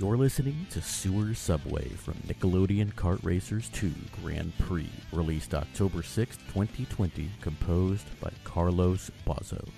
You're 0.00 0.16
listening 0.16 0.64
to 0.70 0.80
Sewer 0.80 1.34
Subway 1.34 1.88
from 1.88 2.14
Nickelodeon 2.28 2.94
Kart 2.94 3.18
Racers 3.24 3.68
2 3.70 3.92
Grand 4.22 4.56
Prix, 4.58 4.88
released 5.12 5.54
October 5.54 6.04
6, 6.04 6.36
2020, 6.36 7.28
composed 7.40 8.06
by 8.20 8.30
Carlos 8.44 9.10
Bozzo. 9.26 9.68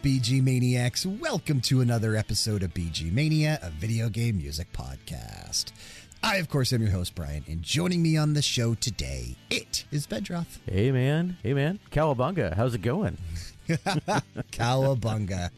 Up, 0.00 0.06
BG 0.06 0.42
Maniacs? 0.42 1.04
Welcome 1.04 1.60
to 1.62 1.82
another 1.82 2.16
episode 2.16 2.62
of 2.62 2.72
BG 2.72 3.12
Mania, 3.12 3.58
a 3.62 3.68
video 3.68 4.08
game 4.08 4.38
music 4.38 4.72
podcast. 4.72 5.72
I, 6.22 6.36
of 6.36 6.48
course, 6.48 6.72
am 6.72 6.80
your 6.80 6.90
host, 6.90 7.14
Bryan, 7.14 7.44
and 7.46 7.62
joining 7.62 8.00
me 8.02 8.16
on 8.16 8.32
the 8.32 8.40
show 8.40 8.74
today, 8.74 9.36
it 9.50 9.84
is 9.90 10.06
Bedroth. 10.06 10.58
Hey 10.66 10.90
man, 10.90 11.36
hey 11.42 11.52
man, 11.52 11.80
Cowabunga, 11.90 12.54
how's 12.54 12.74
it 12.74 12.80
going? 12.80 13.18
Cowabunga. 13.68 15.50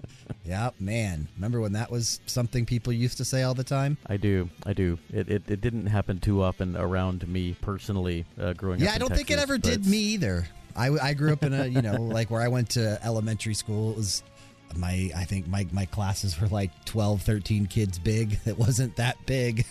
yep, 0.44 0.74
man. 0.80 1.28
Remember 1.36 1.60
when 1.60 1.74
that 1.74 1.91
was 1.91 2.20
something 2.26 2.66
people 2.66 2.92
used 2.92 3.19
to 3.19 3.24
say 3.24 3.44
all 3.44 3.54
the 3.54 3.62
time? 3.62 3.97
I 4.09 4.16
do, 4.16 4.50
I 4.66 4.72
do. 4.72 4.98
It 5.12 5.28
it, 5.28 5.42
it 5.47 5.60
didn't 5.60 5.86
happen 5.86 6.19
too 6.19 6.42
often 6.42 6.76
around 6.76 7.28
me 7.28 7.54
personally 7.60 8.24
uh, 8.41 8.54
growing 8.54 8.80
up. 8.80 8.86
Yeah, 8.86 8.94
I 8.94 8.98
don't 8.98 9.14
think 9.14 9.30
it 9.30 9.34
Texas, 9.36 9.42
ever 9.42 9.59
did 9.59 9.86
me 9.86 9.98
either. 9.98 10.48
I, 10.74 10.91
I 10.91 11.14
grew 11.14 11.32
up 11.32 11.42
in 11.42 11.53
a, 11.53 11.66
you 11.66 11.82
know, 11.82 11.94
like 12.00 12.30
where 12.30 12.41
I 12.41 12.48
went 12.48 12.70
to 12.70 12.98
elementary 13.04 13.54
school, 13.54 13.91
it 13.91 13.97
was 13.97 14.22
my, 14.77 15.10
I 15.16 15.25
think 15.25 15.47
my, 15.49 15.66
my 15.72 15.84
classes 15.87 16.41
were 16.41 16.49
like 16.49 16.71
12, 16.84 17.22
13 17.22 17.66
kids 17.66 17.99
big. 17.99 18.38
It 18.47 18.59
wasn't 18.59 18.97
that 18.97 19.16
big. 19.27 19.65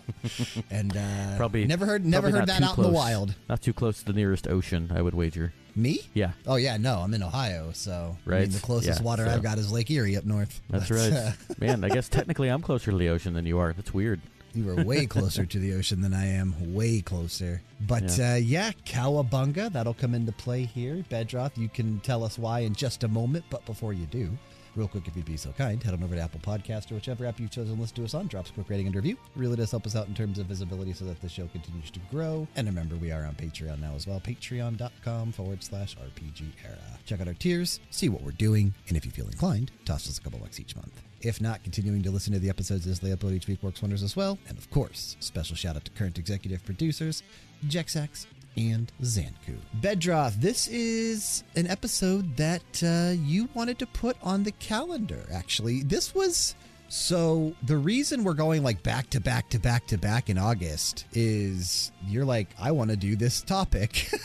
and 0.70 0.96
uh, 0.96 1.36
Probably 1.36 1.64
never 1.66 1.86
heard, 1.86 2.04
never 2.04 2.30
heard 2.30 2.46
that 2.46 2.62
out 2.62 2.76
in 2.76 2.82
the 2.84 2.90
wild. 2.90 3.34
Not 3.48 3.62
too 3.62 3.72
close 3.72 3.98
to 4.00 4.04
the 4.04 4.12
nearest 4.12 4.46
ocean, 4.48 4.90
I 4.94 5.02
would 5.02 5.14
wager. 5.14 5.52
Me? 5.74 6.00
Yeah, 6.12 6.32
Oh 6.46 6.56
yeah, 6.56 6.76
no, 6.76 6.98
I'm 6.98 7.14
in 7.14 7.22
Ohio, 7.22 7.70
so 7.72 7.92
I 8.26 8.30
mean, 8.30 8.38
Right, 8.40 8.50
the 8.50 8.58
closest 8.60 9.00
yeah, 9.00 9.04
water 9.06 9.24
so- 9.26 9.32
I've 9.32 9.42
got 9.42 9.58
is 9.58 9.70
Lake 9.70 9.90
Erie 9.90 10.16
up 10.16 10.24
north. 10.24 10.60
that's 10.68 10.90
right. 10.90 11.12
uh, 11.12 11.32
man, 11.58 11.84
I 11.84 11.88
guess 11.88 12.08
technically 12.08 12.48
I'm 12.48 12.62
closer 12.62 12.90
to 12.90 12.96
the 12.96 13.08
ocean 13.10 13.34
than 13.34 13.46
you 13.46 13.58
are. 13.58 13.72
That's 13.72 13.94
weird. 13.94 14.20
You 14.58 14.70
are 14.70 14.82
way 14.82 15.06
closer 15.06 15.46
to 15.46 15.58
the 15.60 15.74
ocean 15.74 16.00
than 16.00 16.12
I 16.12 16.26
am. 16.26 16.74
Way 16.74 17.00
closer. 17.00 17.62
But 17.86 18.18
yeah. 18.18 18.32
Uh, 18.32 18.36
yeah, 18.38 18.72
Cowabunga, 18.84 19.70
that'll 19.72 19.94
come 19.94 20.14
into 20.14 20.32
play 20.32 20.64
here. 20.64 21.04
Bedroth, 21.08 21.56
you 21.56 21.68
can 21.68 22.00
tell 22.00 22.24
us 22.24 22.36
why 22.36 22.60
in 22.60 22.74
just 22.74 23.04
a 23.04 23.08
moment. 23.08 23.44
But 23.50 23.64
before 23.66 23.92
you 23.92 24.06
do, 24.06 24.36
real 24.78 24.88
quick, 24.88 25.08
if 25.08 25.16
you'd 25.16 25.24
be 25.24 25.36
so 25.36 25.50
kind, 25.58 25.82
head 25.82 25.92
on 25.92 26.02
over 26.04 26.14
to 26.14 26.20
Apple 26.20 26.40
Podcast 26.40 26.92
or 26.92 26.94
whichever 26.94 27.26
app 27.26 27.40
you've 27.40 27.50
chosen 27.50 27.74
to 27.74 27.80
listen 27.80 27.96
to 27.96 28.04
us 28.04 28.14
on. 28.14 28.28
Drop 28.28 28.44
us 28.44 28.50
a 28.50 28.54
quick 28.54 28.70
rating 28.70 28.86
and 28.86 28.94
review. 28.94 29.16
Really 29.34 29.56
does 29.56 29.72
help 29.72 29.84
us 29.86 29.96
out 29.96 30.06
in 30.06 30.14
terms 30.14 30.38
of 30.38 30.46
visibility 30.46 30.92
so 30.92 31.04
that 31.04 31.20
the 31.20 31.28
show 31.28 31.48
continues 31.48 31.90
to 31.90 32.00
grow. 32.10 32.46
And 32.54 32.66
remember, 32.68 32.94
we 32.94 33.10
are 33.10 33.24
on 33.24 33.34
Patreon 33.34 33.80
now 33.80 33.94
as 33.96 34.06
well. 34.06 34.20
Patreon.com 34.20 35.32
forward 35.32 35.64
slash 35.64 35.96
RPG 35.96 36.52
era. 36.64 36.78
Check 37.04 37.20
out 37.20 37.26
our 37.26 37.34
tiers, 37.34 37.80
see 37.90 38.08
what 38.08 38.22
we're 38.22 38.30
doing, 38.30 38.72
and 38.86 38.96
if 38.96 39.04
you 39.04 39.10
feel 39.10 39.26
inclined, 39.26 39.72
toss 39.84 40.08
us 40.08 40.18
a 40.18 40.20
couple 40.20 40.38
bucks 40.38 40.60
each 40.60 40.76
month. 40.76 41.02
If 41.20 41.40
not, 41.40 41.64
continuing 41.64 42.04
to 42.04 42.12
listen 42.12 42.32
to 42.34 42.38
the 42.38 42.48
episodes 42.48 42.86
as 42.86 43.00
they 43.00 43.10
upload 43.10 43.32
each 43.32 43.48
week 43.48 43.60
works 43.62 43.82
wonders 43.82 44.04
as 44.04 44.14
well. 44.14 44.38
And 44.48 44.56
of 44.56 44.70
course, 44.70 45.16
special 45.18 45.56
shout 45.56 45.74
out 45.74 45.84
to 45.86 45.90
current 45.90 46.18
executive 46.18 46.64
producers, 46.64 47.24
Jexax 47.66 48.26
and 48.58 48.90
Xancu. 49.00 49.56
Bedroth, 49.74 50.34
this 50.40 50.66
is 50.66 51.44
an 51.54 51.68
episode 51.68 52.36
that 52.36 52.82
uh, 52.82 53.14
you 53.14 53.48
wanted 53.54 53.78
to 53.78 53.86
put 53.86 54.16
on 54.22 54.42
the 54.42 54.52
calendar, 54.52 55.24
actually. 55.32 55.82
This 55.82 56.14
was. 56.14 56.54
So, 56.90 57.52
the 57.62 57.76
reason 57.76 58.24
we're 58.24 58.32
going 58.32 58.62
like 58.62 58.82
back 58.82 59.10
to 59.10 59.20
back 59.20 59.50
to 59.50 59.58
back 59.58 59.86
to 59.88 59.98
back 59.98 60.30
in 60.30 60.38
August 60.38 61.04
is 61.12 61.92
you're 62.06 62.24
like, 62.24 62.48
I 62.58 62.72
want 62.72 62.88
to 62.90 62.96
do 62.96 63.14
this 63.14 63.42
topic. 63.42 64.10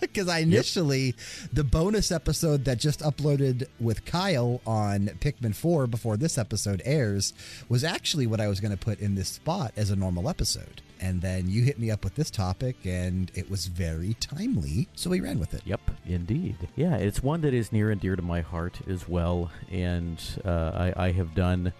Because 0.00 0.28
I 0.28 0.38
initially, 0.38 1.14
the 1.52 1.64
bonus 1.64 2.10
episode 2.10 2.64
that 2.64 2.78
just 2.78 3.00
uploaded 3.00 3.66
with 3.80 4.04
Kyle 4.06 4.60
on 4.66 5.08
Pikmin 5.20 5.54
4 5.54 5.86
before 5.86 6.16
this 6.16 6.38
episode 6.38 6.80
airs 6.84 7.34
was 7.68 7.84
actually 7.84 8.26
what 8.26 8.40
I 8.40 8.48
was 8.48 8.60
going 8.60 8.70
to 8.70 8.78
put 8.78 9.00
in 9.00 9.14
this 9.14 9.28
spot 9.28 9.72
as 9.76 9.90
a 9.90 9.96
normal 9.96 10.28
episode. 10.28 10.80
And 11.00 11.20
then 11.20 11.48
you 11.48 11.62
hit 11.62 11.78
me 11.78 11.90
up 11.90 12.04
with 12.04 12.14
this 12.14 12.30
topic, 12.30 12.76
and 12.84 13.30
it 13.34 13.50
was 13.50 13.66
very 13.66 14.14
timely. 14.14 14.88
So 14.94 15.10
we 15.10 15.20
ran 15.20 15.38
with 15.38 15.52
it. 15.52 15.62
Yep, 15.64 15.80
indeed. 16.06 16.56
Yeah, 16.74 16.96
it's 16.96 17.22
one 17.22 17.42
that 17.42 17.52
is 17.52 17.70
near 17.70 17.90
and 17.90 18.00
dear 18.00 18.16
to 18.16 18.22
my 18.22 18.40
heart 18.40 18.80
as 18.88 19.08
well, 19.08 19.50
and 19.70 20.18
uh, 20.44 20.92
I, 20.96 21.06
I 21.06 21.12
have 21.12 21.34
done, 21.34 21.72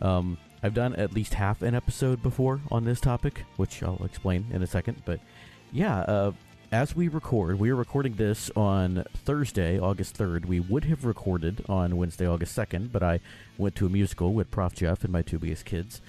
um, 0.00 0.38
I've 0.62 0.74
done 0.74 0.94
at 0.94 1.12
least 1.12 1.34
half 1.34 1.62
an 1.62 1.74
episode 1.74 2.22
before 2.22 2.60
on 2.70 2.84
this 2.84 3.00
topic, 3.00 3.44
which 3.56 3.82
I'll 3.82 4.04
explain 4.04 4.46
in 4.52 4.62
a 4.62 4.66
second. 4.66 5.02
But 5.04 5.20
yeah, 5.72 5.98
uh, 6.00 6.32
as 6.70 6.96
we 6.96 7.08
record, 7.08 7.58
we 7.58 7.70
are 7.70 7.76
recording 7.76 8.14
this 8.14 8.50
on 8.56 9.04
Thursday, 9.24 9.78
August 9.78 10.16
third. 10.16 10.44
We 10.46 10.60
would 10.60 10.84
have 10.84 11.04
recorded 11.04 11.64
on 11.68 11.96
Wednesday, 11.96 12.26
August 12.26 12.54
second, 12.54 12.92
but 12.92 13.02
I 13.02 13.20
went 13.58 13.74
to 13.76 13.86
a 13.86 13.88
musical 13.88 14.32
with 14.32 14.50
Prof 14.50 14.74
Jeff 14.74 15.04
and 15.04 15.12
my 15.12 15.22
two 15.22 15.38
biggest 15.38 15.64
kids. 15.64 16.00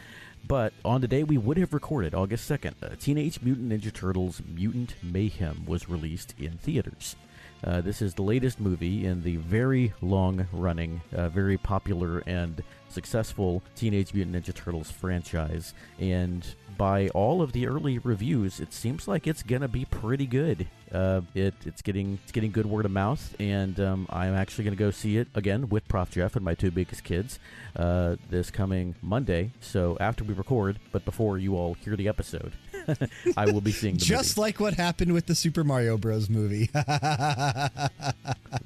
But 0.47 0.73
on 0.83 1.01
the 1.01 1.07
day 1.07 1.23
we 1.23 1.37
would 1.37 1.57
have 1.57 1.73
recorded, 1.73 2.13
August 2.13 2.49
2nd, 2.49 2.73
uh, 2.83 2.95
Teenage 2.99 3.41
Mutant 3.41 3.71
Ninja 3.71 3.91
Turtles 3.91 4.41
Mutant 4.47 4.95
Mayhem 5.01 5.65
was 5.65 5.89
released 5.89 6.35
in 6.37 6.57
theaters. 6.57 7.15
Uh, 7.63 7.81
this 7.81 8.01
is 8.01 8.13
the 8.13 8.21
latest 8.21 8.59
movie 8.59 9.05
in 9.05 9.23
the 9.23 9.37
very 9.37 9.91
long 10.01 10.45
running, 10.51 11.01
uh, 11.13 11.29
very 11.29 11.57
popular, 11.57 12.19
and 12.27 12.61
successful 12.89 13.63
Teenage 13.75 14.13
Mutant 14.13 14.35
Ninja 14.35 14.53
Turtles 14.53 14.91
franchise. 14.91 15.73
And 15.99 16.45
by 16.77 17.07
all 17.09 17.41
of 17.41 17.51
the 17.53 17.65
early 17.65 17.97
reviews, 17.97 18.59
it 18.59 18.71
seems 18.71 19.07
like 19.07 19.25
it's 19.25 19.41
gonna 19.41 19.67
be 19.67 19.85
pretty 19.85 20.27
good. 20.27 20.67
Uh, 20.91 21.21
it, 21.33 21.53
it's 21.65 21.81
getting 21.81 22.19
it's 22.23 22.31
getting 22.31 22.51
good 22.51 22.65
word 22.65 22.85
of 22.85 22.91
mouth, 22.91 23.35
and 23.39 23.79
um, 23.79 24.07
I'm 24.09 24.33
actually 24.35 24.63
gonna 24.65 24.75
go 24.75 24.91
see 24.91 25.17
it 25.17 25.27
again 25.35 25.67
with 25.69 25.87
Prof 25.87 26.11
Jeff 26.11 26.35
and 26.35 26.45
my 26.45 26.53
two 26.53 26.71
biggest 26.71 27.03
kids 27.03 27.39
uh, 27.75 28.15
this 28.29 28.51
coming 28.51 28.95
Monday. 29.01 29.51
So 29.59 29.97
after 29.99 30.23
we 30.23 30.33
record, 30.33 30.79
but 30.91 31.03
before 31.05 31.37
you 31.37 31.55
all 31.55 31.73
hear 31.73 31.95
the 31.95 32.07
episode, 32.07 32.53
I 33.37 33.45
will 33.47 33.61
be 33.61 33.71
seeing 33.71 33.97
Just 33.97 34.37
movie. 34.37 34.45
like 34.47 34.59
what 34.59 34.75
happened 34.75 35.11
with 35.13 35.25
the 35.25 35.35
Super 35.35 35.63
Mario 35.63 35.97
Bros. 35.97 36.29
movie. 36.29 36.69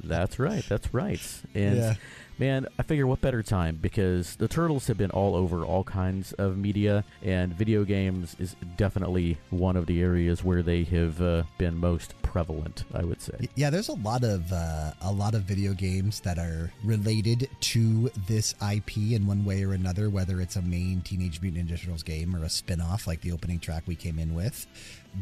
That's 0.04 0.40
right. 0.40 0.64
That's 0.68 0.94
right. 0.94 1.22
And 1.56 1.78
Yeah. 1.78 1.94
Man, 2.40 2.68
I 2.78 2.84
figure 2.84 3.06
what 3.06 3.22
better 3.22 3.44
time 3.44 3.78
because 3.82 4.38
the 4.38 4.48
turtles 4.48 4.88
have 4.88 4.98
been 4.98 5.12
all 5.12 5.36
over 5.36 5.66
all 5.66 5.84
kinds 5.84 6.32
of 6.34 6.58
media, 6.58 7.04
and 7.22 7.54
video 7.54 7.84
games 7.84 8.36
is 8.40 8.56
definitely 8.78 9.38
one 9.50 9.76
of 9.76 9.86
the 9.86 10.02
areas 10.02 10.44
where 10.44 10.64
they 10.64 10.84
have 10.86 11.22
uh, 11.22 11.44
been 11.58 11.78
most 11.78 12.20
prevalent. 12.24 12.86
I 12.94 13.04
would 13.04 13.22
say. 13.22 13.50
Yeah, 13.56 13.70
there's 13.70 13.90
a 13.90 13.94
lot 13.94 14.24
of 14.24 14.52
uh, 14.52 14.92
a 15.02 15.12
lot 15.12 15.36
of 15.36 15.44
video 15.44 15.74
games 15.74 16.22
that 16.22 16.40
are 16.40 16.72
related 16.84 17.50
to 17.60 18.10
this 18.28 18.56
IP 18.74 18.98
in 18.98 19.28
one 19.28 19.44
way 19.44 19.64
or 19.64 19.74
another, 19.74 20.10
whether 20.10 20.40
it's 20.40 20.56
a 20.56 20.62
main 20.62 21.02
Teenage 21.02 21.42
Mutant 21.42 21.70
Ninja 21.70 21.80
Turtles 21.80 22.04
game 22.04 22.36
or 22.36 22.44
a 22.44 22.50
spin-off 22.50 23.08
like 23.08 23.22
the 23.22 23.32
opening 23.32 23.60
track 23.60 23.84
we 23.86 23.96
came 23.96 24.18
in 24.18 24.34
with. 24.34 24.66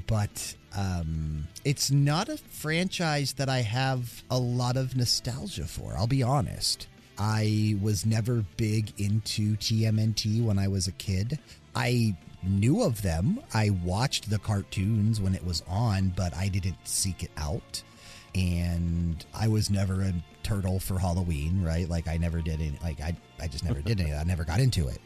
But 0.05 0.55
um, 0.75 1.47
it's 1.63 1.89
not 1.89 2.29
a 2.29 2.37
franchise 2.37 3.33
that 3.33 3.49
I 3.49 3.61
have 3.61 4.23
a 4.29 4.37
lot 4.37 4.77
of 4.77 4.95
nostalgia 4.95 5.65
for. 5.65 5.95
I'll 5.97 6.07
be 6.07 6.23
honest. 6.23 6.87
I 7.17 7.75
was 7.81 8.05
never 8.05 8.45
big 8.57 8.93
into 8.99 9.55
TMNT 9.57 10.43
when 10.43 10.59
I 10.59 10.67
was 10.67 10.87
a 10.87 10.91
kid. 10.91 11.39
I 11.75 12.15
knew 12.43 12.83
of 12.83 13.01
them. 13.01 13.39
I 13.53 13.71
watched 13.83 14.29
the 14.29 14.39
cartoons 14.39 15.19
when 15.19 15.35
it 15.35 15.45
was 15.45 15.63
on, 15.67 16.13
but 16.15 16.35
I 16.35 16.47
didn't 16.47 16.77
seek 16.85 17.23
it 17.23 17.31
out. 17.37 17.81
And 18.35 19.25
I 19.33 19.47
was 19.47 19.69
never 19.69 20.01
a 20.03 20.13
turtle 20.43 20.79
for 20.79 20.99
Halloween, 20.99 21.63
right? 21.63 21.89
Like 21.89 22.07
I 22.07 22.17
never 22.17 22.41
did 22.41 22.61
any. 22.61 22.77
Like 22.83 23.01
I, 23.01 23.17
I 23.39 23.47
just 23.47 23.63
never 23.63 23.81
did 23.81 23.99
any. 23.99 24.13
I 24.13 24.23
never 24.23 24.43
got 24.43 24.59
into 24.59 24.87
it. 24.87 25.01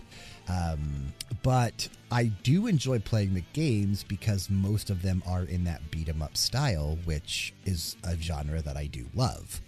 Um, 0.49 1.13
but 1.43 1.87
I 2.11 2.25
do 2.25 2.67
enjoy 2.67 2.99
playing 2.99 3.33
the 3.33 3.43
games 3.53 4.03
because 4.03 4.49
most 4.49 4.89
of 4.89 5.01
them 5.01 5.23
are 5.25 5.43
in 5.43 5.63
that 5.63 5.91
beat 5.91 6.09
'em 6.09 6.21
up 6.21 6.35
style, 6.35 6.97
which 7.05 7.53
is 7.63 7.95
a 8.03 8.17
genre 8.17 8.61
that 8.61 8.75
I 8.75 8.87
do 8.87 9.05
love. 9.13 9.61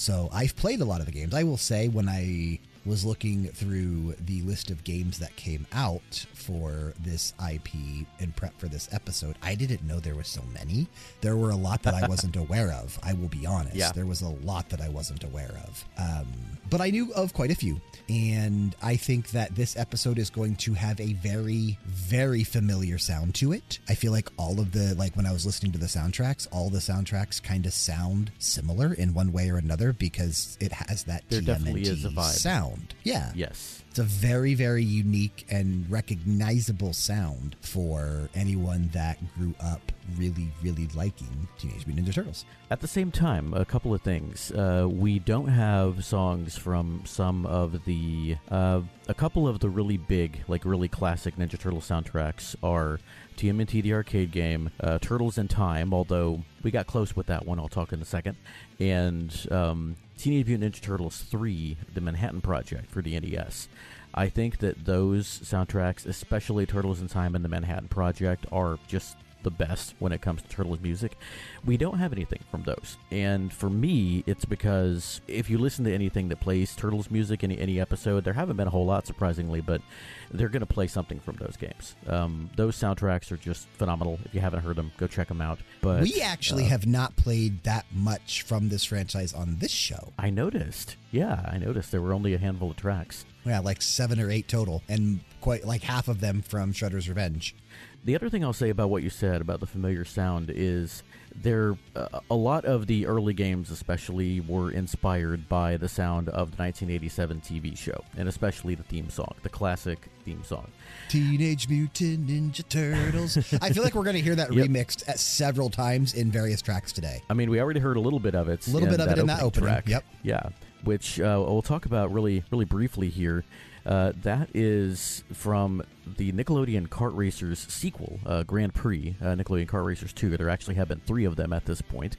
So 0.00 0.30
I've 0.32 0.56
played 0.56 0.80
a 0.80 0.84
lot 0.86 1.00
of 1.00 1.06
the 1.06 1.12
games. 1.12 1.34
I 1.34 1.42
will 1.42 1.58
say 1.58 1.88
when 1.88 2.08
I 2.08 2.58
was 2.86 3.04
looking 3.04 3.48
through 3.48 4.14
the 4.24 4.40
list 4.40 4.70
of 4.70 4.82
games 4.82 5.18
that 5.18 5.36
came 5.36 5.66
out 5.74 6.24
for 6.32 6.94
this 6.98 7.34
IP 7.52 7.74
in 8.18 8.32
prep 8.34 8.58
for 8.58 8.66
this 8.66 8.88
episode, 8.92 9.36
I 9.42 9.54
didn't 9.54 9.82
know 9.82 10.00
there 10.00 10.14
were 10.14 10.24
so 10.24 10.40
many. 10.54 10.86
There 11.20 11.36
were 11.36 11.50
a 11.50 11.56
lot 11.56 11.82
that 11.82 11.92
I 11.92 12.08
wasn't 12.08 12.36
aware 12.36 12.72
of. 12.72 12.98
I 13.02 13.12
will 13.12 13.28
be 13.28 13.44
honest. 13.44 13.76
Yeah. 13.76 13.92
There 13.92 14.06
was 14.06 14.22
a 14.22 14.30
lot 14.30 14.70
that 14.70 14.80
I 14.80 14.88
wasn't 14.88 15.22
aware 15.22 15.52
of. 15.66 15.84
Um, 15.98 16.28
but 16.70 16.80
I 16.80 16.88
knew 16.88 17.12
of 17.12 17.34
quite 17.34 17.50
a 17.50 17.54
few. 17.54 17.78
And 18.10 18.74
I 18.82 18.96
think 18.96 19.30
that 19.30 19.54
this 19.54 19.76
episode 19.76 20.18
is 20.18 20.30
going 20.30 20.56
to 20.56 20.74
have 20.74 20.98
a 20.98 21.12
very, 21.12 21.78
very 21.86 22.42
familiar 22.42 22.98
sound 22.98 23.36
to 23.36 23.52
it. 23.52 23.78
I 23.88 23.94
feel 23.94 24.10
like 24.10 24.28
all 24.36 24.58
of 24.58 24.72
the, 24.72 24.96
like 24.96 25.14
when 25.16 25.26
I 25.26 25.32
was 25.32 25.46
listening 25.46 25.70
to 25.72 25.78
the 25.78 25.86
soundtracks, 25.86 26.48
all 26.50 26.70
the 26.70 26.80
soundtracks 26.80 27.40
kind 27.40 27.66
of 27.66 27.72
sound 27.72 28.32
similar 28.40 28.92
in 28.92 29.14
one 29.14 29.32
way 29.32 29.48
or 29.48 29.58
another 29.58 29.92
because 29.92 30.58
it 30.60 30.72
has 30.72 31.04
that 31.04 31.22
There 31.28 31.40
definitely 31.40 31.82
TMNT 31.82 31.86
is 31.88 32.04
a 32.04 32.08
vibe. 32.08 32.32
sound. 32.32 32.94
Yeah. 33.04 33.30
Yes. 33.36 33.84
It's 33.90 33.98
a 33.98 34.04
very, 34.04 34.54
very 34.54 34.84
unique 34.84 35.46
and 35.50 35.90
recognizable 35.90 36.92
sound 36.92 37.56
for 37.60 38.28
anyone 38.36 38.88
that 38.92 39.18
grew 39.34 39.52
up 39.60 39.90
really, 40.16 40.52
really 40.62 40.86
liking 40.94 41.48
Teenage 41.58 41.88
Mutant 41.88 42.06
Ninja 42.06 42.14
Turtles. 42.14 42.44
At 42.70 42.78
the 42.78 42.86
same 42.86 43.10
time, 43.10 43.52
a 43.52 43.64
couple 43.64 43.92
of 43.92 44.00
things. 44.00 44.52
Uh, 44.52 44.86
we 44.88 45.18
don't 45.18 45.48
have 45.48 46.04
songs 46.04 46.56
from 46.56 47.02
some 47.04 47.44
of 47.46 47.84
the. 47.84 48.36
Uh, 48.48 48.82
a 49.08 49.14
couple 49.14 49.48
of 49.48 49.58
the 49.58 49.68
really 49.68 49.96
big, 49.96 50.38
like 50.46 50.64
really 50.64 50.86
classic 50.86 51.34
Ninja 51.36 51.58
Turtle 51.58 51.80
soundtracks 51.80 52.54
are 52.62 53.00
TMNT 53.40 53.82
the 53.82 53.94
arcade 53.94 54.32
game, 54.32 54.68
uh, 54.80 54.98
Turtles 54.98 55.38
in 55.38 55.48
Time, 55.48 55.94
although 55.94 56.42
we 56.62 56.70
got 56.70 56.86
close 56.86 57.16
with 57.16 57.26
that 57.28 57.46
one, 57.46 57.58
I'll 57.58 57.68
talk 57.68 57.90
in 57.90 58.02
a 58.02 58.04
second, 58.04 58.36
and 58.78 59.34
um, 59.50 59.96
Teenage 60.18 60.46
Mutant 60.46 60.74
Ninja 60.74 60.82
Turtles 60.82 61.22
3, 61.22 61.78
the 61.94 62.02
Manhattan 62.02 62.42
Project 62.42 62.90
for 62.90 63.00
the 63.00 63.18
NES. 63.18 63.68
I 64.12 64.28
think 64.28 64.58
that 64.58 64.84
those 64.84 65.26
soundtracks, 65.26 66.04
especially 66.04 66.66
Turtles 66.66 67.00
in 67.00 67.08
Time 67.08 67.34
and 67.34 67.42
the 67.42 67.48
Manhattan 67.48 67.88
Project, 67.88 68.44
are 68.52 68.78
just 68.86 69.16
the 69.42 69.50
best 69.50 69.94
when 69.98 70.12
it 70.12 70.20
comes 70.20 70.42
to 70.42 70.48
Turtles 70.48 70.80
music. 70.80 71.16
We 71.64 71.76
don't 71.76 71.98
have 71.98 72.12
anything 72.12 72.40
from 72.50 72.62
those. 72.62 72.96
And 73.10 73.52
for 73.52 73.70
me, 73.70 74.24
it's 74.26 74.44
because 74.44 75.20
if 75.28 75.50
you 75.50 75.58
listen 75.58 75.84
to 75.84 75.94
anything 75.94 76.28
that 76.28 76.40
plays 76.40 76.74
Turtles 76.74 77.10
music 77.10 77.44
in 77.44 77.52
any 77.52 77.80
episode, 77.80 78.24
there 78.24 78.34
haven't 78.34 78.56
been 78.56 78.66
a 78.66 78.70
whole 78.70 78.86
lot, 78.86 79.06
surprisingly, 79.06 79.60
but 79.60 79.82
they're 80.30 80.48
going 80.48 80.60
to 80.60 80.66
play 80.66 80.86
something 80.86 81.20
from 81.20 81.36
those 81.36 81.56
games. 81.56 81.94
Um, 82.06 82.50
those 82.56 82.76
soundtracks 82.76 83.32
are 83.32 83.36
just 83.36 83.68
phenomenal. 83.70 84.18
If 84.24 84.34
you 84.34 84.40
haven't 84.40 84.62
heard 84.62 84.76
them, 84.76 84.92
go 84.96 85.06
check 85.06 85.28
them 85.28 85.40
out. 85.40 85.58
But 85.80 86.02
we 86.02 86.20
actually 86.20 86.64
uh, 86.64 86.68
have 86.68 86.86
not 86.86 87.16
played 87.16 87.62
that 87.64 87.86
much 87.92 88.42
from 88.42 88.68
this 88.68 88.84
franchise 88.84 89.32
on 89.32 89.56
this 89.58 89.72
show. 89.72 90.12
I 90.18 90.30
noticed. 90.30 90.96
Yeah, 91.10 91.48
I 91.50 91.58
noticed 91.58 91.90
there 91.90 92.00
were 92.00 92.12
only 92.12 92.34
a 92.34 92.38
handful 92.38 92.70
of 92.70 92.76
tracks. 92.76 93.24
Yeah, 93.44 93.60
like 93.60 93.82
seven 93.82 94.20
or 94.20 94.30
eight 94.30 94.48
total, 94.48 94.82
and 94.88 95.20
quite 95.40 95.64
like 95.64 95.82
half 95.82 96.08
of 96.08 96.20
them 96.20 96.42
from 96.42 96.72
Shredder's 96.72 97.08
Revenge. 97.08 97.54
The 98.02 98.14
other 98.14 98.30
thing 98.30 98.42
I'll 98.42 98.54
say 98.54 98.70
about 98.70 98.88
what 98.88 99.02
you 99.02 99.10
said 99.10 99.42
about 99.42 99.60
the 99.60 99.66
familiar 99.66 100.06
sound 100.06 100.50
is 100.54 101.02
there 101.34 101.76
uh, 101.94 102.20
a 102.30 102.34
lot 102.34 102.64
of 102.64 102.86
the 102.86 103.04
early 103.06 103.34
games 103.34 103.70
especially 103.70 104.40
were 104.40 104.70
inspired 104.70 105.48
by 105.50 105.76
the 105.76 105.88
sound 105.88 106.28
of 106.30 106.56
the 106.56 106.62
1987 106.62 107.42
TV 107.42 107.76
show 107.76 108.02
and 108.16 108.26
especially 108.26 108.74
the 108.74 108.82
theme 108.84 109.10
song, 109.10 109.34
the 109.42 109.50
classic 109.50 110.08
theme 110.24 110.42
song. 110.42 110.66
Teenage 111.10 111.68
Mutant 111.68 112.26
Ninja 112.26 112.66
Turtles. 112.66 113.36
I 113.60 113.70
feel 113.70 113.82
like 113.82 113.94
we're 113.94 114.02
going 114.04 114.16
to 114.16 114.22
hear 114.22 114.34
that 114.34 114.50
Yep. 114.54 114.66
remixed 114.68 115.06
at 115.06 115.18
several 115.20 115.68
times 115.68 116.14
in 116.14 116.30
various 116.30 116.62
tracks 116.62 116.92
today. 116.92 117.22
I 117.28 117.34
mean, 117.34 117.50
we 117.50 117.60
already 117.60 117.80
heard 117.80 117.98
a 117.98 118.00
little 118.00 118.18
bit 118.20 118.34
of 118.34 118.48
it. 118.48 118.66
A 118.66 118.70
little 118.70 118.88
bit 118.88 119.00
of 119.00 119.10
it 119.10 119.18
in 119.18 119.26
that 119.26 119.42
opening, 119.42 119.68
track. 119.68 119.86
yep. 119.88 120.04
Yeah, 120.22 120.48
which 120.84 121.20
uh, 121.20 121.44
we'll 121.46 121.60
talk 121.62 121.84
about 121.84 122.12
really, 122.12 122.44
really 122.50 122.64
briefly 122.64 123.10
here. 123.10 123.44
Uh, 123.86 124.12
that 124.22 124.48
is 124.54 125.24
from 125.32 125.82
the 126.16 126.32
Nickelodeon 126.32 126.88
Kart 126.88 127.16
Racers 127.16 127.58
sequel, 127.68 128.20
uh, 128.26 128.42
Grand 128.42 128.74
Prix, 128.74 129.16
uh, 129.20 129.26
Nickelodeon 129.26 129.66
Kart 129.66 129.86
Racers 129.86 130.12
2. 130.12 130.36
There 130.36 130.50
actually 130.50 130.74
have 130.74 130.88
been 130.88 131.00
three 131.00 131.24
of 131.24 131.36
them 131.36 131.52
at 131.52 131.64
this 131.64 131.80
point. 131.80 132.16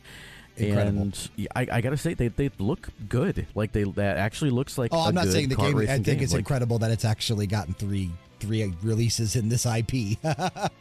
Incredible. 0.58 1.01
And 1.01 1.30
I, 1.56 1.68
I 1.72 1.82
gotta 1.82 1.98
say, 1.98 2.13
they, 2.13 2.27
they 2.27 2.50
look 2.60 2.89
good. 3.08 3.48
Like 3.56 3.72
they 3.72 3.84
that 3.84 4.18
actually 4.18 4.51
looks 4.51 4.77
like. 4.77 4.94
Oh, 4.94 5.00
I'm 5.00 5.15
not 5.15 5.27
saying 5.27 5.50
the 5.50 5.56
game. 5.56 5.77
I 5.77 5.86
think 6.00 6.22
it's 6.22 6.34
like, 6.34 6.39
incredible 6.39 6.80
that 6.80 6.91
it's 6.91 7.06
actually 7.06 7.48
gotten 7.48 7.74
three 7.74 8.12
three 8.39 8.74
releases 8.82 9.36
in 9.36 9.50
this 9.50 9.65
IP. 9.65 10.18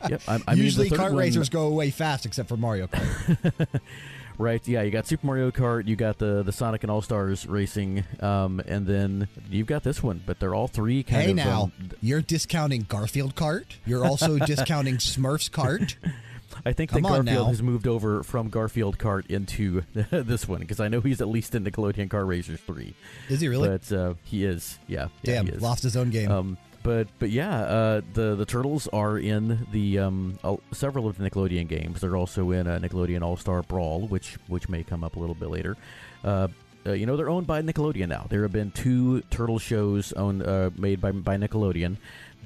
Yep, 0.09 0.23
I, 0.27 0.41
I 0.49 0.55
mean, 0.55 0.65
Usually, 0.65 0.89
the 0.89 0.97
kart 0.97 1.11
one- 1.11 1.17
racers 1.17 1.51
go 1.51 1.67
away 1.67 1.91
fast, 1.91 2.27
except 2.27 2.49
for 2.49 2.57
Mario 2.57 2.87
Kart. 2.89 3.81
Right, 4.41 4.67
yeah, 4.67 4.81
you 4.81 4.91
got 4.91 5.07
Super 5.07 5.27
Mario 5.27 5.51
Kart, 5.51 5.87
you 5.87 5.97
got 5.97 6.17
the 6.17 6.43
the 6.43 6.51
Sonic 6.51 6.83
and 6.83 6.91
All 6.91 7.03
Stars 7.03 7.47
Racing, 7.47 8.05
um, 8.21 8.63
and 8.67 8.87
then 8.87 9.29
you've 9.51 9.67
got 9.67 9.83
this 9.83 10.03
one. 10.03 10.23
But 10.25 10.41
they're 10.41 10.55
all 10.55 10.67
three 10.67 11.03
kind 11.03 11.25
hey, 11.25 11.31
of. 11.33 11.37
now 11.37 11.63
um, 11.65 11.73
you're 12.01 12.23
discounting 12.23 12.87
Garfield 12.89 13.35
Kart. 13.35 13.67
You're 13.85 14.03
also 14.03 14.39
discounting 14.47 14.97
Smurfs 14.97 15.51
Kart. 15.51 15.95
I 16.65 16.73
think 16.73 16.91
Come 16.91 17.03
that 17.03 17.09
Garfield 17.09 17.49
has 17.49 17.63
moved 17.63 17.87
over 17.87 18.23
from 18.23 18.49
Garfield 18.49 18.97
Kart 18.97 19.27
into 19.31 19.83
this 19.93 20.49
one 20.49 20.61
because 20.61 20.81
I 20.81 20.89
know 20.89 21.03
he's 21.03 21.21
at 21.21 21.29
least 21.29 21.55
in 21.55 21.63
Nickelodeon 21.63 22.09
Car 22.09 22.25
Racers 22.25 22.61
three. 22.61 22.95
Is 23.29 23.43
he 23.43 23.49
really? 23.49 23.69
But 23.69 23.93
uh, 23.93 24.15
he 24.25 24.47
is, 24.47 24.79
yeah. 24.87 25.09
yeah 25.23 25.35
Damn, 25.35 25.47
he 25.49 25.53
is. 25.53 25.61
lost 25.61 25.83
his 25.83 25.99
own 25.99 26.09
game. 26.09 26.31
Um, 26.31 26.57
but 26.83 27.09
but 27.19 27.31
yeah, 27.31 27.61
uh, 27.61 28.01
the 28.15 28.35
the 28.35 28.47
turtles 28.47 28.89
are 28.89 29.19
in 29.19 29.67
the 29.71 29.99
um, 29.99 30.39
uh, 30.43 30.57
several 30.73 31.07
of 31.07 31.19
the 31.19 31.29
Nickelodeon 31.29 31.69
games. 31.69 32.01
They're 32.01 32.17
also 32.17 32.51
in 32.53 32.67
uh, 32.67 32.79
Nickelodeon 32.79 33.23
All 33.23 33.37
Star 33.37 33.63
Brawl, 33.63 34.07
which 34.07 34.39
which 34.47 34.69
may 34.69 34.83
come 34.83 35.05
up 35.05 35.17
a 35.17 35.19
little 35.19 35.35
bit 35.35 35.51
later. 35.51 35.77
Uh, 36.25 36.49
uh, 36.87 36.93
you 36.93 37.05
know 37.05 37.17
they're 37.17 37.29
owned 37.29 37.47
by 37.47 37.61
Nickelodeon 37.61 38.09
now. 38.09 38.27
There 38.31 38.43
have 38.43 38.53
been 38.53 38.71
two 38.71 39.21
turtle 39.23 39.59
shows 39.59 40.13
owned 40.15 40.43
uh, 40.43 40.71
made 40.77 41.01
by 41.01 41.13
by 41.13 41.37
Nickelodeon. 41.37 41.97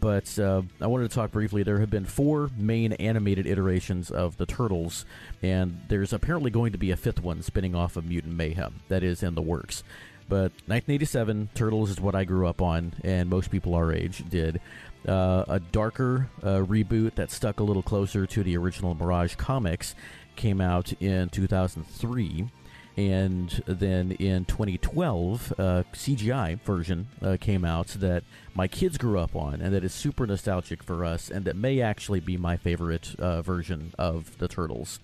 But 0.00 0.38
I 0.38 0.86
wanted 0.86 1.08
to 1.08 1.14
talk 1.14 1.30
briefly. 1.30 1.62
There 1.62 1.78
have 1.78 1.88
been 1.88 2.04
four 2.04 2.50
main 2.58 2.92
animated 2.94 3.46
iterations 3.46 4.10
of 4.10 4.36
the 4.36 4.44
Turtles, 4.44 5.06
and 5.40 5.80
there's 5.88 6.12
apparently 6.12 6.50
going 6.50 6.72
to 6.72 6.78
be 6.78 6.90
a 6.90 6.96
fifth 6.96 7.22
one 7.22 7.42
spinning 7.42 7.74
off 7.74 7.96
of 7.96 8.04
Mutant 8.04 8.34
Mayhem 8.34 8.80
that 8.88 9.02
is 9.02 9.22
in 9.22 9.34
the 9.34 9.40
works. 9.40 9.82
But 10.28 10.52
1987 10.66 11.50
Turtles 11.54 11.90
is 11.90 12.00
what 12.00 12.14
I 12.14 12.24
grew 12.24 12.46
up 12.46 12.62
on, 12.62 12.92
and 13.02 13.28
most 13.28 13.50
people 13.50 13.74
our 13.74 13.92
age 13.92 14.24
did. 14.28 14.60
Uh, 15.06 15.44
a 15.48 15.60
darker 15.60 16.30
uh, 16.42 16.60
reboot 16.60 17.14
that 17.16 17.30
stuck 17.30 17.60
a 17.60 17.62
little 17.62 17.82
closer 17.82 18.26
to 18.26 18.42
the 18.42 18.56
original 18.56 18.94
Mirage 18.94 19.34
comics 19.34 19.94
came 20.34 20.60
out 20.60 20.92
in 21.00 21.28
2003 21.28 22.48
and 22.96 23.62
then 23.66 24.12
in 24.12 24.44
2012 24.44 25.52
uh, 25.58 25.82
cgi 25.92 26.60
version 26.60 27.08
uh, 27.22 27.36
came 27.40 27.64
out 27.64 27.88
that 27.88 28.22
my 28.54 28.68
kids 28.68 28.96
grew 28.96 29.18
up 29.18 29.34
on 29.34 29.60
and 29.60 29.74
that 29.74 29.84
is 29.84 29.92
super 29.92 30.26
nostalgic 30.26 30.82
for 30.82 31.04
us 31.04 31.28
and 31.28 31.44
that 31.44 31.56
may 31.56 31.80
actually 31.80 32.20
be 32.20 32.36
my 32.36 32.56
favorite 32.56 33.14
uh, 33.18 33.42
version 33.42 33.92
of 33.98 34.38
the 34.38 34.46
turtles 34.46 35.00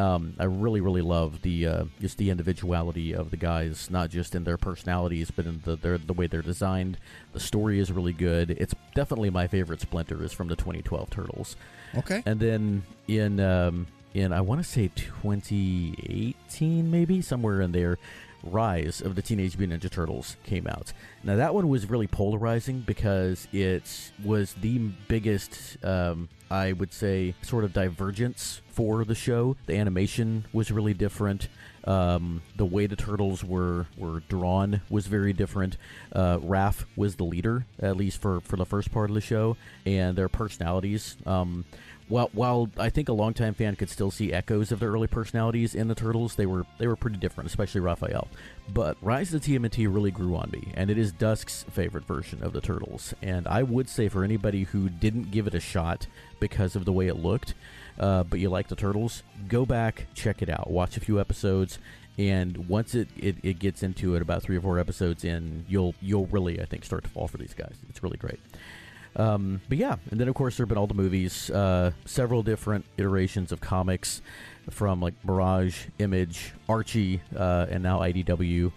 um, 0.00 0.34
I 0.38 0.44
really, 0.44 0.80
really 0.80 1.02
love 1.02 1.42
the 1.42 1.66
uh, 1.66 1.84
just 2.00 2.16
the 2.16 2.30
individuality 2.30 3.14
of 3.14 3.30
the 3.30 3.36
guys, 3.36 3.90
not 3.90 4.08
just 4.08 4.34
in 4.34 4.44
their 4.44 4.56
personalities, 4.56 5.30
but 5.30 5.44
in 5.46 5.60
the 5.64 5.76
their, 5.76 5.98
the 5.98 6.14
way 6.14 6.26
they're 6.26 6.40
designed. 6.42 6.96
The 7.32 7.40
story 7.40 7.78
is 7.78 7.92
really 7.92 8.14
good. 8.14 8.50
It's 8.50 8.74
definitely 8.94 9.28
my 9.30 9.46
favorite 9.46 9.80
Splinter 9.82 10.24
is 10.24 10.32
from 10.32 10.48
the 10.48 10.56
2012 10.56 11.10
Turtles. 11.10 11.56
Okay. 11.96 12.22
And 12.24 12.40
then 12.40 12.82
in 13.08 13.40
um, 13.40 13.86
in 14.14 14.32
I 14.32 14.40
want 14.40 14.62
to 14.62 14.68
say 14.68 14.90
2018, 14.94 16.90
maybe 16.90 17.20
somewhere 17.20 17.60
in 17.60 17.72
there, 17.72 17.98
Rise 18.42 19.00
of 19.00 19.14
the 19.14 19.22
Teenage 19.22 19.56
Mutant 19.56 19.82
Ninja 19.82 19.90
Turtles 19.90 20.36
came 20.44 20.66
out. 20.66 20.92
Now 21.22 21.36
that 21.36 21.54
one 21.54 21.68
was 21.68 21.88
really 21.88 22.06
polarizing 22.06 22.80
because 22.80 23.48
it 23.52 24.12
was 24.24 24.54
the 24.54 24.78
biggest, 25.08 25.76
um, 25.84 26.28
I 26.50 26.72
would 26.72 26.92
say, 26.92 27.34
sort 27.42 27.64
of 27.64 27.72
divergence 27.72 28.60
for 28.68 29.04
the 29.04 29.14
show. 29.14 29.56
The 29.66 29.76
animation 29.76 30.46
was 30.52 30.70
really 30.70 30.94
different. 30.94 31.48
Um, 31.84 32.42
the 32.56 32.66
way 32.66 32.86
the 32.86 32.96
turtles 32.96 33.42
were 33.42 33.86
were 33.96 34.20
drawn 34.28 34.82
was 34.90 35.06
very 35.06 35.32
different. 35.32 35.76
Uh, 36.12 36.38
Raph 36.38 36.84
was 36.96 37.16
the 37.16 37.24
leader, 37.24 37.66
at 37.78 37.96
least 37.96 38.20
for 38.20 38.40
for 38.40 38.56
the 38.56 38.66
first 38.66 38.90
part 38.90 39.10
of 39.10 39.14
the 39.14 39.20
show, 39.20 39.56
and 39.86 40.16
their 40.16 40.28
personalities. 40.28 41.16
Um, 41.26 41.64
while 42.10 42.28
while 42.32 42.68
I 42.76 42.90
think 42.90 43.08
a 43.08 43.12
longtime 43.12 43.54
fan 43.54 43.76
could 43.76 43.88
still 43.88 44.10
see 44.10 44.32
echoes 44.32 44.72
of 44.72 44.80
their 44.80 44.90
early 44.90 45.06
personalities 45.06 45.74
in 45.74 45.88
the 45.88 45.94
Turtles, 45.94 46.34
they 46.34 46.44
were 46.44 46.66
they 46.78 46.86
were 46.86 46.96
pretty 46.96 47.16
different, 47.16 47.48
especially 47.48 47.80
Raphael. 47.80 48.28
But 48.72 48.96
Rise 49.00 49.32
of 49.32 49.42
the 49.42 49.58
TMNT 49.58 49.92
really 49.92 50.10
grew 50.10 50.36
on 50.36 50.50
me, 50.52 50.72
and 50.74 50.90
it 50.90 50.98
is 50.98 51.12
Dusk's 51.12 51.64
favorite 51.70 52.04
version 52.04 52.42
of 52.42 52.52
the 52.52 52.60
Turtles. 52.60 53.14
And 53.22 53.46
I 53.46 53.62
would 53.62 53.88
say 53.88 54.08
for 54.08 54.24
anybody 54.24 54.64
who 54.64 54.88
didn't 54.88 55.30
give 55.30 55.46
it 55.46 55.54
a 55.54 55.60
shot 55.60 56.06
because 56.40 56.76
of 56.76 56.84
the 56.84 56.92
way 56.92 57.06
it 57.06 57.16
looked, 57.16 57.54
uh, 57.98 58.24
but 58.24 58.40
you 58.40 58.50
like 58.50 58.68
the 58.68 58.76
Turtles, 58.76 59.22
go 59.48 59.64
back, 59.64 60.06
check 60.14 60.42
it 60.42 60.50
out, 60.50 60.68
watch 60.68 60.96
a 60.96 61.00
few 61.00 61.20
episodes, 61.20 61.78
and 62.18 62.68
once 62.68 62.94
it, 62.94 63.08
it, 63.16 63.36
it 63.42 63.58
gets 63.58 63.82
into 63.82 64.14
it, 64.16 64.22
about 64.22 64.42
three 64.42 64.56
or 64.56 64.60
four 64.60 64.78
episodes 64.78 65.24
in, 65.24 65.64
you'll 65.68 65.94
you'll 66.00 66.26
really 66.26 66.60
I 66.60 66.64
think 66.64 66.84
start 66.84 67.04
to 67.04 67.10
fall 67.10 67.28
for 67.28 67.38
these 67.38 67.54
guys. 67.54 67.76
It's 67.88 68.02
really 68.02 68.18
great. 68.18 68.40
Um, 69.16 69.60
but 69.68 69.78
yeah, 69.78 69.96
and 70.10 70.20
then 70.20 70.28
of 70.28 70.34
course 70.34 70.56
there 70.56 70.64
have 70.64 70.68
been 70.68 70.78
all 70.78 70.86
the 70.86 70.94
movies, 70.94 71.50
uh, 71.50 71.92
several 72.04 72.42
different 72.42 72.84
iterations 72.96 73.52
of 73.52 73.60
comics 73.60 74.22
from 74.70 75.00
like 75.00 75.14
Mirage, 75.24 75.86
Image, 75.98 76.52
Archie, 76.68 77.20
uh, 77.36 77.66
and 77.70 77.82
now 77.82 78.00
IDW. 78.00 78.72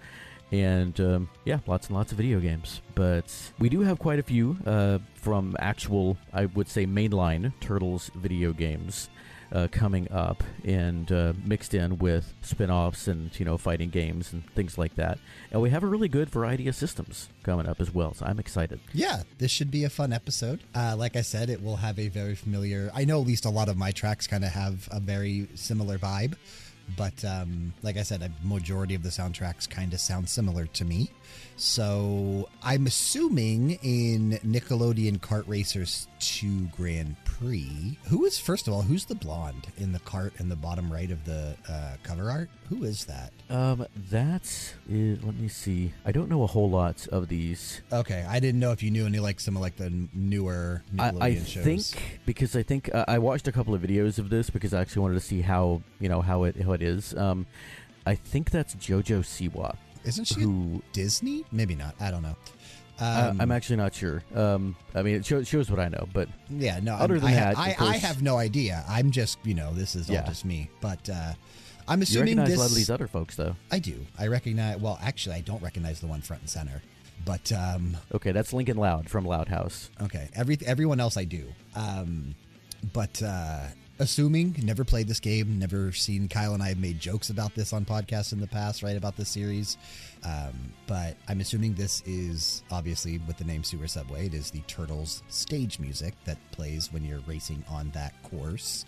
And 0.52 1.00
um, 1.02 1.30
yeah, 1.46 1.60
lots 1.66 1.88
and 1.88 1.96
lots 1.96 2.12
of 2.12 2.18
video 2.18 2.40
games. 2.40 2.82
But 2.94 3.34
we 3.58 3.70
do 3.70 3.82
have 3.82 3.98
quite 3.98 4.20
a 4.20 4.24
few 4.24 4.58
uh, 4.66 5.00
from 5.16 5.56
actual, 5.60 6.18
I 6.32 6.46
would 6.46 6.68
say, 6.68 6.86
mainline 6.86 7.54
Turtles 7.60 8.12
video 8.16 8.54
games 8.54 9.10
uh, 9.54 9.68
coming 9.72 10.12
up 10.12 10.44
and 10.66 11.12
uh, 11.12 11.32
mixed 11.46 11.74
in 11.74 11.98
with 12.00 12.34
spin-offs 12.42 13.08
and 13.08 13.40
you 13.40 13.46
know 13.46 13.58
fighting 13.58 13.90
games 13.90 14.34
and 14.34 14.44
things 14.56 14.78
like 14.78 14.96
that 14.96 15.20
and 15.52 15.62
we 15.62 15.70
have 15.70 15.84
a 15.84 15.88
really 15.88 16.08
good 16.08 16.30
variety 16.30 16.68
of 16.68 16.76
systems 16.76 17.30
coming 17.44 17.68
up 17.68 17.80
as 17.80 17.94
well 17.94 18.14
so 18.16 18.26
i'm 18.26 18.40
excited 18.40 18.80
Yeah, 18.94 19.22
this 19.38 19.52
should 19.52 19.70
be 19.70 19.84
a 19.84 19.90
fun 19.90 20.12
episode. 20.12 20.62
Uh, 20.76 20.96
like 20.98 21.16
I 21.16 21.22
said, 21.22 21.50
it 21.50 21.62
will 21.62 21.76
have 21.78 22.00
a 22.00 22.08
very 22.08 22.36
familiar. 22.36 22.90
I 22.94 23.06
know 23.06 23.22
at 23.22 23.28
least 23.28 23.46
a 23.46 23.50
lot 23.50 23.70
of 23.70 23.78
my 23.78 23.92
tracks 23.92 24.26
kind 24.28 24.44
of 24.44 24.52
have 24.52 24.88
a 24.92 25.00
very 25.00 25.48
similar 25.56 25.98
vibe, 25.98 26.36
but 26.98 27.24
um, 27.24 27.74
like 27.84 27.98
I 27.98 28.04
said, 28.04 28.22
a 28.22 28.32
majority 28.46 28.96
of 28.96 29.04
the 29.04 29.10
soundtracks 29.10 29.70
kind 29.70 29.94
of 29.94 30.00
sound 30.00 30.30
similar 30.30 30.66
to 30.68 30.86
me. 30.86 31.12
So 31.56 32.50
I'm 32.64 32.88
assuming 32.88 33.72
in 33.84 34.40
Nickelodeon 34.46 35.20
Kart 35.20 35.44
Racers 35.48 36.08
2 36.20 36.68
Grand 36.76 37.16
Prix, 37.26 37.98
who 38.06 38.26
is 38.26 38.40
first 38.40 38.68
of 38.68 38.74
all 38.74 38.82
who's 38.82 39.06
the 39.06 39.16
blonde 39.16 39.68
in 39.78 39.92
the 39.92 40.00
cart 40.00 40.34
in 40.40 40.50
the 40.50 40.56
bottom 40.56 40.92
right 40.92 41.12
of 41.12 41.24
the 41.26 41.56
uh, 41.70 41.96
cover 42.04 42.30
art? 42.30 42.50
Who 42.70 42.84
is 42.84 43.06
that? 43.06 43.32
um 43.50 43.86
that 44.10 44.74
is 44.90 45.22
let 45.24 45.36
me 45.36 45.50
see 45.50 45.92
i 46.06 46.12
don't 46.14 46.30
know 46.30 46.44
a 46.44 46.48
whole 46.48 46.70
lot 46.70 47.06
of 47.08 47.28
these 47.28 47.82
Okay, 47.92 48.26
I 48.28 48.40
didn't 48.40 48.60
know 48.62 48.72
if 48.72 48.82
you 48.82 48.90
knew 48.90 49.06
any 49.06 49.20
like 49.20 49.40
some 49.42 49.56
of 49.58 49.62
like 49.62 49.76
the 49.76 49.92
newer 50.14 50.82
Nickelodeon 50.96 51.22
I, 51.22 51.26
I 51.28 51.36
shows. 51.36 51.64
think 51.92 52.22
because 52.26 52.56
I 52.56 52.64
think 52.64 52.94
uh, 52.96 53.06
I 53.08 53.20
watched 53.20 53.48
a 53.48 53.52
couple 53.52 53.76
of 53.76 53.82
videos 53.82 54.18
of 54.18 54.30
this 54.30 54.50
because 54.50 54.74
I 54.74 54.82
actually 54.82 55.02
wanted 55.04 55.16
to 55.16 55.20
see 55.20 55.42
how 55.42 55.82
you 56.00 56.10
know 56.10 56.22
how 56.22 56.44
it 56.46 56.56
how 56.62 56.72
it 56.72 56.82
is. 56.82 57.14
Um, 57.16 57.46
I 58.06 58.16
think 58.16 58.50
that's 58.50 58.76
JoJo 58.76 59.20
Siwa. 59.20 59.76
Isn't 60.06 60.26
she 60.26 60.42
Who 60.42 60.82
Disney? 60.92 61.46
Maybe 61.52 61.76
not. 61.76 61.96
I 62.00 62.12
don't 62.12 62.24
know. 62.24 62.36
Um, 63.00 63.42
I'm 63.42 63.52
actually 63.52 63.78
not 63.78 63.94
sure. 63.94 64.24
Um, 64.36 64.76
I 64.94 65.02
mean, 65.02 65.16
it 65.16 65.26
shows, 65.26 65.48
shows 65.48 65.70
what 65.70 65.80
I 65.80 65.88
know, 65.90 66.08
but 66.14 66.30
yeah, 66.50 66.80
no. 66.82 66.94
other 66.94 67.20
than 67.20 67.30
I, 67.32 67.34
that, 67.36 67.58
I, 67.58 67.70
of 67.72 67.82
I 67.82 67.98
have 67.98 68.22
no 68.22 68.38
idea. 68.38 68.86
I'm 68.88 69.10
just 69.12 69.40
you 69.44 69.56
know 69.56 69.74
this 69.74 69.96
is 69.96 70.10
Yeah. 70.10 70.22
all 70.22 70.28
just 70.28 70.46
me. 70.46 70.70
But 70.80 71.10
uh, 71.10 71.34
I'm 71.88 72.02
assuming 72.04 72.36
you 72.36 72.42
recognize 72.42 72.48
this. 72.50 72.58
a 72.58 72.62
lot 72.62 72.70
of 72.70 72.76
these 72.76 72.90
other 72.92 73.08
folks, 73.08 73.36
though. 73.36 73.56
I 73.72 73.80
do. 73.80 73.96
I 74.20 74.28
recognize. 74.28 74.80
Well, 74.80 75.00
actually, 75.02 75.36
I 75.38 75.42
don't 75.42 75.62
recognize 75.62 76.00
the 76.00 76.08
one 76.08 76.22
front 76.22 76.44
and 76.44 76.50
center. 76.50 76.82
But 77.26 77.52
um, 77.52 77.98
Okay, 78.14 78.32
that's 78.32 78.54
Lincoln 78.54 78.78
Loud 78.78 79.10
from 79.10 79.26
Loud 79.26 79.48
House. 79.48 79.90
okay, 80.02 80.30
every 80.36 80.58
everyone 80.66 81.00
else 81.00 81.18
I 81.18 81.24
do. 81.24 81.46
Um, 81.76 82.36
but 82.94 83.22
uh, 83.24 83.66
assuming 84.00 84.56
never 84.64 84.84
played 84.84 85.08
this 85.08 85.20
game, 85.20 85.60
never 85.60 85.92
seen 85.92 86.28
Kyle 86.28 86.54
and 86.54 86.64
I 86.64 86.70
have 86.70 86.80
made 86.80 87.00
jokes 87.00 87.30
about 87.30 87.54
this 87.56 87.74
on 87.74 87.86
podcasts 87.86 88.34
in 88.34 88.40
the 88.40 88.48
past, 88.48 88.84
right? 88.84 88.98
About 88.98 89.16
this 89.16 89.30
series. 89.30 89.78
Um, 90.24 90.54
but 90.88 91.16
I'm 91.28 91.42
assuming 91.42 91.74
this 91.76 92.02
is 92.06 92.64
obviously 92.72 93.20
with 93.28 93.38
the 93.38 93.44
name 93.44 93.64
Sewer 93.64 93.88
Subway. 93.88 94.28
It 94.28 94.34
is 94.34 94.52
the 94.52 94.62
Turtles 94.62 95.24
stage 95.30 95.80
music 95.80 96.14
that 96.26 96.38
plays 96.52 96.92
when 96.92 97.04
you're 97.06 97.22
racing 97.28 97.64
on 97.70 97.92
that 97.92 98.14
course. 98.24 98.86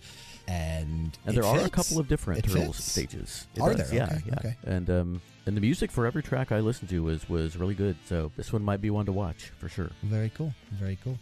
And 0.48 1.18
And 1.26 1.36
there 1.36 1.44
are 1.46 1.60
a 1.66 1.70
couple 1.70 2.00
of 2.00 2.08
different 2.08 2.46
It 2.46 2.50
Turtles 2.50 2.76
fits. 2.78 2.92
stages. 2.92 3.48
It 3.56 3.62
Are 3.62 3.74
does, 3.74 3.90
there? 3.90 3.98
Yeah, 4.00 4.06
Okay, 4.16 4.22
yeah. 4.28 4.34
okay. 4.40 4.56
And 4.66 4.90
um, 4.92 5.22
and 5.48 5.58
the 5.58 5.62
music 5.62 5.90
for 5.92 6.06
every 6.06 6.22
track 6.24 6.52
I 6.52 6.60
listened 6.60 6.90
to 6.90 7.04
was 7.04 7.28
was 7.28 7.58
really 7.58 7.74
good. 7.74 7.98
So 8.06 8.32
this 8.38 8.54
one 8.54 8.64
might 8.64 8.80
be 8.82 8.90
one 8.92 9.06
to 9.08 9.12
watch 9.12 9.52
for 9.60 9.70
sure. 9.70 9.90
Very 10.04 10.32
cool. 10.36 10.54
Very 10.72 10.98
cool. 11.04 11.18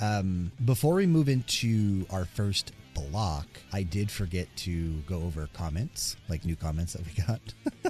Um, 0.00 0.50
before 0.64 0.94
we 0.94 1.06
move 1.06 1.28
into 1.28 2.06
our 2.10 2.24
first 2.24 2.72
block, 3.10 3.46
I 3.72 3.82
did 3.82 4.10
forget 4.10 4.48
to 4.58 5.00
go 5.02 5.22
over 5.22 5.48
comments, 5.52 6.16
like 6.28 6.44
new 6.44 6.56
comments 6.56 6.94
that 6.94 7.02
we 7.04 7.22
got. 7.24 7.40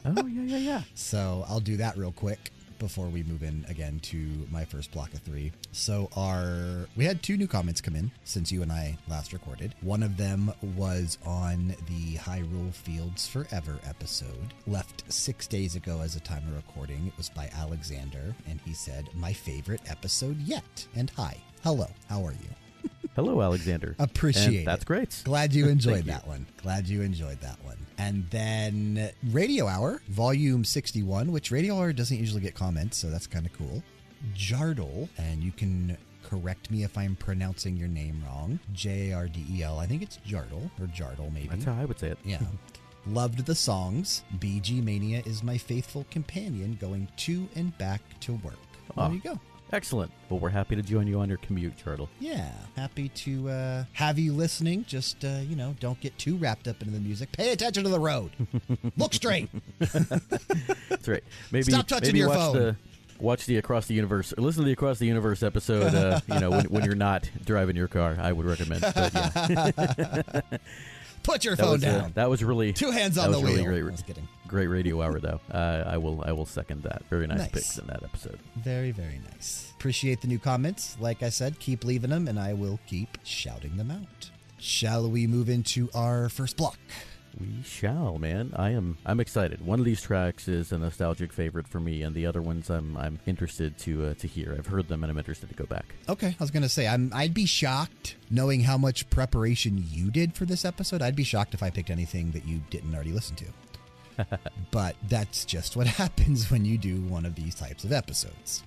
oh 0.17 0.27
yeah, 0.27 0.43
yeah, 0.43 0.59
yeah. 0.59 0.83
so 0.95 1.45
I'll 1.49 1.61
do 1.61 1.77
that 1.79 1.97
real 1.97 2.13
quick 2.13 2.53
before 2.81 3.09
we 3.09 3.23
move 3.23 3.43
in 3.45 3.65
again 3.69 4.01
to 4.01 4.47
my 4.51 4.65
first 4.65 4.91
block 4.91 5.13
of 5.13 5.21
three. 5.21 5.53
So 5.71 6.09
our 6.17 6.89
we 6.97 7.05
had 7.05 7.23
two 7.23 7.37
new 7.37 7.47
comments 7.47 7.81
come 7.81 7.95
in 7.95 8.11
since 8.25 8.51
you 8.51 8.63
and 8.63 8.73
I 8.73 8.99
last 9.07 9.33
recorded. 9.33 9.75
One 9.83 10.03
of 10.03 10.17
them 10.17 10.53
was 10.77 11.19
on 11.25 11.77
the 11.87 12.17
Hyrule 12.17 12.75
Fields 12.75 13.29
Forever 13.29 13.79
episode, 13.85 14.55
left 14.67 15.05
six 15.13 15.47
days 15.47 15.77
ago 15.77 16.01
as 16.01 16.17
a 16.17 16.21
time 16.21 16.43
of 16.49 16.57
recording. 16.57 17.07
It 17.07 17.17
was 17.17 17.29
by 17.29 17.51
Alexander, 17.55 18.35
and 18.49 18.59
he 18.65 18.73
said, 18.73 19.09
"My 19.15 19.33
favorite 19.33 19.83
episode 19.87 20.41
yet." 20.41 20.87
And 20.97 21.11
hi, 21.11 21.37
hello, 21.63 21.89
how 22.09 22.25
are 22.25 22.33
you? 22.33 22.60
Hello, 23.21 23.43
Alexander. 23.43 23.95
Appreciate 23.99 24.59
And 24.61 24.67
That's 24.67 24.83
it. 24.83 24.87
great. 24.87 25.21
Glad 25.25 25.53
you 25.53 25.69
enjoyed 25.69 25.95
Thank 25.97 26.07
you. 26.07 26.13
that 26.13 26.27
one. 26.27 26.47
Glad 26.63 26.89
you 26.89 27.03
enjoyed 27.03 27.39
that 27.43 27.63
one. 27.63 27.77
And 27.99 28.25
then 28.31 29.11
Radio 29.31 29.67
Hour, 29.67 30.01
Volume 30.09 30.65
61, 30.65 31.31
which 31.31 31.51
Radio 31.51 31.77
Hour 31.77 31.93
doesn't 31.93 32.17
usually 32.17 32.41
get 32.41 32.55
comments, 32.55 32.97
so 32.97 33.11
that's 33.11 33.27
kind 33.27 33.45
of 33.45 33.53
cool. 33.53 33.83
Jardel, 34.35 35.11
and 35.19 35.43
you 35.43 35.53
can 35.53 35.99
correct 36.23 36.71
me 36.71 36.83
if 36.83 36.97
I'm 36.97 37.15
pronouncing 37.17 37.77
your 37.77 37.89
name 37.89 38.23
wrong. 38.27 38.59
J 38.73 39.11
A 39.11 39.17
R 39.17 39.29
D 39.29 39.45
E 39.51 39.63
L. 39.63 39.79
I 39.79 39.87
think 39.87 40.01
it's 40.01 40.19
Jardel, 40.27 40.71
or 40.81 40.87
Jardel, 40.87 41.31
maybe. 41.33 41.49
That's 41.49 41.65
how 41.65 41.75
I 41.79 41.85
would 41.85 41.99
say 41.99 42.09
it. 42.09 42.19
Yeah. 42.25 42.41
Loved 43.07 43.45
the 43.45 43.55
songs. 43.55 44.25
BG 44.39 44.83
Mania 44.83 45.23
is 45.27 45.43
my 45.43 45.59
faithful 45.59 46.07
companion 46.11 46.79
going 46.81 47.07
to 47.19 47.47
and 47.55 47.77
back 47.77 48.01
to 48.21 48.33
work. 48.37 48.55
Ah. 48.97 49.09
There 49.09 49.17
you 49.17 49.21
go. 49.23 49.39
Excellent. 49.73 50.11
Well, 50.29 50.41
we're 50.41 50.49
happy 50.51 50.75
to 50.77 50.83
join 50.83 51.07
you 51.07 51.21
on 51.21 51.29
your 51.29 51.39
commute, 51.39 51.79
Turtle. 51.79 52.09
Yeah, 52.19 52.51
happy 52.77 53.09
to 53.11 53.49
uh, 53.49 53.85
have 53.93 54.19
you 54.19 54.33
listening. 54.33 54.85
Just 54.89 55.25
uh, 55.25 55.39
you 55.49 55.55
know, 55.57 55.75
don't 55.81 56.01
get 56.01 56.17
too 56.19 56.37
wrapped 56.37 56.67
up 56.69 56.81
into 56.83 56.93
the 56.93 57.01
music. 57.01 57.31
Pay 57.33 57.53
attention 57.53 57.85
to 57.85 57.89
the 57.89 58.01
road. 58.01 58.31
Look 58.97 59.15
straight. 59.15 59.49
That's 59.79 61.07
right. 61.09 61.23
Maybe 61.53 61.71
Stop 61.73 61.87
touching 61.87 62.09
maybe 62.09 62.19
your 62.19 62.29
watch 62.29 62.39
phone. 62.39 62.57
the 62.57 62.77
watch 63.21 63.47
the 63.47 63.57
Across 63.59 63.87
the 63.87 63.95
Universe 63.95 64.33
listen 64.39 64.63
to 64.63 64.67
the 64.67 64.73
Across 64.73 64.99
the 64.99 65.07
Universe 65.07 65.43
episode. 65.43 65.95
Uh, 65.95 66.21
you 66.27 66.41
know, 66.41 66.51
when, 66.51 66.65
when 66.67 66.85
you're 66.85 66.95
not 66.95 67.31
driving 67.45 67.77
your 67.77 67.89
car, 67.89 68.17
I 68.21 68.33
would 68.33 68.47
recommend. 68.47 68.81
But 68.83 69.15
yeah, 69.15 70.41
Put 71.23 71.45
your 71.45 71.55
That 71.57 71.63
phone 71.63 71.73
was, 71.73 71.85
uh, 71.85 71.99
down. 72.01 72.13
that 72.15 72.31
was 72.31 72.43
really 72.43 72.73
Two 72.73 72.91
hands 72.91 73.19
on 73.19 73.31
the 73.31 73.39
was 73.39 73.51
really 73.51 73.63
wheel. 73.63 73.71
great. 73.73 73.83
I 73.89 73.91
was 73.91 74.03
kidding. 74.03 74.27
great 74.49 74.67
radio 74.69 75.03
hour 75.03 75.21
though. 75.21 75.41
Uh, 75.53 75.85
I 75.87 75.97
will 75.99 76.23
I 76.27 76.33
will 76.33 76.47
second 76.47 76.83
that. 76.85 77.03
Very 77.11 77.27
nice, 77.27 77.39
Nice. 77.41 77.51
picks 77.51 77.79
in 77.79 77.87
that 77.89 78.03
episode. 78.03 78.39
Very, 78.57 78.91
very 78.91 79.21
nice. 79.33 79.73
Appreciate 79.77 80.21
the 80.23 80.29
new 80.29 80.39
comments. 80.39 80.97
Like 81.01 81.23
I 81.23 81.29
said, 81.29 81.59
keep 81.59 81.85
leaving 81.85 82.11
them, 82.11 82.27
and 82.29 82.39
I 82.39 82.55
will 82.55 82.79
keep 82.87 83.19
shouting 83.25 83.77
them 83.77 83.91
out. 83.91 84.31
Shall 84.59 85.11
we 85.11 85.27
move 85.27 85.49
into 85.49 85.89
our 85.95 86.29
first 86.29 86.57
block? 86.57 86.79
We 87.39 87.63
shall, 87.63 88.19
man. 88.19 88.53
I 88.57 88.71
am 88.71 88.99
I'm 89.07 89.21
excited. 89.21 89.65
One 89.65 89.79
of 89.79 89.85
these 89.85 90.03
tracks 90.03 90.49
is 90.49 90.73
a 90.73 90.79
nostalgic 90.79 91.33
favorite 91.33 91.69
for 91.69 91.81
me, 91.81 92.03
and 92.03 92.15
the 92.15 92.27
other 92.27 92.43
ones 92.43 92.71
I'm 92.71 92.97
I'm 92.97 93.19
interested 93.27 93.79
to 93.79 94.07
uh, 94.07 94.15
to 94.15 94.27
hear. 94.27 94.55
I've 94.59 94.67
heard 94.67 94.89
them 94.89 95.05
and 95.05 95.11
I'm 95.11 95.19
interested 95.19 95.49
to 95.49 95.55
go 95.55 95.67
back. 95.67 95.95
Okay, 96.09 96.29
I 96.29 96.43
was 96.43 96.51
gonna 96.51 96.69
say 96.69 96.89
I'm. 96.89 97.11
I'd 97.15 97.35
be 97.35 97.47
shocked 97.47 98.17
knowing 98.31 98.63
how 98.63 98.79
much 98.79 99.09
preparation 99.11 99.85
you 99.89 100.11
did 100.11 100.35
for 100.35 100.45
this 100.45 100.65
episode. 100.65 101.03
I'd 101.03 101.17
be 101.17 101.25
shocked 101.25 101.55
if 101.55 101.63
I 101.63 101.71
picked 101.71 101.91
anything 101.91 102.33
that 102.33 102.47
you 102.47 102.61
didn't 102.71 102.95
already 102.95 103.13
listen 103.13 103.37
to. 103.37 103.45
but 104.71 104.97
that's 105.09 105.45
just 105.45 105.77
what 105.77 105.87
happens 106.03 106.51
when 106.51 106.65
you 106.65 106.79
do 106.79 107.01
one 107.03 107.25
of 107.25 107.35
these 107.35 107.55
types 107.55 107.85
of 107.85 107.93
episodes. 107.93 108.65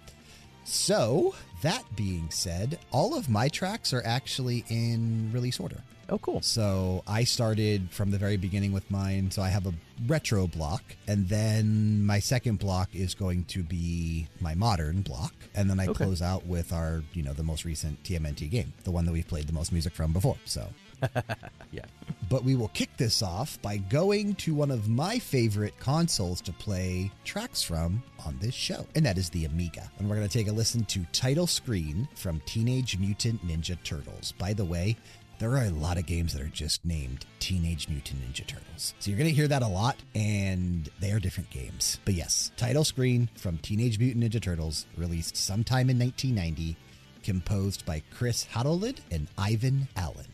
So 0.66 1.36
that 1.62 1.84
being 1.96 2.30
said, 2.30 2.80
all 2.92 3.18
of 3.18 3.30
my 3.30 3.48
tracks 3.50 3.94
are 3.94 4.02
actually 4.06 4.64
in 4.70 5.32
release 5.34 5.60
order. 5.60 5.82
Oh, 6.10 6.18
cool. 6.18 6.42
So 6.42 7.02
I 7.08 7.24
started 7.24 7.90
from 7.90 8.12
the 8.12 8.18
very 8.18 8.36
beginning 8.36 8.74
with 8.74 8.90
mine. 8.92 9.32
So 9.32 9.42
I 9.42 9.48
have 9.50 9.66
a 9.66 9.74
retro 10.06 10.48
block, 10.48 10.84
and 11.08 11.28
then 11.30 12.06
my 12.06 12.20
second 12.20 12.60
block 12.60 12.90
is 12.94 13.16
going 13.16 13.46
to 13.46 13.64
be 13.64 14.28
my 14.42 14.54
modern 14.54 15.02
block, 15.02 15.34
and 15.56 15.70
then 15.70 15.80
I 15.80 15.86
Okay. 15.88 16.04
close 16.04 16.22
out 16.22 16.46
with 16.46 16.74
our, 16.74 17.04
you 17.14 17.24
know, 17.24 17.32
the 17.34 17.44
most 17.44 17.64
recent 17.64 18.04
TMNT 18.04 18.50
game, 18.52 18.74
the 18.84 18.92
one 18.92 19.06
that 19.06 19.14
we've 19.14 19.28
played 19.28 19.48
the 19.48 19.54
most 19.54 19.72
music 19.72 19.94
from 19.94 20.12
before. 20.12 20.36
So, 20.46 20.68
Yeah. 21.72 21.86
but 22.30 22.44
we 22.44 22.56
will 22.56 22.68
kick 22.70 22.96
this 22.98 23.24
off 23.24 23.60
by 23.64 23.78
going 23.78 24.36
to 24.36 24.54
one 24.54 24.70
of 24.70 24.88
my 24.90 25.18
favorite 25.18 25.78
consoles 25.80 26.40
to 26.42 26.52
play 26.54 27.12
tracks 27.24 27.64
from 27.64 28.04
on 28.26 28.38
this 28.40 28.54
show, 28.54 28.86
and 28.96 29.04
that 29.06 29.18
is 29.18 29.30
the 29.32 29.46
Amiga. 29.46 29.90
And 29.98 30.08
we're 30.08 30.18
going 30.18 30.28
to 30.28 30.38
take 30.38 30.48
a 30.48 30.52
listen 30.52 30.86
to 30.86 31.04
Title 31.12 31.48
Screen 31.48 32.08
from 32.16 32.42
Teenage 32.46 32.98
Mutant 33.00 33.46
Ninja 33.46 33.76
Turtles. 33.84 34.34
By 34.38 34.54
the 34.54 34.66
way, 34.66 34.98
there 35.40 35.52
are 35.58 35.66
a 35.66 35.70
lot 35.72 35.98
of 35.98 36.06
games 36.06 36.34
that 36.34 36.44
are 36.44 36.48
just 36.48 36.86
named 36.86 37.26
Teenage 37.40 37.90
Mutant 37.90 38.22
Ninja 38.22 38.46
Turtles. 38.46 38.94
So 39.00 39.10
you're 39.10 39.18
going 39.18 39.30
to 39.30 39.36
hear 39.36 39.48
that 39.48 39.64
a 39.64 39.68
lot, 39.68 39.98
and 40.14 40.90
they 41.00 41.12
are 41.12 41.20
different 41.20 41.50
games. 41.50 42.00
But 42.06 42.14
yes, 42.14 42.52
Title 42.56 42.84
Screen 42.84 43.30
from 43.36 43.58
Teenage 43.58 43.98
Mutant 43.98 44.24
Ninja 44.24 44.42
Turtles, 44.42 44.86
released 44.96 45.36
sometime 45.36 45.90
in 45.90 45.98
1990, 45.98 46.78
composed 47.24 47.84
by 47.86 48.04
Kris 48.14 48.46
Hatlelid 48.54 49.00
and 49.12 49.28
Ivan 49.38 49.88
Allan. 49.98 50.28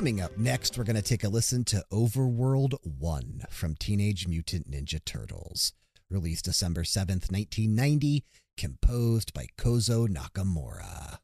Coming 0.00 0.22
up 0.22 0.38
next, 0.38 0.78
we're 0.78 0.84
going 0.84 0.96
to 0.96 1.02
take 1.02 1.24
a 1.24 1.28
listen 1.28 1.62
to 1.64 1.84
Overworld 1.92 2.72
1 2.82 3.42
from 3.50 3.74
Teenage 3.74 4.26
Mutant 4.26 4.70
Ninja 4.70 4.98
Turtles. 5.04 5.74
Released 6.08 6.46
December 6.46 6.84
7th, 6.84 7.30
1990, 7.30 8.24
composed 8.56 9.34
by 9.34 9.44
Kozo 9.58 10.08
Nakamura. 10.08 11.18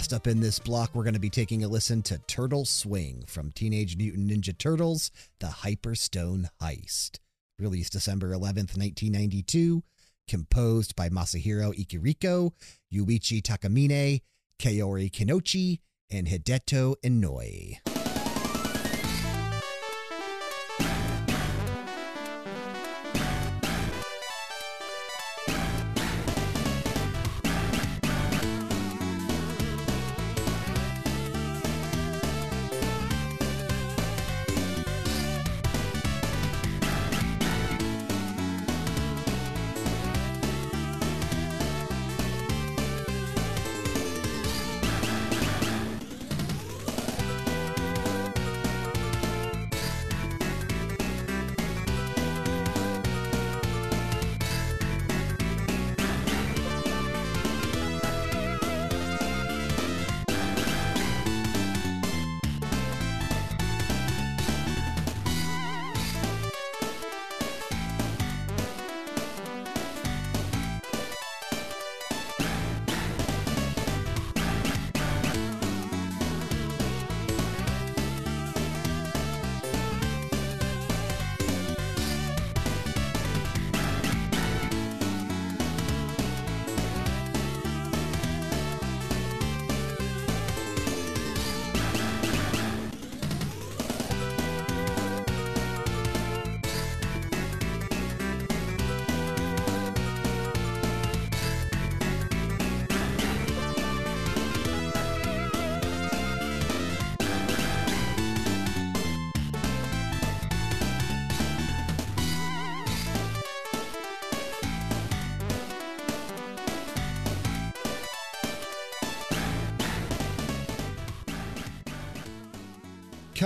Last 0.00 0.14
up 0.14 0.26
in 0.26 0.40
this 0.40 0.58
block, 0.58 0.94
we're 0.94 1.04
going 1.04 1.12
to 1.12 1.20
be 1.20 1.28
taking 1.28 1.62
a 1.62 1.68
listen 1.68 2.00
to 2.04 2.16
Turtle 2.26 2.64
Swing 2.64 3.22
from 3.26 3.52
Teenage 3.52 3.98
Mutant 3.98 4.30
Ninja 4.30 4.56
Turtles, 4.56 5.10
The 5.40 5.48
Hyperstone 5.48 6.48
Heist. 6.58 7.18
Released 7.58 7.92
December 7.92 8.28
11th, 8.30 8.78
1992. 8.78 9.82
Composed 10.26 10.96
by 10.96 11.10
Masahiro 11.10 11.74
Ikariko, 11.74 12.52
Yuichi 12.90 13.42
Takamine, 13.42 14.22
Kaori 14.58 15.10
Kinouchi, 15.10 15.80
and 16.10 16.28
Hideto 16.28 16.94
Inoue. 17.04 17.99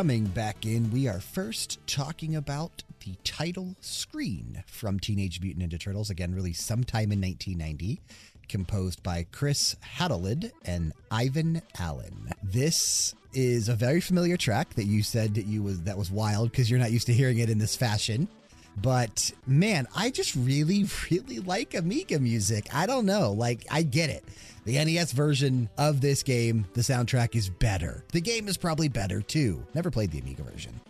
Coming 0.04 0.26
back 0.26 0.66
in, 0.66 0.90
we 0.90 1.08
are 1.08 1.18
first 1.18 1.78
talking 1.86 2.36
about 2.36 2.82
the 3.06 3.14
title 3.24 3.74
screen 3.80 4.62
from 4.66 5.00
Teenage 5.00 5.40
Mutant 5.40 5.72
Ninja 5.72 5.80
Turtles, 5.80 6.10
again 6.10 6.34
released 6.34 6.66
sometime 6.66 7.10
in 7.10 7.22
1990, 7.22 8.02
composed 8.46 9.02
by 9.02 9.24
Kris 9.32 9.76
Hatlelid 9.96 10.52
and 10.62 10.92
Ivan 11.10 11.62
Allan. 11.78 12.28
This 12.42 13.14
is 13.32 13.70
a 13.70 13.74
very 13.74 14.02
familiar 14.02 14.36
track 14.36 14.74
that 14.74 14.84
you 14.84 15.02
said 15.02 15.36
that 15.36 15.46
you 15.46 15.62
was 15.62 15.80
that 15.84 15.96
was 15.96 16.10
wild 16.10 16.50
because 16.50 16.70
you're 16.70 16.78
not 16.78 16.92
used 16.92 17.06
to 17.06 17.14
hearing 17.14 17.38
it 17.38 17.48
in 17.48 17.56
this 17.56 17.74
fashion. 17.74 18.28
But 18.76 19.32
man, 19.46 19.86
I 19.94 20.10
just 20.10 20.34
really, 20.34 20.86
really 21.10 21.38
like 21.38 21.74
Amiga 21.74 22.18
music. 22.18 22.74
I 22.74 22.86
don't 22.86 23.06
know. 23.06 23.32
Like, 23.32 23.66
I 23.70 23.82
get 23.82 24.10
it. 24.10 24.24
The 24.64 24.82
NES 24.82 25.12
version 25.12 25.68
of 25.76 26.00
this 26.00 26.22
game, 26.22 26.66
the 26.72 26.80
soundtrack 26.80 27.36
is 27.36 27.50
better. 27.50 28.02
The 28.12 28.20
game 28.20 28.48
is 28.48 28.56
probably 28.56 28.88
better 28.88 29.20
too. 29.20 29.62
Never 29.74 29.90
played 29.90 30.10
the 30.10 30.20
Amiga 30.20 30.42
version. 30.42 30.80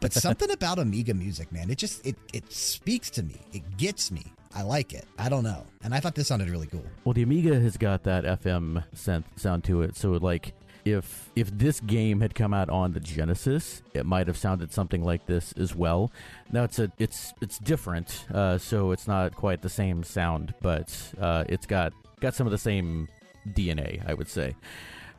But 0.00 0.12
something 0.12 0.50
about 0.50 0.80
Amiga 0.80 1.14
music, 1.14 1.52
man, 1.52 1.70
it 1.70 1.78
just 1.78 2.04
it 2.04 2.16
it 2.32 2.52
speaks 2.52 3.10
to 3.10 3.22
me. 3.22 3.36
It 3.52 3.76
gets 3.76 4.10
me. 4.10 4.24
I 4.54 4.62
like 4.62 4.92
it. 4.92 5.06
I 5.18 5.28
don't 5.28 5.44
know. 5.44 5.64
And 5.82 5.94
I 5.94 6.00
thought 6.00 6.14
this 6.16 6.28
sounded 6.28 6.50
really 6.50 6.66
cool. 6.66 6.84
Well, 7.04 7.14
the 7.14 7.22
Amiga 7.22 7.58
has 7.60 7.76
got 7.76 8.02
that 8.02 8.24
FM 8.24 8.84
synth 8.94 9.24
sound 9.36 9.64
to 9.64 9.82
it. 9.82 9.96
So 9.96 10.10
like 10.12 10.52
if 10.84 11.30
if 11.36 11.50
this 11.56 11.80
game 11.80 12.20
had 12.20 12.34
come 12.34 12.52
out 12.52 12.68
on 12.68 12.92
the 12.92 13.00
Genesis, 13.00 13.82
it 13.94 14.06
might 14.06 14.26
have 14.26 14.36
sounded 14.36 14.72
something 14.72 15.04
like 15.04 15.26
this 15.26 15.52
as 15.52 15.74
well. 15.74 16.10
Now 16.50 16.64
it's 16.64 16.78
a 16.78 16.90
it's 16.98 17.32
it's 17.40 17.58
different, 17.58 18.26
uh, 18.32 18.58
so 18.58 18.92
it's 18.92 19.06
not 19.06 19.34
quite 19.34 19.62
the 19.62 19.68
same 19.68 20.02
sound, 20.02 20.54
but 20.60 21.12
uh, 21.20 21.44
it's 21.48 21.66
got 21.66 21.92
got 22.20 22.34
some 22.34 22.46
of 22.46 22.50
the 22.50 22.58
same 22.58 23.08
DNA, 23.48 24.02
I 24.08 24.14
would 24.14 24.28
say. 24.28 24.54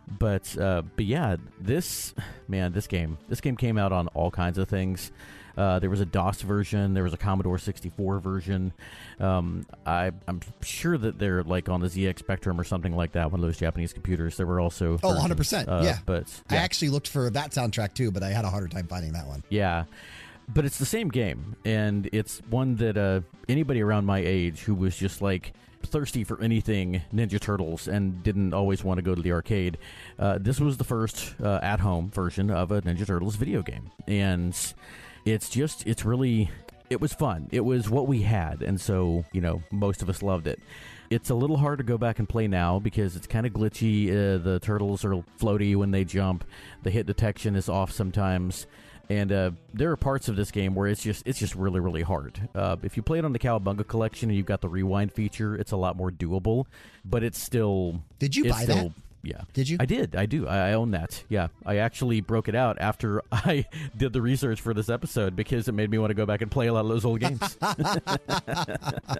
But 0.07 0.57
uh, 0.57 0.83
but 0.95 1.05
yeah, 1.05 1.37
this 1.59 2.13
man, 2.47 2.73
this 2.73 2.87
game, 2.87 3.17
this 3.29 3.41
game 3.41 3.55
came 3.55 3.77
out 3.77 3.91
on 3.91 4.07
all 4.09 4.31
kinds 4.31 4.57
of 4.57 4.67
things. 4.67 5.11
Uh, 5.57 5.79
there 5.79 5.89
was 5.89 5.99
a 5.99 6.05
DOS 6.05 6.41
version. 6.41 6.93
There 6.93 7.03
was 7.03 7.13
a 7.13 7.17
Commodore 7.17 7.57
64 7.57 8.19
version. 8.19 8.73
Um, 9.19 9.65
I, 9.85 10.11
am 10.27 10.41
sure 10.61 10.97
that 10.97 11.19
they're 11.19 11.43
like 11.43 11.69
on 11.69 11.81
the 11.81 11.87
ZX 11.87 12.19
Spectrum 12.19 12.59
or 12.59 12.63
something 12.63 12.95
like 12.95 13.11
that. 13.13 13.31
One 13.31 13.39
of 13.39 13.45
those 13.45 13.57
Japanese 13.57 13.93
computers. 13.93 14.37
There 14.37 14.47
were 14.47 14.59
also 14.59 14.99
oh, 15.03 15.09
100 15.09 15.37
percent. 15.37 15.69
Uh, 15.69 15.81
yeah, 15.83 15.97
but 16.05 16.25
yeah. 16.49 16.59
I 16.59 16.63
actually 16.63 16.89
looked 16.89 17.07
for 17.07 17.29
that 17.29 17.51
soundtrack 17.51 17.93
too, 17.93 18.11
but 18.11 18.23
I 18.23 18.29
had 18.29 18.45
a 18.45 18.49
harder 18.49 18.67
time 18.67 18.87
finding 18.87 19.13
that 19.13 19.27
one. 19.27 19.43
Yeah. 19.49 19.85
But 20.49 20.65
it's 20.65 20.77
the 20.77 20.85
same 20.85 21.07
game, 21.07 21.55
and 21.63 22.09
it's 22.11 22.41
one 22.49 22.75
that 22.75 22.97
uh, 22.97 23.21
anybody 23.47 23.81
around 23.81 24.05
my 24.05 24.19
age 24.19 24.59
who 24.59 24.75
was 24.75 24.97
just 24.97 25.21
like 25.21 25.53
thirsty 25.85 26.23
for 26.23 26.41
anything 26.41 27.01
Ninja 27.13 27.39
Turtles 27.39 27.87
and 27.87 28.23
didn't 28.23 28.53
always 28.53 28.83
want 28.83 28.97
to 28.97 29.01
go 29.01 29.15
to 29.15 29.21
the 29.21 29.31
arcade, 29.31 29.77
uh, 30.19 30.37
this 30.39 30.59
was 30.59 30.77
the 30.77 30.83
first 30.83 31.35
uh, 31.41 31.59
at 31.61 31.79
home 31.79 32.09
version 32.09 32.49
of 32.49 32.71
a 32.71 32.81
Ninja 32.81 33.05
Turtles 33.05 33.35
video 33.35 33.61
game. 33.61 33.91
And 34.07 34.55
it's 35.25 35.49
just, 35.49 35.85
it's 35.87 36.05
really, 36.05 36.49
it 36.89 37.01
was 37.01 37.13
fun. 37.13 37.49
It 37.51 37.61
was 37.61 37.89
what 37.89 38.07
we 38.07 38.21
had. 38.21 38.61
And 38.61 38.79
so, 38.79 39.25
you 39.31 39.41
know, 39.41 39.63
most 39.71 40.01
of 40.01 40.09
us 40.09 40.21
loved 40.21 40.47
it. 40.47 40.59
It's 41.09 41.29
a 41.29 41.35
little 41.35 41.57
hard 41.57 41.77
to 41.77 41.83
go 41.83 41.97
back 41.97 42.19
and 42.19 42.27
play 42.27 42.47
now 42.47 42.79
because 42.79 43.15
it's 43.15 43.27
kind 43.27 43.45
of 43.45 43.53
glitchy. 43.53 44.09
Uh, 44.09 44.37
the 44.37 44.59
turtles 44.61 45.05
are 45.05 45.13
floaty 45.39 45.75
when 45.75 45.91
they 45.91 46.03
jump. 46.03 46.43
The 46.81 46.89
hit 46.89 47.05
detection 47.05 47.55
is 47.55 47.69
off 47.69 47.91
sometimes 47.91 48.65
and 49.09 49.31
uh, 49.31 49.51
there 49.73 49.91
are 49.91 49.97
parts 49.97 50.27
of 50.29 50.35
this 50.35 50.51
game 50.51 50.75
where 50.75 50.87
it's 50.87 51.03
just 51.03 51.23
it's 51.27 51.39
just 51.39 51.55
really 51.55 51.79
really 51.79 52.01
hard. 52.01 52.49
Uh, 52.55 52.77
if 52.83 52.95
you 52.95 53.03
play 53.03 53.19
it 53.19 53.25
on 53.25 53.33
the 53.33 53.39
Cowabunga 53.39 53.87
collection 53.87 54.29
and 54.29 54.37
you've 54.37 54.45
got 54.45 54.61
the 54.61 54.69
rewind 54.69 55.11
feature, 55.11 55.55
it's 55.55 55.71
a 55.71 55.77
lot 55.77 55.95
more 55.97 56.09
doable. 56.09 56.65
But 57.03 57.23
it's 57.23 57.39
still 57.39 58.01
did 58.19 58.35
you 58.35 58.49
buy 58.49 58.63
still, 58.63 58.75
that? 58.75 58.91
Yeah. 59.23 59.41
Did 59.53 59.69
you? 59.69 59.77
I 59.79 59.85
did. 59.85 60.15
I 60.15 60.25
do. 60.25 60.47
I, 60.47 60.69
I 60.69 60.73
own 60.73 60.91
that. 60.91 61.23
Yeah. 61.29 61.47
I 61.65 61.77
actually 61.77 62.21
broke 62.21 62.49
it 62.49 62.55
out 62.55 62.77
after 62.79 63.21
I 63.31 63.65
did 63.95 64.13
the 64.13 64.21
research 64.21 64.61
for 64.61 64.73
this 64.73 64.89
episode 64.89 65.35
because 65.35 65.67
it 65.67 65.71
made 65.71 65.89
me 65.89 65.97
want 65.97 66.11
to 66.11 66.15
go 66.15 66.25
back 66.25 66.41
and 66.41 66.51
play 66.51 66.67
a 66.67 66.73
lot 66.73 66.81
of 66.81 66.89
those 66.89 67.05
old 67.05 67.21
games. 67.21 67.57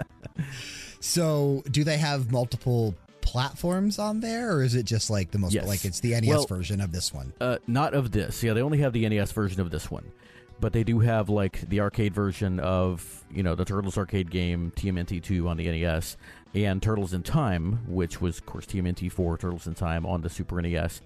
so, 0.99 1.63
do 1.71 1.85
they 1.85 1.97
have 1.97 2.31
multiple 2.31 2.95
platforms 3.21 3.97
on 3.97 4.19
there, 4.19 4.57
or 4.57 4.63
is 4.63 4.75
it 4.75 4.83
just 4.83 5.09
like 5.09 5.31
the 5.31 5.39
most 5.39 5.53
yes. 5.53 5.65
like 5.65 5.85
it's 5.85 6.01
the 6.01 6.11
NES 6.11 6.27
well, 6.27 6.45
version 6.47 6.81
of 6.81 6.91
this 6.91 7.13
one? 7.13 7.31
Uh, 7.39 7.57
not 7.65 7.93
of 7.93 8.11
this. 8.11 8.43
Yeah, 8.43 8.53
they 8.53 8.61
only 8.61 8.79
have 8.79 8.91
the 8.91 9.07
NES 9.07 9.31
version 9.31 9.61
of 9.61 9.71
this 9.71 9.89
one, 9.89 10.11
but 10.59 10.73
they 10.73 10.83
do 10.83 10.99
have 10.99 11.29
like 11.29 11.61
the 11.69 11.79
arcade 11.79 12.13
version 12.13 12.59
of 12.59 13.23
you 13.31 13.41
know 13.41 13.55
the 13.55 13.65
Turtles 13.65 13.97
arcade 13.97 14.29
game 14.29 14.73
TMNT 14.75 15.23
two 15.23 15.47
on 15.47 15.55
the 15.55 15.65
NES 15.65 16.17
and 16.53 16.81
Turtles 16.81 17.13
in 17.13 17.23
Time, 17.23 17.79
which 17.87 18.21
was 18.21 18.37
of 18.37 18.45
course 18.45 18.65
TMNT 18.65 19.11
four 19.11 19.37
Turtles 19.37 19.67
in 19.67 19.73
Time 19.73 20.05
on 20.05 20.21
the 20.21 20.29
Super 20.29 20.61
NES. 20.61 21.01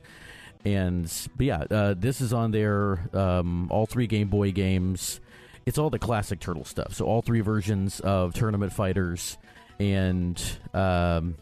And 0.66 1.12
but 1.36 1.46
yeah, 1.46 1.64
uh, 1.70 1.94
this 1.98 2.20
is 2.22 2.34
on 2.34 2.52
there. 2.52 3.10
Um, 3.14 3.72
all 3.72 3.86
three 3.86 4.08
Game 4.08 4.28
Boy 4.28 4.52
games. 4.52 5.20
It's 5.66 5.78
all 5.78 5.90
the 5.90 6.00
classic 6.00 6.40
Turtle 6.40 6.66
stuff. 6.66 6.94
So 6.94 7.06
all 7.06 7.22
three 7.22 7.42
versions 7.42 8.00
of 8.00 8.34
Tournament 8.34 8.74
Fighters 8.74 9.38
and 9.80 10.42
um, 10.74 11.36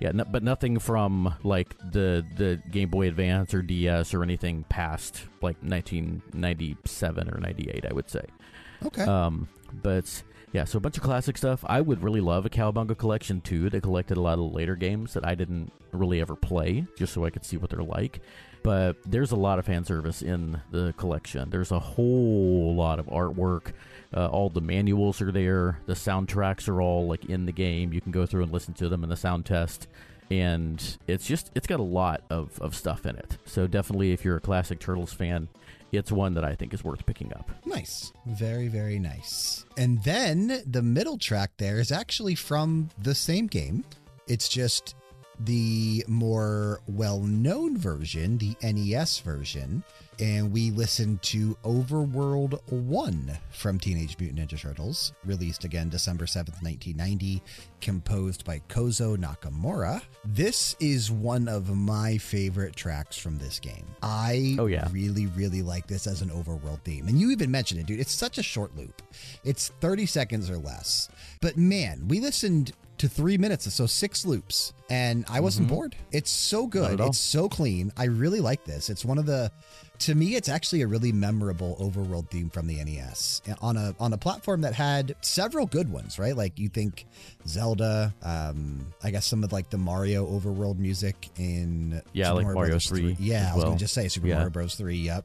yeah, 0.00 0.12
no, 0.12 0.24
but 0.24 0.42
nothing 0.42 0.78
from 0.78 1.34
like 1.42 1.76
the 1.78 2.24
the 2.36 2.60
Game 2.70 2.90
Boy 2.90 3.08
Advance 3.08 3.54
or 3.54 3.62
DS 3.62 4.14
or 4.14 4.22
anything 4.22 4.64
past 4.68 5.24
like 5.40 5.56
1997 5.62 7.28
or 7.30 7.38
98, 7.38 7.86
I 7.88 7.92
would 7.92 8.10
say. 8.10 8.24
Okay. 8.84 9.02
Um, 9.02 9.48
but 9.72 10.22
Yeah, 10.54 10.62
so 10.62 10.78
a 10.78 10.80
bunch 10.80 10.96
of 10.96 11.02
classic 11.02 11.36
stuff. 11.36 11.64
I 11.66 11.80
would 11.80 12.00
really 12.00 12.20
love 12.20 12.46
a 12.46 12.48
Cowabunga 12.48 12.96
collection 12.96 13.40
too. 13.40 13.68
They 13.68 13.80
collected 13.80 14.16
a 14.16 14.20
lot 14.20 14.38
of 14.38 14.52
later 14.52 14.76
games 14.76 15.12
that 15.14 15.26
I 15.26 15.34
didn't 15.34 15.72
really 15.90 16.20
ever 16.20 16.36
play, 16.36 16.86
just 16.96 17.12
so 17.12 17.24
I 17.24 17.30
could 17.30 17.44
see 17.44 17.56
what 17.56 17.70
they're 17.70 17.82
like. 17.82 18.20
But 18.62 18.96
there's 19.04 19.32
a 19.32 19.36
lot 19.36 19.58
of 19.58 19.66
fan 19.66 19.84
service 19.84 20.22
in 20.22 20.60
the 20.70 20.94
collection. 20.96 21.50
There's 21.50 21.72
a 21.72 21.80
whole 21.80 22.72
lot 22.76 23.00
of 23.00 23.06
artwork. 23.06 23.72
Uh, 24.16 24.28
all 24.28 24.48
the 24.48 24.60
manuals 24.60 25.20
are 25.20 25.32
there. 25.32 25.80
The 25.86 25.94
soundtracks 25.94 26.68
are 26.68 26.80
all 26.80 27.08
like 27.08 27.24
in 27.24 27.46
the 27.46 27.52
game. 27.52 27.92
You 27.92 28.00
can 28.00 28.12
go 28.12 28.24
through 28.24 28.44
and 28.44 28.52
listen 28.52 28.74
to 28.74 28.88
them 28.88 29.02
in 29.02 29.10
the 29.10 29.16
sound 29.16 29.46
test 29.46 29.88
and 30.30 30.96
it's 31.06 31.26
just 31.26 31.50
it's 31.54 31.66
got 31.66 31.80
a 31.80 31.82
lot 31.82 32.22
of, 32.30 32.58
of 32.60 32.74
stuff 32.74 33.04
in 33.04 33.14
it 33.14 33.36
so 33.44 33.66
definitely 33.66 34.12
if 34.12 34.24
you're 34.24 34.36
a 34.36 34.40
classic 34.40 34.80
turtles 34.80 35.12
fan 35.12 35.48
it's 35.96 36.12
one 36.12 36.34
that 36.34 36.44
I 36.44 36.54
think 36.54 36.74
is 36.74 36.84
worth 36.84 37.04
picking 37.06 37.32
up. 37.34 37.50
Nice. 37.66 38.12
Very, 38.26 38.68
very 38.68 38.98
nice. 38.98 39.64
And 39.76 40.02
then 40.04 40.62
the 40.66 40.82
middle 40.82 41.18
track 41.18 41.52
there 41.58 41.78
is 41.78 41.92
actually 41.92 42.34
from 42.34 42.90
the 43.00 43.14
same 43.14 43.46
game. 43.46 43.84
It's 44.26 44.48
just 44.48 44.94
the 45.40 46.04
more 46.06 46.80
well 46.86 47.20
known 47.20 47.76
version, 47.76 48.38
the 48.38 48.56
NES 48.62 49.18
version. 49.20 49.82
And 50.20 50.52
we 50.52 50.70
listened 50.70 51.22
to 51.22 51.56
Overworld 51.64 52.60
1 52.70 53.38
from 53.50 53.78
Teenage 53.78 54.16
Mutant 54.18 54.48
Ninja 54.48 54.60
Turtles, 54.60 55.12
released 55.24 55.64
again 55.64 55.88
December 55.88 56.26
7th, 56.26 56.62
1990, 56.62 57.42
composed 57.80 58.44
by 58.44 58.60
Kozo 58.68 59.16
Nakamura. 59.16 60.02
This 60.24 60.76
is 60.78 61.10
one 61.10 61.48
of 61.48 61.74
my 61.74 62.18
favorite 62.18 62.76
tracks 62.76 63.16
from 63.16 63.38
this 63.38 63.58
game. 63.58 63.84
I 64.02 64.56
oh, 64.58 64.66
yeah. 64.66 64.88
really, 64.92 65.26
really 65.26 65.62
like 65.62 65.86
this 65.86 66.06
as 66.06 66.22
an 66.22 66.30
overworld 66.30 66.82
theme. 66.82 67.08
And 67.08 67.20
you 67.20 67.30
even 67.30 67.50
mentioned 67.50 67.80
it, 67.80 67.86
dude. 67.86 68.00
It's 68.00 68.14
such 68.14 68.38
a 68.38 68.42
short 68.42 68.76
loop, 68.76 69.02
it's 69.42 69.70
30 69.80 70.06
seconds 70.06 70.50
or 70.50 70.58
less. 70.58 71.08
But 71.40 71.56
man, 71.56 72.06
we 72.08 72.20
listened 72.20 72.72
to 72.98 73.08
three 73.08 73.38
minutes, 73.38 73.72
so 73.72 73.86
six 73.86 74.24
loops, 74.24 74.72
and 74.88 75.24
I 75.28 75.40
wasn't 75.40 75.68
mm-hmm. 75.68 75.76
bored. 75.76 75.96
It's 76.12 76.30
so 76.30 76.66
good. 76.66 77.00
It's 77.00 77.18
so 77.18 77.48
clean. 77.48 77.92
I 77.96 78.04
really 78.04 78.40
like 78.40 78.64
this. 78.64 78.90
It's 78.90 79.04
one 79.04 79.18
of 79.18 79.26
the 79.26 79.50
to 80.00 80.14
me, 80.14 80.34
it's 80.34 80.48
actually 80.48 80.82
a 80.82 80.86
really 80.86 81.12
memorable 81.12 81.76
overworld 81.80 82.28
theme 82.28 82.50
from 82.50 82.66
the 82.66 82.82
NES 82.82 83.42
on 83.62 83.76
a 83.76 83.94
on 84.00 84.12
a 84.12 84.18
platform 84.18 84.62
that 84.62 84.74
had 84.74 85.14
several 85.20 85.66
good 85.66 85.90
ones, 85.90 86.18
right? 86.18 86.36
Like 86.36 86.58
you 86.58 86.68
think 86.68 87.06
Zelda, 87.46 88.12
um, 88.22 88.86
I 89.02 89.10
guess 89.10 89.26
some 89.26 89.44
of 89.44 89.52
like 89.52 89.70
the 89.70 89.78
Mario 89.78 90.26
overworld 90.26 90.78
music 90.78 91.30
in 91.36 92.02
yeah, 92.12 92.26
Super 92.26 92.36
like 92.36 92.44
Mario, 92.44 92.60
Mario 92.60 92.78
3. 92.78 93.14
3. 93.14 93.16
Yeah, 93.20 93.50
I 93.52 93.56
was 93.56 93.64
to 93.64 93.76
just 93.76 93.94
say 93.94 94.08
Super 94.08 94.26
yeah. 94.26 94.34
Mario 94.34 94.50
Bros. 94.50 94.74
3. 94.74 94.96
Yep 94.96 95.24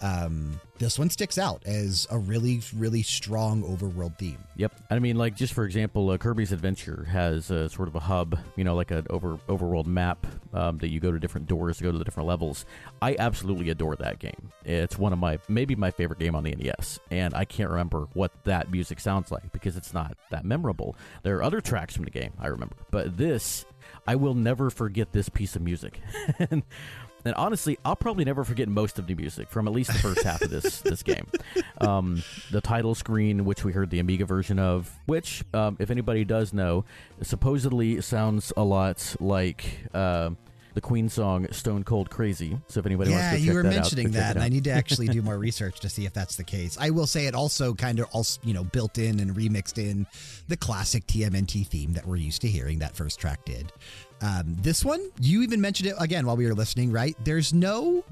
um, 0.00 0.60
this 0.78 0.98
one 0.98 1.10
sticks 1.10 1.38
out 1.38 1.62
as 1.66 2.06
a 2.10 2.18
really, 2.18 2.60
really 2.76 3.02
strong 3.02 3.64
overworld 3.64 4.16
theme. 4.16 4.38
Yep. 4.56 4.72
I 4.90 4.98
mean, 5.00 5.16
like 5.16 5.34
just 5.34 5.52
for 5.52 5.64
example, 5.64 6.10
uh, 6.10 6.18
Kirby's 6.18 6.52
Adventure 6.52 7.04
has 7.10 7.50
a, 7.50 7.68
sort 7.68 7.88
of 7.88 7.96
a 7.96 8.00
hub, 8.00 8.38
you 8.56 8.64
know, 8.64 8.76
like 8.76 8.90
an 8.90 9.06
over 9.10 9.38
overworld 9.48 9.86
map 9.86 10.26
um, 10.52 10.78
that 10.78 10.88
you 10.88 11.00
go 11.00 11.10
to 11.10 11.18
different 11.18 11.46
doors 11.46 11.78
to 11.78 11.84
go 11.84 11.92
to 11.92 11.98
the 11.98 12.04
different 12.04 12.28
levels. 12.28 12.64
I 13.02 13.16
absolutely 13.18 13.70
adore 13.70 13.96
that 13.96 14.18
game. 14.20 14.52
It's 14.64 14.96
one 14.98 15.12
of 15.12 15.18
my 15.18 15.38
maybe 15.48 15.74
my 15.74 15.90
favorite 15.90 16.20
game 16.20 16.34
on 16.34 16.44
the 16.44 16.54
NES, 16.54 17.00
and 17.10 17.34
I 17.34 17.44
can't 17.44 17.70
remember 17.70 18.06
what 18.12 18.32
that 18.44 18.70
music 18.70 19.00
sounds 19.00 19.32
like 19.32 19.50
because 19.52 19.76
it's 19.76 19.92
not 19.92 20.16
that 20.30 20.44
memorable. 20.44 20.96
There 21.24 21.36
are 21.38 21.42
other 21.42 21.60
tracks 21.60 21.94
from 21.94 22.04
the 22.04 22.10
game 22.10 22.32
I 22.38 22.46
remember, 22.48 22.76
but 22.90 23.16
this. 23.16 23.64
I 24.06 24.16
will 24.16 24.34
never 24.34 24.70
forget 24.70 25.12
this 25.12 25.28
piece 25.28 25.54
of 25.54 25.62
music. 25.62 26.00
honestly, 27.36 27.78
I'll 27.84 27.96
probably 27.96 28.24
never 28.24 28.44
forget 28.44 28.68
most 28.68 28.98
of 28.98 29.06
the 29.06 29.14
music 29.14 29.48
from 29.50 29.68
at 29.68 29.74
least 29.74 29.92
the 29.92 29.98
first 29.98 30.22
half 30.22 30.42
of 30.42 30.50
this 30.50 30.80
this 30.80 31.02
game. 31.02 31.26
Um, 31.80 32.24
the 32.50 32.60
title 32.60 32.96
screen, 32.96 33.44
which 33.44 33.64
we 33.64 33.72
heard 33.72 33.90
the 33.90 34.00
Amiga 34.00 34.24
version 34.24 34.58
of, 34.58 34.98
which, 35.06 35.44
um, 35.54 35.76
if 35.78 35.92
anybody 35.92 36.24
does 36.24 36.52
know, 36.52 36.84
supposedly 37.22 38.00
sounds 38.00 38.52
a 38.56 38.64
lot 38.64 39.14
like. 39.20 39.84
Uh, 39.94 40.30
the 40.78 40.86
Queen 40.86 41.08
song 41.08 41.44
"Stone 41.50 41.82
Cold 41.82 42.08
Crazy." 42.08 42.56
So 42.68 42.78
if 42.78 42.86
anybody 42.86 43.10
yeah, 43.10 43.16
wants 43.16 43.30
to 43.30 43.36
check 43.36 43.42
that 43.42 43.42
out, 43.42 43.44
yeah, 43.44 43.52
you 43.52 43.56
were 43.56 43.64
mentioning 43.64 44.10
that, 44.12 44.36
and 44.36 44.44
I 44.44 44.48
need 44.48 44.62
to 44.64 44.70
actually 44.70 45.08
do 45.08 45.22
more 45.28 45.36
research 45.36 45.80
to 45.80 45.88
see 45.88 46.06
if 46.06 46.12
that's 46.12 46.36
the 46.36 46.44
case. 46.44 46.78
I 46.80 46.90
will 46.90 47.08
say 47.08 47.26
it 47.26 47.34
also 47.34 47.74
kind 47.74 47.98
of 47.98 48.06
also 48.12 48.40
you 48.44 48.54
know 48.54 48.62
built 48.62 48.96
in 48.96 49.18
and 49.18 49.34
remixed 49.34 49.78
in 49.78 50.06
the 50.46 50.56
classic 50.56 51.04
TMNT 51.08 51.66
theme 51.66 51.94
that 51.94 52.06
we're 52.06 52.14
used 52.16 52.42
to 52.42 52.48
hearing. 52.48 52.78
That 52.78 52.94
first 52.94 53.18
track 53.18 53.44
did. 53.44 53.72
Um, 54.22 54.56
this 54.60 54.84
one, 54.84 55.00
you 55.20 55.42
even 55.42 55.60
mentioned 55.60 55.88
it 55.88 55.96
again 55.98 56.26
while 56.26 56.36
we 56.36 56.46
were 56.46 56.54
listening, 56.54 56.92
right? 56.92 57.16
There's 57.24 57.52
no 57.52 58.04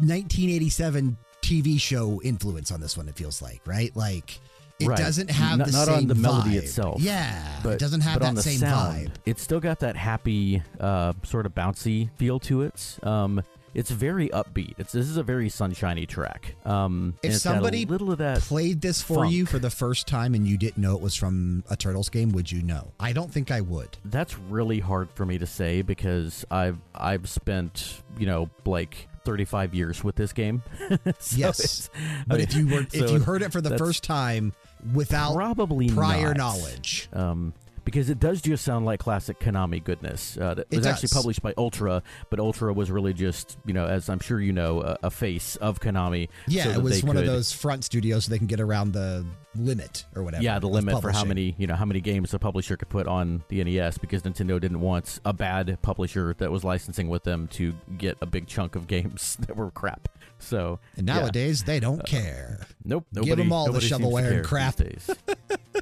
1987 0.00 1.16
TV 1.42 1.80
show 1.80 2.20
influence 2.22 2.72
on 2.72 2.80
this 2.80 2.96
one. 2.96 3.08
It 3.08 3.14
feels 3.14 3.40
like, 3.40 3.60
right? 3.66 3.94
Like 3.94 4.40
it 4.84 4.88
right. 4.88 4.98
doesn't 4.98 5.30
have 5.30 5.58
not, 5.58 5.66
the 5.66 5.72
not 5.72 5.86
same 5.86 5.96
on 5.96 6.06
the 6.06 6.14
vibe. 6.14 6.20
melody 6.20 6.56
itself. 6.56 7.00
Yeah, 7.00 7.60
but, 7.62 7.74
it 7.74 7.78
doesn't 7.78 8.02
have 8.02 8.20
that 8.20 8.38
same 8.38 8.58
sound, 8.58 9.08
vibe. 9.08 9.10
It's 9.24 9.42
still 9.42 9.60
got 9.60 9.80
that 9.80 9.96
happy, 9.96 10.62
uh, 10.80 11.14
sort 11.22 11.46
of 11.46 11.54
bouncy 11.54 12.10
feel 12.16 12.38
to 12.40 12.62
it. 12.62 12.98
Um, 13.02 13.42
it's 13.74 13.90
very 13.90 14.28
upbeat. 14.28 14.74
It's 14.78 14.92
this 14.92 15.08
is 15.08 15.16
a 15.16 15.22
very 15.22 15.48
sunshiny 15.48 16.06
track. 16.06 16.54
Um, 16.64 17.14
if 17.22 17.34
somebody 17.34 17.84
little 17.84 18.12
of 18.12 18.18
that 18.18 18.40
played 18.40 18.80
this 18.80 19.02
for 19.02 19.24
funk. 19.24 19.32
you 19.32 19.46
for 19.46 19.58
the 19.58 19.70
first 19.70 20.06
time 20.06 20.34
and 20.34 20.46
you 20.46 20.56
didn't 20.56 20.78
know 20.78 20.94
it 20.94 21.02
was 21.02 21.14
from 21.16 21.64
a 21.68 21.76
Turtles 21.76 22.08
game, 22.08 22.30
would 22.30 22.50
you 22.50 22.62
know? 22.62 22.92
I 23.00 23.12
don't 23.12 23.32
think 23.32 23.50
I 23.50 23.60
would. 23.60 23.98
That's 24.04 24.38
really 24.38 24.78
hard 24.78 25.10
for 25.10 25.26
me 25.26 25.38
to 25.38 25.46
say 25.46 25.82
because 25.82 26.44
I've 26.50 26.78
I've 26.94 27.28
spent 27.28 28.02
you 28.16 28.26
know 28.26 28.48
like 28.64 29.08
35 29.24 29.74
years 29.74 30.04
with 30.04 30.14
this 30.14 30.32
game. 30.32 30.62
so 31.18 31.36
yes, 31.36 31.90
but 32.26 32.40
if 32.40 32.54
you 32.54 32.68
were 32.68 32.86
so 32.88 33.04
if 33.04 33.10
you 33.10 33.18
heard 33.18 33.42
it 33.42 33.52
for 33.52 33.60
the 33.60 33.76
first 33.76 34.04
time 34.04 34.52
without 34.92 35.34
probably 35.34 35.88
prior 35.88 36.34
not. 36.34 36.36
knowledge, 36.36 37.08
um, 37.12 37.54
because 37.84 38.08
it 38.10 38.18
does 38.18 38.40
just 38.40 38.64
sound 38.64 38.86
like 38.86 39.00
classic 39.00 39.38
Konami 39.38 39.82
goodness. 39.82 40.36
Uh, 40.38 40.54
it, 40.56 40.66
it 40.70 40.76
was 40.76 40.84
does. 40.84 40.86
actually 40.86 41.08
published 41.14 41.42
by 41.42 41.54
Ultra, 41.56 42.02
but 42.30 42.40
Ultra 42.40 42.72
was 42.72 42.90
really 42.90 43.12
just, 43.12 43.58
you 43.66 43.74
know, 43.74 43.86
as 43.86 44.08
I'm 44.08 44.20
sure 44.20 44.40
you 44.40 44.52
know, 44.52 44.80
a, 44.80 44.98
a 45.04 45.10
face 45.10 45.56
of 45.56 45.80
Konami. 45.80 46.28
Yeah, 46.48 46.64
so 46.64 46.70
it 46.70 46.82
was 46.82 47.02
one 47.02 47.16
could, 47.16 47.26
of 47.26 47.32
those 47.32 47.52
front 47.52 47.84
studios 47.84 48.24
so 48.24 48.30
they 48.30 48.38
can 48.38 48.46
get 48.46 48.60
around 48.60 48.92
the 48.92 49.24
limit 49.56 50.06
or 50.14 50.22
whatever. 50.22 50.42
Yeah, 50.42 50.58
the 50.58 50.68
limit 50.68 51.00
for 51.00 51.12
how 51.12 51.24
many, 51.24 51.54
you 51.58 51.66
know, 51.66 51.74
how 51.74 51.84
many 51.84 52.00
games 52.00 52.32
a 52.34 52.38
publisher 52.38 52.76
could 52.76 52.88
put 52.88 53.06
on 53.06 53.44
the 53.48 53.62
NES 53.62 53.98
because 53.98 54.22
Nintendo 54.22 54.60
didn't 54.60 54.80
want 54.80 55.20
a 55.24 55.32
bad 55.32 55.78
publisher 55.82 56.34
that 56.38 56.50
was 56.50 56.64
licensing 56.64 57.08
with 57.08 57.24
them 57.24 57.48
to 57.48 57.74
get 57.98 58.16
a 58.20 58.26
big 58.26 58.46
chunk 58.46 58.76
of 58.76 58.86
games 58.86 59.36
that 59.40 59.56
were 59.56 59.70
crap. 59.70 60.08
So 60.44 60.80
and 60.96 61.06
nowadays 61.06 61.62
yeah. 61.62 61.66
they 61.66 61.80
don't 61.80 62.00
uh, 62.00 62.04
care. 62.04 62.66
Nope, 62.84 63.06
nobody, 63.12 63.30
give 63.30 63.38
them 63.38 63.52
all 63.52 63.72
the 63.72 63.80
shovelware 63.80 64.36
and 64.36 64.44
crap. 64.44 64.76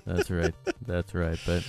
That's 0.05 0.31
right. 0.31 0.55
That's 0.87 1.15
right. 1.15 1.39
But 1.47 1.65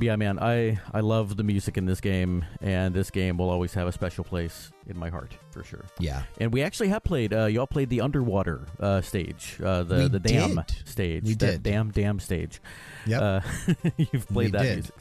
yeah, 0.00 0.16
man, 0.16 0.38
I 0.38 0.78
I 0.92 1.00
love 1.00 1.36
the 1.36 1.42
music 1.42 1.76
in 1.76 1.86
this 1.86 2.00
game, 2.00 2.44
and 2.60 2.94
this 2.94 3.10
game 3.10 3.36
will 3.38 3.50
always 3.50 3.74
have 3.74 3.88
a 3.88 3.92
special 3.92 4.24
place 4.24 4.70
in 4.86 4.96
my 4.96 5.08
heart 5.08 5.36
for 5.50 5.64
sure. 5.64 5.84
Yeah, 5.98 6.22
and 6.38 6.52
we 6.52 6.62
actually 6.62 6.88
have 6.88 7.02
played. 7.02 7.34
Uh, 7.34 7.46
y'all 7.46 7.66
played 7.66 7.90
the 7.90 8.00
underwater 8.00 8.66
uh, 8.78 9.00
stage, 9.00 9.58
uh, 9.62 9.82
the 9.82 9.96
we 9.96 10.08
the 10.08 10.20
dam 10.20 10.54
did. 10.54 10.88
stage, 10.88 11.24
we 11.24 11.34
did. 11.34 11.62
dam 11.62 11.90
dam 11.90 12.20
stage. 12.20 12.60
Yep, 13.06 13.22
uh, 13.22 13.40
you've 13.96 14.28
played 14.28 14.52
we 14.52 14.58
that 14.58 14.62
did. 14.62 14.74
music. 14.74 14.94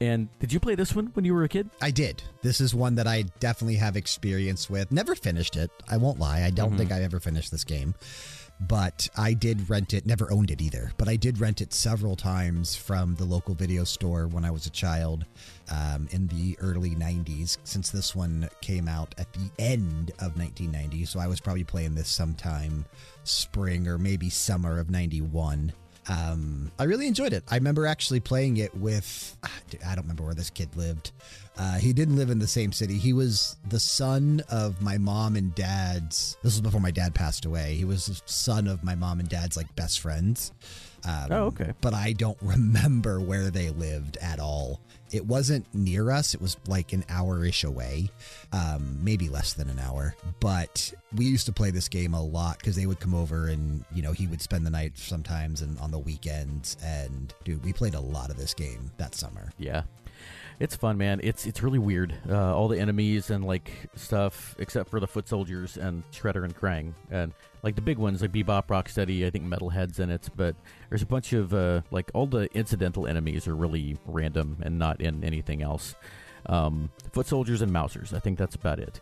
And 0.00 0.28
did 0.38 0.52
you 0.52 0.60
play 0.60 0.74
this 0.74 0.94
one 0.94 1.06
when 1.14 1.24
you 1.24 1.34
were 1.34 1.44
a 1.44 1.48
kid? 1.48 1.70
I 1.82 1.90
did. 1.90 2.22
This 2.42 2.60
is 2.60 2.74
one 2.74 2.94
that 2.96 3.06
I 3.06 3.22
definitely 3.40 3.76
have 3.76 3.96
experience 3.96 4.70
with. 4.70 4.92
Never 4.92 5.14
finished 5.14 5.56
it. 5.56 5.70
I 5.88 5.96
won't 5.96 6.20
lie. 6.20 6.42
I 6.42 6.50
don't 6.50 6.70
mm-hmm. 6.70 6.78
think 6.78 6.92
I 6.92 7.02
ever 7.02 7.18
finished 7.18 7.50
this 7.50 7.64
game 7.64 7.94
but 8.60 9.08
I 9.16 9.34
did 9.34 9.70
rent 9.70 9.94
it, 9.94 10.06
never 10.06 10.30
owned 10.32 10.50
it 10.50 10.60
either, 10.60 10.92
but 10.96 11.08
I 11.08 11.16
did 11.16 11.40
rent 11.40 11.60
it 11.60 11.72
several 11.72 12.16
times 12.16 12.74
from 12.74 13.14
the 13.14 13.24
local 13.24 13.54
video 13.54 13.84
store 13.84 14.26
when 14.26 14.44
I 14.44 14.50
was 14.50 14.66
a 14.66 14.70
child 14.70 15.24
um, 15.70 16.08
in 16.10 16.26
the 16.28 16.56
early 16.60 16.90
90s, 16.90 17.58
since 17.64 17.90
this 17.90 18.16
one 18.16 18.48
came 18.60 18.88
out 18.88 19.14
at 19.18 19.32
the 19.32 19.50
end 19.58 20.10
of 20.18 20.36
1990. 20.36 21.04
So 21.04 21.20
I 21.20 21.28
was 21.28 21.40
probably 21.40 21.64
playing 21.64 21.94
this 21.94 22.08
sometime 22.08 22.84
spring 23.22 23.86
or 23.86 23.98
maybe 23.98 24.28
summer 24.28 24.78
of 24.78 24.90
91. 24.90 25.72
Um, 26.08 26.72
I 26.78 26.84
really 26.84 27.06
enjoyed 27.06 27.32
it. 27.32 27.44
I 27.50 27.56
remember 27.56 27.86
actually 27.86 28.20
playing 28.20 28.56
it 28.56 28.74
with, 28.74 29.36
I 29.86 29.94
don't 29.94 30.04
remember 30.04 30.24
where 30.24 30.34
this 30.34 30.50
kid 30.50 30.74
lived. 30.74 31.12
Uh, 31.58 31.76
he 31.76 31.92
didn't 31.92 32.16
live 32.16 32.30
in 32.30 32.38
the 32.38 32.46
same 32.46 32.72
city. 32.72 32.96
He 32.98 33.12
was 33.12 33.56
the 33.68 33.80
son 33.80 34.42
of 34.48 34.80
my 34.80 34.96
mom 34.96 35.36
and 35.36 35.54
dad's. 35.54 36.36
This 36.42 36.54
was 36.54 36.60
before 36.60 36.80
my 36.80 36.92
dad 36.92 37.14
passed 37.14 37.44
away. 37.44 37.74
He 37.74 37.84
was 37.84 38.06
the 38.06 38.20
son 38.26 38.68
of 38.68 38.82
my 38.84 38.94
mom 38.94 39.20
and 39.20 39.28
dad's 39.28 39.56
like 39.56 39.74
best 39.76 40.00
friends. 40.00 40.52
Um, 41.04 41.26
oh, 41.30 41.44
okay. 41.46 41.72
But 41.80 41.94
I 41.94 42.12
don't 42.12 42.38
remember 42.42 43.20
where 43.20 43.50
they 43.50 43.70
lived 43.70 44.16
at 44.18 44.40
all. 44.40 44.80
It 45.10 45.24
wasn't 45.24 45.66
near 45.74 46.10
us. 46.10 46.34
It 46.34 46.40
was 46.40 46.58
like 46.66 46.92
an 46.92 47.04
hour 47.08 47.42
ish 47.44 47.64
away, 47.64 48.10
um, 48.52 48.98
maybe 49.02 49.30
less 49.30 49.54
than 49.54 49.70
an 49.70 49.78
hour. 49.78 50.14
But 50.38 50.92
we 51.14 51.24
used 51.24 51.46
to 51.46 51.52
play 51.52 51.70
this 51.70 51.88
game 51.88 52.12
a 52.12 52.22
lot 52.22 52.58
because 52.58 52.76
they 52.76 52.84
would 52.84 53.00
come 53.00 53.14
over 53.14 53.48
and, 53.48 53.84
you 53.94 54.02
know, 54.02 54.12
he 54.12 54.26
would 54.26 54.42
spend 54.42 54.66
the 54.66 54.70
night 54.70 54.98
sometimes 54.98 55.62
and 55.62 55.78
on 55.78 55.90
the 55.90 55.98
weekends. 55.98 56.76
And 56.84 57.32
dude, 57.44 57.64
we 57.64 57.72
played 57.72 57.94
a 57.94 58.00
lot 58.00 58.28
of 58.28 58.36
this 58.36 58.52
game 58.52 58.90
that 58.98 59.14
summer. 59.14 59.50
Yeah. 59.56 59.84
It's 60.60 60.74
fun, 60.74 60.98
man. 60.98 61.20
It's 61.22 61.46
it's 61.46 61.62
really 61.62 61.78
weird. 61.78 62.14
Uh, 62.28 62.54
all 62.54 62.66
the 62.66 62.80
enemies 62.80 63.30
and 63.30 63.44
like 63.44 63.70
stuff, 63.94 64.56
except 64.58 64.90
for 64.90 64.98
the 64.98 65.06
foot 65.06 65.28
soldiers 65.28 65.76
and 65.76 66.02
Shredder 66.10 66.44
and 66.44 66.56
Krang. 66.56 66.94
And 67.10 67.32
like 67.62 67.74
the 67.74 67.82
big 67.82 67.98
ones 67.98 68.22
like 68.22 68.32
Bebop, 68.32 68.66
Rocksteady. 68.66 69.26
I 69.26 69.30
think 69.30 69.44
Metalhead's 69.44 69.98
in 69.98 70.10
it, 70.10 70.28
but 70.36 70.56
there's 70.88 71.02
a 71.02 71.06
bunch 71.06 71.32
of 71.32 71.52
uh, 71.52 71.82
like 71.90 72.10
all 72.14 72.26
the 72.26 72.48
incidental 72.56 73.06
enemies 73.06 73.48
are 73.48 73.54
really 73.54 73.96
random 74.06 74.58
and 74.62 74.78
not 74.78 75.00
in 75.00 75.24
anything 75.24 75.62
else. 75.62 75.94
Um, 76.46 76.90
foot 77.12 77.26
soldiers 77.26 77.62
and 77.62 77.72
mousers. 77.72 78.14
I 78.14 78.20
think 78.20 78.38
that's 78.38 78.54
about 78.54 78.78
it. 78.78 79.00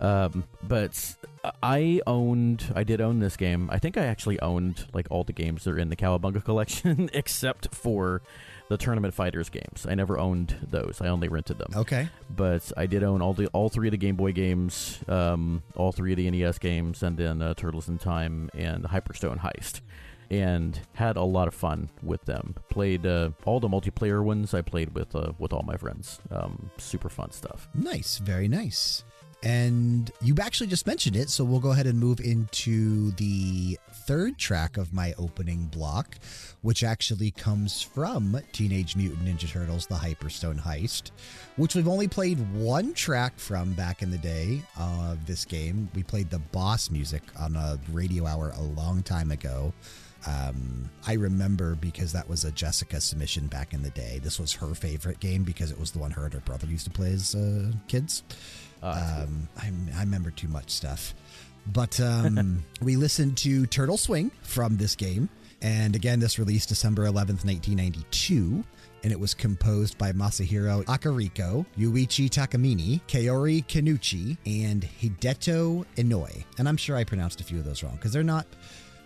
Um, 0.00 0.44
but 0.62 1.16
I 1.62 2.00
owned, 2.06 2.72
I 2.74 2.84
did 2.84 3.00
own 3.00 3.20
this 3.20 3.36
game. 3.36 3.68
I 3.70 3.78
think 3.78 3.98
I 3.98 4.06
actually 4.06 4.40
owned 4.40 4.86
like 4.94 5.06
all 5.10 5.24
the 5.24 5.32
games 5.32 5.64
that 5.64 5.72
are 5.72 5.78
in 5.78 5.90
the 5.90 5.96
Cowabunga 5.96 6.42
collection, 6.44 7.10
except 7.12 7.74
for 7.74 8.22
the 8.70 8.78
Tournament 8.78 9.12
Fighters 9.12 9.48
games. 9.48 9.84
I 9.86 9.96
never 9.96 10.16
owned 10.16 10.54
those. 10.70 11.00
I 11.00 11.08
only 11.08 11.26
rented 11.26 11.58
them. 11.58 11.72
Okay. 11.74 12.08
But 12.34 12.70
I 12.76 12.86
did 12.86 13.02
own 13.02 13.20
all 13.20 13.34
the 13.34 13.48
all 13.48 13.68
three 13.68 13.88
of 13.88 13.90
the 13.90 13.98
Game 13.98 14.14
Boy 14.14 14.30
games, 14.30 15.00
um, 15.08 15.64
all 15.74 15.90
three 15.90 16.12
of 16.12 16.18
the 16.18 16.30
NES 16.30 16.58
games, 16.60 17.02
and 17.02 17.16
then 17.16 17.42
uh, 17.42 17.52
Turtles 17.54 17.88
in 17.88 17.98
Time 17.98 18.48
and 18.54 18.84
Hyperstone 18.84 19.40
Heist. 19.40 19.80
And 20.30 20.78
had 20.92 21.16
a 21.16 21.24
lot 21.24 21.48
of 21.48 21.54
fun 21.54 21.88
with 22.04 22.26
them. 22.26 22.54
Played 22.68 23.04
uh, 23.04 23.30
all 23.44 23.58
the 23.58 23.68
multiplayer 23.68 24.22
ones. 24.22 24.54
I 24.54 24.62
played 24.62 24.94
with 24.94 25.16
uh, 25.16 25.32
with 25.40 25.52
all 25.52 25.64
my 25.64 25.76
friends. 25.76 26.20
Um, 26.30 26.70
super 26.78 27.08
fun 27.08 27.32
stuff. 27.32 27.68
Nice, 27.74 28.18
very 28.18 28.46
nice. 28.46 29.02
And 29.42 30.12
you 30.20 30.36
actually 30.40 30.68
just 30.68 30.86
mentioned 30.86 31.16
it, 31.16 31.30
so 31.30 31.42
we'll 31.42 31.60
go 31.60 31.72
ahead 31.72 31.86
and 31.86 31.98
move 31.98 32.20
into 32.20 33.10
the 33.12 33.78
third 34.06 34.38
track 34.38 34.76
of 34.76 34.92
my 34.92 35.12
opening 35.18 35.66
block, 35.66 36.18
which 36.62 36.82
actually 36.82 37.30
comes 37.30 37.82
from 37.82 38.40
Teenage 38.52 38.96
Mutant 38.96 39.24
Ninja 39.24 39.48
Turtles 39.48 39.86
The 39.86 39.94
Hyperstone 39.96 40.60
Heist, 40.60 41.10
which 41.56 41.74
we've 41.74 41.88
only 41.88 42.08
played 42.08 42.38
one 42.54 42.94
track 42.94 43.38
from 43.38 43.72
back 43.74 44.02
in 44.02 44.10
the 44.10 44.18
day 44.18 44.62
of 44.78 45.26
this 45.26 45.44
game. 45.44 45.88
We 45.94 46.02
played 46.02 46.30
the 46.30 46.38
boss 46.38 46.90
music 46.90 47.22
on 47.38 47.56
a 47.56 47.78
radio 47.92 48.26
hour 48.26 48.52
a 48.56 48.62
long 48.62 49.02
time 49.02 49.30
ago. 49.30 49.72
Um, 50.26 50.90
I 51.06 51.14
remember 51.14 51.76
because 51.76 52.12
that 52.12 52.28
was 52.28 52.44
a 52.44 52.52
Jessica 52.52 53.00
submission 53.00 53.46
back 53.46 53.72
in 53.72 53.82
the 53.82 53.90
day. 53.90 54.20
This 54.22 54.38
was 54.38 54.52
her 54.54 54.74
favorite 54.74 55.18
game 55.20 55.44
because 55.44 55.70
it 55.70 55.80
was 55.80 55.92
the 55.92 55.98
one 55.98 56.10
her 56.10 56.24
and 56.24 56.34
her 56.34 56.40
brother 56.40 56.66
used 56.66 56.84
to 56.84 56.90
play 56.90 57.12
as 57.12 57.34
uh, 57.34 57.72
kids. 57.88 58.22
Uh, 58.82 59.22
Um, 59.24 59.48
I, 59.58 59.70
I 59.96 60.00
remember 60.00 60.30
too 60.30 60.48
much 60.48 60.70
stuff. 60.70 61.14
But 61.66 62.00
um, 62.00 62.62
we 62.82 62.96
listened 62.96 63.36
to 63.38 63.66
Turtle 63.66 63.96
Swing 63.96 64.30
from 64.42 64.76
this 64.76 64.96
game. 64.96 65.28
And 65.62 65.94
again, 65.94 66.20
this 66.20 66.38
released 66.38 66.68
December 66.68 67.04
11th, 67.04 67.44
1992. 67.44 68.64
And 69.02 69.12
it 69.12 69.18
was 69.18 69.32
composed 69.32 69.96
by 69.96 70.12
Masahiro 70.12 70.84
Ikariko, 70.84 71.64
Yuichi 71.78 72.28
Takamine, 72.28 73.00
Kaori 73.08 73.64
Kinouchi, 73.66 74.36
and 74.46 74.82
Hideto 74.82 75.86
Inoue. 75.96 76.44
And 76.58 76.68
I'm 76.68 76.76
sure 76.76 76.96
I 76.96 77.04
pronounced 77.04 77.40
a 77.40 77.44
few 77.44 77.58
of 77.58 77.64
those 77.64 77.82
wrong 77.82 77.94
because 77.94 78.12
they're 78.12 78.22
not 78.22 78.46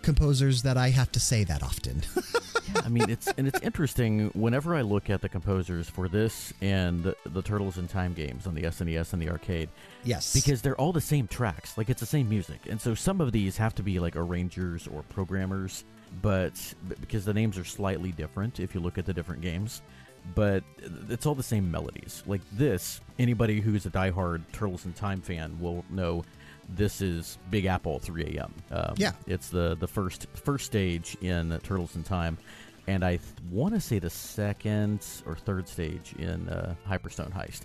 composers 0.05 0.61
that 0.61 0.77
I 0.77 0.89
have 0.89 1.11
to 1.13 1.19
say 1.19 1.43
that 1.43 1.63
often. 1.63 2.03
yeah, 2.15 2.81
I 2.85 2.89
mean, 2.89 3.09
it's 3.09 3.27
and 3.37 3.47
it's 3.47 3.59
interesting. 3.61 4.29
Whenever 4.29 4.75
I 4.75 4.81
look 4.81 5.09
at 5.09 5.21
the 5.21 5.27
composers 5.27 5.89
for 5.89 6.07
this 6.07 6.53
and 6.61 7.03
the, 7.03 7.17
the 7.25 7.41
Turtles 7.41 7.77
in 7.77 7.87
Time 7.87 8.13
games 8.13 8.47
on 8.47 8.53
the 8.53 8.63
SNES 8.63 9.11
and 9.11 9.21
the 9.21 9.29
arcade, 9.29 9.67
yes. 10.03 10.33
because 10.33 10.61
they're 10.61 10.79
all 10.79 10.93
the 10.93 11.01
same 11.01 11.27
tracks, 11.27 11.77
like 11.77 11.89
it's 11.89 11.99
the 11.99 12.05
same 12.05 12.29
music, 12.29 12.59
and 12.69 12.79
so 12.79 12.93
some 12.93 13.19
of 13.19 13.31
these 13.31 13.57
have 13.57 13.75
to 13.75 13.83
be 13.83 13.99
like 13.99 14.15
arrangers 14.15 14.87
or 14.87 15.01
programmers, 15.09 15.83
but 16.21 16.53
but 16.87 17.01
because 17.01 17.25
the 17.25 17.33
names 17.33 17.57
are 17.57 17.65
slightly 17.65 18.11
different 18.11 18.59
if 18.59 18.75
you 18.75 18.79
look 18.79 18.97
at 18.97 19.05
the 19.05 19.13
different 19.13 19.41
games. 19.41 19.81
But 20.33 20.63
it's 21.09 21.27
all 21.27 21.35
the 21.35 21.43
same 21.43 21.69
melodies. 21.69 22.23
Like 22.25 22.41
this, 22.51 22.99
anybody 23.19 23.59
who's 23.59 23.85
a 23.85 23.91
diehard 23.91 24.41
Turtles 24.53 24.85
in 24.85 24.93
Time 24.93 25.21
fan 25.21 25.59
will 25.59 25.85
know 25.91 26.23
this 26.69 27.01
is 27.01 27.37
Big 27.49 27.65
Apple 27.65 27.99
3 27.99 28.35
a.m. 28.37 28.53
Um, 28.71 28.93
Yeah. 28.97 29.11
it's 29.27 29.49
the 29.49 29.75
the 29.79 29.87
first 29.87 30.27
first 30.33 30.65
stage 30.65 31.15
in 31.21 31.57
Turtles 31.63 31.95
in 31.95 32.03
Time, 32.03 32.37
and 32.87 33.03
I 33.03 33.17
th- 33.17 33.21
want 33.51 33.73
to 33.75 33.79
say 33.81 33.99
the 33.99 34.09
second 34.09 35.05
or 35.25 35.35
third 35.35 35.67
stage 35.67 36.13
in 36.17 36.49
uh, 36.49 36.75
Hyperstone 36.87 37.31
Heist. 37.31 37.61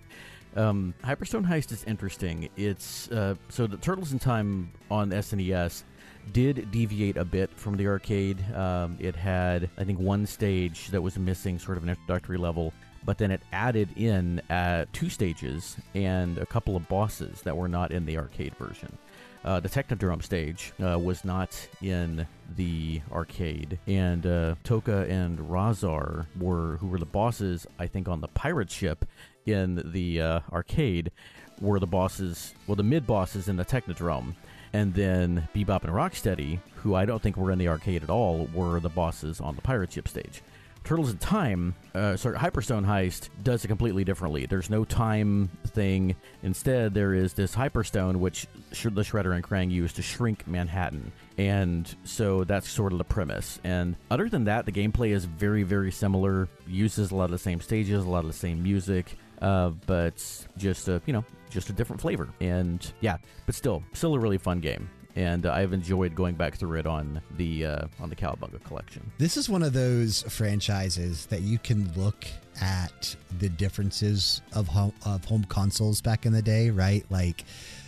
Um, 0.57 0.95
Hyperstone 1.05 1.47
Heist 1.47 1.71
is 1.73 1.85
interesting. 1.85 2.49
It's 2.57 3.09
uh, 3.11 3.37
so 3.49 3.67
the 3.67 3.77
Turtles 3.77 4.13
in 4.13 4.19
Time 4.19 4.71
on 4.91 5.11
SNES 5.11 5.85
did 6.33 6.71
deviate 6.71 7.17
a 7.17 7.25
bit 7.25 7.51
from 7.57 7.77
the 7.77 7.87
arcade. 7.87 8.39
Um, 8.55 8.97
it 9.01 9.17
had, 9.17 9.71
I 9.79 9.85
think, 9.85 9.99
one 9.99 10.27
stage 10.27 10.89
that 10.89 11.01
was 11.01 11.17
missing, 11.19 11.59
sort 11.59 11.77
of 11.79 11.83
an 11.85 11.89
introductory 11.91 12.37
level, 12.37 12.73
but 13.05 13.19
then 13.19 13.31
it 13.31 13.41
added 13.53 13.89
in 13.97 14.41
uh, 14.51 14.85
two 14.93 15.09
stages 15.09 15.77
and 15.95 16.39
a 16.39 16.47
couple 16.47 16.77
of 16.77 16.89
bosses 16.89 17.43
that 17.43 17.57
were 17.57 17.69
not 17.69 17.93
in 17.93 18.07
the 18.07 18.19
arcade 18.19 18.55
version. 18.57 18.97
Uh, 19.43 19.59
the 19.59 19.69
Technodrome 19.69 20.23
stage 20.23 20.73
uh, 20.85 20.99
was 20.99 21.25
not 21.25 21.69
in 21.81 22.27
the 22.57 23.01
arcade, 23.11 23.79
and 23.87 24.27
uh, 24.27 24.55
Tokka 24.65 25.09
and 25.09 25.39
Rahzar 25.39 26.27
were 26.39 26.77
who 26.77 26.89
were 26.89 26.99
the 26.99 27.07
bosses. 27.07 27.67
I 27.79 27.87
think 27.87 28.07
on 28.07 28.21
the 28.21 28.29
pirate 28.29 28.71
ship 28.71 29.07
in 29.47 29.83
the 29.93 30.21
uh, 30.21 30.41
arcade 30.53 31.11
were 31.59 31.79
the 31.79 31.87
bosses, 31.87 32.55
well, 32.67 32.77
the 32.77 32.83
mid 32.83 33.07
bosses 33.07 33.49
in 33.49 33.57
the 33.57 33.65
Technodrome, 33.65 34.35
and 34.75 34.93
then 34.93 35.49
Bebop 35.55 35.85
and 35.85 35.93
Rocksteady, 35.93 36.59
who 36.77 36.95
I 36.95 37.07
don't 37.07 37.23
think 37.23 37.39
were 37.39 37.51
in 37.51 37.59
the 37.59 37.69
arcade 37.69 38.03
at 38.03 38.11
all, 38.11 38.47
were 38.55 38.79
the 38.79 38.91
bosses 38.91 39.41
on 39.41 39.57
the 39.57 39.63
pirate 39.63 39.93
ship 39.93 40.07
stage. 40.07 40.43
Turtles 40.85 41.11
in 41.11 41.19
Time, 41.19 41.75
uh, 41.95 42.16
sorry, 42.16 42.37
Hyperstone 42.37 42.85
Heist 42.85 43.29
does 43.43 43.64
it 43.64 43.69
completely 43.69 44.05
differently. 44.05 44.47
There's 44.47 44.71
no 44.71 44.85
time 44.85 45.51
thing. 45.69 46.16
Instead, 46.43 46.95
there 46.95 47.14
is 47.14 47.33
this 47.35 47.55
Hyperstone, 47.55 48.16
which 48.16 48.47
sh- 48.73 48.85
the 48.85 49.03
Shredder 49.03 49.35
and 49.35 49.45
Krang 49.45 49.71
use 49.71 49.93
to 49.95 50.03
shrink 50.03 50.47
Manhattan. 50.49 51.12
And 51.38 51.95
so 52.05 52.45
that's 52.45 52.69
sort 52.69 52.93
of 52.93 52.99
the 52.99 53.05
premise. 53.05 53.61
And 53.62 53.97
other 54.11 54.29
than 54.29 54.45
that, 54.45 54.66
the 54.66 54.73
gameplay 54.73 55.11
is 55.11 55.27
very, 55.27 55.62
very 55.62 55.93
similar. 55.93 56.49
Uses 56.66 57.11
a 57.11 57.16
lot 57.16 57.27
of 57.27 57.31
the 57.31 57.38
same 57.38 57.61
stages, 57.61 58.05
a 58.05 58.09
lot 58.09 58.25
of 58.25 58.27
the 58.27 58.37
same 58.37 58.62
music, 58.62 59.16
uh, 59.40 59.71
but 59.87 60.47
just 60.57 60.88
a 60.88 61.01
you 61.07 61.12
know 61.12 61.25
just 61.51 61.71
a 61.71 61.73
different 61.73 62.01
flavor. 62.01 62.29
And 62.40 62.93
yeah, 63.01 63.19
but 63.47 63.55
still, 63.55 63.83
still 63.93 64.15
a 64.15 64.19
really 64.19 64.38
fun 64.38 64.61
game. 64.61 64.88
And 65.17 65.46
uh, 65.46 65.52
I've 65.52 65.73
enjoyed 65.73 66.15
going 66.15 66.35
back 66.35 66.54
through 66.54 66.79
it 66.79 66.87
on 66.87 67.21
the 67.37 67.67
uh, 67.67 67.87
on 68.00 68.11
the 68.11 68.17
Cowabunga 68.17 68.63
collection. 68.65 69.11
This 69.19 69.37
is 69.37 69.48
one 69.48 69.63
of 69.63 69.73
those 69.73 70.23
franchises 70.23 71.27
that 71.27 71.42
you 71.42 71.58
can 71.58 71.92
look 71.94 72.27
at 72.61 73.17
the 73.38 73.48
differences 73.48 74.42
of 74.52 74.69
home, 74.69 74.92
of 75.04 75.25
home 75.25 75.44
consoles 75.44 76.00
back 76.00 76.27
in 76.27 76.33
the 76.33 76.42
day, 76.42 76.71
right? 76.71 77.04
Like 77.11 77.44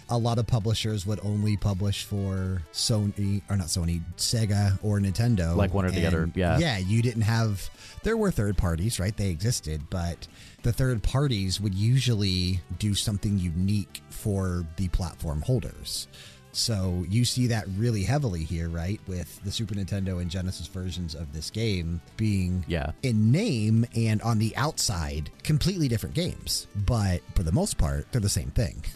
a 0.08 0.18
lot 0.18 0.38
of 0.38 0.46
publishers 0.46 1.06
would 1.06 1.20
only 1.22 1.56
publish 1.56 2.04
for 2.04 2.62
Sony 2.72 3.42
or 3.48 3.56
not 3.56 3.68
Sony, 3.68 4.02
Sega 4.16 4.78
or 4.82 4.98
Nintendo. 4.98 5.56
Like 5.56 5.72
one 5.72 5.84
or 5.86 5.90
the 5.90 6.06
other, 6.06 6.30
yeah. 6.34 6.58
Yeah, 6.58 6.78
you 6.78 7.02
didn't 7.02 7.22
have 7.22 7.70
there 8.02 8.16
were 8.16 8.30
third 8.30 8.56
parties, 8.56 8.98
right? 8.98 9.16
They 9.16 9.30
existed, 9.30 9.82
but 9.90 10.26
the 10.62 10.72
third 10.72 11.02
parties 11.02 11.60
would 11.60 11.74
usually 11.74 12.60
do 12.78 12.94
something 12.94 13.38
unique 13.38 14.02
for 14.10 14.66
the 14.76 14.88
platform 14.88 15.42
holders. 15.42 16.08
So 16.52 17.04
you 17.08 17.24
see 17.24 17.46
that 17.48 17.64
really 17.76 18.02
heavily 18.02 18.44
here, 18.44 18.68
right? 18.68 19.00
With 19.06 19.42
the 19.42 19.50
Super 19.50 19.74
Nintendo 19.74 20.20
and 20.20 20.30
Genesis 20.30 20.66
versions 20.66 21.14
of 21.14 21.32
this 21.32 21.50
game 21.50 22.00
being 22.16 22.64
Yeah. 22.68 22.92
in 23.02 23.30
name 23.32 23.86
and 23.96 24.20
on 24.22 24.38
the 24.38 24.54
outside 24.56 25.30
completely 25.42 25.88
different 25.88 26.14
games. 26.14 26.66
But 26.86 27.22
for 27.34 27.42
the 27.42 27.52
most 27.52 27.78
part, 27.78 28.06
they're 28.12 28.20
the 28.20 28.28
same 28.28 28.50
thing. 28.50 28.84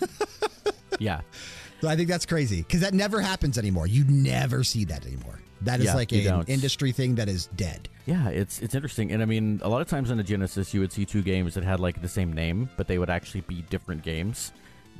Yeah. 0.99 1.21
so 1.83 1.89
I 1.89 1.97
think 1.97 2.09
that's 2.09 2.25
crazy 2.25 2.63
because 2.63 2.81
that 2.81 2.95
never 2.95 3.21
happens 3.21 3.59
anymore. 3.59 3.87
You 3.87 4.05
never 4.05 4.65
see 4.65 4.85
that 4.87 5.05
anymore. 5.05 5.39
That 5.63 5.81
is 5.81 5.87
Yeah, 5.87 5.95
like 5.95 6.13
an 6.13 6.45
industry 6.47 6.91
thing 6.93 7.17
that 7.17 7.29
is 7.29 7.49
dead. 7.57 7.89
Yeah, 8.07 8.29
it's 8.31 8.61
it's 8.63 8.75
interesting, 8.75 9.11
and 9.13 9.21
I 9.21 9.27
mean, 9.27 9.61
a 9.63 9.69
lot 9.69 9.83
of 9.83 9.89
times 9.89 10.11
on 10.11 10.17
the 10.17 10.23
Genesis, 10.23 10.73
you 10.73 10.81
would 10.81 10.93
see 10.93 11.05
two 11.05 11.23
games 11.23 11.55
that 11.55 11.65
had 11.65 11.81
like 11.81 12.01
the 12.01 12.09
same 12.09 12.33
name, 12.33 12.71
but 12.79 12.87
they 12.89 12.99
would 12.99 13.11
actually 13.11 13.43
be 13.43 13.63
different 13.69 14.03
games. 14.05 14.53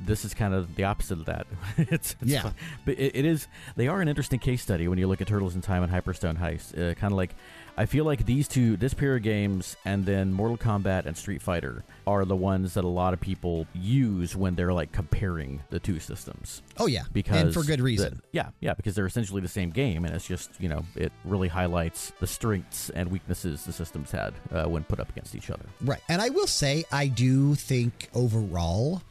This 0.05 0.23
is 0.25 0.33
kind 0.33 0.53
of 0.53 0.75
the 0.75 0.83
opposite 0.85 1.19
of 1.19 1.25
that. 1.25 1.47
it's, 1.77 2.15
it's 2.21 2.31
Yeah. 2.31 2.41
fun. 2.43 2.53
but 2.85 2.97
it, 2.99 3.15
it 3.15 3.25
is. 3.25 3.47
They 3.75 3.87
are 3.87 4.01
an 4.01 4.07
interesting 4.07 4.39
case 4.39 4.61
study 4.61 4.87
when 4.87 4.97
you 4.97 5.07
look 5.07 5.21
at 5.21 5.27
Turtles 5.27 5.55
in 5.55 5.61
Time 5.61 5.83
and 5.83 5.91
Hyperstone 5.91 6.37
Heist. 6.39 6.73
Uh, 6.77 6.93
kind 6.93 7.11
of 7.11 7.17
like, 7.17 7.35
I 7.79 7.85
feel 7.85 8.05
like 8.05 8.25
these 8.25 8.47
two, 8.47 8.75
this 8.77 8.93
pair 8.95 9.15
of 9.17 9.21
games, 9.23 9.75
and 9.85 10.03
then 10.05 10.33
Mortal 10.33 10.57
Kombat 10.57 11.05
and 11.05 11.15
Street 11.15 11.41
Fighter 11.43 11.83
are 12.07 12.25
the 12.25 12.35
ones 12.35 12.73
that 12.73 12.83
a 12.83 12.87
lot 12.87 13.13
of 13.13 13.19
people 13.21 13.67
use 13.73 14.35
when 14.35 14.55
they're 14.55 14.73
like 14.73 14.91
comparing 14.91 15.61
the 15.69 15.79
two 15.79 15.99
systems 15.99 16.63
Oh 16.77 16.87
yeah, 16.87 17.03
because 17.13 17.41
and 17.41 17.53
for 17.53 17.63
good 17.63 17.77
the- 17.79 17.83
reason. 17.83 18.21
yeah, 18.31 18.49
yeah, 18.61 18.73
because 18.73 18.95
they're 18.95 19.05
essentially 19.05 19.41
the 19.41 19.47
same 19.47 19.69
game, 19.69 20.05
and 20.05 20.15
it's 20.15 20.25
just 20.27 20.49
you 20.59 20.69
know 20.69 20.85
it 20.95 21.11
really 21.23 21.49
highlights 21.49 22.13
the 22.19 22.25
strengths 22.25 22.89
and 22.91 23.11
weaknesses 23.11 23.63
the 23.65 23.73
systems 23.73 24.09
had 24.09 24.33
uh, 24.51 24.65
when 24.65 24.83
put 24.83 24.99
up 24.99 25.09
against 25.11 25.35
each 25.35 25.51
other. 25.51 25.65
Right. 25.81 26.01
And 26.09 26.19
I 26.19 26.29
will 26.29 26.47
say, 26.47 26.83
I 26.91 27.07
do 27.07 27.53
think 27.53 28.09
overall, 28.15 29.03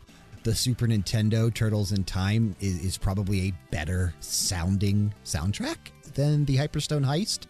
the 0.46 0.54
Super 0.54 0.86
Nintendo 0.86 1.52
Turtles 1.52 1.90
in 1.90 2.04
Time 2.04 2.54
is, 2.60 2.78
is 2.78 2.96
probably 2.96 3.48
a 3.48 3.52
better 3.72 4.14
sounding 4.20 5.12
soundtrack 5.24 5.76
than 6.14 6.44
the 6.44 6.56
Hyperstone 6.56 7.04
Heist. 7.04 7.46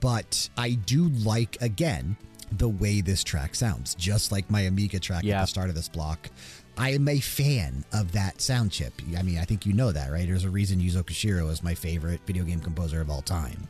But 0.00 0.48
I 0.56 0.74
do 0.74 1.08
like, 1.08 1.60
again, 1.60 2.16
the 2.52 2.68
way 2.68 3.00
this 3.00 3.24
track 3.24 3.56
sounds, 3.56 3.96
just 3.96 4.30
like 4.30 4.48
my 4.48 4.60
Amiga 4.60 5.00
track 5.00 5.24
at 5.24 5.40
the 5.40 5.46
start 5.46 5.68
of 5.68 5.74
this 5.74 5.88
block. 5.88 6.30
I 6.78 6.90
am 6.92 7.08
a 7.08 7.18
fan 7.18 7.84
of 7.92 8.12
that 8.12 8.40
sound 8.40 8.70
chip. 8.70 8.92
I 9.18 9.22
mean, 9.22 9.38
I 9.38 9.44
think 9.44 9.66
you 9.66 9.72
know 9.72 9.90
that, 9.90 10.12
right? 10.12 10.24
There's 10.24 10.44
a 10.44 10.50
reason 10.50 10.78
Yuzo 10.78 11.02
Koshiro 11.02 11.50
is 11.50 11.64
my 11.64 11.74
favorite 11.74 12.20
video 12.24 12.44
game 12.44 12.60
composer 12.60 13.00
of 13.00 13.10
all 13.10 13.22
time. 13.22 13.66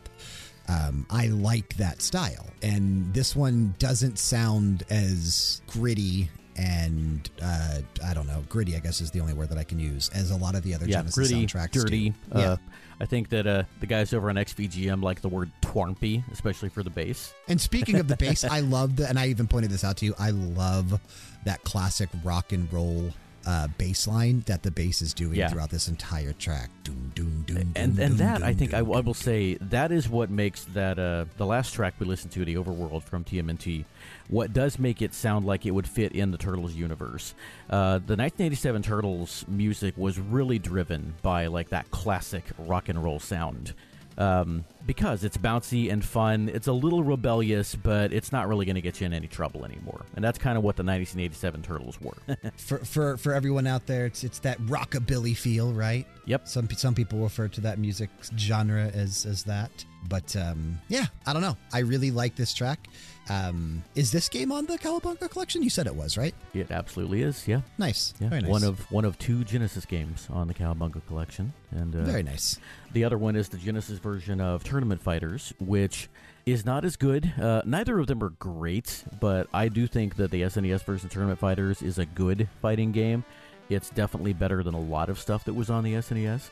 Um, 0.68 1.06
I 1.08 1.28
like 1.28 1.74
that 1.78 2.02
style, 2.02 2.46
and 2.62 3.14
this 3.14 3.34
one 3.34 3.74
doesn't 3.78 4.18
sound 4.18 4.84
as 4.90 5.62
gritty 5.66 6.28
and 6.56 7.28
uh, 7.42 7.78
I 8.06 8.14
don't 8.14 8.26
know, 8.26 8.42
gritty. 8.48 8.76
I 8.76 8.80
guess 8.80 9.00
is 9.00 9.10
the 9.10 9.20
only 9.20 9.32
word 9.34 9.48
that 9.50 9.58
I 9.58 9.64
can 9.64 9.78
use 9.78 10.08
as 10.14 10.30
a 10.30 10.36
lot 10.36 10.54
of 10.54 10.62
the 10.62 10.74
other 10.74 10.86
yeah, 10.86 10.98
Genesis 10.98 11.14
gritty, 11.28 11.46
soundtracks. 11.46 11.72
dirty. 11.72 12.10
do. 12.10 12.14
Uh, 12.32 12.38
yeah. 12.40 12.56
I 13.00 13.06
think 13.06 13.30
that 13.30 13.46
uh, 13.46 13.64
the 13.80 13.86
guys 13.86 14.12
over 14.14 14.30
on 14.30 14.36
XVGM 14.36 15.02
like 15.02 15.22
the 15.22 15.28
word 15.28 15.50
twarmpy, 15.60 16.22
especially 16.30 16.68
for 16.68 16.82
the 16.82 16.90
bass. 16.90 17.32
And 17.48 17.60
speaking 17.60 17.96
of 17.96 18.06
the 18.06 18.16
bass, 18.18 18.44
I 18.44 18.60
love 18.60 18.96
the, 18.96 19.08
and 19.08 19.18
I 19.18 19.28
even 19.28 19.48
pointed 19.48 19.70
this 19.70 19.82
out 19.82 19.96
to 19.98 20.04
you. 20.06 20.14
I 20.18 20.30
love 20.30 21.00
that 21.44 21.64
classic 21.64 22.08
rock 22.22 22.52
and 22.52 22.72
roll 22.72 23.10
uh, 23.44 23.66
bass 23.76 24.06
line 24.06 24.44
that 24.46 24.62
the 24.62 24.70
bass 24.70 25.02
is 25.02 25.12
doing 25.14 25.34
Yeah. 25.34 25.48
throughout 25.48 25.70
this 25.70 25.88
entire 25.88 26.32
track. 26.32 26.70
Doom, 26.84 27.10
doom, 27.16 27.42
doom, 27.44 27.56
and 27.74 27.76
and 27.76 27.96
doom, 27.96 28.16
that 28.18 28.44
I 28.44 28.54
think 28.54 28.72
I, 28.72 28.78
I 28.78 28.82
will 28.82 29.14
say 29.14 29.54
that 29.62 29.90
is 29.90 30.08
what 30.08 30.30
makes 30.30 30.64
that 30.66 30.96
uh, 31.00 31.24
the 31.38 31.46
last 31.46 31.74
track 31.74 31.94
we 31.98 32.06
listened 32.06 32.30
to, 32.34 32.44
the 32.44 32.54
Overworld 32.54 33.02
from 33.02 33.24
TMNT, 33.24 33.84
what 34.28 34.52
does 34.52 34.78
make 34.78 35.02
it 35.02 35.14
sound 35.14 35.44
like 35.46 35.66
it 35.66 35.70
would 35.72 35.88
fit 35.88 36.12
in 36.12 36.30
the 36.30 36.38
Turtles 36.38 36.74
universe. 36.74 37.34
Uh, 37.68 37.98
the 37.98 38.16
1987 38.16 38.82
Turtles 38.82 39.44
music 39.48 39.96
was 39.96 40.18
really 40.18 40.58
driven 40.58 41.14
by 41.22 41.46
like 41.46 41.68
that 41.70 41.90
classic 41.90 42.44
rock 42.58 42.88
and 42.88 43.02
roll 43.02 43.20
sound. 43.20 43.74
Um, 44.18 44.64
because 44.86 45.24
it's 45.24 45.36
bouncy 45.36 45.90
and 45.92 46.04
fun, 46.04 46.48
it's 46.52 46.66
a 46.66 46.72
little 46.72 47.02
rebellious, 47.02 47.74
but 47.74 48.12
it's 48.12 48.32
not 48.32 48.48
really 48.48 48.66
going 48.66 48.74
to 48.76 48.80
get 48.82 49.00
you 49.00 49.06
in 49.06 49.12
any 49.14 49.26
trouble 49.28 49.64
anymore. 49.64 50.02
And 50.16 50.24
that's 50.24 50.38
kind 50.38 50.56
of 50.58 50.64
what 50.64 50.76
the 50.76 50.82
1987 50.82 51.62
Turtles 51.62 52.00
were. 52.00 52.16
For 52.56 52.78
for 52.78 53.16
for 53.16 53.32
everyone 53.32 53.66
out 53.66 53.86
there, 53.86 54.06
it's 54.06 54.24
it's 54.24 54.38
that 54.40 54.58
rockabilly 54.62 55.36
feel, 55.36 55.72
right? 55.72 56.06
Yep. 56.26 56.48
Some 56.48 56.68
some 56.70 56.94
people 56.94 57.18
refer 57.20 57.48
to 57.48 57.60
that 57.62 57.78
music 57.78 58.10
genre 58.36 58.86
as 58.88 59.26
as 59.26 59.44
that. 59.44 59.70
But 60.08 60.34
um, 60.34 60.80
yeah, 60.88 61.06
I 61.26 61.32
don't 61.32 61.42
know. 61.42 61.56
I 61.72 61.80
really 61.80 62.10
like 62.10 62.34
this 62.34 62.52
track. 62.52 62.88
Um, 63.30 63.84
is 63.94 64.10
this 64.10 64.28
game 64.28 64.50
on 64.50 64.66
the 64.66 64.76
Cowabunga 64.76 65.30
collection? 65.30 65.62
You 65.62 65.70
said 65.70 65.86
it 65.86 65.94
was, 65.94 66.18
right? 66.18 66.34
it 66.54 66.72
absolutely 66.72 67.22
is, 67.22 67.46
yeah. 67.46 67.60
Nice. 67.78 68.12
Yeah, 68.18 68.28
Very 68.30 68.42
nice. 68.42 68.50
one 68.50 68.64
of 68.64 68.90
one 68.90 69.04
of 69.04 69.16
two 69.18 69.44
Genesis 69.44 69.86
games 69.86 70.26
on 70.30 70.48
the 70.48 70.54
Cowabunga 70.54 71.06
collection, 71.06 71.52
and 71.70 71.94
uh, 71.94 72.02
Very 72.02 72.24
nice. 72.24 72.58
the 72.92 73.04
other 73.04 73.16
one 73.16 73.36
is 73.36 73.48
the 73.48 73.58
Genesis 73.58 74.00
version 74.00 74.40
of 74.40 74.64
Tournament 74.72 75.02
Fighters, 75.02 75.52
which 75.60 76.08
is 76.46 76.64
not 76.64 76.82
as 76.86 76.96
good. 76.96 77.30
Uh, 77.38 77.60
neither 77.66 77.98
of 77.98 78.06
them 78.06 78.24
are 78.24 78.30
great, 78.30 79.04
but 79.20 79.46
I 79.52 79.68
do 79.68 79.86
think 79.86 80.16
that 80.16 80.30
the 80.30 80.40
SNES 80.40 80.82
version 80.84 81.06
of 81.08 81.12
Tournament 81.12 81.38
Fighters 81.38 81.82
is 81.82 81.98
a 81.98 82.06
good 82.06 82.48
fighting 82.62 82.90
game. 82.90 83.22
It's 83.68 83.90
definitely 83.90 84.32
better 84.32 84.62
than 84.62 84.72
a 84.72 84.80
lot 84.80 85.10
of 85.10 85.18
stuff 85.18 85.44
that 85.44 85.52
was 85.52 85.68
on 85.68 85.84
the 85.84 85.92
SNES. 85.92 86.48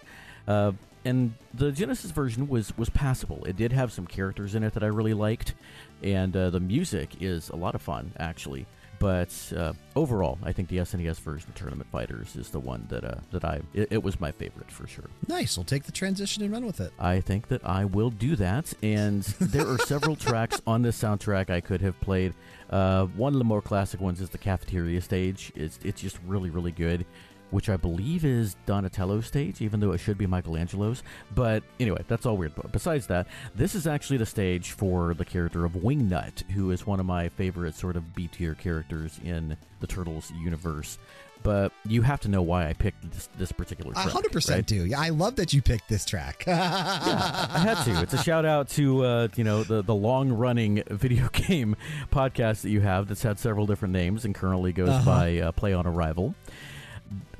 Uh, 0.46 0.72
and 1.06 1.32
the 1.54 1.72
Genesis 1.72 2.10
version 2.10 2.46
was 2.46 2.76
was 2.76 2.90
passable. 2.90 3.42
It 3.46 3.56
did 3.56 3.72
have 3.72 3.90
some 3.90 4.06
characters 4.06 4.54
in 4.54 4.64
it 4.64 4.74
that 4.74 4.82
I 4.84 4.88
really 4.88 5.14
liked, 5.14 5.54
and 6.02 6.36
uh, 6.36 6.50
the 6.50 6.60
music 6.60 7.22
is 7.22 7.48
a 7.48 7.56
lot 7.56 7.74
of 7.74 7.80
fun 7.80 8.12
actually. 8.18 8.66
But 9.00 9.52
uh, 9.56 9.72
overall, 9.96 10.38
I 10.42 10.52
think 10.52 10.68
the 10.68 10.76
SNES 10.76 11.20
version 11.20 11.48
of 11.48 11.54
Tournament 11.54 11.90
Fighters 11.90 12.36
is 12.36 12.50
the 12.50 12.60
one 12.60 12.84
that 12.90 13.02
uh, 13.02 13.14
that 13.30 13.46
I 13.46 13.62
it, 13.72 13.88
it 13.90 14.02
was 14.02 14.20
my 14.20 14.30
favorite 14.30 14.70
for 14.70 14.86
sure. 14.86 15.06
Nice. 15.26 15.56
We'll 15.56 15.64
take 15.64 15.84
the 15.84 15.92
transition 15.92 16.42
and 16.42 16.52
run 16.52 16.66
with 16.66 16.80
it. 16.80 16.92
I 16.98 17.20
think 17.20 17.48
that 17.48 17.64
I 17.64 17.86
will 17.86 18.10
do 18.10 18.36
that. 18.36 18.74
And 18.82 19.22
there 19.40 19.66
are 19.66 19.78
several 19.78 20.16
tracks 20.16 20.60
on 20.66 20.82
this 20.82 21.00
soundtrack 21.02 21.48
I 21.48 21.62
could 21.62 21.80
have 21.80 21.98
played. 22.02 22.34
Uh, 22.68 23.06
one 23.06 23.32
of 23.32 23.38
the 23.38 23.44
more 23.44 23.62
classic 23.62 24.02
ones 24.02 24.20
is 24.20 24.28
the 24.28 24.38
cafeteria 24.38 25.00
stage. 25.00 25.50
It's 25.56 25.78
it's 25.82 26.02
just 26.02 26.18
really 26.26 26.50
really 26.50 26.72
good, 26.72 27.06
which 27.50 27.68
I 27.68 27.76
believe 27.76 28.24
is 28.24 28.56
Donatello's 28.66 29.26
stage, 29.26 29.60
even 29.60 29.80
though 29.80 29.92
it 29.92 29.98
should 29.98 30.18
be 30.18 30.26
Michelangelo's. 30.26 31.02
But 31.34 31.62
anyway, 31.78 32.04
that's 32.08 32.26
all 32.26 32.36
weird. 32.36 32.54
But 32.54 32.72
besides 32.72 33.06
that, 33.08 33.26
this 33.54 33.74
is 33.74 33.86
actually 33.86 34.18
the 34.18 34.26
stage 34.26 34.72
for 34.72 35.14
the 35.14 35.24
character 35.24 35.64
of 35.64 35.72
Wingnut, 35.72 36.48
who 36.52 36.70
is 36.70 36.86
one 36.86 37.00
of 37.00 37.06
my 37.06 37.28
favorite 37.30 37.74
sort 37.74 37.96
of 37.96 38.14
B 38.14 38.28
tier 38.28 38.54
characters 38.54 39.20
in 39.24 39.56
the 39.80 39.86
Turtles 39.86 40.30
universe. 40.40 40.98
But 41.42 41.72
you 41.86 42.02
have 42.02 42.20
to 42.20 42.28
know 42.28 42.42
why 42.42 42.68
I 42.68 42.74
picked 42.74 43.10
this, 43.12 43.30
this 43.38 43.50
particular 43.50 43.92
A 43.92 43.94
track. 43.94 44.08
hundred 44.08 44.30
percent 44.30 44.56
right? 44.58 44.66
do. 44.66 44.84
Yeah, 44.84 45.00
I 45.00 45.08
love 45.08 45.36
that 45.36 45.54
you 45.54 45.62
picked 45.62 45.88
this 45.88 46.04
track. 46.04 46.44
yeah, 46.46 47.46
I 47.50 47.58
had 47.60 47.82
to. 47.84 48.02
It's 48.02 48.12
a 48.12 48.22
shout 48.22 48.44
out 48.44 48.68
to 48.70 49.02
uh, 49.06 49.28
you 49.36 49.44
know 49.44 49.64
the 49.64 49.80
the 49.80 49.94
long 49.94 50.30
running 50.30 50.82
video 50.90 51.28
game 51.30 51.76
podcast 52.12 52.60
that 52.60 52.68
you 52.68 52.82
have 52.82 53.08
that's 53.08 53.22
had 53.22 53.38
several 53.38 53.66
different 53.66 53.92
names 53.94 54.26
and 54.26 54.34
currently 54.34 54.72
goes 54.74 54.90
Uh-huh. 54.90 55.04
by 55.06 55.38
uh, 55.38 55.52
Play 55.52 55.72
on 55.72 55.86
Arrival. 55.86 56.34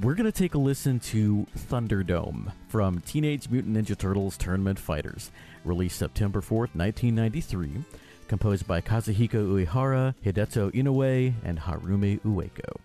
We're 0.02 0.14
gonna 0.14 0.32
take 0.32 0.54
a 0.54 0.58
listen 0.58 0.98
to 1.00 1.46
Thunderdome 1.56 2.52
from 2.68 3.00
Teenage 3.00 3.48
Mutant 3.50 3.76
Ninja 3.76 3.96
Turtles 3.96 4.36
Tournament 4.36 4.78
Fighters, 4.78 5.30
released 5.64 5.98
September 5.98 6.40
fourth, 6.40 6.74
nineteen 6.74 7.14
ninety 7.14 7.40
three, 7.40 7.84
composed 8.26 8.66
by 8.66 8.80
Kazuhiko 8.80 9.64
Uehara, 9.66 10.14
Hideto 10.24 10.72
Inoue, 10.72 11.34
and 11.44 11.60
Harumi 11.60 12.20
Ueko. 12.22 12.76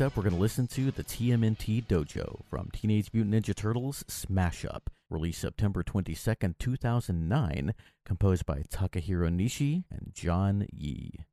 Next 0.00 0.12
up, 0.12 0.16
we're 0.16 0.30
going 0.30 0.34
to 0.34 0.40
listen 0.40 0.66
to 0.68 0.90
the 0.90 1.04
TMNT 1.04 1.84
Dojo 1.86 2.40
from 2.48 2.70
Teenage 2.72 3.10
Mutant 3.12 3.34
Ninja 3.34 3.54
Turtles 3.54 4.02
Smash 4.08 4.64
Up, 4.64 4.88
released 5.10 5.42
September 5.42 5.82
22nd, 5.82 6.54
2009, 6.58 7.74
composed 8.06 8.46
by 8.46 8.62
Takahiro 8.72 9.28
Nishi 9.28 9.84
and 9.90 10.12
John 10.14 10.66
Yi. 10.72 11.26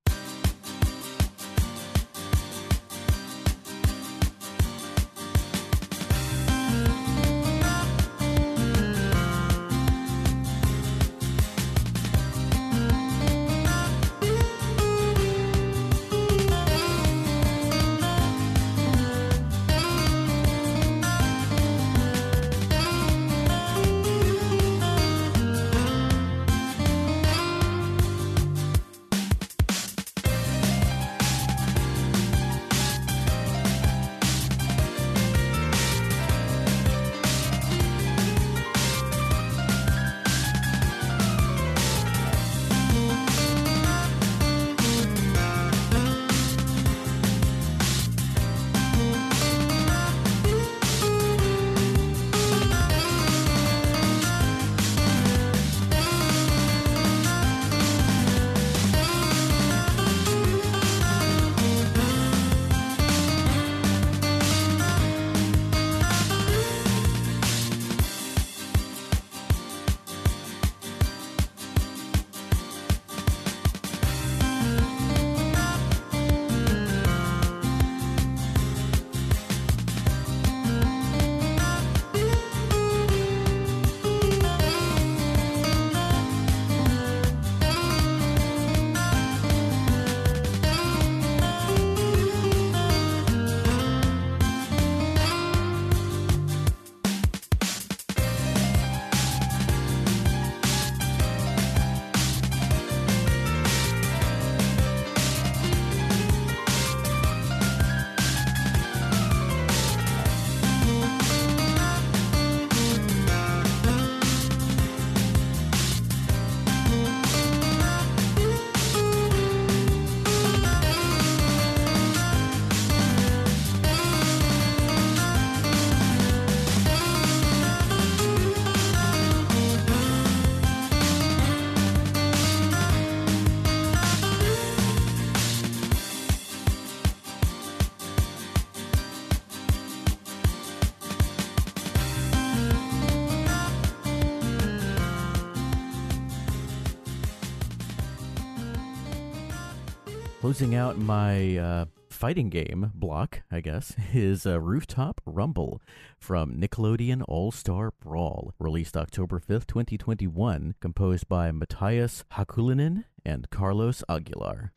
Closing 150.47 150.75
out 150.75 150.97
my 150.97 151.57
uh, 151.57 151.85
fighting 152.09 152.49
game 152.49 152.93
block, 152.95 153.41
I 153.51 153.59
guess, 153.59 153.93
is 154.13 154.45
Rooftop 154.45 155.19
Rumble 155.25 155.81
from 156.17 156.55
Nickelodeon 156.55 157.21
All 157.27 157.51
Star 157.51 157.91
Brawl, 157.99 158.53
released 158.57 158.95
October 158.95 159.41
5th, 159.41 159.67
2021, 159.67 160.75
composed 160.79 161.27
by 161.27 161.51
Mattias 161.51 162.23
Hakulinen 162.31 163.03
and 163.25 163.49
Carlos 163.49 164.05
Aguilar. 164.07 164.71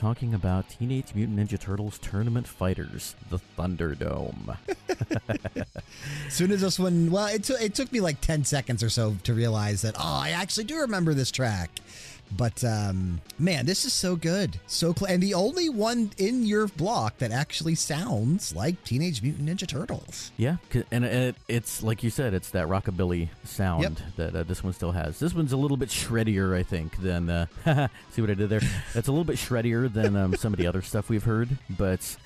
Talking 0.00 0.32
about 0.32 0.66
Teenage 0.70 1.14
Mutant 1.14 1.38
Ninja 1.38 1.60
Turtles 1.60 1.98
Tournament 1.98 2.46
Fighters, 2.48 3.14
the 3.28 3.38
Thunderdome. 3.58 4.56
as 6.26 6.32
soon 6.32 6.50
as 6.52 6.62
this 6.62 6.78
one, 6.78 7.10
well, 7.10 7.26
it, 7.26 7.44
t- 7.44 7.52
it 7.52 7.74
took 7.74 7.92
me 7.92 8.00
like 8.00 8.22
10 8.22 8.44
seconds 8.44 8.82
or 8.82 8.88
so 8.88 9.16
to 9.24 9.34
realize 9.34 9.82
that, 9.82 9.94
oh, 9.98 10.20
I 10.22 10.30
actually 10.30 10.64
do 10.64 10.78
remember 10.78 11.12
this 11.12 11.30
track. 11.30 11.80
But 12.36 12.62
um, 12.64 13.20
man, 13.38 13.66
this 13.66 13.84
is 13.84 13.92
so 13.92 14.16
good, 14.16 14.58
so 14.66 14.94
cl- 14.94 15.12
and 15.12 15.22
the 15.22 15.34
only 15.34 15.68
one 15.68 16.10
in 16.16 16.44
your 16.44 16.68
block 16.68 17.18
that 17.18 17.32
actually 17.32 17.74
sounds 17.74 18.54
like 18.54 18.82
Teenage 18.84 19.22
Mutant 19.22 19.48
Ninja 19.48 19.66
Turtles. 19.66 20.30
Yeah, 20.36 20.56
and 20.90 21.04
it, 21.04 21.36
it's 21.48 21.82
like 21.82 22.02
you 22.02 22.10
said, 22.10 22.34
it's 22.34 22.50
that 22.50 22.68
rockabilly 22.68 23.28
sound 23.44 23.82
yep. 23.82 23.92
that 24.16 24.36
uh, 24.36 24.42
this 24.44 24.62
one 24.62 24.72
still 24.72 24.92
has. 24.92 25.18
This 25.18 25.34
one's 25.34 25.52
a 25.52 25.56
little 25.56 25.76
bit 25.76 25.88
shreddier, 25.88 26.56
I 26.56 26.62
think, 26.62 26.96
than 27.00 27.28
uh, 27.28 27.46
see 28.10 28.20
what 28.20 28.30
I 28.30 28.34
did 28.34 28.48
there. 28.48 28.60
It's 28.94 29.08
a 29.08 29.12
little 29.12 29.24
bit 29.24 29.36
shreddier 29.36 29.92
than 29.92 30.16
um, 30.16 30.36
some 30.36 30.52
of 30.52 30.58
the 30.58 30.66
other 30.66 30.82
stuff 30.82 31.08
we've 31.08 31.24
heard, 31.24 31.48
but 31.68 32.16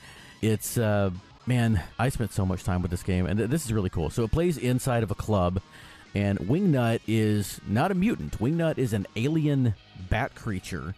it's. 0.43 0.77
Uh, 0.79 1.11
man, 1.47 1.83
I 1.99 2.09
spent 2.09 2.33
so 2.33 2.47
much 2.47 2.65
time 2.65 2.83
with 2.83 2.91
this 2.91 3.03
game, 3.03 3.27
and 3.27 3.39
this 3.39 3.65
is 3.65 3.73
really 3.73 3.91
cool. 3.91 4.11
So 4.11 4.25
it 4.25 4.31
plays 4.31 4.57
inside 4.57 5.03
of 5.03 5.11
a 5.11 5.15
club, 5.15 5.61
and 6.15 6.39
Wingnut 6.39 7.01
is 7.07 7.61
not 7.67 7.91
a 7.91 7.95
mutant. 7.95 8.39
Wingnut 8.39 8.79
is 8.79 8.93
an 8.93 9.07
alien 9.17 9.75
bat 10.11 10.35
creature 10.35 10.95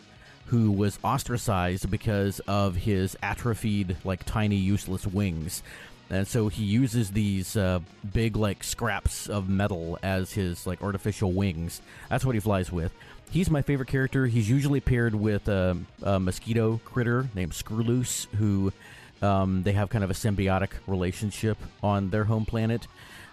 who 0.47 0.71
was 0.71 0.99
ostracized 1.03 1.91
because 1.91 2.41
of 2.41 2.77
his 2.77 3.17
atrophied, 3.23 3.97
like 4.05 4.25
tiny, 4.25 4.57
useless 4.57 5.07
wings. 5.07 5.63
And 6.09 6.27
so 6.27 6.49
he 6.49 6.63
uses 6.63 7.11
these 7.11 7.57
uh, 7.57 7.81
big, 8.13 8.37
like 8.37 8.63
scraps 8.63 9.29
of 9.29 9.49
metal 9.49 9.99
as 10.03 10.33
his 10.33 10.67
like 10.67 10.83
artificial 10.83 11.33
wings. 11.33 11.81
That's 12.09 12.25
what 12.25 12.37
he 12.37 12.41
flies 12.41 12.71
with. 12.71 12.93
He's 13.31 13.51
my 13.51 13.61
favorite 13.61 13.89
character. 13.89 14.27
He's 14.27 14.49
usually 14.49 14.81
paired 14.81 15.17
with 15.17 15.49
a, 15.49 15.77
a 16.03 16.21
mosquito 16.21 16.81
critter 16.85 17.29
named 17.35 17.53
Screwloose, 17.53 18.29
who 18.37 18.73
um, 19.21 19.65
they 19.65 19.73
have 19.73 19.91
kind 19.91 20.05
of 20.05 20.11
a 20.11 20.15
symbiotic 20.15 20.71
relationship 20.87 21.59
on 21.83 22.11
their 22.11 22.23
home 22.23 22.47
planet. 22.47 22.87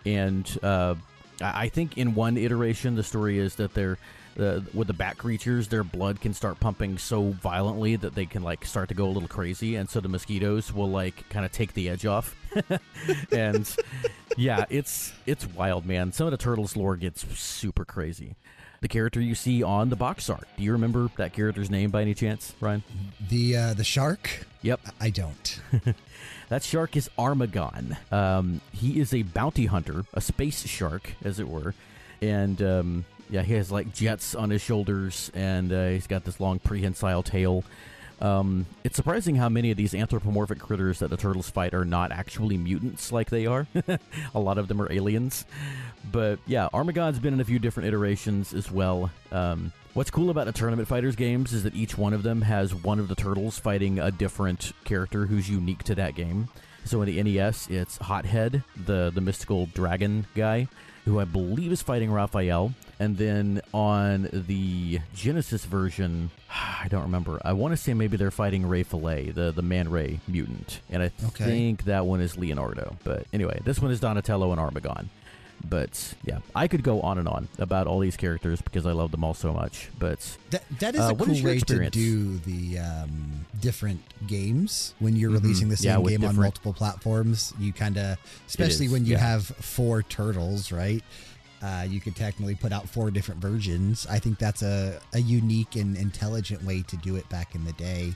And 0.04 0.50
uh, 0.64 0.96
I 1.42 1.70
think 1.70 1.98
in 1.98 2.16
one 2.16 2.38
iteration, 2.38 2.96
the 2.96 3.04
story 3.04 3.38
is 3.38 3.56
that 3.56 3.76
they're 3.76 4.00
uh, 4.40 4.62
with 4.74 4.88
the 4.88 4.94
bat 4.94 5.18
creatures, 5.18 5.68
their 5.68 5.84
blood 5.84 6.22
can 6.22 6.34
start 6.34 6.60
pumping 6.60 6.98
so 6.98 7.30
violently 7.30 7.96
that 7.96 8.16
they 8.16 8.26
can 8.26 8.44
like 8.44 8.66
start 8.66 8.90
to 8.90 8.96
go 8.96 9.06
a 9.06 9.12
little 9.12 9.30
crazy, 9.30 9.76
and 9.76 9.90
so 9.90 10.00
the 10.00 10.10
mosquitoes 10.10 10.74
will 10.74 10.90
like 10.90 11.28
kind 11.30 11.46
of 11.46 11.52
take 11.52 11.74
the 11.74 11.90
edge 11.90 12.06
off. 12.06 12.36
and 13.32 13.76
yeah, 14.38 14.66
it's 14.70 15.14
it's 15.26 15.46
wild, 15.48 15.86
man. 15.86 16.12
Some 16.12 16.28
of 16.28 16.32
the 16.32 16.38
turtles 16.38 16.76
lore 16.76 16.96
gets 16.96 17.26
super 17.40 17.86
crazy. 17.86 18.36
The 18.82 18.88
character 18.90 19.22
you 19.22 19.34
see 19.34 19.64
on 19.64 19.90
the 19.90 19.96
box 19.96 20.30
art. 20.30 20.46
Do 20.58 20.64
you 20.64 20.74
remember 20.74 21.10
that 21.16 21.32
character's 21.32 21.70
name 21.70 21.90
by 21.90 22.02
any 22.02 22.14
chance, 22.14 22.52
Bryan? 22.60 22.84
The 23.30 23.56
uh, 23.56 23.74
the 23.76 23.84
shark. 23.84 24.46
Yep. 24.62 24.82
I 25.00 25.10
don't. 25.10 25.62
that 26.50 26.64
shark 26.64 26.96
is 26.98 27.10
Armagon. 27.18 27.98
Um, 28.12 28.62
he 28.72 29.00
is 29.00 29.14
a 29.14 29.24
bounty 29.24 29.68
hunter, 29.68 30.06
a 30.14 30.22
space 30.22 30.66
shark, 30.66 31.14
as 31.24 31.40
it 31.40 31.48
were, 31.48 31.76
and 32.22 32.62
um, 32.62 33.06
yeah, 33.30 33.42
he 33.42 33.54
has 33.54 33.72
like 33.72 33.94
jets 33.94 34.36
on 34.36 34.50
his 34.50 34.62
shoulders, 34.62 35.32
and 35.34 35.72
uh, 35.72 35.88
he's 35.90 36.08
got 36.08 36.24
this 36.24 36.40
long 36.40 36.60
prehensile 36.60 37.24
tail. 37.24 37.64
Um, 38.22 38.66
it's 38.86 38.96
surprising 38.96 39.36
how 39.36 39.50
many 39.50 39.72
of 39.72 39.78
these 39.78 39.94
anthropomorphic 39.94 40.60
critters 40.60 41.00
that 41.00 41.10
the 41.10 41.18
turtles 41.18 41.50
fight 41.50 41.74
are 41.74 41.84
not 41.84 42.12
actually 42.12 42.58
mutants 42.58 43.12
like 43.12 43.30
they 43.30 43.46
are. 43.46 43.68
a 44.36 44.40
lot 44.40 44.58
of 44.58 44.70
them 44.70 44.82
are 44.82 44.92
aliens. 44.92 45.46
But 46.10 46.40
yeah, 46.48 46.70
Armagon's 46.74 47.20
been 47.20 47.34
in 47.34 47.42
a 47.42 47.46
few 47.46 47.60
different 47.60 47.88
iterations 47.88 48.54
as 48.54 48.72
well. 48.72 49.12
Um, 49.32 49.74
what's 49.94 50.10
cool 50.10 50.30
about 50.30 50.46
the 50.46 50.54
Tournament 50.54 50.88
Fighters 50.88 51.18
games 51.18 51.52
is 51.52 51.64
that 51.64 51.76
each 51.76 51.98
one 51.98 52.14
of 52.14 52.24
them 52.24 52.42
has 52.44 52.74
one 52.74 53.00
of 53.00 53.10
the 53.10 53.16
turtles 53.16 53.60
fighting 53.60 54.00
a 54.00 54.10
different 54.10 54.72
character 54.86 55.26
who's 55.26 55.50
unique 55.50 55.84
to 55.84 55.96
that 55.96 56.16
game. 56.16 56.48
So 56.86 57.02
in 57.02 57.14
the 57.14 57.24
NES, 57.24 57.68
it's 57.70 57.98
Hothead, 57.98 58.64
the 58.86 59.12
the 59.14 59.22
mystical 59.22 59.68
dragon 59.68 60.28
guy 60.36 60.68
who 61.06 61.20
I 61.20 61.26
believe 61.26 61.72
is 61.72 61.82
fighting 61.82 62.12
Raphael. 62.12 62.74
And 63.00 63.18
then 63.18 63.62
on 63.74 64.30
the 64.32 65.00
Genesis 65.14 65.66
version, 65.66 66.32
I 66.50 66.88
don't 66.90 67.04
remember. 67.04 67.42
I 67.44 67.54
want 67.54 67.74
to 67.74 67.78
say 67.78 67.94
maybe 67.94 68.18
they're 68.18 68.32
fighting 68.32 68.66
Ray 68.66 68.84
Fillet, 68.84 69.32
the, 69.32 69.52
the 69.52 69.62
Man 69.62 69.90
Ray 69.90 70.20
mutant. 70.28 70.82
And 70.90 71.04
I 71.04 71.12
okay. 71.28 71.46
think 71.46 71.86
that 71.86 72.06
one 72.06 72.22
is 72.22 72.38
Leonardo. 72.38 72.96
But 73.04 73.26
anyway, 73.34 73.60
this 73.66 73.80
one 73.80 73.92
is 73.92 74.00
Donatello 74.00 74.52
and 74.52 74.62
Armagon. 74.62 75.08
But 75.64 76.14
yeah, 76.26 76.40
I 76.56 76.68
could 76.68 76.84
go 76.84 77.02
on 77.02 77.18
and 77.18 77.28
on 77.28 77.48
about 77.58 77.88
all 77.88 78.00
these 78.00 78.18
characters 78.18 78.62
because 78.62 78.86
I 78.86 78.92
love 78.92 79.12
them 79.12 79.24
all 79.24 79.34
so 79.34 79.54
much. 79.54 79.90
But 79.98 80.38
that 80.50 80.64
that 80.80 80.96
is 80.96 81.02
uh, 81.02 81.14
a 81.14 81.16
cool 81.16 81.42
way 81.44 81.60
to 81.60 81.90
do 81.90 82.38
the 82.40 82.80
um, 82.80 83.46
different 83.60 84.02
games 84.28 84.94
when 85.00 85.16
you're 85.16 85.32
mm-hmm. 85.32 85.42
releasing 85.42 85.70
the 85.70 85.78
same 85.78 86.02
yeah, 86.02 86.10
game 86.10 86.26
on 86.26 86.36
multiple 86.36 86.74
platforms. 86.74 87.54
You 87.60 87.74
kind 87.74 87.98
of, 87.98 88.18
especially 88.48 88.90
when 88.90 89.06
you 89.06 89.14
yeah. 89.14 89.20
have 89.20 89.46
four 89.46 90.04
turtles, 90.04 90.72
right? 90.72 91.04
Uh, 91.62 91.86
you 91.88 92.02
could 92.02 92.16
technically 92.16 92.56
put 92.56 92.74
out 92.74 92.90
four 92.90 93.10
different 93.10 93.40
versions. 93.40 94.06
I 94.10 94.20
think 94.20 94.38
that's 94.38 94.62
a, 94.62 95.00
a 95.14 95.20
unique 95.20 95.78
and 95.78 95.96
intelligent 95.96 96.62
way 96.64 96.82
to 96.82 96.98
do 96.98 97.16
it 97.16 97.28
back 97.30 97.56
in 97.56 97.64
the 97.64 97.72
day. 97.74 98.14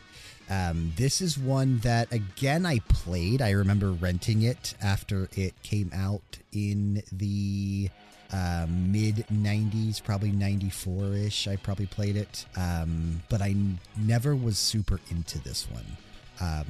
Um, 0.50 0.94
this 0.96 1.22
is 1.22 1.38
one 1.38 1.80
that, 1.80 2.12
again, 2.12 2.66
I 2.66 2.80
played. 2.88 3.42
I 3.42 3.52
remember 3.52 3.92
renting 3.92 4.44
it 4.44 4.76
after 4.82 5.30
it 5.36 5.62
came 5.62 5.92
out 5.94 6.38
in 6.54 7.04
the 7.12 7.90
uh, 8.32 8.66
mid 8.70 9.26
90s, 9.32 10.04
probably 10.04 10.32
94 10.32 11.14
ish. 11.14 11.48
I 11.48 11.56
probably 11.58 11.88
played 11.88 12.16
it. 12.16 12.46
Um, 12.56 13.22
but 13.30 13.42
I 13.42 13.50
n- 13.50 13.80
never 13.98 14.36
was 14.36 14.58
super 14.58 15.00
into 15.10 15.40
this 15.40 15.68
one. 15.70 15.86
Um, 16.40 16.66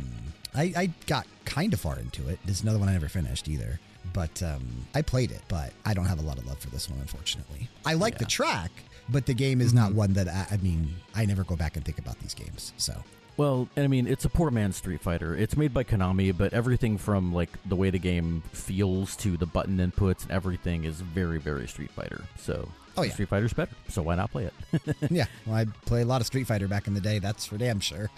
I, 0.56 0.74
I, 0.76 0.86
got 1.08 1.28
kind 1.44 1.74
of 1.74 1.80
far 1.82 2.00
into 2.00 2.30
it. 2.30 2.40
There's 2.46 2.62
another 2.62 2.80
one 2.80 2.88
I 2.88 2.94
never 2.94 3.10
finished 3.10 3.50
either. 3.50 3.80
But 4.14 4.42
um, 4.42 4.66
I 4.96 5.02
played 5.02 5.32
it, 5.32 5.42
but 5.50 5.74
I 5.86 5.94
don't 5.94 6.06
have 6.06 6.20
a 6.20 6.22
lot 6.22 6.38
of 6.38 6.48
love 6.48 6.60
for 6.60 6.70
this 6.70 6.90
one, 6.90 7.00
unfortunately. 7.00 7.68
I 7.86 7.94
like 7.94 8.14
yeah. 8.14 8.20
the 8.20 8.26
track, 8.26 8.72
but 9.10 9.26
the 9.26 9.34
game 9.34 9.60
is 9.60 9.74
mm-hmm. 9.74 9.80
not 9.80 9.94
one 9.94 10.14
that 10.14 10.30
I, 10.30 10.48
I 10.52 10.58
mean, 10.58 10.96
I 11.14 11.26
never 11.26 11.44
go 11.44 11.58
back 11.58 11.76
and 11.76 11.84
think 11.84 12.00
about 12.00 12.18
these 12.20 12.34
games. 12.34 12.72
So 12.78 12.94
well, 13.38 13.70
I 13.78 13.86
mean, 13.86 14.08
it's 14.08 14.26
a 14.26 14.30
poor 14.30 14.50
man's 14.50 14.76
Street 14.76 15.00
Fighter. 15.00 15.36
It's 15.36 15.56
made 15.56 15.74
by 15.74 15.84
Konami, 15.84 16.36
but 16.36 16.54
everything 16.54 16.98
from 16.98 17.32
like 17.32 17.50
the 17.66 17.76
way 17.76 17.92
the 17.92 18.00
game 18.00 18.42
feels 18.52 19.16
to 19.18 19.38
the 19.38 19.46
button 19.46 19.78
inputs 19.78 20.24
and 20.24 20.32
everything 20.32 20.84
is 20.84 21.02
very, 21.02 21.38
very 21.38 21.68
Street 21.68 21.92
Fighter. 21.92 22.24
So, 22.38 22.68
oh 22.98 23.04
yeah, 23.04 23.12
Street 23.12 23.30
Fighter's 23.30 23.54
better. 23.54 23.72
So 23.90 24.02
why 24.02 24.16
not 24.16 24.32
play 24.32 24.46
it? 24.46 24.96
yeah, 25.12 25.26
well, 25.46 25.56
I 25.56 25.66
play 25.86 26.02
a 26.02 26.06
lot 26.06 26.20
of 26.20 26.28
Street 26.28 26.48
Fighter 26.48 26.68
back 26.68 26.88
in 26.88 26.96
the 26.96 27.02
day. 27.02 27.20
That's 27.20 27.46
for 27.46 27.60
damn 27.60 27.80
sure. 27.80 28.10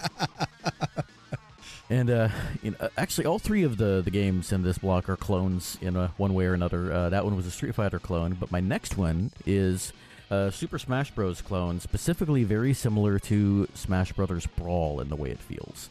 and 1.89 2.09
uh, 2.09 2.29
you 2.63 2.71
know, 2.71 2.89
actually, 2.97 3.25
all 3.25 3.39
three 3.39 3.63
of 3.63 3.75
the 3.75 4.01
the 4.03 4.11
games 4.11 4.53
in 4.53 4.63
this 4.63 4.77
block 4.77 5.09
are 5.09 5.17
clones 5.17 5.77
in 5.81 5.97
a, 5.97 6.13
one 6.15 6.33
way 6.33 6.45
or 6.45 6.53
another. 6.53 6.93
Uh, 6.93 7.09
that 7.09 7.25
one 7.25 7.35
was 7.35 7.45
a 7.45 7.51
Street 7.51 7.75
Fighter 7.75 7.99
clone, 7.99 8.37
but 8.39 8.51
my 8.51 8.61
next 8.61 8.97
one 8.97 9.31
is 9.45 9.91
a 10.29 10.51
Super 10.51 10.79
Smash 10.79 11.11
Bros. 11.11 11.41
clone, 11.41 11.79
specifically 11.79 12.43
very 12.43 12.73
similar 12.73 13.19
to 13.19 13.67
Smash 13.73 14.11
Brothers 14.13 14.45
Brawl 14.45 14.99
in 14.99 15.09
the 15.09 15.15
way 15.15 15.29
it 15.29 15.39
feels. 15.39 15.89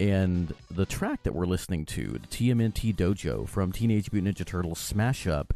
And 0.00 0.52
the 0.70 0.86
track 0.86 1.22
that 1.22 1.34
we're 1.34 1.46
listening 1.46 1.84
to, 1.86 2.18
the 2.18 2.26
TMNT 2.26 2.94
Dojo 2.96 3.48
from 3.48 3.72
Teenage 3.72 4.10
Mutant 4.12 4.36
Ninja 4.36 4.44
Turtles 4.44 4.78
Smash 4.78 5.26
Up, 5.26 5.54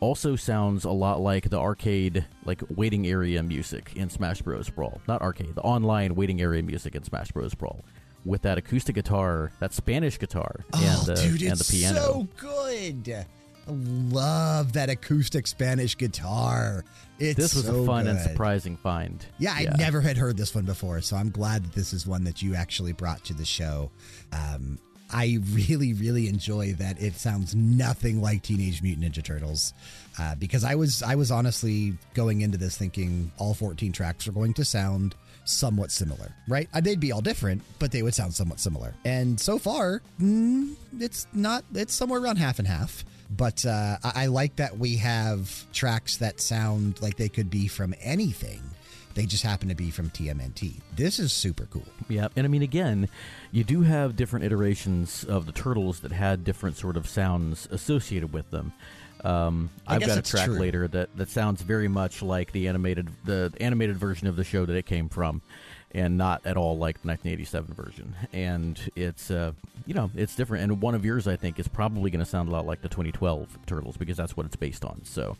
also 0.00 0.34
sounds 0.34 0.84
a 0.84 0.90
lot 0.90 1.20
like 1.20 1.48
the 1.50 1.58
arcade, 1.58 2.26
like 2.44 2.60
waiting 2.74 3.06
area 3.06 3.42
music 3.42 3.92
in 3.94 4.10
Smash 4.10 4.42
Bros. 4.42 4.68
Brawl. 4.68 5.00
Not 5.06 5.22
arcade, 5.22 5.54
the 5.54 5.62
online 5.62 6.14
waiting 6.14 6.40
area 6.40 6.62
music 6.62 6.94
in 6.94 7.04
Smash 7.04 7.30
Bros. 7.32 7.54
Brawl. 7.54 7.84
With 8.24 8.42
that 8.42 8.58
acoustic 8.58 8.94
guitar, 8.94 9.52
that 9.60 9.72
Spanish 9.72 10.18
guitar, 10.18 10.64
oh, 10.72 11.04
and, 11.06 11.18
uh, 11.18 11.22
dude, 11.22 11.42
and 11.42 11.58
the 11.58 11.64
piano. 11.64 12.00
so 12.00 12.28
good. 12.36 13.26
I 13.66 13.70
love 13.70 14.72
that 14.72 14.90
acoustic 14.90 15.46
Spanish 15.46 15.96
guitar. 15.96 16.84
It's 17.18 17.36
this 17.36 17.54
was 17.54 17.66
so 17.66 17.82
a 17.82 17.86
fun 17.86 18.04
good. 18.04 18.16
and 18.16 18.20
surprising 18.20 18.76
find. 18.76 19.24
Yeah, 19.38 19.52
I 19.52 19.66
never 19.78 20.00
had 20.00 20.16
heard 20.16 20.36
this 20.36 20.54
one 20.54 20.64
before, 20.64 21.00
so 21.00 21.16
I'm 21.16 21.30
glad 21.30 21.64
that 21.64 21.72
this 21.72 21.92
is 21.92 22.06
one 22.06 22.24
that 22.24 22.42
you 22.42 22.54
actually 22.54 22.92
brought 22.92 23.24
to 23.24 23.34
the 23.34 23.44
show. 23.44 23.90
Um, 24.32 24.78
I 25.12 25.38
really, 25.52 25.92
really 25.92 26.28
enjoy 26.28 26.72
that 26.74 27.00
it 27.00 27.14
sounds 27.14 27.54
nothing 27.54 28.20
like 28.20 28.42
Teenage 28.42 28.82
Mutant 28.82 29.14
Ninja 29.14 29.22
Turtles, 29.22 29.74
uh, 30.18 30.34
because 30.36 30.64
I 30.64 30.74
was 30.74 31.02
I 31.02 31.14
was 31.14 31.30
honestly 31.30 31.94
going 32.14 32.40
into 32.40 32.58
this 32.58 32.76
thinking 32.76 33.30
all 33.36 33.54
14 33.54 33.92
tracks 33.92 34.26
are 34.26 34.32
going 34.32 34.54
to 34.54 34.64
sound 34.64 35.14
somewhat 35.44 35.90
similar, 35.90 36.34
right? 36.48 36.68
Uh, 36.72 36.80
they'd 36.80 37.00
be 37.00 37.12
all 37.12 37.20
different, 37.20 37.62
but 37.78 37.92
they 37.92 38.02
would 38.02 38.14
sound 38.14 38.34
somewhat 38.34 38.60
similar. 38.60 38.94
And 39.04 39.38
so 39.38 39.58
far, 39.58 40.02
mm, 40.20 40.74
it's 40.98 41.26
not. 41.32 41.64
It's 41.74 41.94
somewhere 41.94 42.20
around 42.20 42.36
half 42.36 42.58
and 42.58 42.66
half. 42.66 43.04
But 43.36 43.64
uh, 43.64 43.98
I, 44.02 44.24
I 44.24 44.26
like 44.26 44.56
that 44.56 44.78
we 44.78 44.96
have 44.96 45.66
tracks 45.72 46.16
that 46.18 46.40
sound 46.40 47.00
like 47.00 47.16
they 47.16 47.28
could 47.28 47.50
be 47.50 47.68
from 47.68 47.94
anything. 48.00 48.60
They 49.14 49.26
just 49.26 49.42
happen 49.42 49.68
to 49.68 49.74
be 49.74 49.90
from 49.90 50.10
TMNT. 50.10 50.80
This 50.96 51.18
is 51.18 51.32
super 51.32 51.66
cool. 51.66 51.86
Yeah, 52.08 52.28
and 52.34 52.46
I 52.46 52.48
mean, 52.48 52.62
again, 52.62 53.08
you 53.50 53.62
do 53.62 53.82
have 53.82 54.16
different 54.16 54.46
iterations 54.46 55.24
of 55.24 55.44
the 55.46 55.52
turtles 55.52 56.00
that 56.00 56.12
had 56.12 56.44
different 56.44 56.76
sort 56.76 56.96
of 56.96 57.06
sounds 57.06 57.68
associated 57.70 58.32
with 58.32 58.50
them. 58.50 58.72
Um, 59.22 59.70
I've 59.86 60.04
got 60.04 60.18
a 60.18 60.22
track 60.22 60.46
true. 60.46 60.58
later 60.58 60.88
that, 60.88 61.14
that 61.16 61.28
sounds 61.28 61.62
very 61.62 61.88
much 61.88 62.22
like 62.22 62.52
the 62.52 62.68
animated 62.68 63.08
the 63.24 63.52
animated 63.60 63.96
version 63.96 64.26
of 64.26 64.34
the 64.34 64.42
show 64.42 64.66
that 64.66 64.74
it 64.74 64.86
came 64.86 65.08
from 65.08 65.42
and 65.94 66.16
not 66.16 66.44
at 66.46 66.56
all 66.56 66.78
like 66.78 67.00
the 67.02 67.08
1987 67.08 67.74
version. 67.74 68.14
And 68.32 68.80
it's 68.96 69.30
uh, 69.30 69.52
you 69.86 69.94
know 69.94 70.10
it's 70.14 70.34
different. 70.34 70.64
And 70.64 70.80
one 70.80 70.94
of 70.94 71.04
yours, 71.04 71.26
I 71.26 71.36
think, 71.36 71.58
is 71.58 71.68
probably 71.68 72.10
going 72.10 72.24
to 72.24 72.30
sound 72.30 72.48
a 72.48 72.52
lot 72.52 72.66
like 72.66 72.82
the 72.82 72.88
2012 72.88 73.58
Turtles 73.66 73.96
because 73.96 74.16
that's 74.16 74.36
what 74.36 74.46
it's 74.46 74.56
based 74.56 74.84
on. 74.84 75.02
So, 75.04 75.36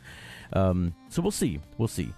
um, 0.53 0.95
so 1.09 1.23
we'll 1.23 1.31
see, 1.31 1.61
we'll 1.79 1.89
see 1.89 2.13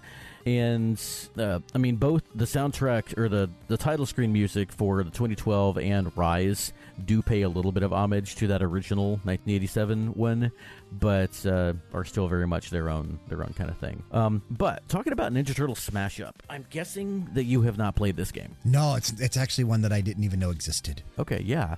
and 0.45 1.01
uh, 1.37 1.59
I 1.73 1.77
mean 1.77 1.95
both 1.95 2.23
the 2.35 2.45
soundtrack 2.45 3.17
or 3.17 3.27
the 3.27 3.49
the 3.67 3.77
title 3.77 4.05
screen 4.05 4.31
music 4.31 4.71
for 4.71 5.03
the 5.03 5.09
2012 5.09 5.79
and 5.79 6.15
Rise 6.15 6.71
do 7.03 7.21
pay 7.21 7.41
a 7.41 7.49
little 7.49 7.71
bit 7.71 7.83
of 7.83 7.91
homage 7.91 8.35
to 8.35 8.47
that 8.47 8.61
original 8.61 9.11
1987 9.23 10.13
one, 10.13 10.51
but 10.91 11.45
uh, 11.45 11.73
are 11.93 12.05
still 12.05 12.27
very 12.27 12.47
much 12.47 12.69
their 12.69 12.89
own 12.89 13.19
their 13.27 13.41
own 13.41 13.53
kind 13.57 13.69
of 13.69 13.77
thing. 13.77 14.03
Um, 14.11 14.41
but 14.49 14.87
talking 14.87 15.13
about 15.13 15.33
Ninja 15.33 15.55
Turtle 15.55 15.75
Smash 15.75 16.19
Up, 16.19 16.41
I'm 16.49 16.65
guessing 16.69 17.27
that 17.33 17.43
you 17.43 17.61
have 17.63 17.77
not 17.77 17.95
played 17.95 18.15
this 18.15 18.31
game. 18.31 18.55
No, 18.63 18.95
it's 18.95 19.11
it's 19.19 19.37
actually 19.37 19.65
one 19.65 19.81
that 19.81 19.91
I 19.91 20.01
didn't 20.01 20.23
even 20.23 20.39
know 20.39 20.51
existed. 20.51 21.03
Okay, 21.19 21.41
yeah, 21.43 21.75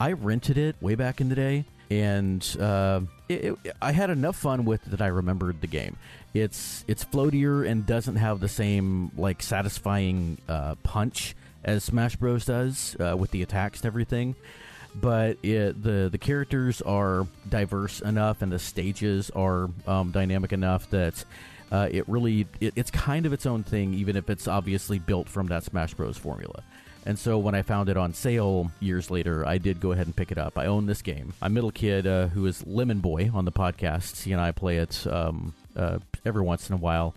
I 0.00 0.12
rented 0.12 0.58
it 0.58 0.76
way 0.80 0.94
back 0.94 1.20
in 1.20 1.28
the 1.28 1.34
day 1.34 1.64
and 1.90 2.56
uh, 2.60 3.00
it, 3.28 3.56
it, 3.64 3.76
I 3.80 3.92
had 3.92 4.10
enough 4.10 4.36
fun 4.36 4.64
with 4.64 4.86
it 4.86 4.90
that 4.90 5.02
I 5.02 5.08
remembered 5.08 5.60
the 5.60 5.66
game. 5.66 5.96
It's 6.32 6.84
it's 6.88 7.04
floatier 7.04 7.68
and 7.68 7.86
doesn't 7.86 8.16
have 8.16 8.40
the 8.40 8.48
same 8.48 9.12
like 9.16 9.42
satisfying 9.42 10.38
uh, 10.48 10.74
punch 10.82 11.36
as 11.64 11.84
Smash 11.84 12.16
Bros 12.16 12.44
does 12.44 12.96
uh, 13.00 13.16
with 13.16 13.30
the 13.30 13.42
attacks 13.42 13.80
and 13.80 13.86
everything. 13.86 14.34
But 14.94 15.38
it, 15.42 15.82
the 15.82 16.08
the 16.10 16.18
characters 16.18 16.80
are 16.82 17.26
diverse 17.48 18.00
enough 18.00 18.42
and 18.42 18.52
the 18.52 18.60
stages 18.60 19.30
are 19.30 19.68
um, 19.86 20.12
dynamic 20.12 20.52
enough 20.52 20.88
that 20.90 21.24
uh, 21.72 21.88
it 21.90 22.08
really 22.08 22.46
it, 22.60 22.74
it's 22.76 22.92
kind 22.92 23.26
of 23.26 23.32
its 23.32 23.44
own 23.46 23.64
thing, 23.64 23.94
even 23.94 24.16
if 24.16 24.30
it's 24.30 24.46
obviously 24.46 25.00
built 25.00 25.28
from 25.28 25.48
that 25.48 25.64
Smash 25.64 25.94
Bros 25.94 26.16
formula. 26.16 26.62
And 27.06 27.18
so 27.18 27.38
when 27.38 27.54
I 27.54 27.62
found 27.62 27.88
it 27.88 27.96
on 27.96 28.14
sale 28.14 28.70
years 28.80 29.10
later, 29.10 29.46
I 29.46 29.58
did 29.58 29.80
go 29.80 29.92
ahead 29.92 30.06
and 30.06 30.16
pick 30.16 30.32
it 30.32 30.38
up. 30.38 30.56
I 30.56 30.66
own 30.66 30.86
this 30.86 31.02
game. 31.02 31.34
My 31.40 31.48
middle 31.48 31.70
kid, 31.70 32.06
uh, 32.06 32.28
who 32.28 32.46
is 32.46 32.66
Lemon 32.66 33.00
Boy 33.00 33.30
on 33.34 33.44
the 33.44 33.52
podcast, 33.52 34.22
he 34.22 34.32
and 34.32 34.40
I 34.40 34.52
play 34.52 34.78
it 34.78 35.06
um, 35.06 35.52
uh, 35.76 35.98
every 36.24 36.42
once 36.42 36.70
in 36.70 36.74
a 36.74 36.78
while. 36.78 37.14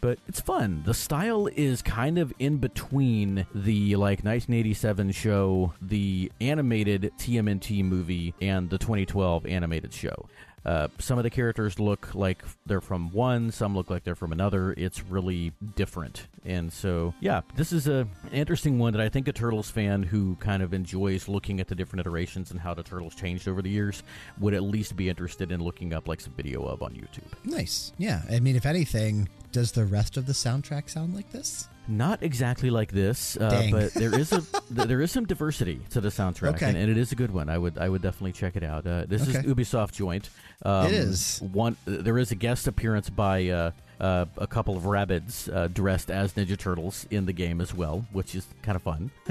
But 0.00 0.18
it's 0.26 0.40
fun. 0.40 0.82
The 0.86 0.94
style 0.94 1.46
is 1.46 1.82
kind 1.82 2.18
of 2.18 2.32
in 2.38 2.56
between 2.56 3.46
the 3.54 3.96
like 3.96 4.24
1987 4.24 5.12
show, 5.12 5.74
the 5.82 6.32
animated 6.40 7.12
TMNT 7.18 7.84
movie, 7.84 8.34
and 8.40 8.70
the 8.70 8.78
2012 8.78 9.46
animated 9.46 9.92
show. 9.92 10.28
Uh, 10.64 10.88
some 10.98 11.18
of 11.18 11.24
the 11.24 11.30
characters 11.30 11.78
look 11.78 12.14
like 12.14 12.44
they're 12.66 12.80
from 12.80 13.10
one, 13.12 13.50
some 13.50 13.74
look 13.74 13.88
like 13.88 14.04
they're 14.04 14.14
from 14.14 14.32
another. 14.32 14.74
It's 14.76 15.02
really 15.04 15.52
different. 15.76 16.26
And 16.44 16.72
so, 16.72 17.14
yeah, 17.20 17.40
this 17.56 17.72
is 17.72 17.88
a, 17.88 18.06
an 18.24 18.32
interesting 18.32 18.78
one 18.78 18.92
that 18.92 19.00
I 19.00 19.08
think 19.08 19.28
a 19.28 19.32
Turtles 19.32 19.70
fan 19.70 20.02
who 20.02 20.36
kind 20.36 20.62
of 20.62 20.74
enjoys 20.74 21.28
looking 21.28 21.60
at 21.60 21.68
the 21.68 21.74
different 21.74 22.00
iterations 22.00 22.50
and 22.50 22.60
how 22.60 22.74
the 22.74 22.82
Turtles 22.82 23.14
changed 23.14 23.48
over 23.48 23.62
the 23.62 23.70
years 23.70 24.02
would 24.38 24.54
at 24.54 24.62
least 24.62 24.96
be 24.96 25.08
interested 25.08 25.50
in 25.50 25.62
looking 25.62 25.94
up 25.94 26.08
like 26.08 26.20
some 26.20 26.34
video 26.34 26.64
of 26.64 26.82
on 26.82 26.92
YouTube. 26.92 27.32
Nice. 27.44 27.92
Yeah. 27.98 28.22
I 28.30 28.40
mean, 28.40 28.56
if 28.56 28.66
anything, 28.66 29.28
does 29.52 29.72
the 29.72 29.84
rest 29.86 30.16
of 30.16 30.26
the 30.26 30.32
soundtrack 30.32 30.90
sound 30.90 31.14
like 31.14 31.30
this? 31.32 31.68
Not 31.88 32.22
exactly 32.22 32.70
like 32.70 32.92
this, 32.92 33.36
uh, 33.36 33.68
but 33.70 33.94
there 33.94 34.16
is 34.16 34.32
a 34.32 34.42
there 34.70 35.00
is 35.00 35.10
some 35.10 35.26
diversity 35.26 35.80
to 35.90 36.00
the 36.00 36.08
soundtrack, 36.08 36.54
okay. 36.54 36.68
and, 36.68 36.76
and, 36.76 36.90
it 36.90 36.96
is 36.96 37.10
a 37.10 37.16
good 37.16 37.32
one. 37.32 37.48
I 37.48 37.58
would 37.58 37.78
I 37.78 37.88
would 37.88 38.02
definitely 38.02 38.32
check 38.32 38.56
it 38.56 38.62
out. 38.62 38.86
Uh, 38.86 39.06
this 39.08 39.22
okay. 39.22 39.38
is 39.38 39.44
Ubisoft 39.44 39.92
joint. 39.92 40.30
Um, 40.64 40.86
it 40.86 40.92
is 40.92 41.40
one. 41.40 41.76
There 41.86 42.18
is 42.18 42.30
a 42.30 42.36
guest 42.36 42.68
appearance 42.68 43.10
by 43.10 43.48
uh, 43.48 43.70
uh, 44.00 44.26
a 44.38 44.46
couple 44.46 44.76
of 44.76 44.86
rabbits 44.86 45.48
uh, 45.48 45.68
dressed 45.72 46.10
as 46.10 46.32
Ninja 46.34 46.56
Turtles 46.56 47.06
in 47.10 47.26
the 47.26 47.32
game 47.32 47.60
as 47.60 47.74
well, 47.74 48.06
which 48.12 48.34
is 48.34 48.46
kind 48.62 48.76
of 48.76 48.82
fun. 48.82 49.10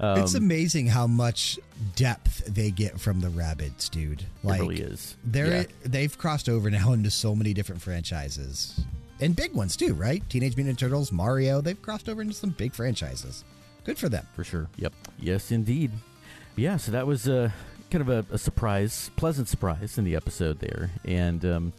um, 0.00 0.20
it's 0.20 0.34
amazing 0.34 0.86
how 0.86 1.06
much 1.06 1.58
depth 1.96 2.44
they 2.46 2.70
get 2.70 3.00
from 3.00 3.20
the 3.20 3.28
rabbits, 3.30 3.88
dude. 3.88 4.24
Like, 4.42 4.60
it 4.60 4.62
really 4.62 4.80
is. 4.80 5.16
They're 5.24 5.62
yeah. 5.62 5.64
they've 5.84 6.16
crossed 6.16 6.48
over 6.48 6.70
now 6.70 6.92
into 6.92 7.10
so 7.10 7.34
many 7.34 7.54
different 7.54 7.82
franchises 7.82 8.80
and 9.20 9.34
big 9.36 9.52
ones 9.54 9.76
too, 9.76 9.94
right? 9.94 10.22
Teenage 10.28 10.56
Mutant 10.56 10.78
Turtles, 10.78 11.12
Mario, 11.12 11.60
they've 11.60 11.80
crossed 11.80 12.08
over 12.08 12.22
into 12.22 12.34
some 12.34 12.50
big 12.50 12.74
franchises. 12.74 13.44
Good 13.84 13.98
for 13.98 14.08
them. 14.08 14.26
For 14.34 14.44
sure. 14.44 14.68
Yep. 14.76 14.92
Yes, 15.18 15.52
indeed. 15.52 15.90
Yeah, 16.56 16.76
so 16.76 16.92
that 16.92 17.06
was 17.06 17.28
uh 17.28 17.50
kind 17.90 18.08
of 18.08 18.08
a, 18.30 18.34
a 18.34 18.38
surprise, 18.38 19.10
pleasant 19.16 19.48
surprise 19.48 19.98
in 19.98 20.04
the 20.04 20.16
episode 20.16 20.58
there, 20.58 20.90
and 21.04 21.44
um, 21.44 21.72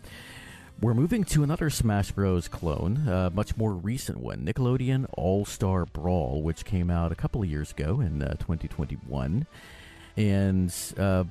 we're 0.82 0.94
moving 0.94 1.24
to 1.26 1.44
another 1.44 1.70
Smash 1.70 2.12
Bros. 2.12 2.48
clone, 2.48 3.08
a 3.08 3.30
much 3.32 3.58
more 3.58 3.74
recent 3.74 4.20
one, 4.20 4.46
Nickelodeon 4.46 5.08
All 5.18 5.46
Star 5.46 5.86
Brawl, 5.86 6.42
which 6.42 6.64
came 6.64 6.90
out 6.90 7.12
a 7.12 7.16
couple 7.16 7.42
of 7.44 7.50
years 7.50 7.72
ago 7.72 8.00
in 8.02 8.22
uh, 8.22 8.34
2021, 8.36 9.46
and 10.16 10.74
uh, 10.98 11.24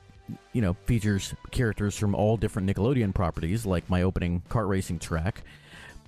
you 0.52 0.61
know 0.61 0.74
features 0.84 1.34
characters 1.50 1.96
from 1.96 2.14
all 2.14 2.36
different 2.36 2.68
Nickelodeon 2.68 3.14
properties, 3.14 3.64
like 3.64 3.88
my 3.88 4.02
opening 4.02 4.42
kart 4.50 4.68
racing 4.68 4.98
track. 4.98 5.42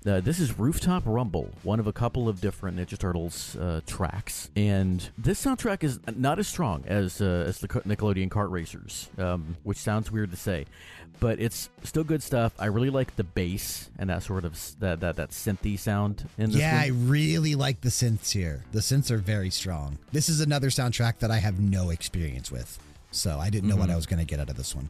Uh, 0.07 0.21
this 0.21 0.39
is 0.39 0.57
Rooftop 0.57 1.03
Rumble, 1.05 1.51
one 1.65 1.81
of 1.81 1.89
a 1.89 1.93
couple 1.93 2.29
of 2.29 2.41
different 2.41 2.77
Ninja 2.77 2.97
Turtles 2.97 3.57
uh, 3.57 3.81
tracks, 3.89 4.51
and 4.55 5.09
this 5.19 5.45
soundtrack 5.45 5.83
is 5.83 5.99
not 6.15 6.39
as 6.39 6.47
strong 6.47 6.85
as 6.87 7.21
uh, 7.21 7.45
as 7.47 7.59
the 7.59 7.67
Nickelodeon 7.67 8.29
Kart 8.29 8.49
Racers, 8.51 9.09
um, 9.19 9.57
which 9.65 9.79
sounds 9.79 10.13
weird 10.13 10.31
to 10.31 10.37
say, 10.37 10.67
but 11.19 11.41
it's 11.41 11.71
still 11.83 12.05
good 12.05 12.23
stuff. 12.23 12.53
I 12.57 12.67
really 12.67 12.91
like 12.91 13.17
the 13.17 13.25
bass 13.25 13.91
and 13.99 14.09
that 14.09 14.23
sort 14.23 14.45
of 14.45 14.79
that 14.79 15.01
that 15.01 15.17
that 15.17 15.31
synthy 15.31 15.77
sound 15.77 16.29
in 16.39 16.51
this. 16.51 16.61
Yeah, 16.61 16.75
one. 16.75 16.85
I 16.85 16.89
really 17.11 17.57
like 17.57 17.81
the 17.81 17.89
synths 17.89 18.31
here. 18.31 18.63
The 18.71 18.81
synths 18.81 19.11
are 19.11 19.19
very 19.19 19.51
strong. 19.51 19.99
This 20.13 20.29
is 20.29 20.41
another 20.41 20.69
soundtrack 20.69 21.19
that 21.19 21.33
I 21.33 21.39
have 21.39 21.59
no 21.59 21.91
experience 21.91 22.53
with, 22.53 22.79
so 23.11 23.41
I 23.41 23.51
didn't 23.51 23.69
know 23.69 23.77
what 23.77 23.91
I 23.91 23.97
was 23.97 24.07
going 24.07 24.21
to 24.21 24.27
get 24.27 24.39
out 24.39 24.51
of 24.51 24.57
this 24.57 24.73
one. 24.73 24.89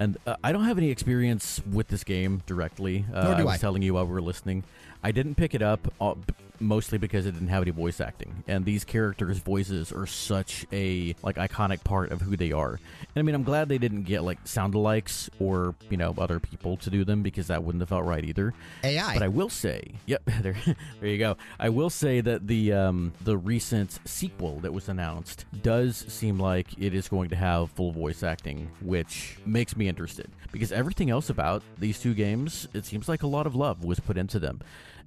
And 0.00 0.16
uh, 0.26 0.34
I 0.42 0.50
don't 0.50 0.64
have 0.64 0.78
any 0.78 0.90
experience 0.90 1.60
with 1.70 1.88
this 1.88 2.02
game 2.04 2.42
directly. 2.46 3.04
Uh, 3.12 3.22
Nor 3.24 3.34
do 3.34 3.40
I 3.42 3.44
was 3.44 3.54
I. 3.54 3.58
telling 3.58 3.82
you 3.82 3.94
while 3.94 4.06
we 4.06 4.12
were 4.12 4.22
listening. 4.22 4.64
I 5.04 5.12
didn't 5.12 5.34
pick 5.34 5.54
it 5.54 5.60
up 5.62 5.92
uh, 6.00 6.14
b- 6.14 6.34
mostly 6.60 6.98
because 6.98 7.26
it 7.26 7.32
didn't 7.32 7.48
have 7.48 7.62
any 7.62 7.70
voice 7.70 8.00
acting, 8.00 8.44
and 8.46 8.64
these 8.64 8.84
characters' 8.84 9.38
voices 9.38 9.92
are 9.92 10.06
such 10.06 10.66
a 10.72 11.14
like 11.22 11.36
iconic 11.36 11.82
part 11.84 12.12
of 12.12 12.20
who 12.20 12.36
they 12.36 12.52
are. 12.52 12.72
And 12.74 13.16
I 13.16 13.22
mean, 13.22 13.34
I'm 13.34 13.42
glad 13.42 13.68
they 13.68 13.78
didn't 13.78 14.02
get 14.02 14.22
like 14.22 14.38
sound 14.44 14.74
alikes 14.74 15.28
or 15.38 15.74
you 15.88 15.96
know 15.96 16.14
other 16.18 16.38
people 16.38 16.76
to 16.78 16.90
do 16.90 17.04
them 17.04 17.22
because 17.22 17.48
that 17.48 17.64
wouldn't 17.64 17.82
have 17.82 17.88
felt 17.88 18.04
right 18.04 18.24
either. 18.24 18.54
AI. 18.84 19.14
But 19.14 19.22
I 19.22 19.28
will 19.28 19.48
say, 19.48 19.94
yep, 20.06 20.22
there, 20.42 20.56
there 21.00 21.08
you 21.08 21.18
go. 21.18 21.36
I 21.58 21.68
will 21.70 21.90
say 21.90 22.20
that 22.20 22.46
the 22.46 22.72
um, 22.72 23.12
the 23.24 23.36
recent 23.36 23.98
sequel 24.04 24.60
that 24.60 24.72
was 24.72 24.88
announced 24.88 25.46
does 25.62 25.96
seem 25.96 26.38
like 26.38 26.78
it 26.78 26.94
is 26.94 27.08
going 27.08 27.30
to 27.30 27.36
have 27.36 27.70
full 27.70 27.92
voice 27.92 28.22
acting, 28.22 28.70
which 28.80 29.38
makes 29.46 29.76
me 29.76 29.88
interested 29.88 30.30
because 30.52 30.72
everything 30.72 31.10
else 31.10 31.30
about 31.30 31.62
these 31.78 32.00
two 32.00 32.14
games, 32.14 32.68
it 32.74 32.84
seems 32.84 33.08
like 33.08 33.22
a 33.22 33.26
lot 33.26 33.46
of 33.46 33.54
love 33.54 33.84
was 33.84 34.00
put 34.00 34.16
into 34.16 34.38
them. 34.38 34.60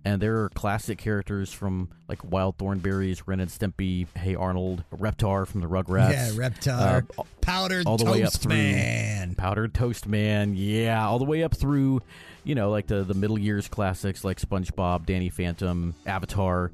And 0.06 0.22
there 0.22 0.44
are 0.44 0.50
classic 0.50 0.98
characters 0.98 1.54
from 1.54 1.88
like 2.10 2.30
Wild 2.30 2.58
Thornberrys, 2.58 3.24
Ren 3.26 3.40
and 3.40 3.50
Stimpy, 3.50 4.06
Hey 4.18 4.36
Arnold, 4.36 4.84
Reptar 4.94 5.48
from 5.48 5.62
the 5.62 5.68
Rugrats. 5.68 6.12
yeah, 6.12 6.30
Reptar, 6.32 7.06
uh, 7.18 7.24
powdered 7.40 7.88
all 7.88 7.96
the 7.98 8.04
toast 8.04 8.18
way 8.18 8.24
up 8.24 8.34
through- 8.34 8.50
man. 8.54 9.36
Powdered 9.36 9.74
Toast 9.74 10.06
Man, 10.08 10.56
yeah, 10.56 11.08
all 11.08 11.20
the 11.20 11.26
way 11.26 11.42
up 11.44 11.56
through, 11.56 12.02
you 12.44 12.54
know, 12.54 12.70
like 12.70 12.88
the 12.88 13.04
the 13.04 13.14
middle 13.14 13.40
years 13.40 13.70
classics 13.70 14.26
like 14.26 14.40
SpongeBob, 14.42 15.06
Danny 15.06 15.30
Phantom, 15.30 15.96
Avatar, 16.06 16.72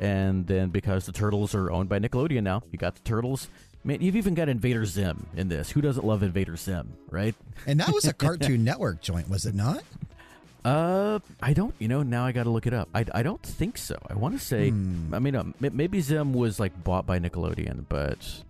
and 0.00 0.46
then 0.48 0.70
because 0.70 1.06
the 1.06 1.12
turtles 1.12 1.54
are 1.54 1.70
owned 1.70 1.88
by 1.88 2.00
Nickelodeon 2.00 2.42
now, 2.42 2.62
you 2.72 2.78
got 2.78 2.96
the 2.96 3.02
turtles. 3.02 3.46
Man, 3.84 4.00
you've 4.00 4.14
even 4.16 4.34
got 4.34 4.48
Invader 4.48 4.84
Zim 4.84 5.26
in 5.36 5.48
this. 5.48 5.70
Who 5.70 5.80
doesn't 5.80 6.04
love 6.04 6.22
Invader 6.22 6.56
Zim, 6.56 6.92
right? 7.10 7.34
And 7.66 7.78
that 7.80 7.92
was 7.92 8.04
a 8.06 8.12
Cartoon 8.12 8.62
Network 8.64 9.00
joint, 9.02 9.28
was 9.28 9.44
it 9.46 9.54
not? 9.56 9.82
Uh, 10.64 11.18
I 11.42 11.52
don't. 11.52 11.74
You 11.78 11.88
know, 11.88 12.02
now 12.02 12.24
I 12.24 12.32
got 12.32 12.44
to 12.44 12.50
look 12.50 12.66
it 12.66 12.72
up. 12.74 12.88
I, 12.94 13.04
I 13.12 13.22
don't 13.22 13.42
think 13.42 13.76
so. 13.78 13.96
I 14.08 14.14
want 14.14 14.38
to 14.38 14.44
say. 14.44 14.70
Hmm. 14.70 15.12
I 15.12 15.18
mean, 15.18 15.34
um, 15.34 15.54
m- 15.62 15.76
maybe 15.76 16.00
Zim 16.00 16.32
was 16.32 16.60
like 16.60 16.84
bought 16.84 17.04
by 17.06 17.18
Nickelodeon, 17.18 17.86
but 17.88 18.42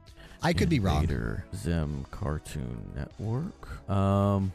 I 0.43 0.53
could 0.53 0.69
be 0.69 0.79
wrong. 0.79 1.03
Invader 1.03 1.45
Zim 1.55 2.05
Cartoon 2.11 2.93
Network. 2.95 3.89
Um, 3.91 4.53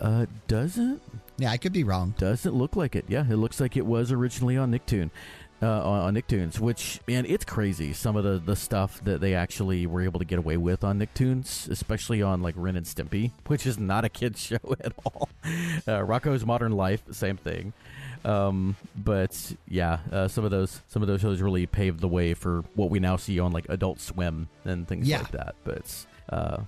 uh, 0.00 0.26
doesn't 0.46 1.00
Yeah, 1.38 1.50
I 1.50 1.56
could 1.56 1.72
be 1.72 1.82
wrong. 1.82 2.14
doesn't 2.18 2.54
look 2.54 2.76
like 2.76 2.94
it. 2.94 3.06
Yeah, 3.08 3.22
it 3.28 3.36
looks 3.36 3.58
like 3.60 3.76
it 3.76 3.86
was 3.86 4.12
originally 4.12 4.56
on 4.56 4.70
Nicktoon. 4.70 5.10
Uh, 5.60 5.66
on, 5.82 6.00
on 6.00 6.14
Nicktoons, 6.14 6.60
which 6.60 7.00
man, 7.08 7.26
it's 7.26 7.44
crazy. 7.44 7.92
Some 7.92 8.14
of 8.16 8.22
the, 8.22 8.38
the 8.38 8.54
stuff 8.54 9.02
that 9.02 9.20
they 9.20 9.34
actually 9.34 9.86
were 9.88 10.02
able 10.02 10.20
to 10.20 10.24
get 10.24 10.38
away 10.38 10.56
with 10.56 10.84
on 10.84 11.00
Nicktoons, 11.00 11.68
especially 11.68 12.22
on 12.22 12.42
like 12.42 12.54
Ren 12.56 12.76
and 12.76 12.86
Stimpy, 12.86 13.32
which 13.48 13.66
is 13.66 13.76
not 13.76 14.04
a 14.04 14.08
kids 14.08 14.40
show 14.40 14.58
at 14.80 14.92
all. 15.04 15.28
Uh, 15.44 15.98
Rocko's 16.06 16.46
Modern 16.46 16.70
Life, 16.72 17.02
same 17.10 17.36
thing. 17.36 17.72
Um, 18.24 18.76
but 18.96 19.52
yeah, 19.68 19.98
uh, 20.12 20.28
some 20.28 20.44
of 20.44 20.52
those 20.52 20.80
some 20.88 21.02
of 21.02 21.08
those 21.08 21.20
shows 21.20 21.40
really 21.40 21.66
paved 21.66 21.98
the 22.00 22.08
way 22.08 22.34
for 22.34 22.62
what 22.74 22.88
we 22.90 23.00
now 23.00 23.16
see 23.16 23.40
on 23.40 23.50
like 23.50 23.66
Adult 23.68 23.98
Swim 24.00 24.48
and 24.64 24.86
things 24.86 25.08
Yeah. 25.08 25.18
like 25.18 25.30
that. 25.32 25.54
But 25.64 26.06
uh, 26.30 26.58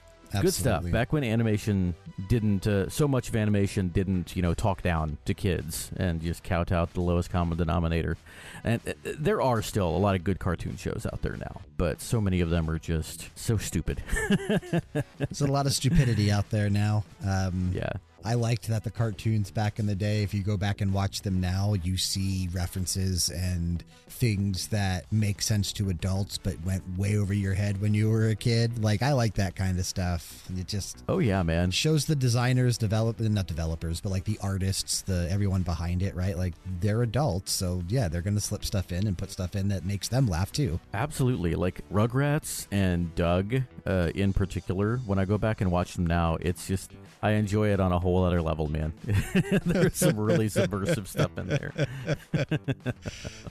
good 0.40 0.54
stuff. 0.54 0.90
Back 0.90 1.12
when 1.12 1.24
animation 1.24 1.94
didn't, 2.28 2.66
uh, 2.66 2.88
so 2.88 3.08
much 3.08 3.28
of 3.28 3.36
animation 3.36 3.88
didn't, 3.88 4.36
you 4.36 4.42
know, 4.42 4.54
talk 4.54 4.82
down 4.82 5.18
to 5.24 5.34
kids 5.34 5.90
and 5.96 6.20
just 6.20 6.44
kowtow 6.44 6.84
to 6.86 6.92
the 6.92 7.00
lowest 7.00 7.30
common 7.30 7.58
denominator. 7.58 8.16
And 8.64 8.80
uh, 8.86 8.92
there 9.18 9.40
are 9.42 9.62
still 9.62 9.88
a 9.88 9.98
lot 9.98 10.14
of 10.14 10.24
good 10.24 10.38
cartoon 10.38 10.76
shows 10.76 11.06
out 11.10 11.22
there 11.22 11.36
now, 11.36 11.60
but 11.76 12.00
so 12.00 12.20
many 12.20 12.40
of 12.40 12.50
them 12.50 12.68
are 12.70 12.78
just 12.78 13.30
so 13.36 13.56
stupid. 13.56 14.02
There's 15.18 15.40
a 15.40 15.46
lot 15.46 15.66
of 15.66 15.72
stupidity 15.72 16.30
out 16.30 16.50
there 16.50 16.70
now. 16.70 17.04
Um, 17.26 17.72
yeah. 17.74 17.92
I 18.24 18.34
liked 18.34 18.68
that 18.68 18.84
the 18.84 18.90
cartoons 18.90 19.50
back 19.50 19.78
in 19.78 19.86
the 19.86 19.94
day, 19.94 20.22
if 20.22 20.34
you 20.34 20.42
go 20.42 20.56
back 20.56 20.80
and 20.80 20.92
watch 20.92 21.22
them 21.22 21.40
now, 21.40 21.74
you 21.74 21.96
see 21.96 22.48
references 22.52 23.28
and 23.28 23.82
things 24.08 24.68
that 24.68 25.10
make 25.12 25.40
sense 25.40 25.72
to 25.72 25.88
adults 25.88 26.36
but 26.36 26.62
went 26.64 26.82
way 26.98 27.16
over 27.16 27.32
your 27.32 27.54
head 27.54 27.80
when 27.80 27.94
you 27.94 28.10
were 28.10 28.28
a 28.28 28.34
kid. 28.34 28.82
Like, 28.82 29.02
I 29.02 29.12
like 29.12 29.34
that 29.34 29.56
kind 29.56 29.78
of 29.78 29.86
stuff. 29.86 30.44
It 30.56 30.66
just 30.66 31.02
Oh 31.08 31.18
yeah, 31.18 31.42
man. 31.42 31.70
shows 31.70 32.04
the 32.06 32.16
designers, 32.16 32.76
develop 32.76 33.20
not 33.20 33.46
developers, 33.46 34.00
but 34.00 34.10
like 34.10 34.24
the 34.24 34.38
artists, 34.42 35.02
the 35.02 35.28
everyone 35.30 35.62
behind 35.62 36.02
it, 36.02 36.14
right? 36.14 36.36
Like, 36.36 36.54
they're 36.80 37.02
adults. 37.02 37.52
So, 37.52 37.82
yeah, 37.88 38.08
they're 38.08 38.22
going 38.22 38.34
to 38.34 38.40
slip 38.40 38.64
stuff 38.64 38.92
in 38.92 39.06
and 39.06 39.16
put 39.16 39.30
stuff 39.30 39.56
in 39.56 39.68
that 39.68 39.84
makes 39.84 40.08
them 40.08 40.26
laugh 40.26 40.52
too. 40.52 40.80
Absolutely. 40.92 41.54
Like 41.54 41.80
Rugrats 41.90 42.66
and 42.70 43.14
Doug 43.14 43.62
uh, 43.86 44.10
in 44.14 44.32
particular, 44.32 44.98
when 45.06 45.18
I 45.18 45.24
go 45.24 45.38
back 45.38 45.60
and 45.60 45.70
watch 45.70 45.94
them 45.94 46.06
now, 46.06 46.36
it's 46.40 46.66
just, 46.66 46.90
I 47.22 47.32
enjoy 47.32 47.68
it 47.72 47.80
on 47.80 47.92
a 47.92 47.98
whole 47.98 48.09
other 48.18 48.42
level, 48.42 48.68
man. 48.68 48.92
There's 49.64 49.96
some 49.96 50.18
really 50.18 50.48
subversive 50.48 51.08
stuff 51.08 51.36
in 51.36 51.48
there. 51.48 51.72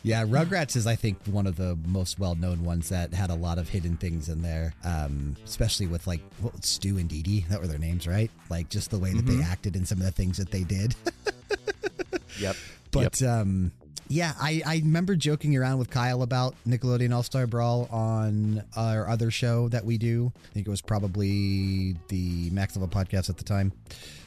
Yeah, 0.01 0.24
Rugrats 0.24 0.76
is, 0.76 0.88
I 0.88 0.95
think, 0.95 1.18
one 1.26 1.45
of 1.45 1.57
the 1.57 1.78
most 1.86 2.20
well 2.20 2.34
known 2.34 2.64
ones 2.64 2.89
that 2.89 3.14
had 3.14 3.30
a 3.30 3.36
lot 3.36 3.57
of 3.57 3.68
hidden 3.68 3.97
things 3.97 4.30
in 4.30 4.41
there, 4.41 4.74
um, 4.84 5.36
especially 5.43 5.88
with 5.88 6.07
like 6.07 6.22
what, 6.39 6.64
Stu 6.64 6.97
and 6.97 7.10
Didi. 7.10 7.45
That 7.49 7.60
were 7.60 7.68
their 7.68 7.80
names, 7.80 8.07
right? 8.07 8.32
Like 8.49 8.70
just 8.70 8.91
the 8.91 8.97
way 8.97 9.14
that 9.14 9.26
they 9.26 9.41
acted 9.43 9.76
and 9.76 9.88
some 9.88 9.97
of 9.97 10.05
the 10.05 10.12
things 10.12 10.38
that 10.38 10.51
they 10.51 10.64
did. 10.64 10.95
Yep. 12.39 12.55
But 12.91 13.22
um, 13.22 13.72
yeah, 14.10 14.34
I, 14.41 14.62
I 14.66 14.76
remember 14.78 15.16
joking 15.16 15.55
around 15.55 15.78
with 15.78 15.91
Kyle 15.91 16.24
about 16.24 16.55
Nickelodeon 16.68 17.14
All 17.14 17.22
Star 17.22 17.45
Brawl 17.45 17.88
on 17.91 18.64
our 18.76 19.07
other 19.07 19.30
show 19.30 19.70
that 19.70 19.86
we 19.86 19.99
do. 19.99 20.34
I 20.49 20.53
think 20.53 20.68
it 20.68 20.70
was 20.70 20.82
probably 20.82 21.95
the 22.07 22.49
Max 22.49 22.76
Level 22.76 22.89
podcast 22.89 23.30
at 23.30 23.38
the 23.38 23.43
time. 23.43 23.72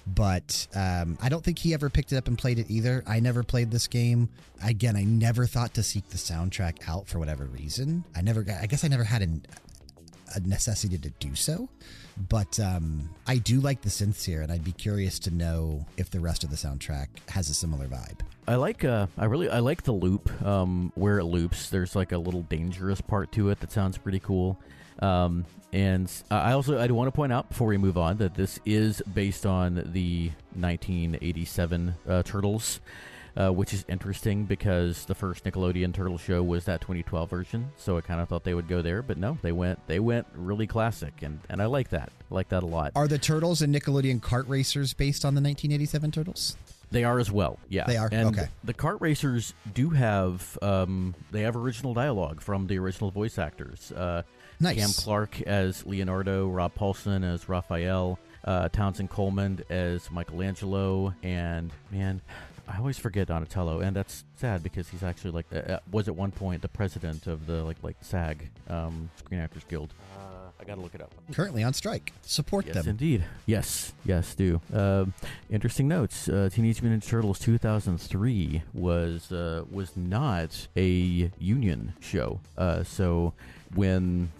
But 0.06 0.68
um, 0.74 1.18
I 1.20 1.28
don't 1.28 1.42
think 1.44 1.58
he 1.58 1.74
ever 1.74 1.90
picked 1.90 2.12
it 2.12 2.16
up 2.16 2.28
and 2.28 2.38
played 2.38 2.60
it 2.60 2.70
either. 2.70 3.02
I 3.08 3.18
never 3.18 3.42
played 3.42 3.72
this 3.72 3.88
game. 3.88 4.28
Again, 4.64 4.96
I 4.96 5.02
never 5.02 5.46
thought 5.46 5.74
to 5.74 5.82
seek 5.82 6.08
the 6.10 6.16
soundtrack 6.16 6.88
out 6.88 7.08
for 7.08 7.18
whatever 7.18 7.44
reason. 7.46 8.04
I 8.14 8.20
never 8.22 8.44
I 8.60 8.66
guess 8.66 8.84
I 8.84 8.88
never 8.88 9.04
had 9.04 9.22
an, 9.22 9.44
a 10.34 10.40
necessity 10.40 10.96
to 10.96 11.10
do 11.10 11.34
so. 11.34 11.68
But 12.28 12.60
um, 12.60 13.10
I 13.26 13.38
do 13.38 13.60
like 13.60 13.82
the 13.82 13.88
synths 13.88 14.24
here, 14.24 14.42
and 14.42 14.52
I'd 14.52 14.64
be 14.64 14.72
curious 14.72 15.18
to 15.20 15.30
know 15.30 15.86
if 15.96 16.10
the 16.10 16.20
rest 16.20 16.44
of 16.44 16.50
the 16.50 16.56
soundtrack 16.56 17.08
has 17.30 17.48
a 17.48 17.54
similar 17.54 17.86
vibe. 17.88 18.20
I 18.46 18.56
like 18.56 18.84
uh 18.84 19.06
I 19.16 19.26
really 19.26 19.48
I 19.48 19.60
like 19.60 19.82
the 19.82 19.92
loop 19.92 20.30
um 20.44 20.92
where 20.94 21.18
it 21.18 21.24
loops. 21.24 21.70
There's 21.70 21.94
like 21.94 22.12
a 22.12 22.18
little 22.18 22.42
dangerous 22.42 23.00
part 23.00 23.32
to 23.32 23.50
it 23.50 23.60
that 23.60 23.70
sounds 23.70 23.98
pretty 23.98 24.20
cool. 24.20 24.58
Um 24.98 25.44
and 25.72 26.10
I 26.30 26.52
also 26.52 26.78
I 26.78 26.86
want 26.88 27.08
to 27.08 27.12
point 27.12 27.32
out 27.32 27.48
before 27.48 27.68
we 27.68 27.78
move 27.78 27.96
on 27.96 28.18
that 28.18 28.34
this 28.34 28.58
is 28.66 29.00
based 29.14 29.46
on 29.46 29.74
the 29.92 30.30
1987 30.54 31.94
uh, 32.08 32.22
Turtles. 32.22 32.80
Uh, 33.34 33.48
which 33.48 33.72
is 33.72 33.82
interesting 33.88 34.44
because 34.44 35.06
the 35.06 35.14
first 35.14 35.44
Nickelodeon 35.44 35.94
Turtle 35.94 36.18
show 36.18 36.42
was 36.42 36.66
that 36.66 36.82
2012 36.82 37.30
version, 37.30 37.72
so 37.78 37.96
I 37.96 38.02
kind 38.02 38.20
of 38.20 38.28
thought 38.28 38.44
they 38.44 38.52
would 38.52 38.68
go 38.68 38.82
there, 38.82 39.00
but 39.00 39.16
no, 39.16 39.38
they 39.40 39.52
went 39.52 39.78
they 39.86 40.00
went 40.00 40.26
really 40.34 40.66
classic, 40.66 41.14
and, 41.22 41.40
and 41.48 41.62
I 41.62 41.64
like 41.64 41.88
that, 41.88 42.12
I 42.30 42.34
like 42.34 42.50
that 42.50 42.62
a 42.62 42.66
lot. 42.66 42.92
Are 42.94 43.08
the 43.08 43.16
Turtles 43.16 43.62
and 43.62 43.74
Nickelodeon 43.74 44.20
Kart 44.20 44.46
Racers 44.50 44.92
based 44.92 45.24
on 45.24 45.34
the 45.34 45.40
1987 45.40 46.10
Turtles? 46.10 46.56
They 46.92 47.04
are 47.04 47.18
as 47.18 47.30
well. 47.30 47.58
Yeah, 47.68 47.84
They 47.86 47.96
are? 47.96 48.08
And 48.12 48.28
Okay. 48.28 48.48
The 48.64 48.74
kart 48.74 49.00
racers 49.00 49.54
do 49.72 49.90
have 49.90 50.58
um, 50.62 51.14
they 51.30 51.42
have 51.42 51.56
original 51.56 51.94
dialogue 51.94 52.40
from 52.40 52.66
the 52.66 52.78
original 52.78 53.10
voice 53.10 53.38
actors. 53.38 53.90
Uh, 53.92 54.22
Nice. 54.60 54.76
Cam 54.76 54.90
Clarke 54.90 55.40
as 55.42 55.84
Leonardo, 55.86 56.46
Rob 56.48 56.72
Paulsen 56.76 57.24
as 57.24 57.48
Raphael, 57.48 58.20
uh, 58.44 58.68
Townsend 58.68 59.10
Coleman 59.10 59.64
as 59.68 60.08
Michelangelo, 60.10 61.14
and 61.22 61.72
man. 61.90 62.20
I 62.68 62.78
always 62.78 62.96
forget 62.96 63.26
Donatello, 63.26 63.80
and 63.80 63.94
that's 63.96 64.24
sad 64.36 64.62
because 64.62 64.88
he's 64.88 65.02
actually 65.02 65.32
like 65.32 65.46
uh, 65.52 65.56
uh, 65.72 65.78
was 65.90 66.06
at 66.06 66.14
one 66.14 66.30
point 66.30 66.62
the 66.62 66.68
president 66.68 67.26
of 67.26 67.46
the 67.46 67.64
like 67.64 67.76
like 67.82 67.96
SAG 68.02 68.50
um, 68.68 69.10
Screen 69.16 69.40
Actors 69.40 69.64
Guild. 69.68 69.92
Uh, 70.16 70.41
I 70.62 70.64
gotta 70.64 70.80
look 70.80 70.94
it 70.94 71.00
up. 71.02 71.12
Currently 71.32 71.64
on 71.64 71.72
strike. 71.74 72.12
Support 72.22 72.66
Yes, 72.66 72.76
them. 72.76 72.88
indeed. 72.88 73.24
Yes, 73.46 73.92
yes, 74.04 74.34
do. 74.36 74.60
Um 74.72 75.12
interesting 75.50 75.88
notes. 75.88 76.28
Uh, 76.28 76.48
Teenage 76.52 76.80
Mutant 76.82 77.02
Ninja 77.02 77.08
Turtles 77.08 77.38
2003 77.40 78.62
was 78.72 79.32
uh, 79.32 79.64
was 79.70 79.96
not 79.96 80.68
a 80.76 81.30
union 81.38 81.94
show. 82.00 82.40
Uh, 82.56 82.84
so 82.84 83.32
when 83.74 84.30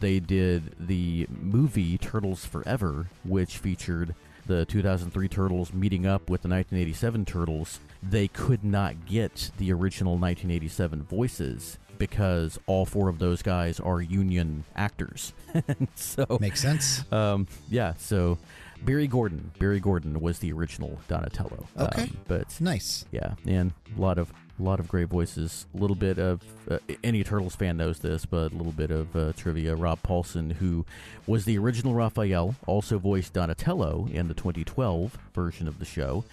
they 0.00 0.18
did 0.18 0.74
the 0.80 1.26
movie 1.30 1.98
Turtles 1.98 2.44
Forever, 2.44 3.06
which 3.24 3.58
featured 3.58 4.14
the 4.46 4.64
2003 4.64 5.28
Turtles 5.28 5.72
meeting 5.72 6.06
up 6.06 6.22
with 6.30 6.42
the 6.42 6.48
1987 6.48 7.24
Turtles, 7.24 7.78
they 8.02 8.26
could 8.26 8.64
not 8.64 9.06
get 9.06 9.50
the 9.58 9.72
original 9.72 10.14
1987 10.14 11.02
voices 11.04 11.78
because 12.00 12.58
all 12.66 12.84
four 12.84 13.08
of 13.08 13.20
those 13.20 13.42
guys 13.42 13.78
are 13.78 14.00
union 14.02 14.64
actors. 14.74 15.32
so 15.94 16.26
Makes 16.40 16.60
sense. 16.60 17.04
um, 17.12 17.46
yeah, 17.70 17.94
so 17.98 18.38
Barry 18.82 19.06
Gordon. 19.06 19.52
Barry 19.60 19.78
Gordon 19.78 20.20
was 20.20 20.40
the 20.40 20.52
original 20.52 20.98
Donatello. 21.06 21.66
Okay. 21.78 22.02
Um, 22.02 22.16
but 22.26 22.60
Nice. 22.60 23.04
yeah, 23.12 23.34
and 23.46 23.72
a 23.96 24.00
lot 24.00 24.18
of 24.18 24.32
a 24.58 24.62
lot 24.62 24.78
of 24.80 24.88
great 24.88 25.08
voices. 25.08 25.66
A 25.74 25.78
little 25.78 25.96
bit 25.96 26.18
of 26.18 26.42
uh, 26.70 26.78
any 27.04 27.22
Turtles 27.24 27.54
fan 27.56 27.76
knows 27.78 27.98
this, 28.00 28.26
but 28.26 28.52
a 28.52 28.56
little 28.56 28.72
bit 28.72 28.90
of 28.90 29.14
uh, 29.16 29.32
trivia. 29.34 29.74
Rob 29.76 30.02
Paulsen, 30.02 30.52
who 30.52 30.84
was 31.26 31.44
the 31.46 31.56
original 31.58 31.94
Raphael, 31.94 32.54
also 32.66 32.98
voiced 32.98 33.32
Donatello 33.32 34.08
in 34.12 34.28
the 34.28 34.34
2012 34.34 35.16
version 35.34 35.66
of 35.68 35.78
the 35.78 35.86
show, 35.86 36.24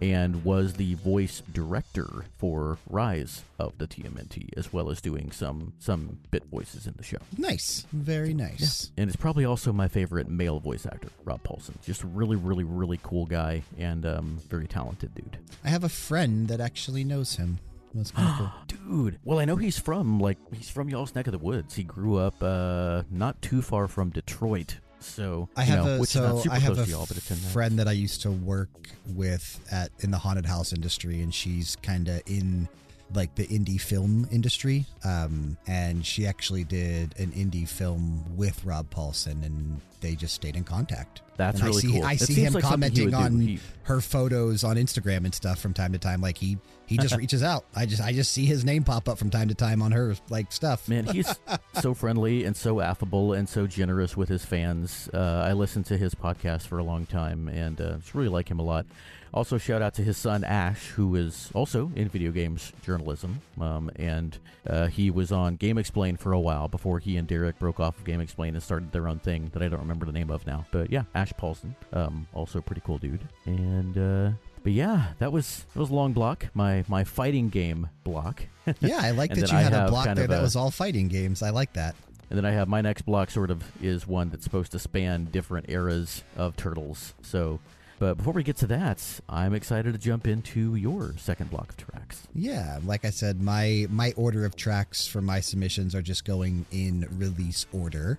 and 0.00 0.44
was 0.44 0.74
the 0.74 0.94
voice 0.94 1.42
director 1.52 2.24
for 2.36 2.78
Rise 2.88 3.44
of 3.58 3.76
the 3.78 3.86
TMNT, 3.86 4.50
as 4.56 4.72
well 4.72 4.90
as 4.90 5.00
doing 5.00 5.30
some 5.30 5.72
some 5.78 6.18
bit 6.30 6.44
voices 6.50 6.86
in 6.86 6.94
the 6.96 7.02
show. 7.02 7.18
Nice. 7.38 7.86
Very 7.92 8.34
nice. 8.34 8.90
And 8.96 9.08
it's 9.08 9.16
probably 9.16 9.44
also 9.44 9.72
my 9.72 9.88
favorite 9.88 10.28
male 10.28 10.60
voice 10.60 10.86
actor, 10.86 11.08
Rob 11.24 11.42
Paulsen. 11.42 11.80
Just 11.82 12.02
a 12.02 12.06
really, 12.06 12.36
really, 12.36 12.64
really 12.64 12.98
cool 13.02 13.26
guy 13.26 13.62
and 13.78 14.04
um, 14.06 14.38
very 14.48 14.66
talented 14.66 15.14
dude. 15.14 15.38
I 15.64 15.68
have 15.68 15.84
a 15.84 15.88
friend 15.88 16.48
that 16.48 16.60
actually 16.60 17.04
knows 17.04 17.36
him. 17.36 17.58
That's 17.94 18.10
kind 18.10 18.28
of 18.28 18.36
cool. 18.38 18.50
Dude, 19.04 19.20
well, 19.24 19.38
I 19.38 19.44
know 19.44 19.54
he's 19.54 19.78
from 19.78 20.18
like 20.18 20.36
he's 20.52 20.68
from 20.68 20.88
y'all's 20.88 21.14
neck 21.14 21.28
of 21.28 21.32
the 21.32 21.38
woods. 21.38 21.76
He 21.76 21.84
grew 21.84 22.16
up 22.18 22.34
uh, 22.42 23.04
not 23.08 23.40
too 23.40 23.62
far 23.62 23.86
from 23.86 24.10
Detroit, 24.10 24.78
so 25.04 25.48
I 25.56 25.62
you 25.64 25.70
have 25.72 25.84
know, 25.84 25.96
a 25.96 26.00
which 26.00 26.10
is 26.10 26.22
not 26.22 26.30
so 26.36 26.40
super 26.42 26.54
I 26.54 26.58
have 26.58 26.74
close 26.74 26.78
a 26.78 26.84
to 26.86 26.90
y'all, 26.90 27.06
but 27.06 27.16
it's 27.16 27.30
in 27.30 27.40
there. 27.40 27.50
friend 27.50 27.78
that 27.78 27.88
I 27.88 27.92
used 27.92 28.22
to 28.22 28.30
work 28.30 28.68
with 29.14 29.60
at 29.70 29.90
in 30.00 30.10
the 30.10 30.18
haunted 30.18 30.46
house 30.46 30.72
industry, 30.72 31.20
and 31.22 31.32
she's 31.34 31.76
kind 31.82 32.08
of 32.08 32.22
in 32.26 32.68
like 33.12 33.34
the 33.34 33.46
indie 33.46 33.80
film 33.80 34.26
industry. 34.30 34.86
Um, 35.04 35.56
and 35.66 36.04
she 36.04 36.26
actually 36.26 36.64
did 36.64 37.18
an 37.18 37.32
indie 37.32 37.68
film 37.68 38.36
with 38.36 38.64
Rob 38.64 38.90
Paulsen, 38.90 39.44
and 39.44 39.80
they 40.00 40.14
just 40.14 40.34
stayed 40.34 40.56
in 40.56 40.64
contact. 40.64 41.22
That's 41.36 41.60
and 41.60 41.68
really 41.68 41.78
I 41.78 41.80
see, 41.80 41.92
cool. 41.92 42.04
I 42.04 42.16
see 42.16 42.34
him 42.34 42.52
like 42.52 42.64
commenting 42.64 43.12
on 43.14 43.40
He- 43.40 43.60
her 43.84 44.00
photos 44.00 44.62
on 44.62 44.76
Instagram 44.76 45.24
and 45.24 45.34
stuff 45.34 45.58
from 45.58 45.74
time 45.74 45.92
to 45.92 45.98
time. 45.98 46.20
Like 46.20 46.38
he 46.38 46.58
he 46.86 46.96
just 46.96 47.16
reaches 47.18 47.42
out. 47.42 47.64
I 47.74 47.86
just 47.86 48.00
I 48.00 48.12
just 48.12 48.32
see 48.32 48.46
his 48.46 48.64
name 48.64 48.84
pop 48.84 49.08
up 49.08 49.18
from 49.18 49.30
time 49.30 49.48
to 49.48 49.54
time 49.54 49.82
on 49.82 49.90
her 49.92 50.14
like 50.30 50.52
stuff. 50.52 50.88
Man, 50.88 51.06
he's 51.06 51.34
so 51.80 51.92
friendly 51.92 52.44
and 52.44 52.56
so 52.56 52.80
affable 52.80 53.32
and 53.32 53.48
so 53.48 53.66
generous 53.66 54.16
with 54.16 54.28
his 54.28 54.44
fans. 54.44 55.08
Uh, 55.12 55.42
I 55.44 55.52
listened 55.54 55.86
to 55.86 55.96
his 55.96 56.14
podcast 56.14 56.62
for 56.68 56.78
a 56.78 56.84
long 56.84 57.04
time 57.06 57.48
and 57.48 57.80
uh, 57.80 57.96
just 57.96 58.14
really 58.14 58.28
like 58.28 58.48
him 58.48 58.60
a 58.60 58.64
lot. 58.64 58.86
Also, 59.34 59.58
shout 59.58 59.82
out 59.82 59.94
to 59.94 60.02
his 60.02 60.16
son 60.16 60.44
Ash, 60.44 60.90
who 60.90 61.16
is 61.16 61.50
also 61.54 61.90
in 61.96 62.08
video 62.08 62.30
games 62.30 62.72
journalism, 62.84 63.40
um, 63.60 63.90
and 63.96 64.38
uh, 64.68 64.86
he 64.86 65.10
was 65.10 65.32
on 65.32 65.58
GameXplain 65.58 66.18
for 66.20 66.32
a 66.32 66.38
while 66.38 66.68
before 66.68 67.00
he 67.00 67.16
and 67.16 67.26
Derek 67.26 67.58
broke 67.58 67.80
off 67.80 67.98
of 67.98 68.04
GameXplain 68.04 68.50
and 68.50 68.62
started 68.62 68.92
their 68.92 69.08
own 69.08 69.18
thing 69.18 69.50
that 69.52 69.60
I 69.60 69.66
don't 69.68 69.80
remember 69.80 70.06
the 70.06 70.12
name 70.12 70.30
of 70.30 70.46
now. 70.46 70.64
But 70.70 70.92
yeah, 70.92 71.02
Ash 71.16 71.32
Paulsen, 71.32 71.74
um, 71.92 72.28
also 72.32 72.60
pretty 72.60 72.82
cool 72.86 72.98
dude. 72.98 73.26
And 73.44 73.98
uh, 73.98 74.30
but 74.62 74.70
yeah, 74.72 75.08
that 75.18 75.32
was 75.32 75.64
that 75.74 75.80
was 75.80 75.90
a 75.90 75.94
long 75.94 76.12
block. 76.12 76.46
My 76.54 76.84
my 76.86 77.02
fighting 77.04 77.48
game 77.48 77.88
block. 78.04 78.44
Yeah, 78.80 79.00
I 79.02 79.10
like 79.10 79.34
that 79.34 79.50
you 79.50 79.58
had 79.58 79.74
a 79.74 79.88
block 79.90 80.06
kind 80.06 80.16
there 80.16 80.26
that 80.28 80.38
a- 80.38 80.42
was 80.42 80.56
all 80.56 80.70
fighting 80.70 81.08
games. 81.08 81.42
I 81.42 81.50
like 81.50 81.74
that. 81.74 81.94
And 82.30 82.38
then 82.38 82.46
I 82.46 82.52
have 82.52 82.66
my 82.66 82.80
next 82.80 83.02
block 83.02 83.30
sort 83.30 83.50
of 83.50 83.62
is 83.82 84.06
one 84.06 84.30
that's 84.30 84.44
supposed 84.44 84.72
to 84.72 84.78
span 84.78 85.26
different 85.26 85.68
eras 85.68 86.22
of 86.36 86.56
Turtles. 86.56 87.12
So, 87.20 87.60
but 87.98 88.16
before 88.16 88.32
we 88.32 88.42
get 88.42 88.56
to 88.58 88.66
that, 88.68 89.20
I'm 89.28 89.54
excited 89.54 89.92
to 89.92 89.98
jump 89.98 90.26
into 90.26 90.74
your 90.74 91.14
second 91.16 91.50
block 91.50 91.70
of 91.70 91.76
tracks. 91.76 92.26
Yeah, 92.34 92.80
like 92.84 93.04
I 93.04 93.10
said, 93.10 93.40
my 93.40 93.86
my 93.90 94.12
order 94.16 94.44
of 94.44 94.56
tracks 94.56 95.06
for 95.06 95.20
my 95.20 95.40
submissions 95.40 95.94
are 95.94 96.02
just 96.02 96.24
going 96.24 96.66
in 96.70 97.06
release 97.16 97.66
order. 97.72 98.18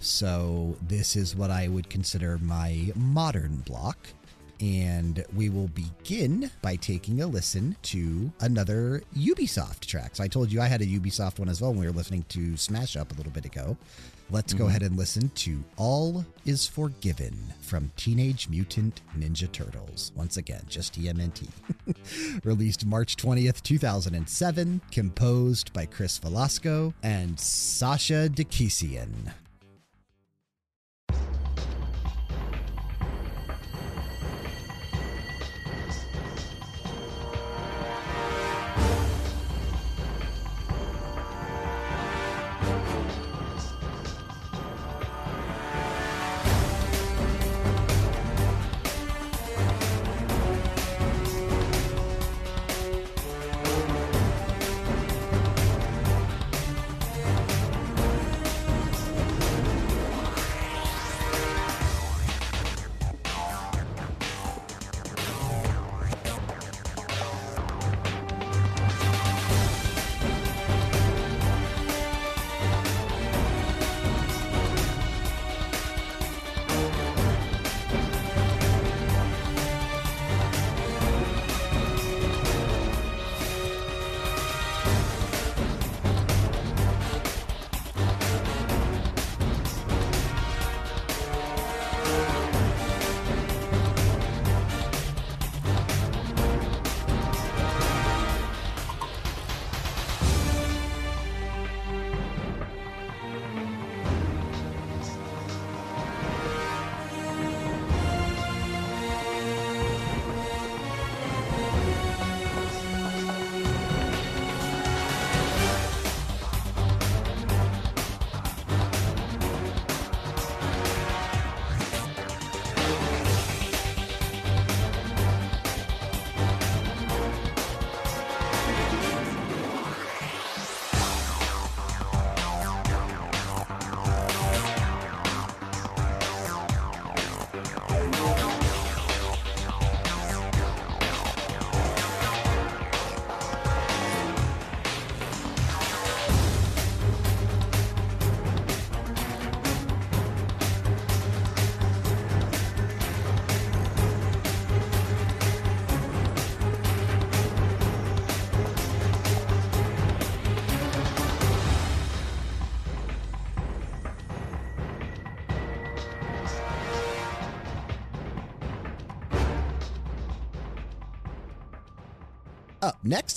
So 0.00 0.76
this 0.80 1.14
is 1.14 1.36
what 1.36 1.50
I 1.50 1.68
would 1.68 1.90
consider 1.90 2.38
my 2.38 2.90
modern 2.96 3.56
block. 3.58 3.98
And 4.60 5.24
we 5.34 5.48
will 5.48 5.68
begin 5.68 6.50
by 6.62 6.76
taking 6.76 7.22
a 7.22 7.26
listen 7.26 7.76
to 7.82 8.30
another 8.40 9.02
Ubisoft 9.16 9.80
track. 9.80 10.16
So 10.16 10.24
I 10.24 10.28
told 10.28 10.52
you 10.52 10.60
I 10.60 10.66
had 10.66 10.82
a 10.82 10.86
Ubisoft 10.86 11.38
one 11.38 11.48
as 11.48 11.60
well 11.60 11.70
when 11.70 11.80
we 11.80 11.86
were 11.86 11.92
listening 11.92 12.24
to 12.28 12.56
Smash 12.56 12.96
Up 12.96 13.12
a 13.12 13.14
little 13.14 13.32
bit 13.32 13.46
ago. 13.46 13.76
Let's 14.32 14.52
go 14.52 14.60
mm-hmm. 14.60 14.68
ahead 14.68 14.82
and 14.82 14.96
listen 14.96 15.30
to 15.30 15.64
All 15.76 16.24
Is 16.44 16.64
Forgiven 16.66 17.36
from 17.60 17.90
Teenage 17.96 18.48
Mutant 18.48 19.00
Ninja 19.18 19.50
Turtles. 19.50 20.12
Once 20.14 20.36
again, 20.36 20.62
just 20.68 20.94
TMNT. 20.94 21.48
Released 22.44 22.86
March 22.86 23.16
20th, 23.16 23.60
2007, 23.62 24.82
composed 24.92 25.72
by 25.72 25.84
Cris 25.84 26.18
Velasco 26.18 26.94
and 27.02 27.36
Sascha 27.38 28.28
Dikiciyan. 28.28 29.32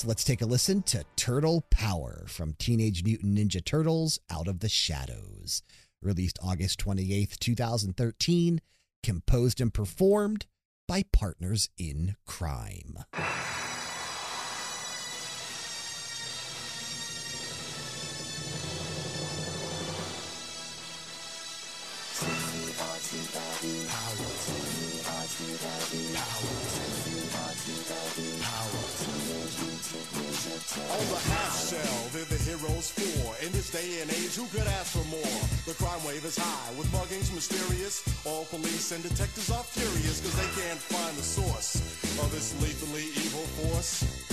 Let's 0.06 0.26
take 0.26 0.41
a 0.41 0.45
listen 0.45 0.82
to 0.84 1.06
Turtle 1.16 1.64
Power 1.70 2.26
from 2.28 2.56
Teenage 2.60 3.06
Mutant 3.06 3.38
Ninja 3.38 3.64
Turtles 3.64 4.20
Out 4.30 4.49
of 4.49 4.60
the 4.60 4.68
Shadows. 4.68 5.64
Released 6.01 6.38
August 6.43 6.84
28th, 6.84 7.39
2013, 7.39 8.60
composed 9.01 9.62
and 9.62 9.74
performed 9.74 10.45
by 10.89 11.04
Partners 11.14 11.70
in 11.78 12.18
Kryme. 12.28 13.06
In 32.84 33.51
this 33.53 33.71
day 33.71 34.01
and 34.01 34.11
age, 34.11 34.36
who 34.36 34.45
could 34.47 34.67
ask 34.67 34.91
for 34.91 35.07
more? 35.07 35.39
The 35.65 35.73
crime 35.81 36.03
wave 36.05 36.25
is 36.25 36.36
high, 36.38 36.77
with 36.77 36.88
muggings 36.88 37.34
mysterious. 37.34 38.03
All 38.25 38.43
police 38.43 38.91
and 38.91 39.01
detectives 39.01 39.49
are 39.51 39.63
furious, 39.63 40.19
cause 40.19 40.36
they 40.36 40.61
can't 40.61 40.79
find 40.79 41.15
the 41.15 41.23
source 41.23 41.75
of 42.19 42.29
this 42.34 42.51
lethally 42.61 43.05
evil 43.23 43.47
force. 43.55 44.32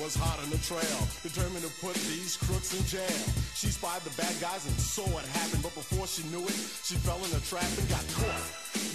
Was 0.00 0.16
hot 0.16 0.40
on 0.40 0.48
the 0.48 0.58
trail, 0.64 1.00
determined 1.22 1.60
to 1.60 1.72
put 1.84 1.92
these 2.08 2.36
crooks 2.40 2.72
in 2.72 2.80
jail. 2.88 3.20
She 3.52 3.68
spied 3.68 4.00
the 4.00 4.14
bad 4.16 4.32
guys 4.40 4.64
and 4.64 4.72
saw 4.80 5.04
what 5.12 5.28
happened, 5.36 5.62
but 5.62 5.74
before 5.76 6.08
she 6.08 6.24
knew 6.32 6.40
it, 6.40 6.56
she 6.80 6.96
fell 7.04 7.20
in 7.20 7.30
a 7.36 7.42
trap 7.44 7.68
and 7.76 7.86
got 7.92 8.00
caught. 8.16 8.44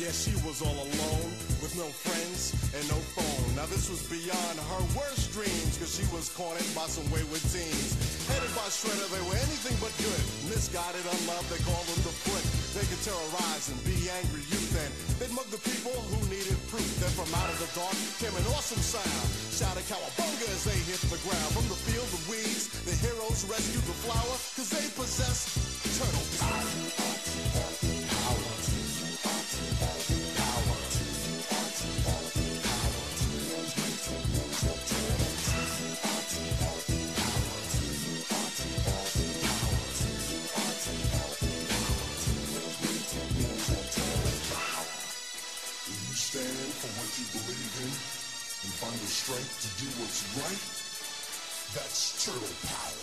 Yeah, 0.01 0.09
she 0.09 0.33
was 0.41 0.65
all 0.65 0.73
alone, 0.73 1.29
with 1.61 1.77
no 1.77 1.85
friends 1.93 2.57
and 2.73 2.83
no 2.89 2.97
phone. 3.13 3.55
Now 3.55 3.69
this 3.69 3.85
was 3.85 4.01
beyond 4.09 4.57
her 4.57 4.83
worst 4.97 5.29
dreams, 5.31 5.77
cause 5.77 5.93
she 5.93 6.05
was 6.09 6.33
cornered 6.33 6.65
by 6.73 6.89
some 6.89 7.05
wayward 7.13 7.45
teens. 7.53 8.14
Headed 8.25 8.49
by 8.57 8.65
Shredder, 8.73 9.05
they 9.13 9.21
were 9.21 9.37
anything 9.37 9.77
but 9.77 9.93
good. 10.01 10.21
Misguided, 10.49 11.05
unloved, 11.05 11.45
they 11.53 11.61
called 11.61 11.85
them 11.85 12.01
the 12.01 12.15
foot. 12.25 12.45
They 12.73 12.85
could 12.89 13.01
terrorize 13.05 13.69
and 13.69 13.77
be 13.85 14.09
angry 14.09 14.41
youth, 14.49 14.73
and 14.81 14.89
they'd 15.21 15.29
mug 15.29 15.45
the 15.53 15.61
people 15.61 15.93
who 16.09 16.17
needed 16.27 16.57
proof. 16.73 16.85
Then 16.97 17.13
from 17.13 17.29
out 17.37 17.49
of 17.53 17.57
the 17.61 17.69
dark 17.77 17.93
came 18.17 18.33
an 18.33 18.45
awesome 18.57 18.81
sound. 18.81 19.25
Shouted 19.53 19.85
cowabunga 19.85 20.47
as 20.49 20.65
they 20.65 20.79
hit 20.89 21.01
the 21.13 21.21
ground. 21.21 21.49
From 21.53 21.69
the 21.69 21.79
field 21.85 22.09
of 22.09 22.21
weeds, 22.25 22.67
the 22.83 22.97
heroes 22.97 23.45
rescued 23.45 23.85
the 23.85 23.97
flower, 24.03 24.35
cause 24.57 24.69
they 24.73 24.85
possessed 24.97 25.53
turtle 25.95 26.25
power. 26.41 27.94
Find 48.85 48.99
the 48.99 49.07
strength 49.07 49.65
to 49.65 49.69
do 49.81 49.89
what's 49.99 50.21
right, 50.37 50.61
that's 51.73 52.23
turtle 52.23 52.53
power. 52.69 53.01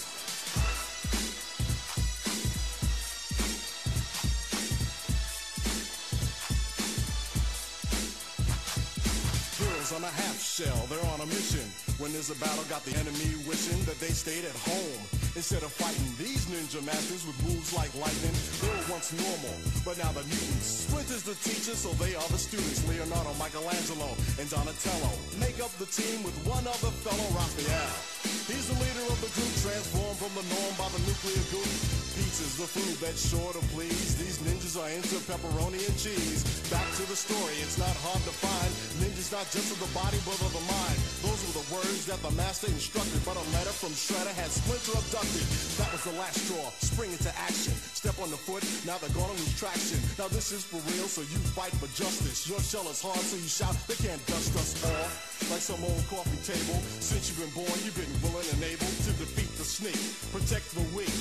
Heroes 9.58 9.92
on 9.92 10.04
a 10.04 10.12
half 10.22 10.40
shell, 10.40 10.86
they're 10.88 11.12
on 11.14 11.20
a 11.20 11.26
mission. 11.26 11.91
When 12.03 12.11
there's 12.12 12.34
a 12.34 12.40
battle, 12.42 12.64
got 12.64 12.82
the 12.82 12.98
enemy 12.98 13.30
wishing 13.46 13.78
that 13.86 13.94
they 14.03 14.11
stayed 14.11 14.42
at 14.42 14.57
home. 14.66 14.98
Instead 15.38 15.62
of 15.62 15.70
fighting 15.70 16.11
these 16.18 16.50
ninja 16.50 16.82
masters 16.82 17.22
with 17.22 17.38
moves 17.46 17.70
like 17.78 17.94
lightning, 17.94 18.34
they 18.59 18.66
were 18.74 18.98
once 18.98 19.14
normal, 19.14 19.55
but 19.86 19.94
now 20.03 20.11
the 20.11 20.26
mutants. 20.26 20.90
Splinter's 20.90 21.22
the 21.22 21.38
teacher, 21.46 21.78
so 21.78 21.94
they 22.03 22.18
are 22.18 22.28
the 22.34 22.42
students. 22.42 22.82
Leonardo, 22.90 23.30
Michelangelo, 23.38 24.18
and 24.34 24.50
Donatello 24.50 25.14
make 25.38 25.62
up 25.62 25.70
the 25.78 25.86
team 25.86 26.26
with 26.26 26.34
one 26.42 26.66
other 26.66 26.90
fellow, 27.07 27.28
Raphael. 27.38 28.11
He's 28.46 28.68
the 28.68 28.78
leader 28.78 29.06
of 29.10 29.18
the 29.22 29.30
group, 29.34 29.52
transformed 29.62 30.18
from 30.18 30.32
the 30.38 30.44
norm 30.46 30.72
by 30.78 30.88
the 30.94 31.00
nuclear 31.06 31.42
goo. 31.50 31.66
Pizza's 32.12 32.60
the 32.60 32.68
food 32.68 32.96
that's 33.00 33.24
sure 33.32 33.52
to 33.56 33.62
please. 33.72 34.20
These 34.20 34.38
ninjas 34.44 34.76
are 34.76 34.90
into 34.92 35.16
pepperoni 35.24 35.80
and 35.80 35.96
cheese. 35.96 36.44
Back 36.68 36.84
to 37.00 37.04
the 37.08 37.16
story, 37.16 37.56
it's 37.64 37.80
not 37.80 37.92
hard 38.04 38.20
to 38.28 38.34
find. 38.36 38.70
Ninjas 39.00 39.32
not 39.32 39.48
just 39.48 39.72
of 39.72 39.80
the 39.80 39.88
body, 39.96 40.20
but 40.28 40.36
of 40.44 40.52
the 40.52 40.64
mind. 40.68 40.98
Those 41.24 41.40
were 41.48 41.56
the 41.64 41.66
words 41.72 42.04
that 42.12 42.20
the 42.20 42.32
master 42.36 42.68
instructed. 42.68 43.16
But 43.24 43.40
a 43.40 43.44
letter 43.56 43.72
from 43.72 43.96
Shredder 43.96 44.36
had 44.36 44.52
Splinter 44.52 44.92
abducted. 44.92 45.46
That 45.80 45.88
was 45.88 46.04
the 46.04 46.16
last 46.20 46.36
straw. 46.44 46.68
Spring 46.84 47.16
into 47.16 47.32
action. 47.40 47.72
Step 47.96 48.20
on 48.20 48.28
the 48.28 48.36
foot, 48.36 48.60
now 48.84 49.00
they're 49.00 49.16
gonna 49.16 49.32
lose 49.32 49.56
traction. 49.56 49.96
Now 50.20 50.28
this 50.28 50.52
is 50.52 50.60
for 50.68 50.84
real, 50.92 51.08
so 51.08 51.24
you 51.24 51.40
fight 51.56 51.72
for 51.80 51.88
justice. 51.96 52.44
Your 52.44 52.60
shell 52.60 52.84
is 52.92 53.00
hard, 53.00 53.24
so 53.24 53.40
you 53.40 53.48
shout, 53.48 53.72
they 53.88 53.96
can't 53.96 54.20
dust 54.28 54.52
us 54.60 54.76
off. 54.84 55.32
Like 55.48 55.64
some 55.64 55.80
old 55.80 56.04
coffee 56.12 56.40
table. 56.44 56.78
Since 57.00 57.32
you've 57.32 57.40
been 57.40 57.54
born, 57.56 57.72
you've 57.84 57.96
been 57.96 58.11
willing 58.20 58.48
and 58.52 58.62
able 58.62 58.92
to 59.08 59.10
defeat 59.16 59.48
the 59.56 59.64
snake. 59.64 59.98
Protect 60.34 60.66
the 60.76 60.84
weak. 60.92 61.12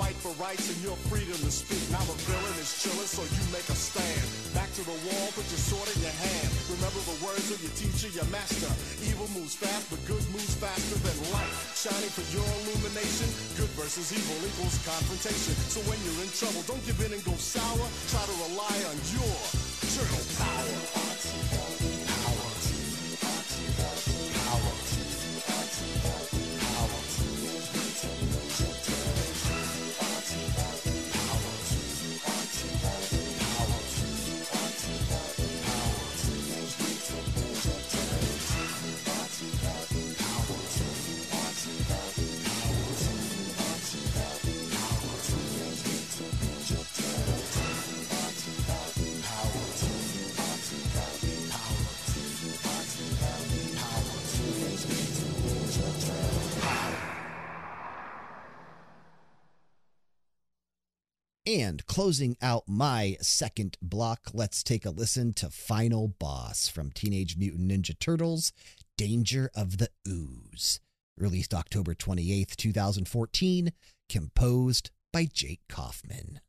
Fight 0.00 0.16
for 0.18 0.32
rights 0.40 0.66
and 0.72 0.80
your 0.82 0.96
freedom 1.12 1.36
to 1.36 1.52
speak. 1.52 1.80
Now 1.92 2.00
the 2.08 2.16
villain 2.26 2.56
is 2.58 2.72
chilling, 2.80 3.06
so 3.06 3.22
you 3.22 3.42
make 3.52 3.68
a 3.68 3.76
stand. 3.76 4.24
Back 4.56 4.72
to 4.80 4.82
the 4.82 4.96
wall, 5.06 5.26
put 5.36 5.44
your 5.52 5.60
sword 5.60 5.88
in 5.92 6.00
your 6.02 6.16
hand. 6.16 6.48
Remember 6.72 7.00
the 7.04 7.18
words 7.20 7.52
of 7.52 7.60
your 7.60 7.74
teacher, 7.76 8.08
your 8.10 8.26
master. 8.32 8.72
Evil 9.04 9.28
moves 9.36 9.54
fast, 9.54 9.92
but 9.92 10.00
good 10.08 10.24
moves 10.32 10.56
faster 10.56 10.98
than 11.04 11.16
light. 11.30 11.52
Shining 11.76 12.12
for 12.16 12.24
your 12.32 12.48
illumination. 12.64 13.28
Good 13.60 13.70
versus 13.76 14.10
evil 14.10 14.40
equals 14.40 14.80
confrontation. 14.82 15.54
So 15.68 15.84
when 15.84 16.00
you're 16.02 16.24
in 16.24 16.32
trouble, 16.32 16.64
don't 16.64 16.82
give 16.88 16.98
in 17.04 17.12
and 17.12 17.22
go 17.22 17.36
sour. 17.36 17.86
Try 18.08 18.24
to 18.24 18.36
rely 18.48 18.76
on 18.88 18.96
your 19.12 19.36
turtle 19.92 20.24
power. 20.40 21.99
And 61.60 61.84
closing 61.84 62.38
out 62.40 62.64
my 62.66 63.18
second 63.20 63.76
block, 63.82 64.30
let's 64.32 64.62
take 64.62 64.86
a 64.86 64.90
listen 64.90 65.34
to 65.34 65.50
Final 65.50 66.08
Boss 66.08 66.68
from 66.68 66.90
Teenage 66.90 67.36
Mutant 67.36 67.70
Ninja 67.70 67.98
Turtles 67.98 68.50
Danger 68.96 69.50
of 69.54 69.76
the 69.76 69.90
Ooze. 70.08 70.80
Released 71.18 71.52
October 71.52 71.94
28th, 71.94 72.56
2014, 72.56 73.72
composed 74.08 74.90
by 75.12 75.26
Jake 75.30 75.60
Kaufman. 75.68 76.40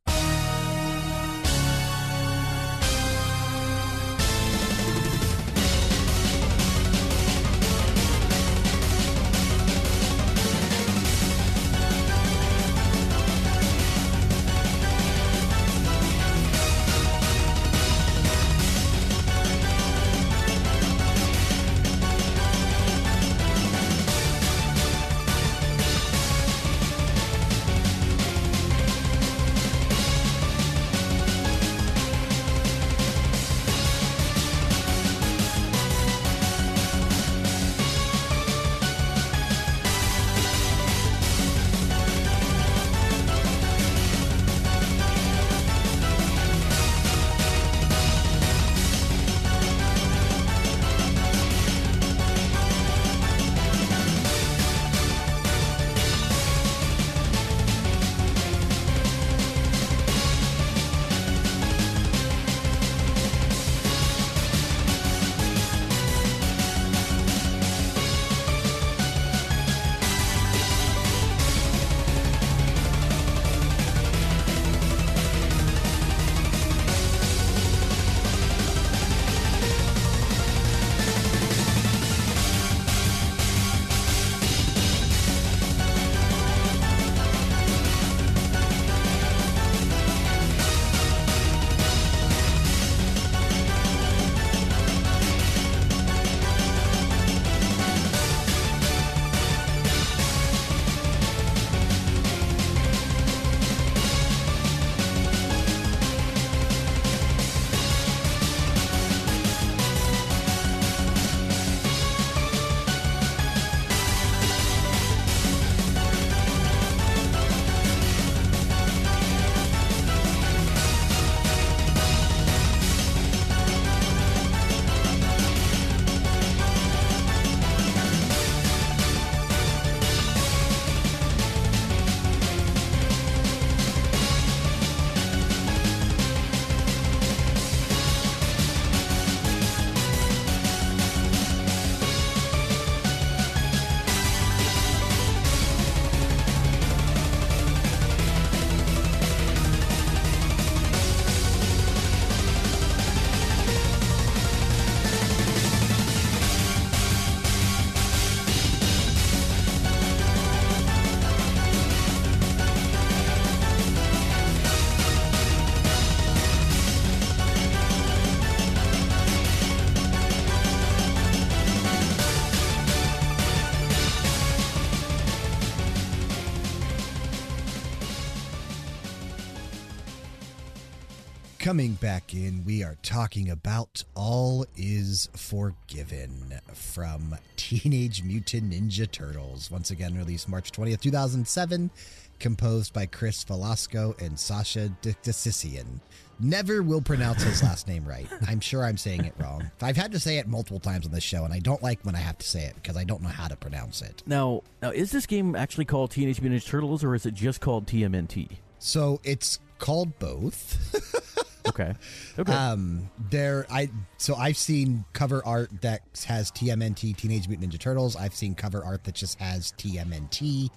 Coming 181.61 181.93
back 181.93 182.33
in, 182.33 182.63
we 182.65 182.83
are 182.83 182.97
talking 183.03 183.51
about 183.51 184.03
All 184.15 184.65
Is 184.75 185.29
Forgiven 185.35 186.59
from 186.73 187.35
Teenage 187.55 188.23
Mutant 188.23 188.73
Ninja 188.73 189.09
Turtles. 189.09 189.69
Once 189.69 189.91
again, 189.91 190.17
released 190.17 190.49
March 190.49 190.71
20th, 190.71 191.01
2007, 191.01 191.91
composed 192.39 192.95
by 192.95 193.05
Cris 193.05 193.43
Velasco 193.43 194.15
and 194.19 194.37
Sascha 194.37 194.91
Dictasissian. 195.03 195.99
Never 196.39 196.81
will 196.81 196.99
pronounce 196.99 197.43
his 197.43 197.61
last 197.61 197.87
name 197.87 198.05
right. 198.05 198.27
I'm 198.47 198.59
sure 198.59 198.83
I'm 198.83 198.97
saying 198.97 199.25
it 199.25 199.35
wrong. 199.37 199.69
I've 199.83 199.97
had 199.97 200.13
to 200.13 200.19
say 200.19 200.39
it 200.39 200.47
multiple 200.47 200.79
times 200.79 201.05
on 201.05 201.11
this 201.11 201.23
show, 201.23 201.45
and 201.45 201.53
I 201.53 201.59
don't 201.59 201.83
like 201.83 201.99
when 202.01 202.15
I 202.15 202.21
have 202.21 202.39
to 202.39 202.47
say 202.47 202.63
it 202.63 202.73
because 202.73 202.97
I 202.97 203.03
don't 203.03 203.21
know 203.21 203.29
how 203.29 203.47
to 203.47 203.55
pronounce 203.55 204.01
it. 204.01 204.23
Now, 204.25 204.63
now 204.81 204.89
is 204.89 205.11
this 205.11 205.27
game 205.27 205.55
actually 205.55 205.85
called 205.85 206.09
Teenage 206.09 206.41
Mutant 206.41 206.63
Ninja 206.63 206.67
Turtles 206.67 207.03
or 207.03 207.13
is 207.13 207.27
it 207.27 207.35
just 207.35 207.61
called 207.61 207.85
TMNT? 207.85 208.49
So 208.79 209.21
it's 209.23 209.59
called 209.77 210.17
both. 210.17 211.37
Okay. 211.67 211.93
Okay. 212.39 212.51
Um, 212.53 213.09
there, 213.29 213.65
I 213.69 213.89
so 214.17 214.35
I've 214.35 214.57
seen 214.57 215.03
cover 215.13 215.41
art 215.45 215.69
that 215.81 216.01
has 216.27 216.49
TMNT 216.51 217.15
Teenage 217.17 217.47
Mutant 217.47 217.71
Ninja 217.73 217.79
Turtles. 217.79 218.15
I've 218.15 218.33
seen 218.33 218.55
cover 218.55 218.83
art 218.83 219.03
that 219.03 219.15
just 219.15 219.39
has 219.39 219.71
TMNT. 219.73 220.69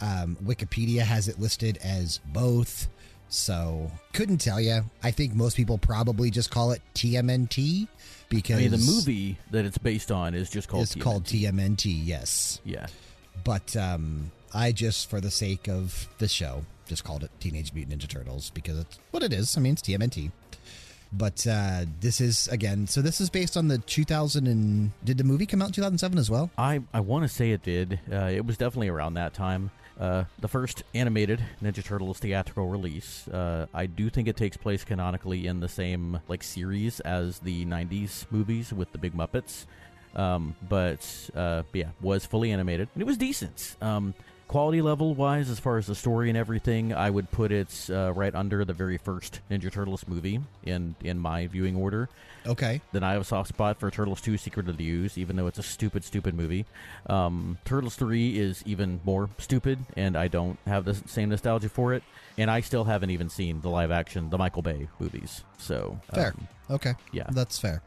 Um, 0.00 0.36
Wikipedia 0.42 1.00
has 1.02 1.28
it 1.28 1.38
listed 1.38 1.78
as 1.84 2.18
both. 2.32 2.88
So 3.28 3.90
couldn't 4.14 4.38
tell 4.38 4.60
you. 4.60 4.82
I 5.02 5.10
think 5.10 5.34
most 5.34 5.56
people 5.56 5.78
probably 5.78 6.30
just 6.30 6.50
call 6.50 6.72
it 6.72 6.82
TMNT 6.94 7.88
because 8.28 8.56
I 8.56 8.60
mean, 8.62 8.70
the 8.70 8.78
movie 8.78 9.38
that 9.50 9.64
it's 9.64 9.78
based 9.78 10.10
on 10.10 10.34
is 10.34 10.50
just 10.50 10.68
called 10.68 10.82
It's 10.84 10.94
TMNT. 10.94 11.00
called 11.02 11.24
TMNT. 11.24 12.00
Yes, 12.04 12.60
Yeah. 12.64 12.86
but 13.44 13.74
um, 13.76 14.32
I 14.54 14.72
just, 14.72 15.08
for 15.08 15.20
the 15.20 15.30
sake 15.30 15.68
of 15.68 16.08
the 16.18 16.28
show, 16.28 16.64
just 16.86 17.04
called 17.04 17.24
it 17.24 17.30
Teenage 17.40 17.72
Mutant 17.72 18.00
Ninja 18.00 18.08
Turtles 18.08 18.50
because 18.50 18.78
it's 18.78 18.98
what 19.10 19.22
it 19.22 19.32
is. 19.32 19.56
I 19.56 19.60
mean, 19.60 19.74
it's 19.74 19.82
TMNT. 19.82 20.30
But 21.12 21.46
uh, 21.46 21.84
this 22.00 22.20
is 22.20 22.48
again. 22.48 22.86
So 22.86 23.02
this 23.02 23.20
is 23.20 23.28
based 23.28 23.56
on 23.56 23.68
the 23.68 23.78
2000 23.78 24.46
and 24.46 24.92
did 25.04 25.18
the 25.18 25.24
movie 25.24 25.44
come 25.44 25.60
out 25.60 25.68
in 25.68 25.72
2007 25.72 26.18
as 26.18 26.30
well? 26.30 26.50
I, 26.56 26.80
I 26.94 27.00
want 27.00 27.24
to 27.24 27.28
say 27.28 27.50
it 27.50 27.62
did. 27.62 28.00
Uh, 28.10 28.30
it 28.32 28.46
was 28.46 28.56
definitely 28.56 28.88
around 28.88 29.14
that 29.14 29.34
time. 29.34 29.70
Uh, 30.00 30.24
the 30.40 30.48
first 30.48 30.82
animated 30.94 31.44
Ninja 31.62 31.84
Turtles 31.84 32.18
theatrical 32.18 32.66
release. 32.68 33.28
Uh, 33.28 33.66
I 33.74 33.84
do 33.86 34.08
think 34.08 34.26
it 34.26 34.38
takes 34.38 34.56
place 34.56 34.84
canonically 34.84 35.46
in 35.46 35.60
the 35.60 35.68
same 35.68 36.18
like 36.28 36.42
series 36.42 37.00
as 37.00 37.40
the 37.40 37.66
'90s 37.66 38.24
movies 38.30 38.72
with 38.72 38.90
the 38.92 38.98
Big 38.98 39.12
Muppets. 39.14 39.66
Um, 40.16 40.56
but 40.66 41.30
uh, 41.34 41.62
yeah, 41.74 41.90
was 42.00 42.24
fully 42.24 42.52
animated 42.52 42.88
and 42.94 43.02
it 43.02 43.06
was 43.06 43.18
decent. 43.18 43.76
Um, 43.80 44.14
quality 44.52 44.82
level 44.82 45.14
wise, 45.14 45.48
as 45.48 45.58
far 45.58 45.78
as 45.78 45.86
the 45.86 45.94
story 45.94 46.28
and 46.28 46.36
everything, 46.36 46.92
I 46.92 47.08
would 47.08 47.30
put 47.30 47.50
it 47.50 47.88
uh, 47.90 48.12
right 48.12 48.34
under 48.34 48.66
the 48.66 48.74
very 48.74 48.98
first 48.98 49.40
Ninja 49.50 49.72
Turtles 49.72 50.06
movie 50.06 50.40
in 50.62 50.94
in 51.02 51.18
my 51.18 51.46
viewing 51.46 51.74
order. 51.74 52.10
Okay. 52.46 52.82
Then 52.92 53.02
I 53.02 53.12
have 53.12 53.22
a 53.22 53.24
soft 53.24 53.48
spot 53.48 53.80
for 53.80 53.90
Turtles 53.90 54.20
2 54.20 54.36
Secret 54.36 54.68
of 54.68 54.76
the 54.76 54.86
Ooze, 54.86 55.16
even 55.16 55.36
though 55.36 55.46
it's 55.46 55.58
a 55.58 55.62
stupid, 55.62 56.04
stupid 56.04 56.34
movie. 56.34 56.66
Um, 57.06 57.56
Turtles 57.64 57.96
3 57.96 58.38
is 58.38 58.62
even 58.66 59.00
more 59.04 59.30
stupid, 59.38 59.78
and 59.96 60.16
I 60.16 60.28
don't 60.28 60.58
have 60.66 60.84
the 60.84 60.94
same 60.94 61.30
nostalgia 61.30 61.70
for 61.70 61.94
it. 61.94 62.02
And 62.36 62.50
I 62.50 62.60
still 62.60 62.84
haven't 62.84 63.10
even 63.10 63.30
seen 63.30 63.60
the 63.62 63.70
live 63.70 63.90
action, 63.90 64.28
the 64.28 64.38
Michael 64.38 64.62
Bay 64.62 64.88
movies. 64.98 65.44
So, 65.56 65.98
Fair. 66.12 66.28
um, 66.28 66.48
okay. 66.70 66.94
yeah. 67.12 67.26
That's 67.30 67.58
fair. 67.58 67.80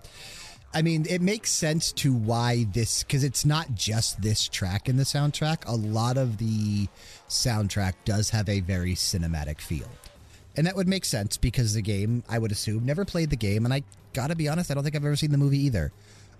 I 0.75 0.81
mean, 0.81 1.05
it 1.09 1.21
makes 1.21 1.51
sense 1.51 1.93
to 1.93 2.13
why 2.13 2.65
this, 2.73 3.01
because 3.01 3.23
it's 3.23 3.45
not 3.45 3.75
just 3.75 4.21
this 4.21 4.49
track 4.49 4.89
in 4.89 4.97
the 4.97 5.03
soundtrack. 5.03 5.65
A 5.65 5.75
lot 5.75 6.17
of 6.17 6.37
the 6.37 6.89
soundtrack 7.29 7.93
does 8.03 8.31
have 8.31 8.49
a 8.49 8.59
very 8.59 8.93
cinematic 8.93 9.61
feel. 9.61 9.87
And 10.57 10.67
that 10.67 10.75
would 10.75 10.89
make 10.89 11.05
sense 11.05 11.37
because 11.37 11.73
the 11.73 11.81
game, 11.81 12.25
I 12.27 12.39
would 12.39 12.51
assume, 12.51 12.85
never 12.85 13.05
played 13.05 13.29
the 13.29 13.37
game. 13.37 13.63
And 13.63 13.73
I 13.73 13.83
gotta 14.11 14.35
be 14.35 14.49
honest, 14.49 14.69
I 14.69 14.73
don't 14.73 14.83
think 14.83 14.97
I've 14.97 15.05
ever 15.05 15.15
seen 15.15 15.31
the 15.31 15.37
movie 15.37 15.59
either. 15.59 15.93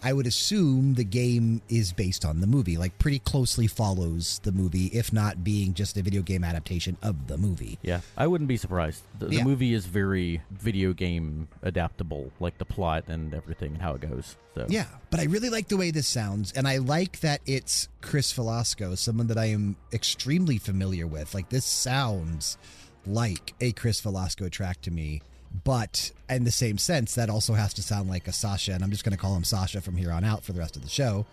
I 0.03 0.13
would 0.13 0.27
assume 0.27 0.93
the 0.95 1.03
game 1.03 1.61
is 1.69 1.91
based 1.93 2.25
on 2.25 2.41
the 2.41 2.47
movie, 2.47 2.77
like 2.77 2.97
pretty 2.99 3.19
closely 3.19 3.67
follows 3.67 4.39
the 4.43 4.51
movie, 4.51 4.85
if 4.87 5.11
not 5.11 5.43
being 5.43 5.73
just 5.73 5.97
a 5.97 6.01
video 6.01 6.21
game 6.21 6.43
adaptation 6.43 6.97
of 7.01 7.27
the 7.27 7.37
movie. 7.37 7.79
yeah, 7.81 8.01
I 8.17 8.27
wouldn't 8.27 8.47
be 8.47 8.57
surprised. 8.57 9.01
The, 9.19 9.25
the 9.27 9.35
Yeah. 9.37 9.43
movie 9.43 9.73
is 9.73 9.85
very 9.85 10.41
video 10.51 10.93
game 10.93 11.47
adaptable, 11.63 12.31
like 12.39 12.57
the 12.57 12.65
plot 12.65 13.05
and 13.07 13.33
everything 13.33 13.73
and 13.73 13.81
how 13.81 13.95
it 13.95 14.01
goes. 14.01 14.35
So, 14.53 14.65
Yeah, 14.69 14.85
but 15.09 15.19
I 15.19 15.23
really 15.23 15.49
like 15.49 15.67
the 15.67 15.77
way 15.77 15.91
this 15.91 16.07
sounds, 16.07 16.51
and 16.53 16.67
I 16.67 16.77
like 16.77 17.19
that 17.21 17.41
it's 17.45 17.89
Cris 18.01 18.31
Velasco, 18.31 18.95
someone 18.95 19.27
that 19.27 19.37
I 19.37 19.45
am 19.45 19.75
extremely 19.91 20.57
familiar 20.57 21.07
with. 21.07 21.33
Like 21.33 21.49
this 21.49 21.65
sounds 21.65 22.57
like 23.05 23.53
a 23.61 23.71
Cris 23.73 23.99
Velasco 24.01 24.49
track 24.49 24.81
to 24.81 24.91
me, 24.91 25.21
but 25.63 26.11
in 26.29 26.43
the 26.43 26.51
same 26.51 26.77
sense, 26.77 27.15
that 27.15 27.29
also 27.29 27.53
has 27.53 27.73
to 27.75 27.83
sound 27.83 28.09
like 28.09 28.27
a 28.27 28.31
Sascha, 28.31 28.73
and 28.73 28.83
I'm 28.83 28.91
just 28.91 29.03
going 29.03 29.15
to 29.15 29.17
call 29.17 29.35
him 29.35 29.43
Sascha 29.43 29.81
from 29.81 29.95
here 29.95 30.11
on 30.11 30.23
out 30.23 30.43
for 30.43 30.53
the 30.53 30.59
rest 30.59 30.75
of 30.75 30.81
the 30.81 30.89
show. 30.89 31.25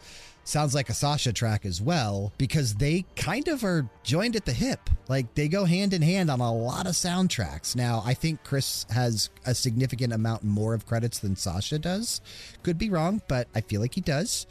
Sounds 0.44 0.74
like 0.74 0.90
a 0.90 0.92
Sascha 0.92 1.32
track 1.32 1.64
as 1.64 1.80
well 1.80 2.32
because 2.36 2.74
they 2.74 3.04
kind 3.14 3.46
of 3.46 3.62
are 3.62 3.88
joined 4.02 4.34
at 4.34 4.44
the 4.44 4.52
hip. 4.52 4.90
Like 5.08 5.34
they 5.34 5.46
go 5.46 5.64
hand 5.64 5.94
in 5.94 6.02
hand 6.02 6.30
on 6.30 6.40
a 6.40 6.52
lot 6.52 6.86
of 6.86 6.94
soundtracks. 6.94 7.76
Now, 7.76 8.02
I 8.04 8.14
think 8.14 8.42
Cris 8.42 8.84
has 8.90 9.30
a 9.46 9.54
significant 9.54 10.12
amount 10.12 10.42
more 10.42 10.74
of 10.74 10.84
credits 10.84 11.20
than 11.20 11.36
Sascha 11.36 11.80
does. 11.80 12.20
Could 12.64 12.76
be 12.76 12.90
wrong, 12.90 13.22
but 13.28 13.46
I 13.54 13.60
feel 13.60 13.80
like 13.80 13.94
he 13.94 14.00
does. 14.00 14.46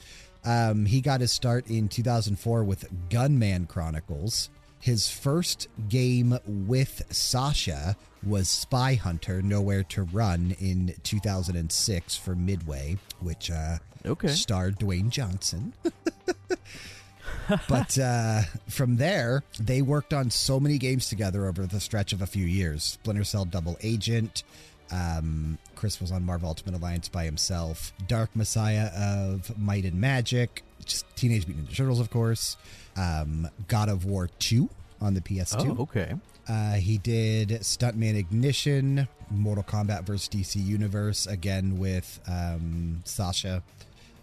Um, 0.46 0.86
he 0.86 1.02
got 1.02 1.20
his 1.20 1.32
start 1.32 1.68
in 1.70 1.90
2004 1.90 2.64
with 2.64 2.88
Gunman 3.10 3.68
Chronicles. 3.68 4.50
His 4.82 5.10
first 5.10 5.68
game 5.90 6.38
with 6.46 7.04
Sascha 7.10 7.96
was 8.24 8.50
Spy 8.50 8.96
Hunter 8.96 9.42
Nowhere 9.42 9.84
to 9.84 10.04
Run 10.04 10.56
in 10.60 10.96
2006 11.04 12.16
for 12.18 12.36
Midway, 12.36 12.98
which 13.20 13.50
uh, 13.52 13.78
Okay. 14.06 14.30
starred 14.30 14.80
Dwayne 14.80 15.10
Johnson. 15.10 15.74
but 17.70 17.98
uh, 18.00 18.42
from 18.68 18.98
there, 18.98 19.44
they 19.60 19.82
worked 19.82 20.14
on 20.14 20.30
so 20.30 20.60
many 20.60 20.78
games 20.78 21.10
together 21.10 21.46
over 21.48 21.66
the 21.66 21.80
stretch 21.80 22.14
of 22.14 22.22
a 22.22 22.28
few 22.28 22.46
years. 22.46 22.84
Splinter 22.84 23.24
Cell 23.24 23.46
Double 23.46 23.78
Agent. 23.82 24.44
Um, 24.92 25.58
Cris 25.76 26.02
was 26.02 26.12
on 26.12 26.24
Marvel 26.26 26.50
Ultimate 26.50 26.78
Alliance 26.78 27.08
by 27.08 27.24
himself. 27.26 27.94
Dark 28.08 28.36
Messiah 28.36 28.88
of 28.96 29.58
Might 29.58 29.86
and 29.86 30.02
Magic. 30.02 30.64
Just 30.86 31.06
Teenage 31.16 31.48
Mutant 31.48 31.70
Ninja 31.70 31.76
Turtles, 31.78 32.00
of 32.00 32.10
course. 32.10 32.58
Um, 32.96 33.50
God 33.68 33.90
of 33.90 34.06
War 34.06 34.30
2 34.40 34.70
on 35.00 35.14
the 35.14 35.22
PS2. 35.22 35.78
Oh, 35.78 35.84
okay. 35.84 36.14
Uh, 36.48 36.74
he 36.74 36.98
did 36.98 37.50
Stuntman 37.50 38.16
Ignition, 38.16 39.08
Mortal 39.30 39.64
Kombat 39.64 40.04
vs. 40.04 40.30
DC 40.30 40.64
Universe, 40.64 41.28
again 41.28 41.78
with 41.78 42.20
um, 42.28 43.02
Sascha. 43.06 43.64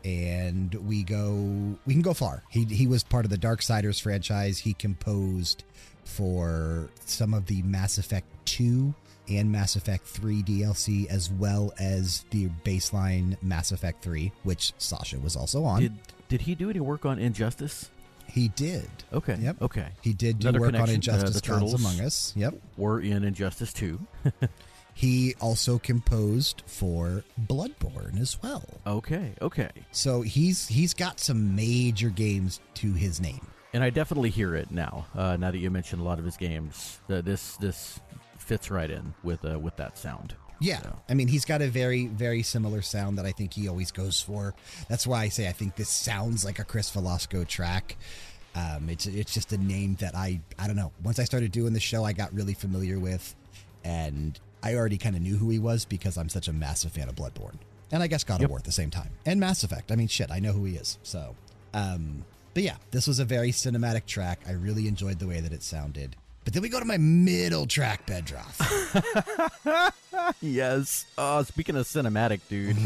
And 0.05 0.75
we 0.87 1.03
go, 1.03 1.77
we 1.87 1.93
can 1.93 2.03
go 2.03 2.15
far. 2.15 2.43
He, 2.49 2.65
he 2.65 2.87
was 2.87 3.03
part 3.03 3.25
of 3.25 3.31
the 3.31 3.39
Darksiders 3.39 4.01
franchise. 4.01 4.59
He 4.59 4.73
composed 4.75 5.65
for 6.05 6.89
some 7.05 7.35
of 7.35 7.47
the 7.47 7.63
Mass 7.63 7.99
Effect 7.99 8.27
2 8.47 8.95
and 9.29 9.53
Mass 9.53 9.77
Effect 9.77 10.07
3 10.07 10.43
DLC, 10.43 11.07
as 11.09 11.31
well 11.31 11.73
as 11.79 12.25
the 12.31 12.49
baseline 12.65 13.41
Mass 13.43 13.73
Effect 13.73 14.03
3, 14.03 14.33
which 14.45 14.73
Sascha 14.79 15.23
was 15.23 15.37
also 15.37 15.65
on. 15.65 15.81
Did 15.81 15.95
did 16.29 16.43
he 16.43 16.55
do 16.55 16.71
any 16.71 16.81
work 16.81 17.05
on 17.05 17.19
Injustice? 17.19 17.91
he 18.31 18.49
did. 18.49 18.91
Okay. 19.11 19.39
Yep. 19.41 19.63
Okay. 19.63 19.87
He 20.03 20.13
did 20.13 20.39
do 20.39 20.49
Another 20.49 20.61
work 20.67 20.75
on 20.75 20.91
uh, 20.91 20.93
Injustice 20.93 21.35
the 21.35 21.41
Turtles. 21.41 21.73
Among 21.73 21.99
Us. 22.01 22.35
Yep. 22.37 22.55
We're 22.77 23.01
in 23.01 23.25
Injustice 23.25 23.73
2. 23.73 23.99
He 24.99 25.37
also 25.41 25.79
composed 25.79 26.65
for 26.67 27.23
Bloodborne 27.47 28.21
as 28.21 28.43
well. 28.43 28.65
Okay. 28.85 29.33
Okay. 29.41 29.71
So 29.93 30.23
he's 30.23 30.67
he's 30.67 30.93
got 30.93 31.21
some 31.21 31.55
major 31.55 32.09
games 32.11 32.59
to 32.75 32.95
his 32.95 33.21
name. 33.21 33.47
And 33.73 33.85
I 33.85 33.91
definitely 33.91 34.31
hear 34.31 34.57
it 34.57 34.73
now. 34.73 35.07
Uh, 35.15 35.37
now 35.37 35.53
that 35.53 35.59
you 35.59 35.71
mentioned 35.71 36.03
a 36.03 36.05
lot 36.05 36.19
of 36.19 36.25
his 36.25 36.37
games, 36.37 36.99
uh, 37.09 37.21
this 37.21 37.57
this 37.59 38.01
fits 38.39 38.73
right 38.73 38.91
in 38.91 39.15
with 39.23 39.45
uh, 39.45 39.61
with 39.61 39.77
that 39.77 39.97
sound. 39.97 40.35
Yeah. 40.61 40.83
So, 40.83 40.97
I 41.09 41.15
mean, 41.15 41.29
he's 41.29 41.45
got 41.45 41.63
a 41.63 41.69
very 41.69 42.07
very 42.07 42.43
similar 42.43 42.83
sound 42.83 43.19
that 43.19 43.27
I 43.27 43.33
think 43.33 43.53
he 43.55 43.69
always 43.69 43.91
goes 43.91 44.21
for. 44.21 44.55
That's 44.89 45.07
why 45.07 45.23
I 45.23 45.29
say 45.29 45.49
I 45.49 45.53
think 45.53 45.77
this 45.77 45.89
sounds 45.89 46.45
like 46.45 46.59
a 46.59 46.65
Cris 46.65 46.91
Velasco 46.91 47.45
track. 47.45 47.97
Um, 48.55 48.89
it's 48.89 49.07
it's 49.07 49.33
just 49.33 49.53
a 49.53 49.59
name 49.59 49.97
that 50.01 50.15
I 50.17 50.41
I 50.59 50.67
don't 50.67 50.77
know. 50.77 50.93
Once 51.05 51.19
I 51.19 51.25
started 51.25 51.53
doing 51.53 51.73
the 51.75 51.81
show, 51.81 52.05
I 52.05 52.13
got 52.13 52.33
really 52.35 52.55
familiar 52.55 52.99
with, 52.99 53.35
and 53.85 54.39
I 54.63 54.75
already 54.75 54.99
kind 54.99 55.15
of 55.15 55.23
knew 55.23 55.37
who 55.37 55.51
he 55.51 55.59
was 55.59 55.85
because 55.85 56.19
I'm 56.19 56.29
such 56.29 56.49
a 56.49 56.53
massive 56.53 56.93
fan 56.93 57.09
of 57.09 57.15
Bloodborne, 57.15 57.57
and 57.93 58.03
I 58.03 58.07
guess 58.09 58.25
God 58.25 58.41
Yep. 58.41 58.47
of 58.47 58.51
War 58.51 58.59
at 58.59 58.65
the 58.65 58.73
same 58.73 58.91
time, 58.91 59.11
and 59.27 59.39
Mass 59.39 59.63
Effect. 59.63 59.93
I 59.93 59.97
mean, 59.97 60.09
shit, 60.09 60.31
I 60.33 60.41
know 60.41 60.53
who 60.53 60.65
he 60.65 60.75
is. 60.75 60.99
So, 61.05 61.37
um, 61.75 62.25
but 62.55 62.65
yeah, 62.65 62.77
this 62.91 63.07
was 63.07 63.21
a 63.21 63.25
very 63.25 63.53
cinematic 63.53 64.07
track. 64.07 64.41
I 64.49 64.53
really 64.53 64.89
enjoyed 64.89 65.21
the 65.21 65.29
way 65.29 65.39
that 65.41 65.53
it 65.53 65.63
sounded. 65.63 66.17
But 66.45 66.55
then 66.55 66.63
we 66.63 66.69
go 66.71 66.79
to 66.79 66.87
my 66.87 66.97
middle 66.97 67.67
track, 67.67 68.07
Bedroth. 68.07 68.59
yes. 70.41 71.05
Oh, 71.19 71.43
speaking 71.43 71.77
of 71.77 71.87
cinematic, 71.87 72.41
dude. 72.49 72.77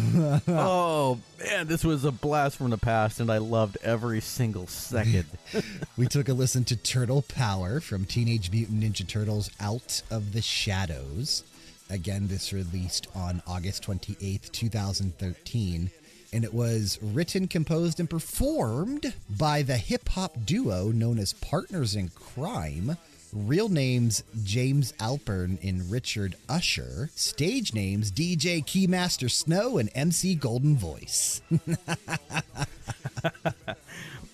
oh 0.48 1.20
man, 1.38 1.68
this 1.68 1.84
was 1.84 2.04
a 2.04 2.10
blast 2.10 2.56
from 2.56 2.70
the 2.70 2.78
past, 2.78 3.20
and 3.20 3.30
I 3.30 3.38
loved 3.38 3.78
every 3.82 4.20
single 4.20 4.66
second. 4.66 5.26
we 5.96 6.06
took 6.06 6.28
a 6.28 6.34
listen 6.34 6.64
to 6.64 6.76
Turtle 6.76 7.22
Power 7.22 7.80
from 7.80 8.04
Teenage 8.04 8.50
Mutant 8.50 8.82
Ninja 8.82 9.06
Turtles 9.06 9.50
Out 9.60 10.02
of 10.10 10.32
the 10.32 10.42
Shadows. 10.42 11.44
Again, 11.88 12.28
this 12.28 12.52
released 12.52 13.06
on 13.14 13.42
August 13.46 13.84
28th, 13.84 14.50
2013. 14.50 15.90
And 16.32 16.44
it 16.44 16.54
was 16.54 16.98
written, 17.02 17.46
composed, 17.46 18.00
and 18.00 18.08
performed 18.08 19.12
by 19.28 19.60
the 19.60 19.76
hip 19.76 20.08
hop 20.08 20.46
duo 20.46 20.90
known 20.90 21.18
as 21.18 21.34
Partners 21.34 21.94
in 21.94 22.08
Kryme. 22.08 22.96
Real 23.32 23.68
names 23.70 24.22
James 24.44 24.92
Alpern 24.94 25.58
and 25.66 25.90
Richard 25.90 26.36
Usher. 26.48 27.10
Stage 27.14 27.72
names 27.74 28.12
DJ 28.12 28.62
Keymaster 28.64 29.30
Snow 29.30 29.78
and 29.78 29.88
MC 29.94 30.34
Golden 30.34 30.76
Voice. 30.76 31.40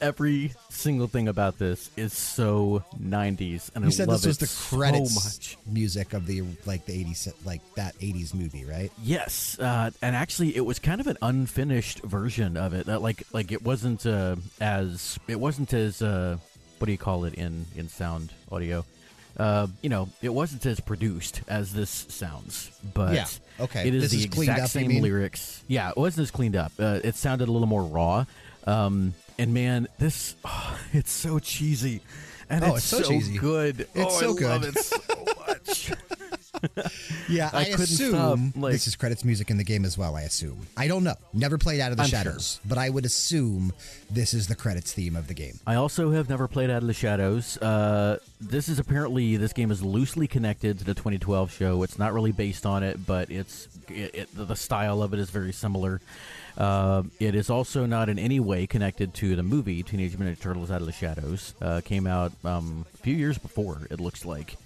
Every 0.00 0.52
single 0.70 1.08
thing 1.08 1.26
about 1.26 1.58
this 1.58 1.90
is 1.96 2.12
so 2.12 2.84
90s, 3.02 3.70
and 3.74 3.84
You 3.84 3.88
I 3.88 3.90
said 3.90 4.06
love 4.08 4.22
this 4.22 4.26
was 4.28 4.36
it 4.36 4.40
the 4.40 4.46
so 4.46 4.76
credits 4.76 5.14
much. 5.14 5.56
music 5.66 6.12
of 6.12 6.24
the 6.26 6.42
like 6.66 6.86
the 6.86 7.04
80s 7.04 7.32
like 7.44 7.60
that 7.74 7.98
80s 7.98 8.32
movie, 8.32 8.64
right? 8.64 8.92
Yes, 9.02 9.58
uh, 9.58 9.90
and 10.00 10.14
actually, 10.14 10.54
it 10.56 10.64
was 10.64 10.78
kind 10.78 11.00
of 11.00 11.08
an 11.08 11.18
unfinished 11.20 12.00
version 12.02 12.56
of 12.56 12.74
it. 12.74 12.86
That 12.86 13.02
like 13.02 13.24
like 13.32 13.50
it 13.50 13.62
wasn't 13.62 14.06
uh, 14.06 14.36
as 14.60 15.18
it 15.26 15.40
wasn't 15.40 15.72
as 15.72 16.00
uh, 16.00 16.36
what 16.78 16.86
do 16.86 16.92
you 16.92 16.98
call 16.98 17.24
it 17.24 17.34
in 17.34 17.66
in 17.76 17.88
sound 17.88 18.32
audio? 18.50 18.84
Uh, 19.36 19.68
you 19.82 19.88
know, 19.88 20.08
it 20.20 20.30
wasn't 20.30 20.66
as 20.66 20.80
produced 20.80 21.42
as 21.46 21.72
this 21.72 22.06
sounds, 22.08 22.70
but 22.92 23.14
Yeah, 23.14 23.26
okay. 23.60 23.86
it 23.86 23.94
is 23.94 24.02
This 24.02 24.10
the 24.10 24.18
is 24.18 24.24
exact 24.24 24.60
up, 24.62 24.68
same 24.68 25.00
lyrics. 25.00 25.62
Yeah, 25.68 25.90
it 25.90 25.96
wasn't 25.96 26.24
as 26.24 26.30
cleaned 26.32 26.56
up. 26.56 26.72
Uh, 26.78 26.98
it 27.04 27.14
sounded 27.14 27.48
a 27.48 27.52
little 27.52 27.68
more 27.68 27.84
raw. 27.84 28.24
Um, 28.66 29.14
and 29.38 29.54
man, 29.54 29.86
this 30.00 30.34
it's 30.92 31.12
so 31.12 31.38
cheesy, 31.38 32.00
and 32.50 32.64
Oh, 32.64 32.74
it's, 32.74 32.92
it's 32.92 33.06
so 33.06 33.08
cheesy. 33.08 33.38
good. 33.38 33.80
It's 33.94 34.14
oh, 34.16 34.34
so 34.34 34.44
I 34.44 34.48
love 34.50 34.62
good. 34.62 34.76
it 34.76 34.82
so 34.82 34.98
much. 35.46 35.92
Yeah, 37.28 37.50
I 37.52 37.58
I, 37.58 37.62
assume 37.64 38.10
stop, 38.12 38.38
like- 38.62 38.72
this 38.72 38.86
is 38.86 38.96
credits 38.96 39.22
music 39.24 39.50
in 39.50 39.58
the 39.58 39.64
game 39.64 39.84
as 39.84 39.98
well. 39.98 40.16
I 40.16 40.22
assume. 40.22 40.66
I 40.76 40.88
don't 40.88 41.04
know. 41.04 41.14
Never 41.34 41.58
played 41.58 41.80
Out 41.80 41.90
of 41.90 41.98
the 41.98 42.04
I'm 42.04 42.08
sure. 42.08 42.18
Shadows, 42.20 42.58
but 42.64 42.78
I 42.78 42.88
would 42.88 43.04
assume 43.04 43.72
this 44.10 44.32
is 44.32 44.46
the 44.46 44.54
credits 44.54 44.92
theme 44.92 45.14
of 45.14 45.28
the 45.28 45.34
game. 45.34 45.60
I 45.66 45.74
also 45.74 46.10
have 46.12 46.28
never 46.30 46.48
played 46.48 46.70
Out 46.70 46.82
of 46.82 46.86
the 46.88 46.94
Shadows. 46.94 47.58
Uh, 47.58 48.18
this 48.40 48.68
is 48.68 48.78
apparently 48.78 49.36
this 49.36 49.52
game 49.52 49.70
is 49.70 49.82
loosely 49.82 50.26
connected 50.26 50.78
to 50.78 50.84
the 50.84 50.94
2012 50.94 51.52
show. 51.52 51.82
It's 51.82 51.98
not 51.98 52.12
really 52.14 52.32
based 52.32 52.64
on 52.64 52.82
it, 52.82 53.04
but 53.06 53.30
it's 53.30 53.68
it, 53.88 54.14
it, 54.14 54.28
the 54.34 54.54
style 54.56 55.02
of 55.02 55.12
it 55.12 55.18
is 55.20 55.28
very 55.30 55.52
similar. 55.52 56.00
Uh, 56.56 57.02
it 57.20 57.34
is 57.34 57.50
also 57.50 57.84
not 57.86 58.08
in 58.08 58.18
any 58.18 58.40
way 58.40 58.66
connected 58.66 59.12
to 59.14 59.36
the 59.36 59.42
movie 59.42 59.82
Teenage 59.82 60.16
Mutant 60.18 60.40
Turtles: 60.40 60.70
Out 60.70 60.80
of 60.80 60.86
the 60.86 60.92
Shadows. 60.92 61.54
Uh, 61.60 61.80
came 61.84 62.06
out 62.06 62.32
um, 62.44 62.86
a 62.94 62.96
few 62.98 63.14
years 63.14 63.36
before. 63.38 63.82
It 63.90 64.00
looks 64.00 64.24
like, 64.24 64.56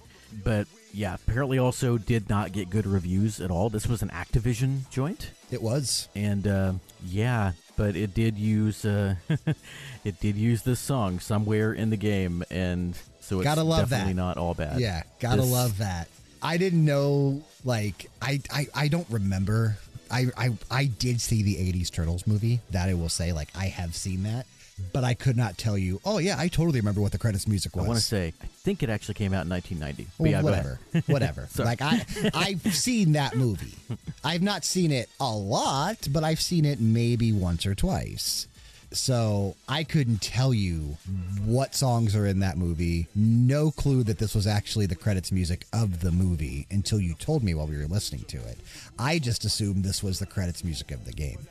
but 0.43 0.65
yeah, 0.93 1.15
apparently 1.15 1.57
also 1.57 1.97
did 1.97 2.29
not 2.29 2.51
get 2.51 2.69
good 2.69 2.85
reviews 2.85 3.41
at 3.41 3.49
all. 3.51 3.69
This 3.69 3.87
was 3.87 4.01
an 4.01 4.09
Activision 4.09 4.89
joint 4.89 5.31
It 5.51 5.61
was. 5.61 6.07
and 6.15 6.47
uh, 6.47 6.73
yeah, 7.05 7.53
but 7.75 7.95
it 7.95 8.13
did 8.13 8.37
use 8.37 8.85
uh, 8.85 9.15
it 10.05 10.19
did 10.19 10.35
use 10.35 10.61
this 10.63 10.79
song 10.79 11.19
somewhere 11.19 11.73
in 11.73 11.89
the 11.89 11.97
game, 11.97 12.43
and 12.51 12.95
so 13.19 13.39
it's 13.39 13.43
Gotta 13.45 13.63
love 13.63 13.89
definitely 13.89 14.13
that. 14.13 14.17
not 14.21 14.37
all 14.37 14.53
bad. 14.53 14.79
Yeah, 14.79 15.03
gotta 15.19 15.41
This- 15.41 15.51
love 15.51 15.77
that. 15.79 16.07
I 16.41 16.57
didn't 16.57 16.83
know. 16.83 17.41
Like, 17.63 18.09
I, 18.21 18.41
I, 18.51 18.67
I 18.75 18.87
don't 18.89 19.07
remember. 19.09 19.77
I, 20.11 20.25
I, 20.37 20.49
I 20.69 20.85
did 20.85 21.21
see 21.21 21.41
the 21.41 21.55
'80s 21.55 21.89
Turtles 21.89 22.27
movie. 22.27 22.59
That 22.71 22.89
I 22.89 22.93
will 22.95 23.07
say. 23.09 23.31
Like, 23.31 23.47
I 23.55 23.67
have 23.67 23.95
seen 23.95 24.23
that, 24.23 24.45
but 24.91 25.03
I 25.03 25.13
could 25.13 25.37
not 25.37 25.57
tell 25.57 25.77
you. 25.77 25.99
Oh 26.05 26.17
yeah, 26.17 26.35
I 26.37 26.47
totally 26.47 26.79
remember 26.79 27.01
what 27.01 27.11
the 27.11 27.17
credits 27.17 27.47
music 27.47 27.75
was. 27.75 27.85
I 27.85 27.87
want 27.87 27.99
to 27.99 28.05
say 28.05 28.33
I 28.41 28.45
think 28.45 28.83
it 28.83 28.89
actually 28.89 29.15
came 29.15 29.33
out 29.33 29.45
in 29.45 29.49
1990. 29.49 30.07
Well, 30.17 30.31
yeah, 30.31 30.41
whatever, 30.41 30.79
whatever. 31.07 31.47
Like 31.63 31.81
I, 31.81 32.05
I've 32.33 32.75
seen 32.75 33.13
that 33.13 33.35
movie. 33.35 33.75
I've 34.23 34.41
not 34.41 34.65
seen 34.65 34.91
it 34.91 35.09
a 35.19 35.31
lot, 35.31 36.07
but 36.11 36.23
I've 36.23 36.41
seen 36.41 36.65
it 36.65 36.79
maybe 36.81 37.31
once 37.31 37.65
or 37.65 37.73
twice. 37.75 38.47
So 38.91 39.55
I 39.67 39.83
couldn't 39.83 40.21
tell 40.21 40.53
you 40.53 40.97
what 41.45 41.73
songs 41.73 42.15
are 42.15 42.27
in 42.27 42.39
that 42.39 42.57
movie. 42.57 43.07
No 43.15 43.71
clue 43.71 44.03
that 44.03 44.19
this 44.19 44.35
was 44.35 44.45
actually 44.45 44.85
the 44.85 44.95
credits 44.95 45.31
music 45.31 45.65
of 45.73 46.01
the 46.01 46.11
movie 46.11 46.67
until 46.69 46.99
you 46.99 47.15
told 47.15 47.43
me 47.43 47.55
while 47.55 47.65
we 47.65 47.77
were 47.77 47.87
listening 47.87 48.23
to 48.25 48.37
it. 48.37 48.59
I 48.99 49.17
just 49.17 49.45
assumed 49.45 49.83
this 49.83 50.03
was 50.03 50.19
the 50.19 50.27
credits 50.27 50.63
music 50.63 50.91
of 50.91 51.05
the 51.05 51.11
game. 51.11 51.47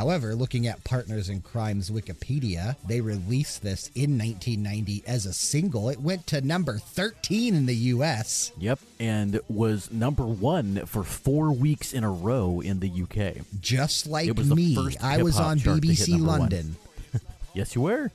However, 0.00 0.34
looking 0.34 0.66
at 0.66 0.82
Partners 0.82 1.28
in 1.28 1.42
Kryme's 1.42 1.90
Wikipedia, 1.90 2.74
they 2.88 3.02
released 3.02 3.60
this 3.62 3.90
in 3.94 4.16
1990 4.16 5.04
as 5.06 5.26
a 5.26 5.34
single. 5.34 5.90
It 5.90 6.00
went 6.00 6.26
to 6.28 6.40
number 6.40 6.78
13 6.78 7.54
in 7.54 7.66
the 7.66 7.74
US. 7.74 8.50
Yep, 8.58 8.78
and 8.98 9.40
was 9.50 9.92
number 9.92 10.24
one 10.24 10.86
for 10.86 11.02
four 11.04 11.52
weeks 11.52 11.92
in 11.92 12.02
a 12.02 12.10
row 12.10 12.60
in 12.60 12.80
the 12.80 12.88
UK. 12.88 13.44
Just 13.60 14.06
like 14.06 14.26
It 14.26 14.38
was 14.38 14.48
me, 14.48 14.74
I 15.02 15.22
was 15.22 15.38
on 15.38 15.58
chart 15.58 15.82
to 15.82 15.88
hit 15.88 15.98
BBC. 15.98 16.26
London. 16.26 16.76
Yes, 17.52 17.74
you 17.74 17.82
were. 17.82 18.10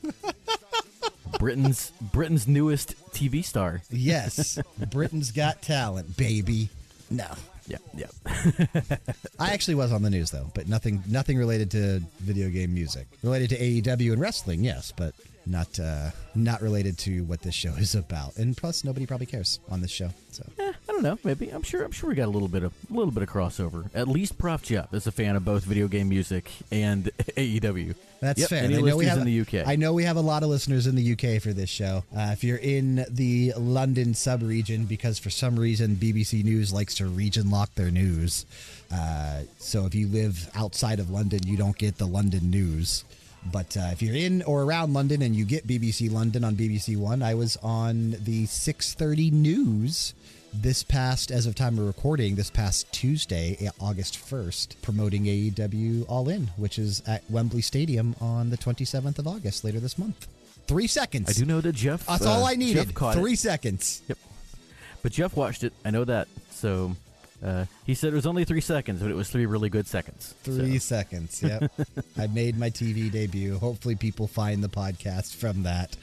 Britain's 1.39 1.91
Britain's 2.01 2.47
newest 2.47 2.95
TV 3.11 3.45
star. 3.45 3.83
Yes, 3.91 4.57
Britain's 4.89 5.31
Got 5.31 5.61
Talent, 5.61 6.17
baby. 6.17 6.69
No, 7.11 7.27
Yeah, 7.67 7.77
yeah. 7.95 8.07
I 9.39 9.51
actually 9.53 9.75
was 9.75 9.91
on 9.91 10.01
the 10.03 10.09
news 10.09 10.31
though, 10.31 10.49
but 10.53 10.67
nothing, 10.67 11.01
nothing 11.07 11.37
related 11.37 11.71
to 11.71 12.01
video 12.19 12.49
game 12.49 12.73
music. 12.73 13.07
Related 13.23 13.49
to 13.49 13.57
AEW 13.59 14.13
and 14.13 14.21
wrestling, 14.21 14.63
yes, 14.63 14.93
but 14.95 15.13
not, 15.47 15.79
uh, 15.79 16.11
not 16.35 16.61
related 16.61 16.97
to 16.99 17.23
what 17.23 17.41
this 17.41 17.55
show 17.55 17.69
is 17.77 17.95
about. 17.95 18.37
And 18.37 18.55
plus, 18.55 18.83
nobody 18.83 19.05
probably 19.05 19.25
cares 19.27 19.59
on 19.69 19.81
this 19.81 19.91
show. 19.91 20.09
So 20.31 20.43
Eh, 20.59 20.73
don't 20.95 21.03
know. 21.03 21.19
Maybe 21.23 21.49
I'm 21.49 21.63
sure. 21.63 21.84
I'm 21.84 21.91
sure 21.91 22.09
we 22.09 22.15
got 22.15 22.26
a 22.27 22.31
little 22.31 22.47
bit 22.47 22.63
of 22.63 22.73
a 22.89 22.93
little 22.93 23.11
bit 23.11 23.23
of 23.23 23.30
crossover. 23.30 23.89
At 23.93 24.07
least 24.07 24.38
Prof 24.38 24.61
Jeff 24.63 24.93
is 24.93 25.07
a 25.07 25.11
fan 25.11 25.35
of 25.35 25.43
both 25.45 25.63
video 25.63 25.88
game 25.88 26.09
music 26.09 26.51
and 26.72 27.05
AEW. 27.38 27.95
That's 28.22 28.39
Yep, 28.39 28.49
fair. 28.49 28.63
Any 28.63 28.77
I 28.77 28.81
know 28.81 28.97
we 28.97 29.05
have 29.05 29.17
in 29.19 29.26
the 29.26 29.41
UK? 29.41 29.67
I 29.67 29.76
know 29.76 29.93
we 29.93 30.03
have 30.03 30.15
a 30.17 30.22
lot 30.22 30.43
of 30.43 30.49
listeners 30.49 30.88
in 30.88 30.95
the 30.95 31.11
UK 31.13 31.41
for 31.41 31.53
this 31.53 31.69
show. 31.69 32.03
Uh, 32.15 32.30
if 32.31 32.43
you're 32.43 32.57
in 32.57 33.05
the 33.09 33.53
London 33.57 34.13
sub-region, 34.13 34.85
because 34.85 35.19
for 35.19 35.30
some 35.30 35.59
reason 35.59 35.95
BBC 35.97 36.43
News 36.43 36.73
likes 36.73 36.95
to 36.95 37.07
region 37.07 37.49
lock 37.51 37.73
their 37.76 37.91
news, 37.91 38.45
uh, 38.91 39.41
so 39.59 39.85
if 39.85 39.93
you 39.93 40.07
live 40.07 40.49
outside 40.55 40.99
of 40.99 41.09
London, 41.09 41.41
you 41.45 41.57
don't 41.57 41.77
get 41.77 41.97
the 41.97 42.07
London 42.07 42.49
news. 42.49 43.03
But 43.51 43.77
uh, 43.77 43.89
if 43.91 44.01
you're 44.01 44.15
in 44.15 44.41
or 44.43 44.63
around 44.63 44.93
London 44.93 45.22
and 45.22 45.35
you 45.35 45.45
get 45.45 45.67
BBC 45.67 46.11
London 46.11 46.43
on 46.43 46.55
BBC 46.55 46.97
One, 46.97 47.22
I 47.22 47.35
was 47.35 47.57
on 47.57 48.11
the 48.11 48.45
6:30 48.45 49.31
news 49.31 50.13
this 50.61 50.84
past, 50.84 51.32
as 51.32 51.45
of 51.45 51.56
time 51.56 51.77
of 51.77 51.86
recording, 51.86 52.36
this 52.36 52.49
past 52.49 52.91
Tuesday, 52.91 53.57
eh, 53.60 53.69
August 53.80 54.18
1st, 54.18 54.82
promoting 54.82 55.26
AEW 55.26 56.06
All 56.07 56.30
In, 56.30 56.48
which 56.57 56.80
is 56.80 57.02
at 57.07 57.23
Wembley 57.30 57.61
Stadium 57.61 58.15
on 58.22 58.49
the 58.49 58.57
27th 58.57 59.19
of 59.19 59.27
August, 59.27 59.64
later 59.64 59.80
this 59.80 59.98
month. 59.98 60.27
Three 60.68 60.88
seconds. 60.88 61.30
I 61.30 61.34
do 61.34 61.45
know 61.45 61.61
that 61.61 61.73
Jeff. 61.73 62.06
That's 62.07 62.26
uh, 62.26 62.30
all 62.32 62.45
I 62.45 62.56
needed. 62.56 62.95
Three 62.95 63.34
it. 63.34 63.40
seconds. 63.40 64.02
Yep. 64.07 64.18
But 65.03 65.11
Jeff 65.11 65.36
watched 65.36 65.64
it. 65.64 65.73
I 65.84 65.91
know 65.91 66.03
that. 66.06 66.27
So 66.49 66.95
uh, 67.44 67.65
he 67.86 67.94
said 67.94 68.11
it 68.11 68.15
was 68.15 68.26
only 68.26 68.45
three 68.45 68.61
seconds, 68.61 69.02
but 69.02 69.11
it 69.11 69.15
was 69.15 69.30
three 69.30 69.45
really 69.45 69.69
good 69.69 69.86
seconds. 69.86 70.34
Three 70.44 70.80
So, 70.80 70.95
seconds. 70.95 71.44
Yep. 71.44 71.72
I 72.18 72.27
made 72.27 72.57
my 72.57 72.72
TV 72.72 73.11
debut. 73.11 73.57
Hopefully, 73.60 73.95
people 73.95 74.27
find 74.27 74.64
the 74.64 74.69
podcast 74.69 75.36
from 75.36 75.64
that. 75.64 75.95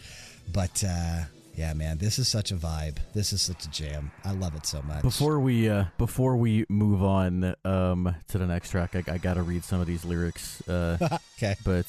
But 0.53 0.85
uh, 0.87 1.23
yeah, 1.55 1.75
man, 1.75 1.99
this 1.99 2.19
is 2.19 2.29
such 2.29 2.51
a 2.51 2.55
vibe. 2.55 2.97
This 3.15 3.33
is 3.33 3.43
such 3.43 3.65
a 3.65 3.71
jam. 3.71 4.11
I 4.25 4.33
love 4.33 4.55
it 4.55 4.67
so 4.67 4.81
much. 4.83 5.03
before 5.03 5.39
we 5.39 5.69
uh, 5.69 5.85
before 5.99 6.37
we 6.37 6.65
move 6.69 7.03
on 7.03 7.55
um, 7.65 8.15
to 8.29 8.39
the 8.39 8.47
next 8.47 8.71
track, 8.71 8.97
I, 8.97 9.05
I 9.13 9.19
got 9.19 9.35
to 9.35 9.43
read 9.43 9.65
some 9.65 9.81
of 9.81 9.87
these 9.87 10.05
lyrics. 10.05 10.67
Uh, 10.69 10.97
okay. 11.39 11.57
but 11.65 11.87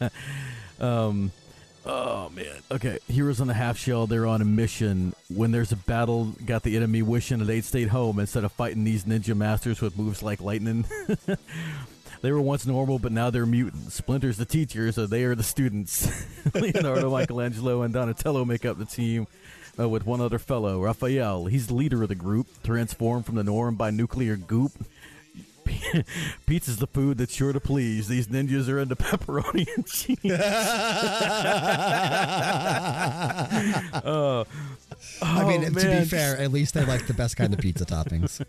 um 0.80 1.30
oh 1.86 2.28
man 2.30 2.56
okay 2.70 2.98
heroes 3.08 3.40
on 3.40 3.46
the 3.46 3.54
half 3.54 3.78
shell 3.78 4.06
they're 4.06 4.26
on 4.26 4.42
a 4.42 4.44
mission 4.44 5.14
when 5.32 5.52
there's 5.52 5.72
a 5.72 5.76
battle 5.76 6.34
got 6.44 6.62
the 6.62 6.76
enemy 6.76 7.02
wishing 7.02 7.38
that 7.38 7.46
they'd 7.46 7.64
stayed 7.64 7.88
home 7.88 8.18
instead 8.18 8.44
of 8.44 8.52
fighting 8.52 8.84
these 8.84 9.04
ninja 9.04 9.34
masters 9.34 9.80
with 9.80 9.96
moves 9.96 10.22
like 10.22 10.40
lightning 10.40 10.84
they 12.22 12.32
were 12.32 12.40
once 12.40 12.66
normal 12.66 12.98
but 12.98 13.12
now 13.12 13.30
they're 13.30 13.46
mutants 13.46 13.94
splinter's 13.94 14.36
the 14.38 14.44
teacher 14.44 14.90
so 14.92 15.06
they 15.06 15.24
are 15.24 15.34
the 15.34 15.42
students 15.42 16.08
leonardo 16.54 17.10
michelangelo 17.16 17.82
and 17.82 17.94
donatello 17.94 18.44
make 18.44 18.64
up 18.64 18.78
the 18.78 18.84
team 18.84 19.26
uh, 19.78 19.88
with 19.88 20.04
one 20.06 20.20
other 20.20 20.38
fellow 20.38 20.80
raphael 20.82 21.46
he's 21.46 21.68
the 21.68 21.74
leader 21.74 22.02
of 22.02 22.08
the 22.08 22.14
group 22.14 22.46
transformed 22.62 23.24
from 23.26 23.34
the 23.36 23.44
norm 23.44 23.74
by 23.76 23.90
nuclear 23.90 24.36
goop 24.36 24.72
Pizza's 26.46 26.78
the 26.78 26.86
food 26.86 27.18
that's 27.18 27.34
sure 27.34 27.52
to 27.52 27.60
please. 27.60 28.08
These 28.08 28.28
ninjas 28.28 28.70
are 28.70 28.78
into 28.78 28.96
pepperoni 28.96 29.66
and 29.76 29.86
cheese. 29.86 30.18
I 35.22 35.44
mean, 35.46 35.64
Oh, 35.66 35.68
to 35.68 36.00
be 36.00 36.04
fair, 36.06 36.38
at 36.38 36.52
least 36.52 36.74
they 36.74 36.84
like 36.84 37.06
the 37.06 37.14
best 37.14 37.36
kind 37.36 37.52
of 37.52 37.60
pizza 37.60 37.84
toppings. 37.84 38.42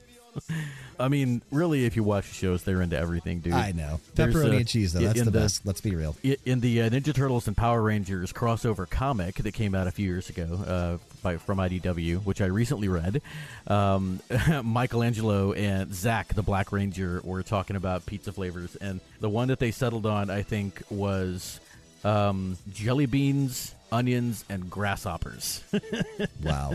I 0.99 1.07
mean, 1.07 1.41
really, 1.52 1.86
if 1.86 1.95
you 1.95 2.03
watch 2.03 2.28
the 2.28 2.34
shows, 2.36 2.64
they're 2.64 2.82
into 2.82 2.98
everything, 2.98 3.40
dude. 3.40 3.53
I 3.53 3.72
know. 3.72 4.02
There's, 4.16 4.36
Pepperoni 4.36 4.57
and 4.57 4.68
cheese, 4.68 4.94
though. 4.94 4.99
in 4.99 5.06
That's 5.06 5.20
the, 5.20 5.26
the- 5.26 5.40
best. 5.40 5.66
Let's 5.66 5.80
be 5.82 5.95
real. 5.95 6.16
I- 6.26 6.38
In 6.45 6.60
the 6.60 6.82
uh, 6.82 6.90
Ninja 6.90 7.14
Turtles 7.14 7.48
and 7.48 7.56
Power 7.56 7.82
Rangers 7.82 8.34
crossover 8.34 8.90
comic 8.90 9.36
that 9.36 9.53
came 9.53 9.74
out 9.76 9.88
a 9.88 9.91
few 9.91 10.06
years 10.06 10.30
ago 10.30 10.44
uh, 10.68 10.98
by, 11.24 11.38
from 11.38 11.57
IDW, 11.60 12.26
which 12.26 12.41
I 12.41 12.48
recently 12.48 12.90
read, 12.90 13.22
um, 13.68 14.20
Michelangelo 14.64 15.53
and 15.53 15.94
Zack, 15.94 16.34
the 16.34 16.44
Black 16.44 16.72
Ranger, 16.72 17.22
were 17.24 17.44
talking 17.44 17.76
about 17.76 18.06
pizza 18.06 18.32
flavors, 18.34 18.76
and 18.76 18.99
the 19.22 19.30
one 19.30 19.48
that 19.49 19.60
they 19.60 19.72
settled 19.72 20.06
on, 20.06 20.30
I 20.30 20.41
think, 20.41 20.82
was 20.90 21.60
um, 22.03 22.57
jelly 22.74 23.06
beans, 23.06 23.74
onions, 23.91 24.45
and 24.49 24.70
grasshoppers. 24.70 25.64
Wow. 26.44 26.74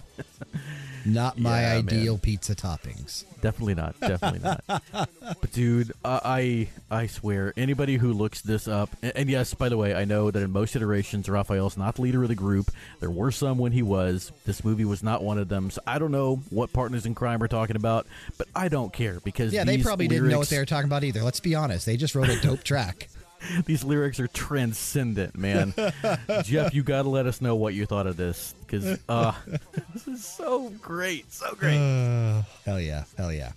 Not 1.06 1.38
my 1.38 1.60
Yeah, 1.60 1.68
man. 1.82 1.88
ideal 1.88 2.18
pizza 2.18 2.54
toppings. 2.54 3.24
Definitely 3.42 3.74
not. 3.74 3.98
Definitely 4.00 4.40
not. 4.40 4.64
But 5.40 5.52
dude, 5.52 5.92
I 6.04 6.68
I 6.90 7.02
I 7.02 7.06
swear, 7.08 7.52
anybody 7.56 7.96
who 7.96 8.12
looks 8.12 8.40
this 8.40 8.66
up, 8.68 8.90
and, 9.02 9.12
and 9.16 9.30
yes, 9.30 9.52
by 9.54 9.68
the 9.68 9.76
way, 9.76 9.94
I 9.94 10.04
know 10.06 10.30
that 10.30 10.42
in 10.42 10.50
most 10.50 10.76
iterations, 10.76 11.28
Raphael's 11.28 11.76
not 11.76 11.96
the 11.96 12.02
leader 12.02 12.22
of 12.22 12.28
the 12.28 12.34
group. 12.34 12.70
There 13.00 13.10
were 13.10 13.30
some 13.30 13.58
when 13.58 13.72
he 13.72 13.82
was. 13.82 14.32
This 14.46 14.64
movie 14.64 14.84
was 14.86 15.02
not 15.02 15.22
one 15.22 15.38
of 15.38 15.48
them. 15.48 15.70
So 15.70 15.80
I 15.86 15.98
don't 15.98 16.12
know 16.12 16.36
what 16.50 16.72
Partners 16.72 17.04
in 17.06 17.14
Kryme 17.14 17.40
are 17.42 17.48
talking 17.48 17.76
about, 17.76 18.06
but 18.38 18.48
I 18.54 18.68
don't 18.68 18.92
care 18.92 19.20
because 19.24 19.52
Yeah, 19.52 19.64
they 19.64 19.78
probably 19.82 20.08
didn't 20.08 20.28
know 20.28 20.38
what 20.38 20.48
they 20.48 20.58
were 20.58 20.64
talking 20.66 20.88
about 20.88 21.04
either. 21.04 21.22
Let's 21.22 21.40
be 21.40 21.54
honest. 21.54 21.84
They 21.86 21.96
just 21.98 22.14
wrote 22.14 22.28
a 22.30 22.40
dope 22.40 22.62
track. 22.64 23.08
These 23.66 23.84
lyrics 23.84 24.20
are 24.20 24.26
transcendent, 24.28 25.36
man. 25.36 25.74
Jeff, 26.42 26.74
you 26.74 26.82
got 26.82 27.02
to 27.02 27.08
let 27.08 27.26
us 27.26 27.40
know 27.40 27.54
what 27.56 27.74
you 27.74 27.86
thought 27.86 28.06
of 28.06 28.16
this 28.16 28.54
because 28.60 28.98
uh, 29.08 29.32
this 29.92 30.06
is 30.08 30.24
so 30.24 30.70
great, 30.80 31.32
so 31.32 31.54
great. 31.54 31.76
Uh, 31.76 32.42
hell 32.64 32.80
yeah. 32.80 33.04
Hell 33.16 33.32
yeah. 33.32 33.52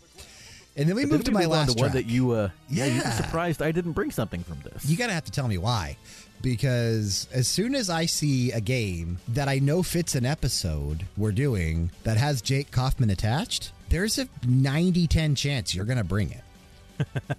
And 0.75 0.87
then 0.87 0.95
we 0.95 1.05
But 1.05 1.11
moved 1.11 1.25
to 1.25 1.31
then 1.31 1.33
my 1.33 1.41
move 1.41 1.49
last 1.49 1.79
one 1.79 1.91
that 1.93 2.05
you, 2.05 2.31
uh, 2.31 2.49
yeah, 2.69 2.85
you 2.85 3.01
were 3.01 3.11
surprised 3.11 3.61
I 3.63 3.71
didn't 3.71 3.93
bring 3.93 4.11
something 4.11 4.43
from 4.43 4.59
this. 4.61 4.85
You 4.85 4.95
gotta 4.95 5.13
have 5.13 5.25
to 5.25 5.31
tell 5.31 5.47
me 5.47 5.57
why. 5.57 5.97
Because 6.39 7.27
as 7.33 7.47
soon 7.47 7.73
as 7.73 7.89
I 7.89 8.05
see 8.05 8.51
a 8.51 8.61
game 8.61 9.17
that 9.29 9.47
I 9.47 9.57
know 9.57 9.81
fits 9.81 10.13
an 10.13 10.23
episode 10.23 11.03
we're 11.17 11.31
doing 11.31 11.89
that 12.03 12.17
has 12.17 12.43
Jake 12.43 12.69
Kaufman 12.69 13.09
attached, 13.09 13.71
there's 13.89 14.19
a 14.19 14.27
90 14.47 15.07
10 15.07 15.33
chance 15.33 15.73
you're 15.73 15.85
gonna 15.85 16.03
bring 16.03 16.29
it. 16.29 16.43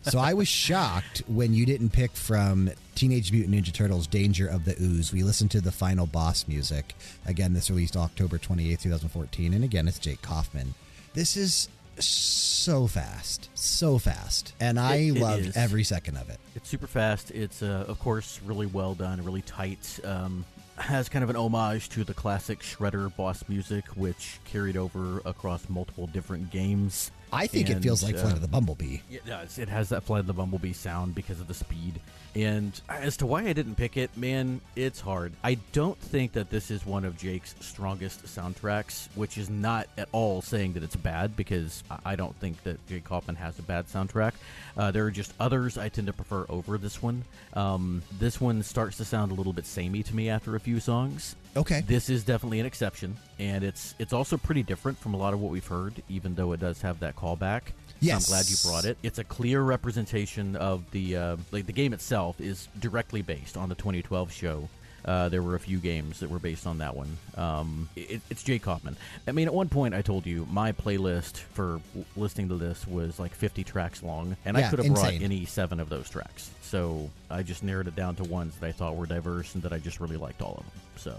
So 0.02 0.18
I 0.18 0.34
was 0.34 0.48
shocked 0.48 1.22
when 1.26 1.54
you 1.54 1.66
didn't 1.66 1.90
pick 1.90 2.12
from 2.12 2.70
Teenage 2.94 3.32
Mutant 3.32 3.54
Ninja 3.54 3.72
Turtles 3.72 4.06
Danger 4.06 4.46
of 4.48 4.64
the 4.64 4.74
Ooze. 4.80 5.12
We 5.12 5.22
listened 5.22 5.50
to 5.52 5.60
the 5.60 5.72
final 5.72 6.06
boss 6.06 6.46
music. 6.48 6.94
Again, 7.26 7.52
this 7.54 7.70
released 7.70 7.96
October 7.96 8.38
28th, 8.38 8.82
2014. 8.82 9.54
And 9.54 9.64
again, 9.64 9.88
it's 9.88 9.98
Jake 9.98 10.22
Kaufman. 10.22 10.74
This 11.14 11.36
is 11.36 11.68
so 11.98 12.86
fast. 12.86 13.48
So 13.54 13.98
fast. 13.98 14.52
And 14.60 14.78
I 14.78 14.96
It- 14.96 15.16
it 15.16 15.20
loved 15.20 15.46
is. 15.46 15.56
every 15.56 15.84
second 15.84 16.16
of 16.16 16.28
it. 16.30 16.38
It's 16.54 16.68
super 16.68 16.86
fast. 16.86 17.30
It's, 17.32 17.62
uh, 17.62 17.84
of 17.88 17.98
course, 17.98 18.40
really 18.44 18.66
well 18.66 18.94
done, 18.94 19.22
really 19.24 19.42
tight. 19.42 19.98
Um, 20.04 20.44
has 20.80 21.08
kind 21.08 21.22
of 21.22 21.30
an 21.30 21.36
homage 21.36 21.88
to 21.90 22.04
the 22.04 22.14
classic 22.14 22.60
Shredder 22.60 23.14
boss 23.14 23.44
music, 23.48 23.84
which 23.96 24.38
carried 24.44 24.76
over 24.76 25.20
across 25.24 25.68
multiple 25.68 26.06
different 26.06 26.50
games. 26.50 27.10
I 27.32 27.46
think 27.46 27.68
it 27.68 27.82
feels 27.82 28.02
like 28.02 28.14
uh, 28.14 28.18
Flight 28.18 28.34
of 28.34 28.40
the 28.40 28.48
Bumblebee. 28.48 28.98
It 29.10 29.26
does. 29.26 29.58
It 29.58 29.68
has 29.68 29.90
that 29.90 30.04
Flight 30.04 30.20
of 30.20 30.26
the 30.26 30.32
Bumblebee 30.32 30.72
sound 30.72 31.14
because 31.14 31.40
of 31.40 31.48
the 31.48 31.54
speed. 31.54 32.00
And 32.38 32.80
as 32.88 33.16
to 33.16 33.26
why 33.26 33.42
I 33.48 33.52
didn't 33.52 33.74
pick 33.74 33.96
it, 33.96 34.16
man, 34.16 34.60
it's 34.76 35.00
hard. 35.00 35.32
I 35.42 35.54
don't 35.72 35.98
think 35.98 36.32
that 36.34 36.50
this 36.50 36.70
is 36.70 36.86
one 36.86 37.04
of 37.04 37.18
Jake's 37.18 37.56
strongest 37.58 38.24
soundtracks, 38.26 39.08
which 39.16 39.36
is 39.38 39.50
not 39.50 39.88
at 39.98 40.08
all 40.12 40.40
saying 40.40 40.74
that 40.74 40.84
it's 40.84 40.94
bad 40.94 41.36
because 41.36 41.82
I- 42.04 42.14
don't 42.14 42.34
think 42.36 42.62
that 42.64 42.84
Jake 42.88 43.04
Kaufman 43.04 43.36
has 43.36 43.58
a 43.58 43.62
bad 43.62 43.86
soundtrack. 43.88 44.32
Uh, 44.76 44.90
there 44.92 45.04
are 45.04 45.10
just 45.10 45.32
others 45.40 45.76
I 45.78 45.88
tend 45.88 46.06
to 46.06 46.12
prefer 46.12 46.46
over 46.48 46.78
this 46.78 47.02
one. 47.02 47.24
Um, 47.54 48.02
this 48.20 48.40
one 48.40 48.62
starts 48.62 48.98
to 48.98 49.04
sound 49.04 49.32
a 49.32 49.34
little 49.34 49.52
bit 49.52 49.66
samey 49.66 50.02
to 50.04 50.14
me 50.14 50.28
after 50.28 50.54
a 50.54 50.60
few 50.60 50.78
songs. 50.78 51.34
Okay. 51.56 51.82
This 51.86 52.08
is 52.08 52.22
definitely 52.24 52.60
an 52.60 52.66
exception, 52.66 53.16
and 53.38 53.64
it's 53.64 53.94
it's 53.98 54.12
also 54.12 54.36
pretty 54.36 54.62
different 54.62 54.98
from 54.98 55.14
a 55.14 55.16
lot 55.16 55.32
of 55.34 55.40
what 55.40 55.50
we've 55.50 55.66
heard, 55.66 56.02
even 56.08 56.34
though 56.34 56.52
it 56.52 56.60
does 56.60 56.80
have 56.82 57.00
that 57.00 57.16
callback. 57.16 57.62
So 58.00 58.06
I'm 58.16 58.22
glad 58.22 58.50
you 58.50 58.56
brought 58.64 58.84
it. 58.84 58.96
It's 59.02 59.18
a 59.18 59.24
clear 59.24 59.60
representation 59.62 60.56
of 60.56 60.88
the 60.92 61.16
uh, 61.16 61.36
like 61.52 61.66
the 61.66 61.72
game 61.72 61.92
itself 61.92 62.40
is 62.40 62.68
directly 62.78 63.22
based 63.22 63.56
on 63.56 63.68
the 63.68 63.74
2012 63.74 64.32
show. 64.32 64.68
Uh, 65.04 65.28
there 65.28 65.40
were 65.42 65.54
a 65.54 65.60
few 65.60 65.78
games 65.78 66.20
that 66.20 66.28
were 66.28 66.40
based 66.40 66.66
on 66.66 66.78
that 66.78 66.94
one. 66.94 67.16
Um, 67.36 67.88
it, 67.96 68.20
it's 68.28 68.42
Jake 68.42 68.62
Kaufman. 68.62 68.96
I 69.26 69.32
mean, 69.32 69.46
at 69.46 69.54
one 69.54 69.68
point 69.68 69.94
I 69.94 70.02
told 70.02 70.26
you 70.26 70.46
my 70.50 70.72
playlist 70.72 71.38
for 71.38 71.80
l- 71.96 72.04
listening 72.16 72.48
to 72.50 72.56
this 72.56 72.86
was 72.86 73.18
like 73.18 73.32
50 73.34 73.64
tracks 73.64 74.02
long, 74.02 74.36
and 74.44 74.56
I 74.56 74.60
could 74.70 74.80
have 74.80 74.86
brought 74.94 75.04
any 75.24 75.44
seven 75.46 75.80
of 75.80 75.88
those 75.88 76.10
tracks. 76.10 76.50
So 76.62 77.08
I 77.30 77.42
just 77.42 77.62
narrowed 77.62 77.86
it 77.88 77.96
down 77.96 78.16
to 78.16 78.24
ones 78.24 78.54
that 78.56 78.66
I 78.66 78.72
thought 78.72 78.96
were 78.96 79.06
diverse 79.06 79.54
and 79.54 79.62
that 79.62 79.72
I 79.72 79.78
just 79.78 79.98
really 79.98 80.18
liked 80.18 80.42
all 80.42 80.56
of 80.58 80.64
them. 80.64 80.72
So 80.96 81.16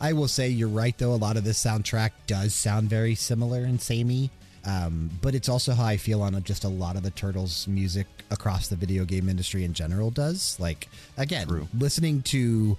I 0.00 0.12
will 0.12 0.28
say 0.28 0.48
you're 0.48 0.68
right, 0.68 0.96
though. 0.96 1.12
A 1.14 1.16
lot 1.16 1.36
of 1.36 1.42
this 1.42 1.60
soundtrack 1.62 2.10
does 2.26 2.54
sound 2.54 2.90
very 2.90 3.14
similar 3.16 3.64
and 3.64 3.80
samey. 3.80 4.30
Um, 4.64 5.10
but 5.20 5.34
it's 5.34 5.48
also 5.48 5.72
how 5.72 5.84
I 5.84 5.96
feel 5.96 6.22
on 6.22 6.40
just 6.44 6.64
a 6.64 6.68
lot 6.68 6.96
of 6.96 7.02
the 7.02 7.10
Turtles 7.10 7.66
music 7.66 8.06
across 8.30 8.68
the 8.68 8.76
video 8.76 9.04
game 9.04 9.28
industry 9.28 9.64
in 9.64 9.74
general 9.74 10.10
does. 10.10 10.56
Like, 10.60 10.88
again, 11.16 11.48
True. 11.48 11.68
listening 11.76 12.22
to 12.22 12.78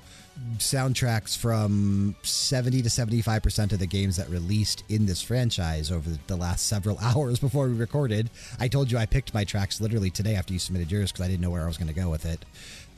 soundtracks 0.58 1.38
from 1.38 2.16
70 2.24 2.82
to 2.82 2.90
75% 2.90 3.72
of 3.72 3.80
the 3.80 3.86
games 3.86 4.18
that 4.18 4.30
released 4.30 4.84
in 4.90 5.06
this 5.06 5.22
franchise 5.22 5.92
over 5.92 6.10
the 6.28 6.36
last 6.36 6.68
several 6.68 6.98
hours 7.02 7.40
before 7.40 7.68
we 7.68 7.74
recorded. 7.74 8.30
I 8.60 8.68
told 8.68 8.92
you 8.92 8.98
I 8.98 9.06
picked 9.06 9.34
my 9.34 9.44
tracks 9.44 9.80
literally 9.82 10.10
today 10.10 10.36
after 10.36 10.54
you 10.54 10.60
submitted 10.60 10.92
yours 10.92 11.12
because 11.12 11.26
I 11.26 11.28
didn't 11.28 11.42
know 11.42 11.52
where 11.52 11.64
I 11.64 11.68
was 11.68 11.78
going 11.78 11.88
to 11.88 11.94
go 11.94 12.10
with 12.10 12.26
it. 12.26 12.46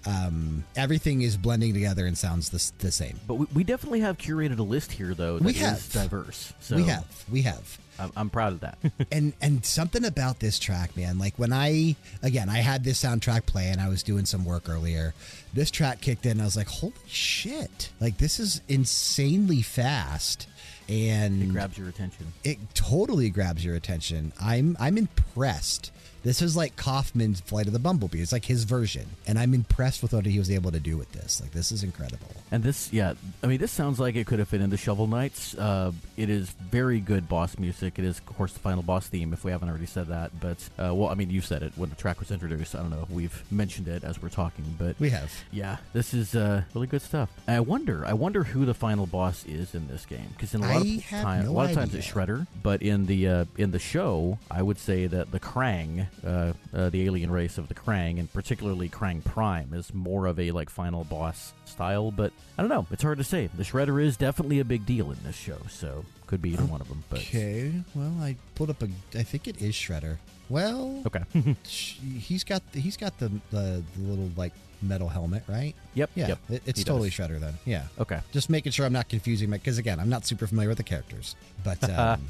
Um, 0.08 0.64
everything 0.76 1.22
is 1.24 1.36
blending 1.38 1.74
together 1.74 2.06
and 2.06 2.16
sounds 2.18 2.50
the, 2.50 2.72
the 2.86 2.92
same. 2.92 3.20
But 3.28 3.36
we, 3.36 3.48
we 3.54 3.64
definitely 3.64 4.02
have 4.02 4.18
curated 4.18 4.60
a 4.60 4.64
list 4.64 4.92
here, 4.92 5.14
though, 5.16 5.40
that 5.40 5.44
We 5.44 5.54
is 5.54 5.60
have. 5.62 5.92
diverse. 5.92 6.54
So 6.60 6.76
we 6.76 6.84
have, 6.84 7.26
we 7.32 7.42
have. 7.42 7.80
I'm, 7.98 8.12
I'm 8.16 8.30
proud 8.30 8.54
of 8.54 8.60
that. 8.60 8.78
and 9.12 9.34
and 9.42 9.66
something 9.66 10.04
about 10.06 10.40
this 10.42 10.60
track, 10.60 10.96
man. 10.98 11.18
Like 11.18 11.40
when 11.40 11.54
I 11.54 11.96
again, 12.22 12.50
I 12.50 12.58
had 12.58 12.84
this 12.84 13.02
soundtrack 13.02 13.46
play 13.46 13.70
and 13.70 13.80
I 13.80 13.88
was 13.88 14.04
doing 14.04 14.26
some 14.26 14.44
work 14.46 14.68
earlier. 14.70 15.14
This 15.54 15.72
track 15.72 16.02
kicked 16.02 16.26
in. 16.26 16.42
I 16.42 16.44
was 16.46 16.58
like, 16.58 16.68
holy 16.68 16.94
shit! 17.08 17.90
Like 18.02 18.18
this 18.18 18.38
is 18.40 18.62
insanely 18.68 19.62
fast, 19.62 20.48
and 20.90 21.42
it 21.42 21.52
grabs 21.54 21.78
your 21.78 21.88
attention. 21.88 22.28
it 22.44 22.58
totally 22.74 23.30
grabs 23.30 23.64
your 23.64 23.76
attention. 23.76 24.34
I'm 24.42 24.76
I'm 24.78 24.98
impressed. 24.98 25.92
This 26.26 26.42
is 26.42 26.58
like 26.58 26.76
Kaufman's 26.76 27.40
Flight 27.40 27.68
of 27.68 27.74
the 27.74 27.80
Bumblebee. 27.80 28.20
It's 28.20 28.32
like 28.34 28.46
his 28.46 28.64
version, 28.66 29.06
and 29.28 29.40
I'm 29.40 29.54
impressed 29.54 30.02
with 30.02 30.12
what 30.12 30.26
he 30.26 30.38
was 30.40 30.50
able 30.52 30.72
to 30.72 30.80
do 30.80 30.98
with 30.98 31.12
this. 31.14 31.40
Like 31.40 31.52
this 31.52 31.72
is 31.72 31.84
incredible. 31.84 32.28
And 32.52 32.64
this, 32.64 32.92
yeah, 32.92 33.14
I 33.44 33.48
mean, 33.48 33.60
this 33.60 33.72
sounds 33.72 34.00
like 34.00 34.16
it 34.16 34.26
could 34.28 34.40
have 34.40 34.48
fit 34.48 34.60
into 34.62 34.76
Shovel 34.76 35.06
Knights. 35.08 35.54
Uh, 35.56 35.92
it 36.18 36.30
is 36.30 36.50
very 36.50 37.00
good 37.00 37.30
boss 37.30 37.58
music. 37.60 38.00
It 38.00 38.06
is, 38.06 38.18
of 38.18 38.26
course, 38.26 38.54
the 38.54 38.60
final 38.60 38.82
boss 38.84 39.08
theme, 39.08 39.34
if 39.34 39.44
we 39.44 39.52
haven't 39.52 39.70
already 39.70 39.86
said 39.86 40.08
that. 40.08 40.32
But, 40.40 40.58
uh, 40.80 40.94
well, 40.96 41.10
I 41.10 41.14
mean, 41.16 41.30
you 41.30 41.42
said 41.42 41.62
it 41.64 41.74
when 41.76 41.90
the 41.90 41.96
track 41.96 42.20
was 42.20 42.32
introduced. 42.32 42.74
I 42.76 42.80
don't 42.80 42.90
know 42.90 43.04
if 43.04 43.10
we've 43.10 43.44
mentioned 43.52 43.88
it 43.88 44.04
as 44.04 44.22
we're 44.22 44.30
talking, 44.30 44.66
but 44.80 45.00
We 45.00 45.10
have. 45.12 45.32
yeah, 45.52 45.78
this 45.94 46.14
is 46.14 46.34
uh, 46.36 46.64
really 46.74 46.88
good 46.88 47.02
stuff. 47.04 47.30
I 47.48 47.60
wonder, 47.60 48.04
I 48.06 48.14
wonder 48.14 48.44
who 48.44 48.66
the 48.66 48.74
final 48.74 49.06
boss 49.06 49.46
is 49.46 49.76
in 49.76 49.88
this 49.88 50.06
game 50.08 50.30
because 50.32 50.56
in 50.56 50.64
a 50.64 50.68
lot 50.68 50.84
I 50.86 50.88
of 50.98 51.06
time, 51.08 51.46
no 51.46 51.52
a 51.52 51.54
lot 51.54 51.70
of 51.70 51.76
times 51.76 51.94
it's 51.94 52.08
Shredder, 52.08 52.48
but 52.64 52.82
in 52.82 53.06
the 53.06 53.28
uh, 53.28 53.46
in 53.58 53.72
the 53.72 53.80
show, 53.80 54.40
I 54.50 54.62
would 54.64 54.78
say 54.80 55.06
that 55.08 55.32
the 55.32 55.40
Krang, 55.40 56.08
uh, 56.26 56.54
uh, 56.74 56.90
the 56.90 57.04
alien 57.06 57.32
race 57.32 57.58
of 57.58 57.68
the 57.68 57.74
Krang, 57.74 58.20
and 58.20 58.32
particularly 58.32 58.90
Krang 58.90 59.24
Prime, 59.24 59.74
is 59.74 59.94
more 59.94 60.28
of 60.28 60.40
a 60.40 60.52
like 60.52 60.70
final 60.70 61.04
boss 61.04 61.54
style. 61.66 62.12
But 62.12 62.32
I 62.58 62.62
don't 62.62 62.70
know; 62.70 62.86
it's 62.92 63.04
hard 63.04 63.18
to 63.18 63.24
say. 63.24 63.50
The 63.58 63.64
Shredder 63.64 64.02
is 64.04 64.18
definitely 64.18 64.60
a 64.60 64.66
big 64.66 64.86
deal 64.86 65.12
in 65.12 65.18
this 65.24 65.36
show, 65.36 65.58
so 65.70 66.06
could 66.28 66.42
be 66.42 66.52
either 66.52 66.66
one 66.66 66.82
of 66.82 66.88
them. 66.90 67.04
But 67.10 67.20
Okay. 67.20 67.72
Well, 67.94 68.14
I 68.22 68.36
pulled 68.56 68.70
up 68.70 68.82
a. 68.84 68.90
I 69.18 69.24
think 69.24 69.48
it 69.48 69.62
is 69.62 69.74
Shredder. 69.74 70.18
Well, 70.50 71.02
okay, 71.08 71.24
he's 71.64 72.44
got 72.44 72.62
the, 72.72 72.80
he's 72.80 72.98
got 72.98 73.18
the, 73.18 73.30
the 73.52 73.84
the 73.96 74.02
little 74.02 74.30
like 74.38 74.54
metal 74.82 75.08
helmet, 75.10 75.42
right? 75.48 75.74
yep, 75.96 76.12
Yeah, 76.14 76.28
yep, 76.28 76.40
it- 76.50 76.62
it's 76.66 76.84
totally 76.84 77.10
does. 77.10 77.18
Shredder 77.18 77.40
then. 77.40 77.54
Yeah. 77.66 77.84
Okay. 78.00 78.20
Just 78.32 78.50
making 78.50 78.72
sure 78.72 78.86
I'm 78.86 78.94
not 78.94 79.10
confusing 79.10 79.50
my 79.50 79.58
because 79.58 79.78
again 79.80 80.00
I'm 80.00 80.10
not 80.10 80.26
super 80.26 80.46
familiar 80.46 80.70
with 80.70 80.78
the 80.78 80.84
characters, 80.84 81.36
but 81.64 81.84
um, 81.98 82.22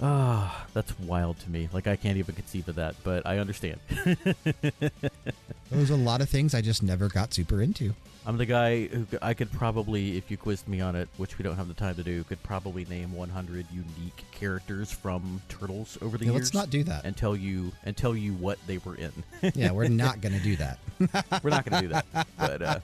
Ah, 0.00 0.66
that's 0.74 0.98
wild 1.00 1.38
to 1.40 1.50
me. 1.50 1.68
Like 1.72 1.86
I 1.86 1.96
can't 1.96 2.18
even 2.18 2.34
conceive 2.34 2.68
of 2.68 2.74
that, 2.74 2.96
but 3.02 3.26
I 3.26 3.38
understand. 3.38 3.80
There's 5.70 5.90
a 5.90 5.96
lot 5.96 6.20
of 6.20 6.28
things 6.28 6.54
I 6.54 6.60
just 6.60 6.82
never 6.82 7.08
got 7.08 7.32
super 7.32 7.62
into. 7.62 7.94
I'm 8.26 8.36
the 8.38 8.46
guy 8.46 8.86
who 8.88 9.06
I 9.22 9.34
could 9.34 9.52
probably, 9.52 10.16
if 10.18 10.32
you 10.32 10.36
quizzed 10.36 10.66
me 10.66 10.80
on 10.80 10.96
it, 10.96 11.08
which 11.16 11.38
we 11.38 11.44
don't 11.44 11.54
have 11.56 11.68
the 11.68 11.74
time 11.74 11.94
to 11.94 12.02
do, 12.02 12.24
could 12.24 12.42
probably 12.42 12.84
name 12.86 13.12
100 13.14 13.66
unique 13.72 14.24
characters 14.32 14.90
from 14.90 15.40
Turtles 15.48 15.96
over 16.02 16.18
the 16.18 16.24
Yeah, 16.24 16.32
years. 16.32 16.42
let's 16.42 16.54
not 16.54 16.68
do 16.68 16.82
that. 16.84 17.04
and 17.04 17.16
tell 17.16 17.36
you 17.36 17.70
and 17.84 17.96
tell 17.96 18.16
you 18.16 18.32
what 18.34 18.58
they 18.66 18.78
were 18.78 18.96
in. 18.96 19.12
yeah, 19.54 19.70
we're 19.70 19.86
not 19.88 20.20
gonna 20.20 20.40
do 20.40 20.56
that. 20.56 20.78
we're 21.44 21.50
not 21.50 21.64
going 21.70 21.82
to 21.82 21.88
do 21.88 21.94
that, 21.94 22.06
but, 22.38 22.62
uh, 22.62 22.80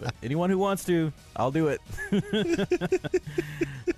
but 0.00 0.14
anyone 0.22 0.48
who 0.50 0.58
wants 0.58 0.82
to, 0.86 1.12
I'll 1.36 1.50
do 1.52 1.68
it. 1.68 1.80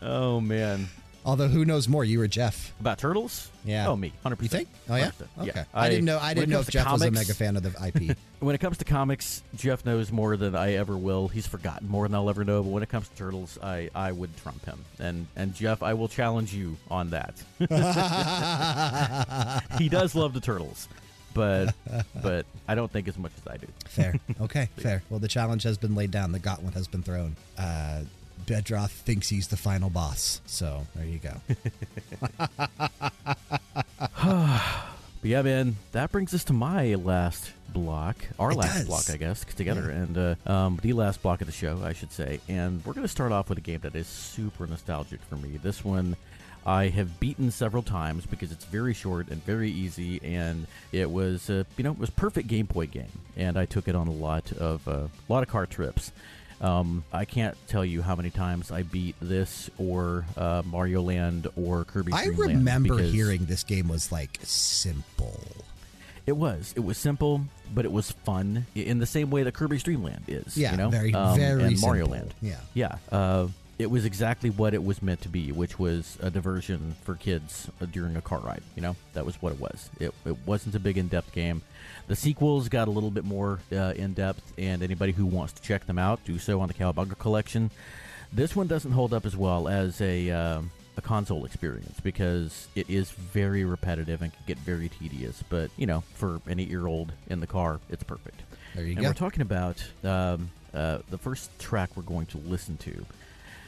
oh 0.02 0.40
man, 0.40 0.88
Although 1.24 1.48
who 1.48 1.64
knows 1.66 1.86
more, 1.86 2.02
you 2.02 2.20
or 2.22 2.26
Jeff? 2.26 2.72
About 2.80 2.98
turtles? 2.98 3.50
Yeah. 3.64 3.88
Oh, 3.88 3.94
me. 3.96 4.12
100%. 4.24 4.40
You 4.42 4.48
think? 4.48 4.68
Oh 4.88 4.96
yeah. 4.96 5.10
100%. 5.38 5.48
Okay. 5.48 5.64
I, 5.74 5.90
didn't 5.90 6.06
know. 6.06 6.18
I 6.18 6.32
didn't 6.32 6.48
know 6.48 6.60
if 6.60 6.70
Jeff 6.70 6.90
was 6.90 7.02
a 7.02 7.10
mega 7.10 7.34
fan 7.34 7.56
of 7.56 7.62
the 7.62 7.70
IP. 7.86 8.16
When 8.40 8.54
it 8.54 8.58
comes 8.58 8.78
to 8.78 8.86
comics, 8.86 9.42
Jeff 9.54 9.84
knows 9.84 10.10
more 10.10 10.34
than 10.34 10.56
I 10.56 10.72
ever 10.76 10.96
will. 10.96 11.28
He's 11.28 11.46
forgotten 11.46 11.86
more 11.90 12.08
than 12.08 12.14
I'll 12.14 12.30
ever 12.30 12.42
know. 12.42 12.62
But 12.62 12.70
when 12.70 12.82
it 12.82 12.88
comes 12.88 13.06
to 13.10 13.14
turtles, 13.14 13.58
I, 13.62 13.90
I 13.94 14.12
would 14.12 14.34
trump 14.38 14.64
him. 14.64 14.82
And 14.98 15.26
and 15.36 15.54
Jeff, 15.54 15.82
I 15.82 15.92
will 15.92 16.08
challenge 16.08 16.54
you 16.54 16.78
on 16.90 17.10
that. 17.10 17.34
he 19.78 19.90
does 19.90 20.14
love 20.14 20.32
the 20.32 20.40
turtles, 20.40 20.88
but 21.34 21.74
but 22.22 22.46
I 22.66 22.74
don't 22.74 22.90
think 22.90 23.08
as 23.08 23.18
much 23.18 23.32
as 23.36 23.46
I 23.46 23.58
do. 23.58 23.66
fair. 23.84 24.14
Okay. 24.40 24.70
Fair. 24.78 25.02
Well, 25.10 25.20
the 25.20 25.28
challenge 25.28 25.64
has 25.64 25.76
been 25.76 25.94
laid 25.94 26.10
down. 26.10 26.32
The 26.32 26.38
gauntlet 26.38 26.72
has 26.72 26.88
been 26.88 27.02
thrown. 27.02 27.36
Uh, 27.58 28.04
Bedroth 28.50 28.90
thinks 28.90 29.28
he's 29.28 29.46
the 29.48 29.56
final 29.56 29.90
boss. 29.90 30.40
So 30.46 30.86
there 30.96 31.06
you 31.06 31.20
go. 31.20 31.40
But 35.22 35.28
yeah, 35.28 35.42
man, 35.42 35.76
that 35.92 36.10
brings 36.12 36.32
us 36.32 36.44
to 36.44 36.54
my 36.54 36.94
last 36.94 37.52
block, 37.74 38.16
our 38.38 38.52
It 38.52 38.56
last 38.56 38.78
does. 38.78 38.86
block, 38.86 39.10
I 39.10 39.18
guess, 39.18 39.44
together, 39.44 39.90
and 39.90 40.16
uh, 40.16 40.34
um, 40.50 40.78
the 40.82 40.94
last 40.94 41.22
block 41.22 41.42
of 41.42 41.46
the 41.46 41.52
show, 41.52 41.78
I 41.84 41.92
should 41.92 42.10
say. 42.10 42.40
And 42.48 42.82
we're 42.86 42.94
going 42.94 43.04
to 43.04 43.08
start 43.08 43.30
off 43.30 43.50
with 43.50 43.58
a 43.58 43.60
game 43.60 43.80
that 43.80 43.94
is 43.94 44.06
super 44.06 44.66
nostalgic 44.66 45.20
for 45.28 45.36
me. 45.36 45.58
This 45.62 45.84
one 45.84 46.16
I 46.64 46.88
have 46.88 47.20
beaten 47.20 47.50
several 47.50 47.82
times 47.82 48.24
because 48.24 48.50
it's 48.50 48.64
very 48.64 48.94
short 48.94 49.28
and 49.28 49.44
very 49.44 49.70
easy, 49.70 50.20
and 50.24 50.66
it 50.90 51.10
was, 51.10 51.50
uh, 51.50 51.64
you 51.76 51.84
know, 51.84 51.90
it 51.92 51.98
was 51.98 52.08
perfect 52.08 52.48
Game 52.48 52.64
Boy 52.66 52.86
game, 52.86 53.12
and 53.36 53.58
I 53.58 53.66
took 53.66 53.88
it 53.88 53.94
on 53.94 54.08
a 54.08 54.12
lot 54.12 54.52
of 54.52 54.88
uh, 54.88 54.92
a 54.92 55.10
lot 55.32 55.42
of 55.42 55.50
car 55.50 55.66
trips. 55.66 56.12
Um, 56.60 57.04
I 57.12 57.24
can't 57.24 57.56
tell 57.68 57.84
you 57.84 58.02
how 58.02 58.14
many 58.16 58.30
times 58.30 58.70
I 58.70 58.82
beat 58.82 59.16
this 59.20 59.70
or 59.78 60.26
uh, 60.36 60.62
Mario 60.64 61.00
Land 61.02 61.46
or 61.56 61.84
Kirby. 61.84 62.12
I 62.12 62.26
Dream 62.26 62.36
remember 62.38 62.98
hearing 62.98 63.46
this 63.46 63.64
game 63.64 63.88
was 63.88 64.12
like 64.12 64.38
simple. 64.42 65.40
It 66.26 66.32
was. 66.36 66.72
It 66.76 66.80
was 66.80 66.98
simple, 66.98 67.40
but 67.74 67.84
it 67.84 67.92
was 67.92 68.10
fun 68.10 68.66
in 68.74 68.98
the 68.98 69.06
same 69.06 69.30
way 69.30 69.42
that 69.44 69.54
Kirby's 69.54 69.82
Dream 69.82 70.02
Land 70.02 70.24
is. 70.28 70.56
Yeah, 70.56 70.72
you 70.72 70.76
know? 70.76 70.90
very, 70.90 71.14
Um, 71.14 71.38
very 71.38 71.64
and 71.64 71.80
Mario 71.80 72.04
simple. 72.04 72.18
Land. 72.18 72.34
Yeah. 72.42 72.56
Yeah. 72.74 72.96
Uh, 73.10 73.48
it 73.78 73.90
was 73.90 74.04
exactly 74.04 74.50
what 74.50 74.74
it 74.74 74.84
was 74.84 75.00
meant 75.00 75.22
to 75.22 75.30
be, 75.30 75.52
which 75.52 75.78
was 75.78 76.18
a 76.20 76.30
diversion 76.30 76.94
for 77.02 77.14
kids 77.14 77.70
uh, 77.80 77.86
during 77.86 78.14
a 78.16 78.20
car 78.20 78.40
ride. 78.40 78.62
You 78.76 78.82
know, 78.82 78.96
that 79.14 79.24
was 79.24 79.40
what 79.40 79.54
it 79.54 79.58
was. 79.60 79.88
It, 79.98 80.12
it 80.26 80.36
wasn't 80.44 80.74
a 80.74 80.78
big 80.78 80.98
in-depth 80.98 81.32
game. 81.32 81.62
The 82.10 82.16
sequels 82.16 82.68
got 82.68 82.88
a 82.88 82.90
little 82.90 83.12
bit 83.12 83.24
more 83.24 83.60
uh, 83.70 83.92
in-depth, 83.94 84.54
and 84.58 84.82
anybody 84.82 85.12
who 85.12 85.24
wants 85.24 85.52
to 85.52 85.62
check 85.62 85.86
them 85.86 85.96
out, 85.96 86.18
do 86.24 86.40
so 86.40 86.60
on 86.60 86.66
the 86.66 86.74
Cowabunga 86.74 87.16
collection. 87.16 87.70
This 88.32 88.56
one 88.56 88.66
doesn't 88.66 88.90
hold 88.90 89.14
up 89.14 89.24
as 89.24 89.36
well 89.36 89.68
as 89.68 90.00
a 90.00 90.28
um 90.32 90.72
a 90.96 91.00
console 91.00 91.44
experience 91.44 92.00
because 92.00 92.66
it 92.74 92.90
is 92.90 93.12
very 93.12 93.62
repetitive 93.62 94.22
and 94.22 94.32
can 94.32 94.42
get 94.48 94.58
very 94.58 94.88
tedious. 94.88 95.44
But 95.48 95.70
you 95.76 95.86
know, 95.86 96.02
for 96.14 96.40
an 96.46 96.58
eight-year-old 96.58 97.12
in 97.28 97.38
the 97.38 97.46
car, 97.46 97.78
it's 97.88 98.02
perfect. 98.02 98.42
There 98.74 98.84
you 98.84 98.94
and 98.94 99.02
go. 99.02 99.06
we're 99.06 99.14
talking 99.14 99.42
about 99.42 99.80
um, 100.02 100.50
uh, 100.74 100.98
the 101.10 101.18
first 101.18 101.56
track 101.60 101.90
we're 101.94 102.02
going 102.02 102.26
to 102.26 102.38
listen 102.38 102.76
to 102.78 103.06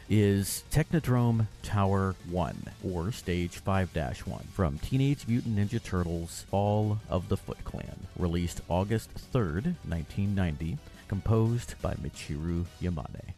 is 0.08 0.64
Technodrome 0.70 1.46
Tower 1.62 2.14
1 2.30 2.64
or 2.84 3.12
Stage 3.12 3.62
5-1 3.64 4.44
from 4.46 4.78
Teenage 4.78 5.26
Mutant 5.26 5.56
Ninja 5.56 5.82
Turtles 5.82 6.44
Fall 6.50 6.98
of 7.08 7.28
the 7.28 7.36
Foot 7.36 7.62
Clan, 7.64 8.06
released 8.18 8.60
August 8.68 9.10
3rd, 9.14 9.74
1990, 9.86 10.78
composed 11.08 11.74
by 11.80 11.94
Michiru 11.94 12.66
Yamane. 12.80 13.34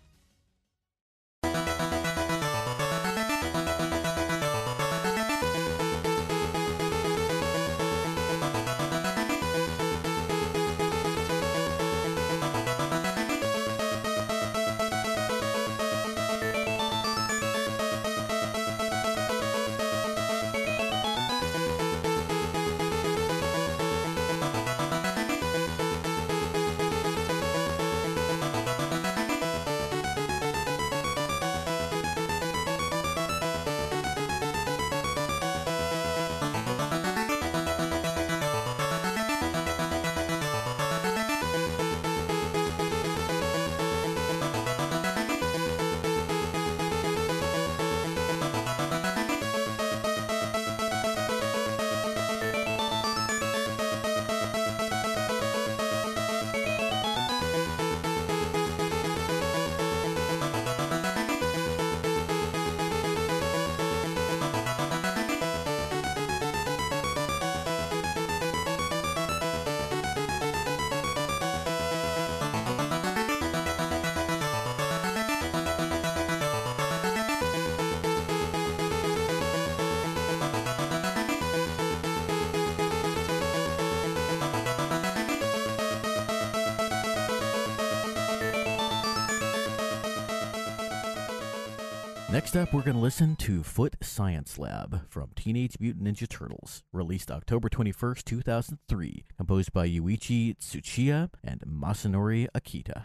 Next 92.35 92.57
up, 92.57 92.73
we're 92.73 92.83
going 92.83 92.97
to 92.97 93.01
listen 93.01 93.37
to 93.37 93.63
Foot 93.63 93.95
Science 94.03 94.59
Lab 94.59 95.09
from 95.09 95.31
Teenage 95.37 95.77
Mutant 95.79 96.05
Ninja 96.05 96.29
Turtles, 96.29 96.83
released 96.93 97.31
October 97.31 97.69
21st, 97.69 98.25
2003, 98.25 99.25
composed 99.37 99.73
by 99.73 99.89
Yuichi 99.89 100.57
Tsuchiya 100.59 101.31
and 101.45 101.61
Masanori 101.61 102.49
Akita. 102.53 103.05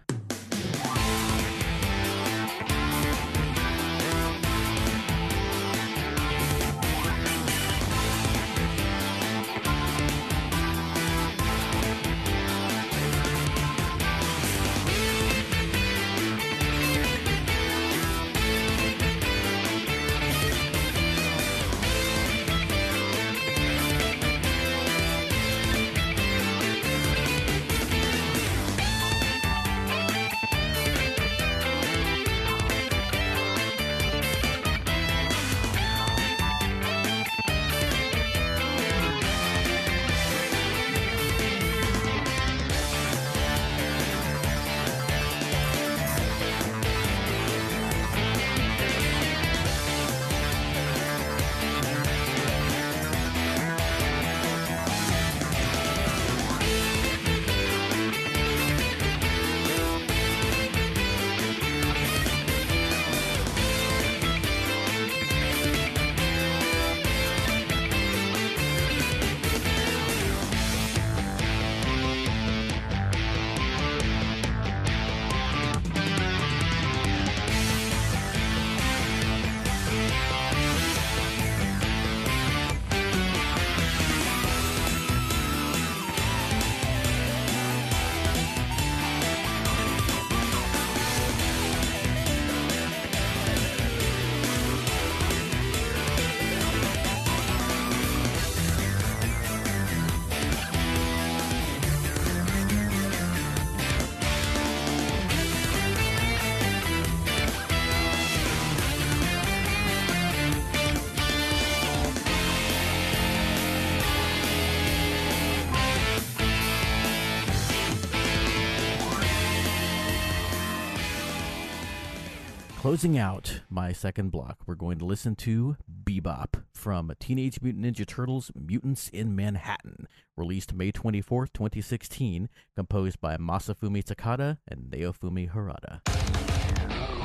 Closing 122.99 123.17
out 123.17 123.61
my 123.69 123.93
second 123.93 124.29
block, 124.29 124.57
we're 124.67 124.75
going 124.75 124.97
to 124.97 125.05
listen 125.05 125.33
to 125.37 125.77
Bebop 126.03 126.63
from 126.73 127.09
Teenage 127.17 127.61
Mutant 127.61 127.85
Ninja 127.85 128.05
Turtles 128.05 128.51
Mutants 128.53 129.07
in 129.07 129.33
Manhattan, 129.33 130.05
released 130.35 130.73
May 130.73 130.91
24th, 130.91 131.53
2016, 131.53 132.49
composed 132.75 133.21
by 133.21 133.37
Masafumi 133.37 134.03
Takada 134.03 134.57
and 134.67 134.91
Naofumi 134.91 135.49
Harada. 135.49 137.18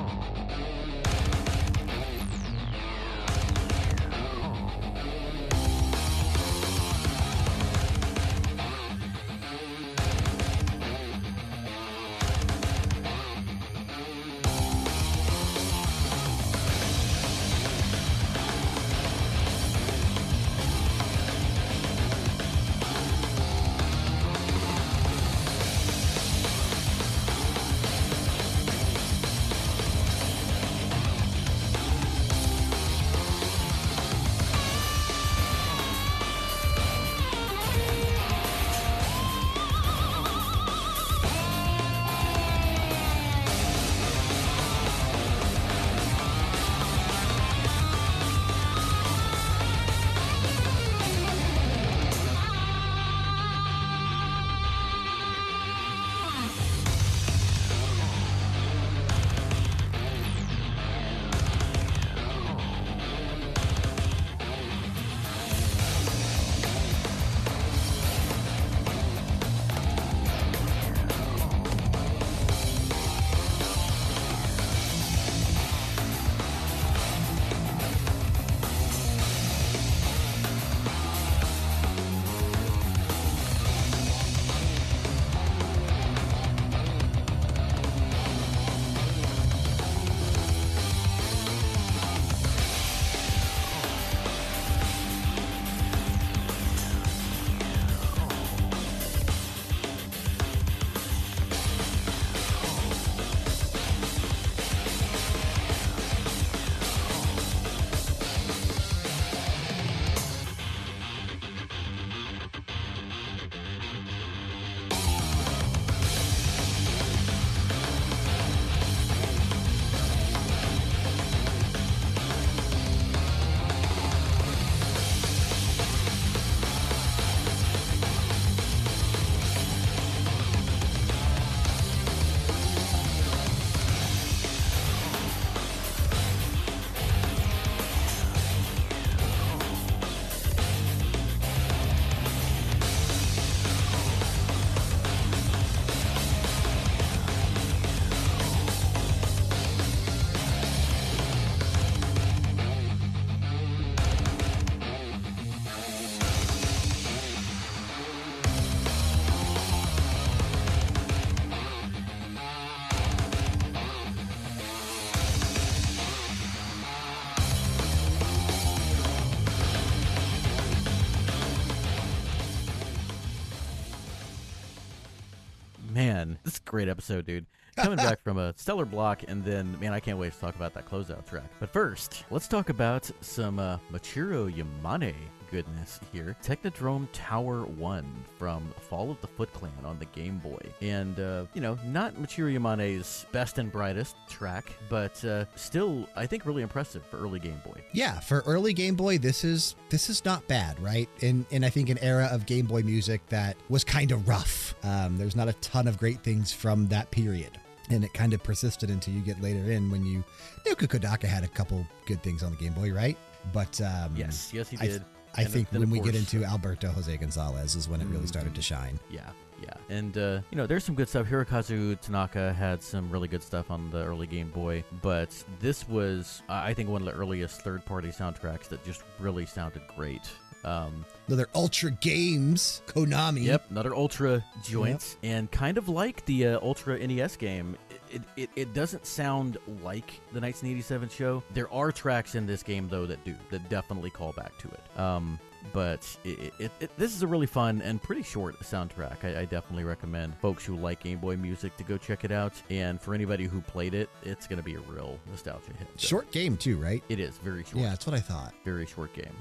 Great 176.74 176.88
episode, 176.88 177.24
dude. 177.24 177.46
Coming 177.76 177.98
back 177.98 178.20
from 178.20 178.36
a 178.36 178.52
stellar 178.56 178.84
block, 178.84 179.22
and 179.28 179.44
then, 179.44 179.78
man, 179.78 179.92
I 179.92 180.00
can't 180.00 180.18
wait 180.18 180.32
to 180.32 180.40
talk 180.40 180.56
about 180.56 180.74
that 180.74 180.90
closeout 180.90 181.24
track. 181.24 181.48
But 181.60 181.72
first, 181.72 182.24
let's 182.32 182.48
talk 182.48 182.68
about 182.68 183.08
some 183.20 183.60
uh, 183.60 183.78
Michiru 183.92 184.52
Yamane 184.52 185.14
goodness 185.54 186.00
here. 186.12 186.36
Technodrome 186.42 187.06
Tower 187.12 187.62
1 187.62 188.04
from 188.40 188.74
Fall 188.90 189.12
of 189.12 189.20
the 189.20 189.28
Foot 189.28 189.52
Clan 189.52 189.70
on 189.84 190.00
the 190.00 190.06
Game 190.06 190.38
Boy. 190.38 190.58
And, 190.80 191.20
uh, 191.20 191.44
you 191.54 191.60
know, 191.60 191.78
not 191.86 192.16
Michiru 192.16 192.52
Yamane's 192.52 193.24
best 193.30 193.58
and 193.58 193.70
brightest 193.70 194.16
track, 194.28 194.64
but 194.88 195.24
uh, 195.24 195.44
still, 195.54 196.08
I 196.16 196.26
think, 196.26 196.44
really 196.44 196.62
impressive 196.62 197.06
for 197.06 197.18
early 197.18 197.38
Game 197.38 197.60
Boy. 197.64 197.80
Yeah, 197.92 198.18
for 198.18 198.42
early 198.46 198.72
Game 198.72 198.96
Boy, 198.96 199.16
this 199.16 199.44
is 199.44 199.76
this 199.90 200.10
is 200.10 200.24
not 200.24 200.44
bad, 200.48 200.80
right? 200.82 201.08
In 201.20 201.46
in 201.50 201.62
I 201.62 201.70
think 201.70 201.88
an 201.88 201.98
era 201.98 202.28
of 202.32 202.46
Game 202.46 202.66
Boy 202.66 202.82
music 202.82 203.24
that 203.28 203.56
was 203.68 203.84
kind 203.84 204.10
of 204.10 204.26
rough. 204.26 204.74
Um, 204.82 205.16
there's 205.16 205.36
not 205.36 205.46
a 205.46 205.52
ton 205.54 205.86
of 205.86 205.98
great 205.98 206.18
things 206.24 206.52
from 206.52 206.88
that 206.88 207.12
period. 207.12 207.60
And 207.90 208.02
it 208.02 208.12
kind 208.12 208.32
of 208.32 208.42
persisted 208.42 208.90
until 208.90 209.14
you 209.14 209.20
get 209.20 209.40
later 209.40 209.70
in 209.70 209.88
when 209.88 210.04
you 210.04 210.24
Naoki 210.66 210.88
Kodaka 210.88 211.28
had 211.28 211.44
a 211.44 211.48
couple 211.48 211.86
good 212.06 212.20
things 212.24 212.42
on 212.42 212.50
the 212.50 212.56
Game 212.56 212.72
Boy, 212.72 212.92
right? 212.92 213.16
But 213.52 213.80
um, 213.80 214.16
Yes, 214.16 214.50
yes, 214.52 214.68
he 214.68 214.76
did. 214.78 215.04
I 215.36 215.44
think 215.44 215.70
then, 215.70 215.80
when 215.80 215.90
we 215.90 216.00
get 216.00 216.14
into 216.14 216.44
uh, 216.44 216.48
Alberto 216.48 216.88
Jose 216.88 217.16
Gonzalez 217.16 217.74
is 217.74 217.88
when 217.88 218.00
it 218.00 218.06
really 218.06 218.26
started 218.26 218.54
to 218.54 218.62
shine. 218.62 218.98
Yeah, 219.10 219.30
yeah. 219.62 219.74
And, 219.88 220.16
uh, 220.16 220.40
you 220.50 220.56
know, 220.56 220.66
there's 220.66 220.84
some 220.84 220.94
good 220.94 221.08
stuff. 221.08 221.26
Hirokazu 221.26 222.00
Tanaka 222.00 222.52
had 222.52 222.82
some 222.82 223.10
really 223.10 223.28
good 223.28 223.42
stuff 223.42 223.70
on 223.70 223.90
the 223.90 224.04
early 224.04 224.26
Game 224.26 224.50
Boy, 224.50 224.84
but 225.02 225.30
this 225.60 225.88
was, 225.88 226.42
uh, 226.48 226.62
I 226.64 226.74
think, 226.74 226.88
one 226.88 227.02
of 227.02 227.06
the 227.06 227.18
earliest 227.18 227.62
third 227.62 227.84
party 227.84 228.08
soundtracks 228.08 228.68
that 228.68 228.84
just 228.84 229.02
really 229.18 229.46
sounded 229.46 229.82
great. 229.96 230.30
Um, 230.64 231.04
Another 231.26 231.48
Ultra 231.54 231.90
Games, 231.90 232.80
Konami. 232.86 233.44
Yep, 233.44 233.70
another 233.70 233.94
Ultra 233.94 234.42
joint, 234.62 235.16
and 235.22 235.50
kind 235.50 235.76
of 235.76 235.88
like 235.90 236.24
the 236.24 236.46
uh, 236.46 236.60
Ultra 236.62 237.06
NES 237.06 237.36
game. 237.36 237.76
It, 238.14 238.22
it, 238.36 238.50
it 238.56 238.74
doesn't 238.74 239.04
sound 239.06 239.58
like 239.82 240.06
the 240.32 240.40
1987 240.40 241.08
show. 241.08 241.42
There 241.52 241.70
are 241.72 241.92
tracks 241.92 242.34
in 242.34 242.46
this 242.46 242.62
game 242.62 242.88
though 242.88 243.06
that 243.06 243.22
do 243.24 243.34
that 243.50 243.68
definitely 243.68 244.10
call 244.10 244.32
back 244.32 244.56
to 244.58 244.68
it. 244.68 244.98
Um, 244.98 245.38
but 245.72 246.16
it, 246.24 246.52
it, 246.58 246.70
it, 246.78 246.90
this 246.98 247.14
is 247.16 247.22
a 247.22 247.26
really 247.26 247.46
fun 247.46 247.80
and 247.82 248.00
pretty 248.02 248.22
short 248.22 248.58
soundtrack. 248.60 249.24
I, 249.24 249.40
I 249.40 249.44
definitely 249.46 249.84
recommend 249.84 250.36
folks 250.38 250.64
who 250.64 250.76
like 250.76 251.02
Game 251.02 251.18
Boy 251.18 251.36
music 251.36 251.76
to 251.78 251.84
go 251.84 251.96
check 251.96 252.22
it 252.24 252.30
out. 252.30 252.52
And 252.70 253.00
for 253.00 253.14
anybody 253.14 253.44
who 253.44 253.60
played 253.62 253.94
it, 253.94 254.10
it's 254.22 254.46
going 254.46 254.58
to 254.58 254.62
be 254.62 254.74
a 254.74 254.80
real 254.80 255.18
nostalgia 255.30 255.72
hit. 255.78 255.88
So 255.96 256.06
Short 256.08 256.30
game 256.32 256.56
too, 256.58 256.76
right? 256.76 257.02
It 257.08 257.18
is 257.18 257.38
very 257.38 257.64
short 257.64 257.76
Yeah, 257.76 257.88
that's 257.90 258.06
what 258.06 258.14
I 258.14 258.20
thought. 258.20 258.52
very 258.64 258.86
short 258.86 259.14
game. 259.14 259.32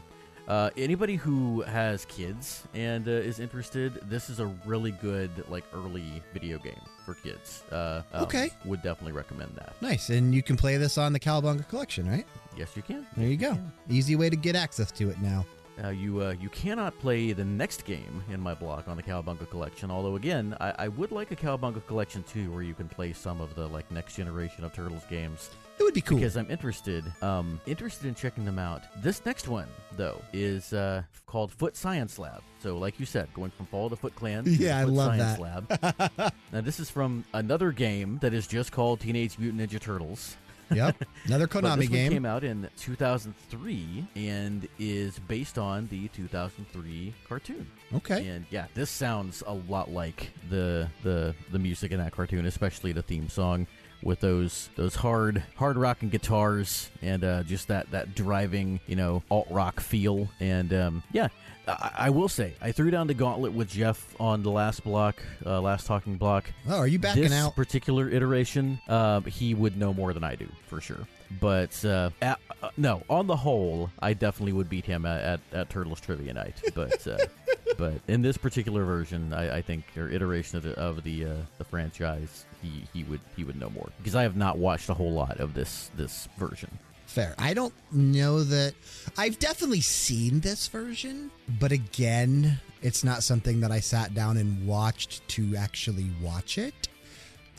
Uh, 0.48 0.70
anybody 0.76 1.16
who 1.16 1.62
has 1.62 2.04
kids 2.06 2.64
and 2.74 3.08
uh, 3.08 3.12
is 3.12 3.40
interested, 3.40 3.94
this 4.10 4.30
is 4.30 4.40
a 4.42 4.46
really 4.66 4.92
good 4.92 5.32
like 5.50 5.64
early 5.74 6.22
video 6.34 6.58
game 6.58 6.80
for 7.06 7.14
kids. 7.14 7.64
Uh, 7.72 8.02
um, 8.14 8.24
Okay. 8.24 8.50
would 8.66 8.82
definitely 8.82 9.14
recommend 9.14 9.56
that. 9.56 9.74
Nice, 9.82 10.10
and 10.10 10.36
you 10.36 10.44
can 10.44 10.58
play 10.58 10.76
this 10.78 10.98
on 10.98 11.14
the 11.14 11.20
Cowabunga 11.20 11.68
collection, 11.70 12.10
right? 12.10 12.26
Yes, 12.58 12.76
you 12.76 12.82
can. 12.82 13.06
There 13.16 13.28
you 13.28 13.38
Yes, 13.38 13.56
go. 13.56 13.58
Easy 13.90 14.16
way 14.18 14.30
to 14.30 14.36
get 14.36 14.56
access 14.56 14.92
to 14.94 15.10
it 15.10 15.20
now. 15.22 15.46
Uh, 15.84 15.90
you 15.90 16.22
uh, 16.22 16.36
you 16.40 16.50
cannot 16.50 16.98
play 17.00 17.32
the 17.34 17.44
next 17.44 17.86
game 17.86 18.24
in 18.30 18.40
my 18.40 18.54
block 18.54 18.88
on 18.88 18.96
the 18.98 19.04
Cowabunga 19.04 19.50
collection. 19.50 19.90
Although 19.90 20.16
again, 20.16 20.56
I, 20.60 20.74
I 20.80 20.88
would 20.90 21.12
like 21.12 21.32
a 21.32 21.36
Cowabunga 21.36 21.86
collection 21.88 22.24
too, 22.24 22.52
where 22.52 22.62
you 22.62 22.74
can 22.74 22.88
play 22.88 23.12
some 23.14 23.42
of 23.42 23.56
the 23.56 23.68
like 23.68 23.90
next 23.92 24.16
generation 24.16 24.64
of 24.64 24.74
Turtles 24.74 25.04
games. 25.10 25.50
It 25.80 25.84
would 25.84 25.96
be 25.96 26.02
cool. 26.02 26.18
Because 26.20 26.38
I'm 26.38 26.50
interested, 26.52 27.04
um, 27.24 27.60
interested 27.66 28.06
in 28.06 28.14
checking 28.14 28.46
them 28.46 28.60
out. 28.60 28.84
This 29.02 29.26
next 29.26 29.48
one, 29.48 29.68
though, 29.98 30.22
is 30.32 30.72
uh, 30.72 31.02
called 31.26 31.52
Foot 31.52 31.76
Science 31.76 32.20
Lab. 32.20 32.44
So, 32.60 32.78
like 32.78 33.00
you 33.00 33.08
said, 33.08 33.28
going 33.34 33.50
from 33.50 33.66
Fall 33.66 33.86
of 33.86 33.90
the 33.90 33.98
Foot 33.98 34.14
Clan 34.16 34.44
to 34.44 34.52
Yeah, 34.52 34.78
I 34.78 34.84
love 34.84 35.18
Science 35.18 35.40
that. 35.40 36.00
Lab. 36.20 36.34
now, 36.54 36.62
this 36.62 36.80
is 36.80 36.92
from 36.92 37.26
another 37.34 37.72
game 37.72 38.20
that 38.22 38.36
is 38.36 38.46
just 38.46 38.72
called 38.72 39.00
Teenage 39.00 39.40
Mutant 39.40 39.68
Ninja 39.68 39.80
Turtles. 39.80 40.38
Yep. 40.74 41.04
Another 41.26 41.48
Konami 41.54 41.80
this 41.80 41.90
one 41.90 41.98
game. 41.98 42.12
came 42.12 42.26
out 42.26 42.44
in 42.44 42.70
2003 42.78 44.08
and 44.16 44.68
is 44.80 45.20
based 45.20 45.58
on 45.58 45.88
the 45.88 46.08
2003 46.10 47.14
cartoon. 47.28 47.68
Okay. 47.96 48.28
And 48.28 48.46
yeah, 48.50 48.68
this 48.74 48.90
sounds 48.90 49.44
a 49.46 49.54
lot 49.54 49.92
like 49.92 50.32
the 50.50 50.88
the 51.04 51.36
the 51.52 51.60
music 51.60 51.92
in 51.92 52.00
that 52.00 52.12
cartoon, 52.12 52.46
especially 52.46 52.92
the 52.92 53.04
theme 53.04 53.30
song 53.30 53.68
with 54.04 54.20
those 54.20 54.70
those 54.76 54.96
hard 54.96 55.44
hard 55.56 55.78
rocking 55.78 56.10
guitars 56.10 56.90
and 57.02 57.24
uh, 57.24 57.44
just 57.44 57.68
that 57.70 57.90
that 57.92 58.16
driving 58.16 58.80
you 58.88 58.96
know 58.96 59.24
alt 59.32 59.48
rock 59.50 59.80
feel. 59.80 60.30
And 60.40 60.74
um, 60.74 61.04
yeah, 61.12 61.30
I, 61.68 61.92
I 61.98 62.10
will 62.10 62.30
say 62.30 62.54
I 62.62 62.72
threw 62.72 62.92
down 62.92 63.08
the 63.08 63.14
gauntlet 63.14 63.54
with 63.54 63.70
Jeff 63.70 64.16
on 64.20 64.44
the 64.44 64.52
last 64.52 64.84
block, 64.84 65.22
uh, 65.46 65.62
last 65.62 65.88
talking 65.88 66.18
block. 66.18 66.52
Oh, 66.68 66.78
are 66.78 66.88
you 66.88 67.00
backing 67.00 67.26
out 67.26 67.30
this 67.30 67.40
out? 67.40 67.56
particular 67.56 68.10
iteration, 68.10 68.80
uh, 68.88 69.22
he 69.22 69.54
would 69.54 69.78
know 69.78 69.94
more 69.94 70.14
than 70.14 70.24
I 70.24 70.36
do 70.36 70.48
for 70.68 70.82
sure. 70.82 71.08
But 71.40 71.84
uh, 71.84 72.12
at, 72.22 72.40
uh, 72.62 72.70
no, 72.78 73.04
on 73.10 73.28
the 73.28 73.36
whole, 73.36 73.90
I 74.00 74.14
definitely 74.14 74.54
would 74.54 74.70
beat 74.70 74.86
him 74.86 75.06
at, 75.06 75.22
at, 75.22 75.40
at 75.52 75.70
Turtles 75.70 76.00
Trivia 76.00 76.34
Night. 76.34 76.62
But 76.76 77.06
uh, 77.08 77.18
but 77.78 77.94
in 78.08 78.22
this 78.22 78.38
particular 78.38 78.84
version, 78.84 79.34
I, 79.34 79.58
I 79.58 79.62
think 79.62 79.86
or 79.98 80.10
iteration 80.10 80.58
of 80.58 80.64
the 80.64 80.74
of 80.78 81.04
the, 81.04 81.26
uh, 81.26 81.34
the 81.58 81.64
franchise, 81.64 82.46
he, 82.62 82.86
he 82.94 83.04
would 83.06 83.22
he 83.36 83.44
would 83.44 83.60
know 83.60 83.70
more 83.70 83.90
because 83.98 84.16
I 84.16 84.24
have 84.24 84.36
not 84.36 84.58
watched 84.58 84.90
a 84.90 84.94
whole 84.94 85.14
lot 85.14 85.40
of 85.40 85.54
this 85.54 85.90
this 85.96 86.28
version. 86.38 86.78
Fair. 87.14 87.36
I 87.38 87.54
don't 87.54 87.76
know 87.92 88.44
that 88.44 88.74
I've 89.20 89.38
definitely 89.38 89.82
seen 89.82 90.40
this 90.40 90.68
version, 90.68 91.30
but 91.60 91.72
again, 91.72 92.60
it's 92.82 93.04
not 93.04 93.22
something 93.22 93.60
that 93.60 93.72
I 93.72 93.82
sat 93.82 94.16
down 94.16 94.38
and 94.38 94.66
watched 94.66 95.28
to 95.28 95.56
actually 95.56 96.10
watch 96.24 96.58
it. 96.58 96.88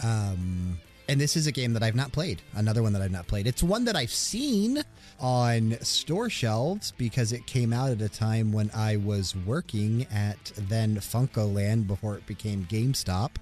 Um, 0.02 0.80
and 1.08 1.20
this 1.20 1.36
is 1.36 1.46
a 1.46 1.52
game 1.52 1.72
that 1.74 1.84
I've 1.84 1.94
not 1.94 2.10
played. 2.10 2.42
Another 2.54 2.82
one 2.82 2.92
that 2.94 3.02
I've 3.02 3.12
not 3.12 3.28
played. 3.28 3.46
It's 3.46 3.62
one 3.62 3.84
that 3.84 3.94
I've 3.94 4.10
seen 4.10 4.82
on 5.20 5.78
store 5.82 6.28
shelves 6.28 6.92
because 6.98 7.30
it 7.32 7.46
came 7.46 7.72
out 7.72 7.90
at 7.90 8.00
a 8.00 8.08
time 8.08 8.52
when 8.52 8.72
I 8.74 8.96
was 8.96 9.36
working 9.46 10.04
at 10.12 10.50
then 10.56 10.96
FuncoLand 10.96 11.86
before 11.86 12.16
it 12.16 12.26
became 12.26 12.64
GameStop. 12.64 13.36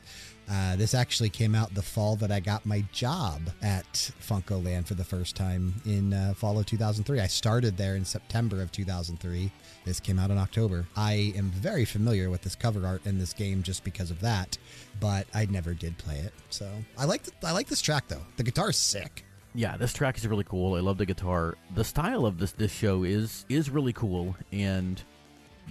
Uh, 0.51 0.77
this 0.77 0.95
actually 0.95 1.31
came 1.31 1.55
out 1.55 1.75
the 1.75 1.83
fall 1.83 2.17
that 2.17 2.31
I 2.31 2.41
got 2.41 2.67
my 2.67 2.85
job 2.93 3.51
at 3.63 4.11
FuncoLand 4.21 4.87
for 4.87 4.95
the 4.95 5.05
first 5.05 5.37
time 5.37 5.75
in 5.85 6.13
uh, 6.13 6.35
fall 6.37 6.59
of 6.59 6.67
2003. 6.67 7.21
I 7.21 7.27
started 7.27 7.77
there 7.77 7.97
in 7.97 8.05
September 8.05 8.61
of 8.61 8.73
2003. 8.73 9.51
This 9.85 10.01
came 10.01 10.19
out 10.19 10.31
in 10.31 10.39
October. 10.39 10.87
I 10.97 11.33
am 11.37 11.51
very 11.51 11.85
familiar 11.85 12.29
with 12.31 12.43
this 12.43 12.55
cover 12.55 12.87
art 12.87 13.07
in 13.07 13.19
this 13.19 13.33
game 13.33 13.63
just 13.63 13.85
because 13.85 14.11
of 14.11 14.21
that, 14.21 14.59
but 15.01 15.27
I 15.35 15.47
never 15.47 15.75
did 15.75 15.97
play 15.99 16.19
it. 16.19 16.33
So 16.51 16.69
I 16.99 17.05
like 17.05 17.23
I 17.43 17.53
like 17.53 17.69
this 17.69 17.81
track 17.81 18.09
though. 18.09 18.23
The 18.37 18.43
guitar 18.43 18.71
is 18.71 18.77
sick. 18.77 19.25
Yeah, 19.55 19.77
this 19.77 19.93
track 19.93 20.17
is 20.17 20.27
really 20.27 20.45
cool. 20.45 20.75
I 20.77 20.81
love 20.81 20.99
the 20.99 21.07
guitar. 21.07 21.57
The 21.75 21.85
style 21.85 22.25
of 22.27 22.39
this 22.39 22.53
this 22.53 22.73
show 22.73 23.05
is 23.05 23.45
is 23.49 23.71
really 23.71 23.93
cool, 23.93 24.35
and 24.51 25.03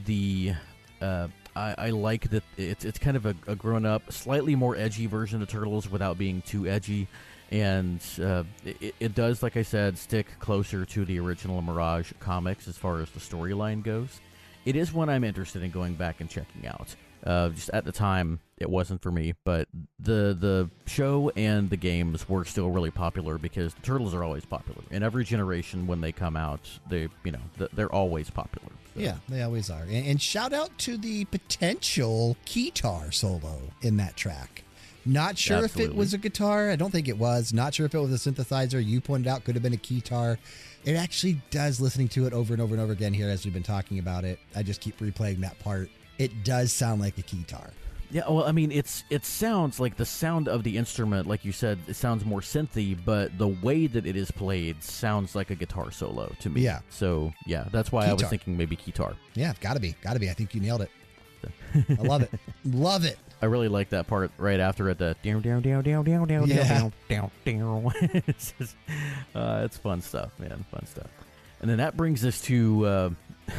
the 0.06 0.53
uh, 1.02 1.27
I, 1.55 1.75
I 1.77 1.89
like 1.89 2.29
that 2.29 2.43
it's 2.57 2.85
it's 2.85 2.99
kind 2.99 3.17
of 3.17 3.25
a, 3.25 3.35
a 3.47 3.55
grown 3.55 3.85
up, 3.85 4.11
slightly 4.11 4.55
more 4.55 4.75
edgy 4.75 5.05
version 5.05 5.41
of 5.41 5.47
Turtles 5.47 5.89
without 5.89 6.17
being 6.17 6.41
too 6.41 6.67
edgy, 6.67 7.07
and 7.51 8.01
uh, 8.21 8.43
it, 8.63 8.95
it 8.99 9.15
does, 9.15 9.43
like 9.43 9.57
I 9.57 9.63
said, 9.63 9.97
stick 9.97 10.39
closer 10.39 10.85
to 10.85 11.05
the 11.05 11.19
original 11.19 11.61
Mirage 11.61 12.13
comics 12.19 12.67
as 12.67 12.77
far 12.77 13.01
as 13.01 13.09
the 13.11 13.19
storyline 13.19 13.83
goes. 13.83 14.21
It 14.65 14.75
is 14.75 14.93
one 14.93 15.09
I'm 15.09 15.23
interested 15.23 15.63
in 15.63 15.71
going 15.71 15.95
back 15.95 16.21
and 16.21 16.29
checking 16.29 16.67
out. 16.67 16.95
Uh, 17.25 17.49
just 17.49 17.69
at 17.71 17.85
the 17.85 17.91
time, 17.91 18.39
it 18.57 18.69
wasn't 18.69 19.01
for 19.01 19.11
me, 19.11 19.33
but 19.43 19.67
the 19.99 20.35
the 20.39 20.69
show 20.87 21.31
and 21.35 21.69
the 21.69 21.77
games 21.77 22.27
were 22.27 22.45
still 22.45 22.71
really 22.71 22.89
popular 22.89 23.37
because 23.37 23.73
the 23.73 23.81
turtles 23.81 24.13
are 24.13 24.23
always 24.23 24.45
popular 24.45 24.81
in 24.89 25.03
every 25.03 25.23
generation. 25.23 25.85
When 25.85 26.01
they 26.01 26.11
come 26.11 26.35
out, 26.35 26.67
they 26.89 27.09
you 27.23 27.31
know 27.31 27.67
they're 27.73 27.91
always 27.91 28.29
popular. 28.29 28.71
So- 28.95 28.99
Yeah, 29.01 29.18
they 29.30 29.41
always 29.41 29.69
are. 29.69 29.84
And, 29.84 30.05
and 30.07 30.22
shout 30.22 30.53
out 30.53 30.77
to 30.80 30.97
the 30.97 31.26
potential 31.26 32.38
guitar 32.45 33.11
solo 33.11 33.61
in 33.81 33.97
that 33.97 34.15
track. 34.15 34.63
Not 35.03 35.38
sure 35.38 35.65
if 35.65 35.77
it 35.80 35.95
was 35.95 36.13
a 36.13 36.18
guitar. 36.19 36.69
I 36.69 36.76
don't 36.76 36.91
think 36.91 37.07
it 37.07 37.18
was. 37.18 37.53
Not 37.53 37.73
sure 37.73 37.88
if 37.88 37.95
it 37.95 37.99
was 37.99 38.13
a 38.27 38.31
synthesizer. 38.31 38.85
You 38.85 39.01
pointed 39.01 39.27
out 39.27 39.43
could 39.43 39.55
have 39.55 39.63
been 39.63 39.73
a 39.73 39.77
guitar. 39.77 40.38
It 40.85 40.93
actually 40.93 41.41
does, 41.49 41.81
listening 41.81 42.07
to 42.09 42.27
it 42.27 42.34
over 42.34 42.53
and 42.53 42.61
over 42.61 42.76
and 42.76 42.81
over 42.84 42.93
again 42.93 43.13
here 43.13 43.27
as 43.30 43.43
we've 43.43 43.53
been 43.53 43.63
talking 43.63 43.97
about 43.97 44.26
it. 44.26 44.39
I 44.55 44.61
just 44.61 44.80
keep 44.81 44.99
replaying 44.99 45.39
that 45.41 45.57
part. 45.59 45.89
It 46.19 46.43
does 46.43 46.72
sound 46.72 47.01
like 47.01 47.18
a 47.18 47.22
guitar. 47.23 47.72
Yeah, 48.11 48.23
well, 48.29 48.43
I 48.43 48.51
mean, 48.51 48.71
it's 48.71 49.03
it 49.09 49.23
sounds 49.25 49.79
like 49.79 49.95
the 49.95 50.05
sound 50.05 50.47
of 50.49 50.63
the 50.63 50.77
instrument, 50.77 51.27
like 51.27 51.45
you 51.45 51.51
said, 51.51 51.79
it 51.88 51.95
sounds 51.95 52.25
more 52.25 52.41
synthy, 52.41 52.97
but 53.05 53.38
the 53.38 53.47
way 53.47 53.88
that 53.88 54.05
it 54.05 54.15
is 54.17 54.29
played 54.31 54.83
sounds 54.83 55.33
like 55.33 55.49
a 55.49 55.55
guitar 55.55 55.91
solo 55.91 56.33
to 56.41 56.49
me. 56.49 56.61
Yeah. 56.61 56.79
So 56.89 57.31
yeah, 57.45 57.65
that's 57.71 57.91
why 57.91 58.07
I 58.07 58.13
was 58.13 58.23
thinking 58.23 58.57
maybe 58.57 58.75
guitar. 58.75 59.15
Yeah, 59.33 59.53
gotta 59.61 59.79
be. 59.79 59.95
Gotta 60.01 60.19
be. 60.19 60.29
I 60.29 60.33
think 60.33 60.53
you 60.53 60.61
nailed 60.61 60.81
it. 60.81 60.91
I 61.99 62.03
love 62.03 62.21
it. 62.21 62.31
love 62.65 63.05
it. 63.05 63.17
I 63.41 63.45
really 63.47 63.69
like 63.69 63.89
that 63.89 64.05
part 64.07 64.31
right 64.38 64.59
after 64.59 64.89
it. 64.89 64.99
The 64.99 65.15
down, 65.23 65.41
down, 65.41 65.61
down, 65.61 65.81
down, 65.83 66.03
down, 66.03 66.27
down, 66.27 66.47
Yeah. 66.47 66.67
down, 66.67 66.93
down, 67.09 67.31
down. 67.45 67.91
it's, 68.27 68.53
just, 68.59 68.75
uh, 69.33 69.61
it's 69.65 69.77
fun 69.77 70.01
stuff, 70.01 70.38
man. 70.38 70.63
Fun 70.69 70.85
stuff. 70.85 71.07
And 71.61 71.69
then 71.69 71.77
that 71.77 71.95
brings 71.97 72.23
us 72.25 72.41
to. 72.43 72.85
Uh, 72.85 73.09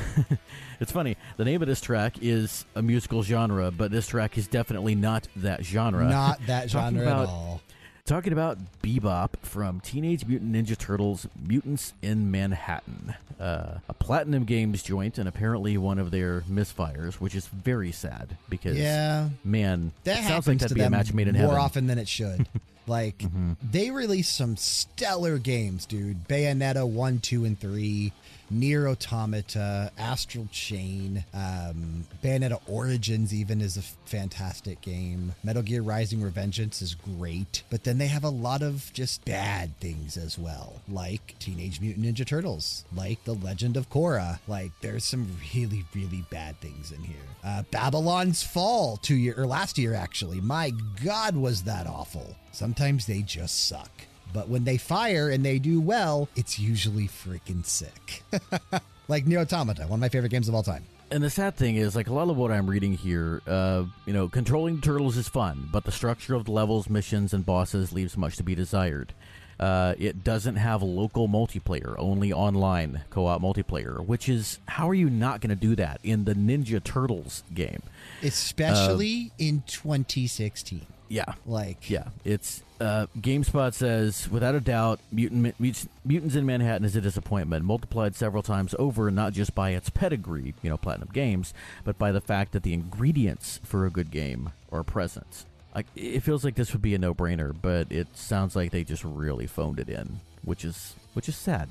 it's 0.80 0.92
funny. 0.92 1.16
The 1.36 1.44
name 1.44 1.62
of 1.62 1.68
this 1.68 1.80
track 1.80 2.16
is 2.20 2.64
a 2.74 2.82
musical 2.82 3.22
genre, 3.22 3.70
but 3.70 3.90
this 3.90 4.06
track 4.06 4.36
is 4.38 4.46
definitely 4.46 4.94
not 4.94 5.28
that 5.36 5.64
genre. 5.64 6.08
Not 6.08 6.44
that 6.46 6.70
genre 6.70 7.02
about- 7.02 7.22
at 7.24 7.28
all. 7.28 7.60
Talking 8.04 8.32
about 8.32 8.58
Bebop 8.82 9.36
from 9.42 9.78
Teenage 9.78 10.26
Mutant 10.26 10.52
Ninja 10.52 10.76
Turtles 10.76 11.28
Mutants 11.46 11.94
in 12.02 12.32
Manhattan. 12.32 13.14
Uh, 13.38 13.78
a 13.88 13.94
Platinum 13.94 14.42
Games 14.44 14.82
joint, 14.82 15.18
and 15.18 15.28
apparently 15.28 15.78
one 15.78 16.00
of 16.00 16.10
their 16.10 16.40
misfires, 16.50 17.14
which 17.14 17.36
is 17.36 17.46
very 17.46 17.92
sad 17.92 18.36
because, 18.48 18.76
Yeah. 18.76 19.28
man, 19.44 19.92
That 20.02 20.24
sounds 20.24 20.48
like 20.48 20.58
to 20.58 20.64
that'd 20.64 20.74
be 20.76 20.82
a 20.82 20.90
match 20.90 21.12
made 21.12 21.28
in 21.28 21.34
more 21.34 21.42
heaven. 21.42 21.54
Mm-hmm. 21.56 21.64
often 21.64 21.86
than 21.86 21.98
it 21.98 22.08
should. 22.08 22.48
like 22.88 23.22
they 23.70 23.92
released 23.92 24.34
some 24.36 24.56
stellar 24.56 25.38
games, 25.38 25.86
dude. 25.86 26.26
Bayonetta 26.26 26.84
one, 26.88 27.20
two, 27.20 27.44
and 27.44 27.56
three. 27.58 28.12
NieR 28.52 28.90
Automata, 28.90 29.90
Astral 29.98 30.48
Chain, 30.52 31.24
um, 31.32 32.04
Bayonetta 32.22 32.60
Origins 32.68 33.32
even 33.32 33.60
is 33.60 33.76
a 33.76 33.82
fantastic 34.08 34.80
game. 34.80 35.34
Metal 35.42 35.62
Gear 35.62 35.82
Rising 35.82 36.20
Revengeance 36.20 36.82
is 36.82 36.94
great, 36.94 37.62
but 37.70 37.84
then 37.84 37.98
they 37.98 38.06
have 38.08 38.24
a 38.24 38.28
lot 38.28 38.62
of 38.62 38.92
just 38.92 39.24
bad 39.24 39.76
things 39.80 40.16
as 40.16 40.38
well, 40.38 40.80
like 40.88 41.34
Teenage 41.38 41.80
Mutant 41.80 42.04
Ninja 42.04 42.26
Turtles, 42.26 42.84
like 42.94 43.22
The 43.24 43.34
Legend 43.34 43.76
of 43.76 43.88
Korra. 43.90 44.38
Like 44.46 44.72
there's 44.80 45.04
some 45.04 45.28
really, 45.54 45.84
really 45.94 46.24
bad 46.30 46.60
things 46.60 46.92
in 46.92 47.02
here. 47.02 47.16
Uh, 47.44 47.62
Babylon's 47.70 48.42
Fall 48.42 48.96
two 48.98 49.16
year 49.16 49.34
or 49.36 49.46
last 49.46 49.78
year 49.78 49.94
actually. 49.94 50.40
My 50.40 50.72
God, 51.04 51.36
was 51.36 51.62
that 51.62 51.86
awful. 51.86 52.36
Sometimes 52.52 53.06
they 53.06 53.22
just 53.22 53.66
suck. 53.66 53.90
But 54.32 54.48
when 54.48 54.64
they 54.64 54.76
fire 54.76 55.28
and 55.28 55.44
they 55.44 55.58
do 55.58 55.80
well, 55.80 56.28
it's 56.36 56.58
usually 56.58 57.08
freaking 57.08 57.64
sick. 57.64 58.22
like 59.08 59.26
NieR 59.26 59.42
Automata, 59.42 59.82
one 59.82 59.94
of 59.94 60.00
my 60.00 60.08
favorite 60.08 60.30
games 60.30 60.48
of 60.48 60.54
all 60.54 60.62
time. 60.62 60.84
And 61.10 61.22
the 61.22 61.28
sad 61.28 61.56
thing 61.56 61.76
is, 61.76 61.94
like 61.94 62.06
a 62.08 62.12
lot 62.14 62.30
of 62.30 62.38
what 62.38 62.50
I'm 62.50 62.68
reading 62.68 62.94
here, 62.94 63.42
uh, 63.46 63.84
you 64.06 64.14
know, 64.14 64.28
controlling 64.28 64.76
the 64.76 64.82
turtles 64.82 65.18
is 65.18 65.28
fun, 65.28 65.68
but 65.70 65.84
the 65.84 65.92
structure 65.92 66.34
of 66.34 66.46
the 66.46 66.52
levels, 66.52 66.88
missions, 66.88 67.34
and 67.34 67.44
bosses 67.44 67.92
leaves 67.92 68.16
much 68.16 68.36
to 68.38 68.42
be 68.42 68.54
desired. 68.54 69.12
Uh, 69.60 69.94
it 69.98 70.24
doesn't 70.24 70.56
have 70.56 70.82
local 70.82 71.28
multiplayer, 71.28 71.94
only 71.98 72.32
online 72.32 73.02
co-op 73.10 73.42
multiplayer. 73.42 74.04
Which 74.04 74.28
is 74.28 74.58
how 74.66 74.88
are 74.88 74.94
you 74.94 75.10
not 75.10 75.40
going 75.40 75.50
to 75.50 75.54
do 75.54 75.76
that 75.76 76.00
in 76.02 76.24
the 76.24 76.34
Ninja 76.34 76.82
Turtles 76.82 77.44
game? 77.52 77.82
Especially 78.22 79.32
in 79.38 79.62
2016. 79.66 80.86
Yeah, 81.12 81.34
Like, 81.44 81.90
yeah. 81.90 82.08
It's 82.24 82.62
uh, 82.80 83.06
GameSpot 83.20 83.74
says 83.74 84.30
without 84.30 84.54
a 84.54 84.60
doubt, 84.60 84.98
Mutant, 85.12 85.54
Mut- 85.60 85.86
Mutants 86.06 86.34
in 86.34 86.46
Manhattan 86.46 86.86
is 86.86 86.96
a 86.96 87.02
disappointment, 87.02 87.66
multiplied 87.66 88.16
several 88.16 88.42
times 88.42 88.74
over, 88.78 89.10
not 89.10 89.34
just 89.34 89.54
by 89.54 89.70
its 89.72 89.90
pedigree, 89.90 90.54
you 90.62 90.70
know, 90.70 90.78
Platinum 90.78 91.10
Games, 91.12 91.52
but 91.84 91.98
by 91.98 92.12
the 92.12 92.22
fact 92.22 92.52
that 92.52 92.62
the 92.62 92.72
ingredients 92.72 93.60
for 93.62 93.84
a 93.84 93.90
good 93.90 94.10
game 94.10 94.52
are 94.72 94.82
present. 94.82 95.44
Like 95.74 95.86
it 95.94 96.20
feels 96.20 96.44
like 96.44 96.54
this 96.54 96.72
would 96.72 96.80
be 96.82 96.94
a 96.94 96.98
no-brainer, 96.98 97.54
but 97.60 97.92
it 97.92 98.08
sounds 98.16 98.56
like 98.56 98.70
they 98.70 98.82
just 98.82 99.04
really 99.04 99.46
phoned 99.46 99.78
it 99.78 99.90
in, 99.90 100.20
which 100.42 100.64
is 100.64 100.94
which 101.12 101.28
is 101.28 101.36
sad. 101.36 101.68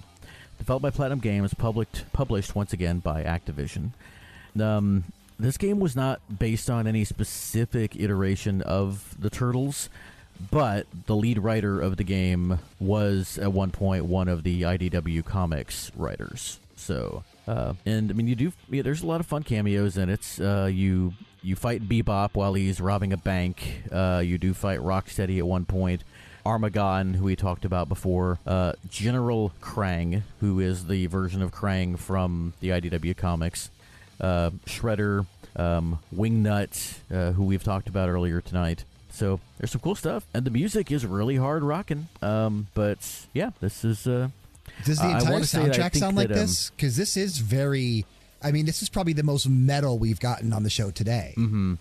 developed 0.59 0.83
by 0.83 0.91
Platinum 0.91 1.19
Games, 1.19 1.55
published 1.55 2.05
published 2.13 2.55
once 2.55 2.73
again 2.73 2.99
by 2.99 3.23
Activision. 3.23 3.89
Um, 4.59 5.05
this 5.41 5.57
game 5.57 5.79
was 5.79 5.95
not 5.95 6.21
based 6.39 6.69
on 6.69 6.87
any 6.87 7.03
specific 7.03 7.95
iteration 7.95 8.61
of 8.61 9.15
the 9.19 9.29
Turtles, 9.29 9.89
but 10.49 10.87
the 11.05 11.15
lead 11.15 11.39
writer 11.39 11.79
of 11.79 11.97
the 11.97 12.03
game 12.03 12.59
was 12.79 13.37
at 13.37 13.51
one 13.53 13.71
point 13.71 14.05
one 14.05 14.27
of 14.27 14.43
the 14.43 14.61
IDW 14.63 15.23
Comics 15.25 15.91
writers. 15.95 16.59
So, 16.75 17.23
uh, 17.47 17.73
and 17.85 18.09
I 18.09 18.13
mean, 18.13 18.27
you 18.27 18.35
do. 18.35 18.53
Yeah, 18.69 18.81
there's 18.81 19.03
a 19.03 19.07
lot 19.07 19.19
of 19.19 19.27
fun 19.27 19.43
cameos 19.43 19.97
in 19.97 20.09
it. 20.09 20.39
Uh, 20.39 20.65
you 20.65 21.13
you 21.43 21.55
fight 21.55 21.87
Bebop 21.87 22.31
while 22.33 22.53
he's 22.53 22.81
robbing 22.81 23.13
a 23.13 23.17
bank. 23.17 23.83
Uh, 23.91 24.21
you 24.23 24.37
do 24.37 24.53
fight 24.53 24.79
Rocksteady 24.79 25.37
at 25.37 25.45
one 25.45 25.65
point. 25.65 26.03
Armagon, 26.45 27.15
who 27.15 27.25
we 27.25 27.35
talked 27.35 27.65
about 27.65 27.87
before, 27.87 28.39
uh, 28.47 28.73
General 28.89 29.51
Krang, 29.61 30.23
who 30.39 30.59
is 30.59 30.87
the 30.87 31.05
version 31.07 31.41
of 31.41 31.51
Krang 31.51 31.97
from 31.97 32.53
the 32.59 32.69
IDW 32.69 33.15
comics, 33.15 33.69
uh, 34.21 34.51
Shredder, 34.65 35.25
um, 35.55 35.99
Wingnut, 36.15 36.99
uh, 37.13 37.31
who 37.33 37.43
we've 37.43 37.63
talked 37.63 37.89
about 37.89 38.07
earlier 38.07 38.39
tonight. 38.39 38.85
So 39.11 39.41
there's 39.57 39.71
some 39.71 39.81
cool 39.81 39.95
stuff, 39.95 40.25
and 40.33 40.45
the 40.45 40.51
music 40.51 40.91
is 40.91 41.05
really 41.05 41.35
hard 41.35 41.63
rocking. 41.63 42.07
Um, 42.21 42.67
but 42.73 43.27
yeah, 43.33 43.51
this 43.59 43.83
is. 43.83 44.07
Uh, 44.07 44.29
Does 44.85 44.99
the 44.99 45.09
entire 45.09 45.31
wanna 45.31 45.45
say 45.45 45.65
that 45.65 45.77
I 45.77 45.89
soundtrack 45.89 45.95
sound 45.97 46.15
like 46.15 46.29
that, 46.29 46.35
um, 46.35 46.39
this? 46.41 46.69
Because 46.69 46.95
this 46.95 47.17
is 47.17 47.39
very. 47.39 48.05
I 48.41 48.51
mean, 48.51 48.65
this 48.65 48.81
is 48.81 48.89
probably 48.89 49.13
the 49.13 49.23
most 49.23 49.47
metal 49.47 49.99
we've 49.99 50.19
gotten 50.19 50.53
on 50.53 50.63
the 50.63 50.69
show 50.69 50.91
today. 50.91 51.33
Mm-hmm. 51.37 51.75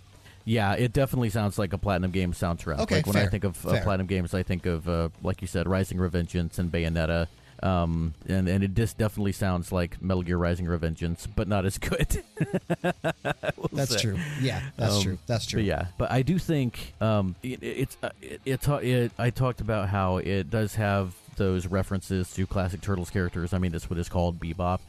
Yeah, 0.45 0.75
it 0.75 0.93
definitely 0.93 1.31
sounds 1.31 1.59
like 1.59 1.73
a 1.73 1.79
Platinum 1.79 2.11
Games 2.11 2.39
soundtrack. 2.39 2.81
Okay, 2.81 2.97
like 2.97 3.07
when 3.07 3.17
I 3.17 3.27
think 3.27 3.45
of 3.45 3.65
uh. 3.65 3.81
Platinum 3.83 4.07
Games, 4.07 4.35
I 4.35 4.43
think 4.43 4.67
of 4.67 4.89
uh, 4.89 5.11
like 5.23 5.41
you 5.41 5.47
said, 5.47 5.69
Rising 5.69 5.99
Revengeance 5.99 6.59
and 6.59 6.73
Bayonetta. 6.73 7.29
Um, 7.63 8.15
and 8.27 8.49
and 8.49 8.65
it 8.65 8.75
just 8.75 8.97
definitely 8.97 9.33
sounds 9.33 9.71
like 9.71 10.01
Metal 10.03 10.23
Gear 10.23 10.39
Rising 10.39 10.67
Revengeance, 10.67 11.27
but 11.35 11.47
not 11.49 11.65
as 11.67 11.79
good. 11.79 12.23
We'll 13.57 13.69
That's 13.73 13.93
say. 13.95 14.01
true. 14.01 14.19
Yeah, 14.41 14.63
that's 14.77 14.97
Um, 14.97 15.03
true. 15.03 15.19
That's 15.27 15.47
true. 15.47 15.59
But 15.61 15.65
yeah, 15.67 15.87
but 15.99 16.11
I 16.11 16.23
do 16.23 16.39
think 16.39 16.95
um, 17.01 17.37
it, 17.43 17.63
it's 17.63 17.97
uh, 18.03 18.11
it, 18.23 18.41
it, 18.47 18.67
it. 18.69 19.13
I 19.19 19.31
talked 19.31 19.61
about 19.61 19.89
how 19.91 20.17
it 20.17 20.51
does 20.51 20.75
have 20.77 21.15
those 21.37 21.67
references 21.67 22.33
to 22.35 22.47
classic 22.47 22.81
Turtles 22.81 23.11
characters. 23.11 23.53
I 23.53 23.59
mean, 23.59 23.73
that's 23.73 23.89
what 23.91 23.99
it's 23.99 24.09
called, 24.09 24.41
Bebop. 24.41 24.81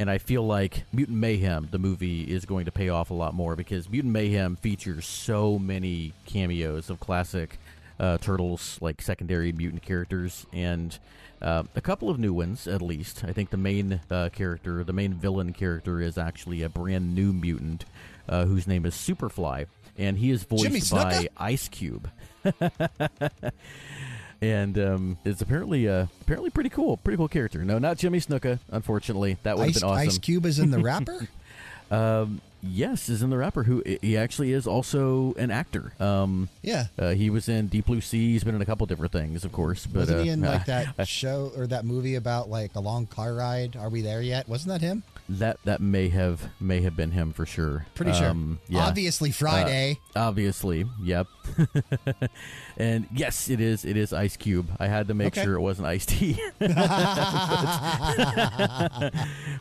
And 0.00 0.10
I 0.10 0.18
feel 0.18 0.44
like 0.46 0.84
Mutant 0.92 1.18
Mayhem, 1.18 1.68
the 1.70 1.78
movie, 1.78 2.22
is 2.22 2.44
going 2.44 2.64
to 2.66 2.72
pay 2.72 2.88
off 2.88 3.10
a 3.10 3.14
lot 3.14 3.34
more 3.34 3.56
because 3.56 3.88
Mutant 3.88 4.12
Mayhem 4.12 4.56
features 4.56 5.06
so 5.06 5.58
many 5.58 6.12
cameos 6.26 6.90
of 6.90 7.00
classic 7.00 7.58
uh, 7.98 8.18
Turtles, 8.18 8.78
like 8.80 9.00
secondary 9.02 9.50
mutant 9.52 9.82
characters, 9.82 10.46
and 10.52 10.98
uh, 11.40 11.64
a 11.74 11.80
couple 11.80 12.10
of 12.10 12.18
new 12.18 12.32
ones 12.32 12.66
at 12.66 12.82
least. 12.82 13.24
I 13.24 13.32
think 13.32 13.50
the 13.50 13.56
main 13.56 14.00
uh, 14.10 14.28
character, 14.32 14.82
the 14.84 14.92
main 14.92 15.14
villain 15.14 15.52
character, 15.52 16.00
is 16.00 16.18
actually 16.18 16.62
a 16.62 16.68
brand 16.68 17.14
new 17.14 17.32
mutant 17.32 17.84
uh, 18.28 18.44
whose 18.44 18.66
name 18.66 18.84
is 18.84 18.94
Superfly, 18.94 19.66
and 19.96 20.18
he 20.18 20.30
is 20.30 20.44
voiced 20.44 20.90
by? 20.90 21.28
Ice 21.36 21.68
Cube. 21.68 22.10
and 24.40 24.78
um, 24.78 25.18
it's 25.24 25.40
apparently 25.40 25.88
uh, 25.88 26.06
apparently 26.22 26.50
pretty 26.50 26.70
cool, 26.70 26.96
pretty 26.96 27.16
cool 27.16 27.28
character. 27.28 27.64
No, 27.64 27.78
not 27.78 27.98
Jimmy 27.98 28.20
Snuka, 28.20 28.58
unfortunately. 28.70 29.36
That 29.42 29.56
would 29.58 29.66
have 29.66 29.74
been 29.74 29.84
awesome. 29.84 30.08
Ice 30.08 30.18
Cube 30.18 30.46
is 30.46 30.58
in 30.58 30.70
the 30.70 30.78
rapper. 30.82 31.28
Um, 31.90 32.40
yes, 32.62 33.08
is 33.08 33.22
in 33.22 33.30
the 33.30 33.38
rapper 33.38 33.62
who 33.64 33.82
he 34.02 34.16
actually 34.16 34.52
is 34.52 34.66
also 34.66 35.34
an 35.34 35.50
actor. 35.50 35.92
Um, 36.00 36.48
yeah. 36.62 36.86
uh, 36.98 37.10
he 37.10 37.30
was 37.30 37.48
in 37.48 37.68
Deep 37.68 37.86
Blue 37.86 38.00
Sea. 38.00 38.32
He's 38.32 38.44
been 38.44 38.54
in 38.54 38.62
a 38.62 38.66
couple 38.66 38.86
different 38.86 39.12
things, 39.12 39.44
of 39.44 39.52
course. 39.52 39.86
But 39.86 40.00
Wasn't 40.00 40.20
uh, 40.20 40.22
he 40.22 40.28
in 40.30 40.40
like 40.40 40.64
that 40.66 41.08
show 41.08 41.52
or 41.56 41.66
that 41.66 41.84
movie 41.84 42.14
about 42.16 42.48
like 42.50 42.74
a 42.74 42.80
long 42.80 43.06
car 43.06 43.34
ride? 43.34 43.76
Are 43.76 43.88
we 43.88 44.02
there 44.02 44.22
yet? 44.22 44.48
Wasn't 44.48 44.68
that 44.68 44.80
him? 44.80 45.02
that 45.30 45.58
that 45.64 45.78
may 45.78 46.08
have 46.08 46.48
may 46.58 46.80
have 46.80 46.96
been 46.96 47.10
him 47.10 47.32
for 47.34 47.44
sure. 47.44 47.84
Pretty 47.94 48.14
sure. 48.14 48.28
Um, 48.30 48.60
yeah. 48.66 48.86
Obviously 48.86 49.30
Friday. 49.30 49.98
Uh, 50.16 50.20
obviously, 50.20 50.86
yep. 51.02 51.26
and 52.78 53.06
yes, 53.14 53.50
it 53.50 53.60
is. 53.60 53.84
It 53.84 53.96
is 53.98 54.12
Ice 54.14 54.36
Cube. 54.38 54.68
I 54.80 54.86
had 54.86 55.08
to 55.08 55.14
make 55.14 55.28
Okay. 55.28 55.44
sure 55.44 55.54
it 55.54 55.60
wasn't 55.60 55.86
Ice 55.88 56.06
T. 56.06 56.40
but 56.58 56.72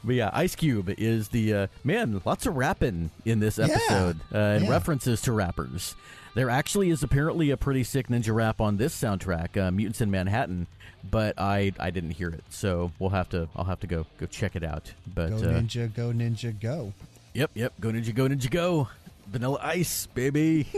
yeah, 0.06 0.30
Ice 0.34 0.56
Cube 0.56 0.94
is 0.98 1.30
the 1.30 1.54
uh, 1.54 1.68
man. 1.84 2.22
Lots 2.24 2.46
of 2.46 2.56
rapping 2.56 2.87
in 3.26 3.40
this 3.40 3.58
Yeah. 3.58 3.66
episode 3.66 4.18
uh, 4.34 4.38
and 4.38 4.66
Yeah. 4.66 4.72
references 4.72 5.22
to 5.22 5.32
rappers. 5.32 5.96
There 6.36 6.50
actually 6.50 6.90
is 6.92 7.02
apparently 7.04 7.50
a 7.50 7.58
pretty 7.58 7.84
sick 7.84 8.08
ninja 8.10 8.34
rap 8.34 8.62
on 8.62 8.78
this 8.78 8.96
soundtrack, 9.00 9.58
uh, 9.58 9.72
Mutants 9.72 10.02
in 10.02 10.12
Manhattan, 10.12 10.68
but 11.10 11.34
I 11.40 11.72
I 11.80 11.90
didn't 11.90 12.12
hear 12.12 12.30
it, 12.30 12.44
so 12.50 12.92
we'll 13.00 13.10
have 13.12 13.30
to 13.30 13.50
I'll 13.56 13.66
have 13.66 13.80
to 13.80 13.88
go 13.88 14.06
go 14.20 14.26
check 14.28 14.56
it 14.56 14.64
out. 14.64 14.94
But 15.14 15.30
go 15.32 15.36
uh, 15.38 15.40
ninja, 15.62 15.94
go 15.94 16.12
ninja, 16.12 16.60
go. 16.60 16.94
Yep, 17.34 17.52
yep. 17.54 17.74
Go 17.80 17.90
Ninja, 17.92 18.16
go 18.16 18.28
Ninja, 18.28 18.50
go. 18.50 18.88
Vanilla 19.30 19.60
Ice, 19.62 20.08
baby. 20.08 20.68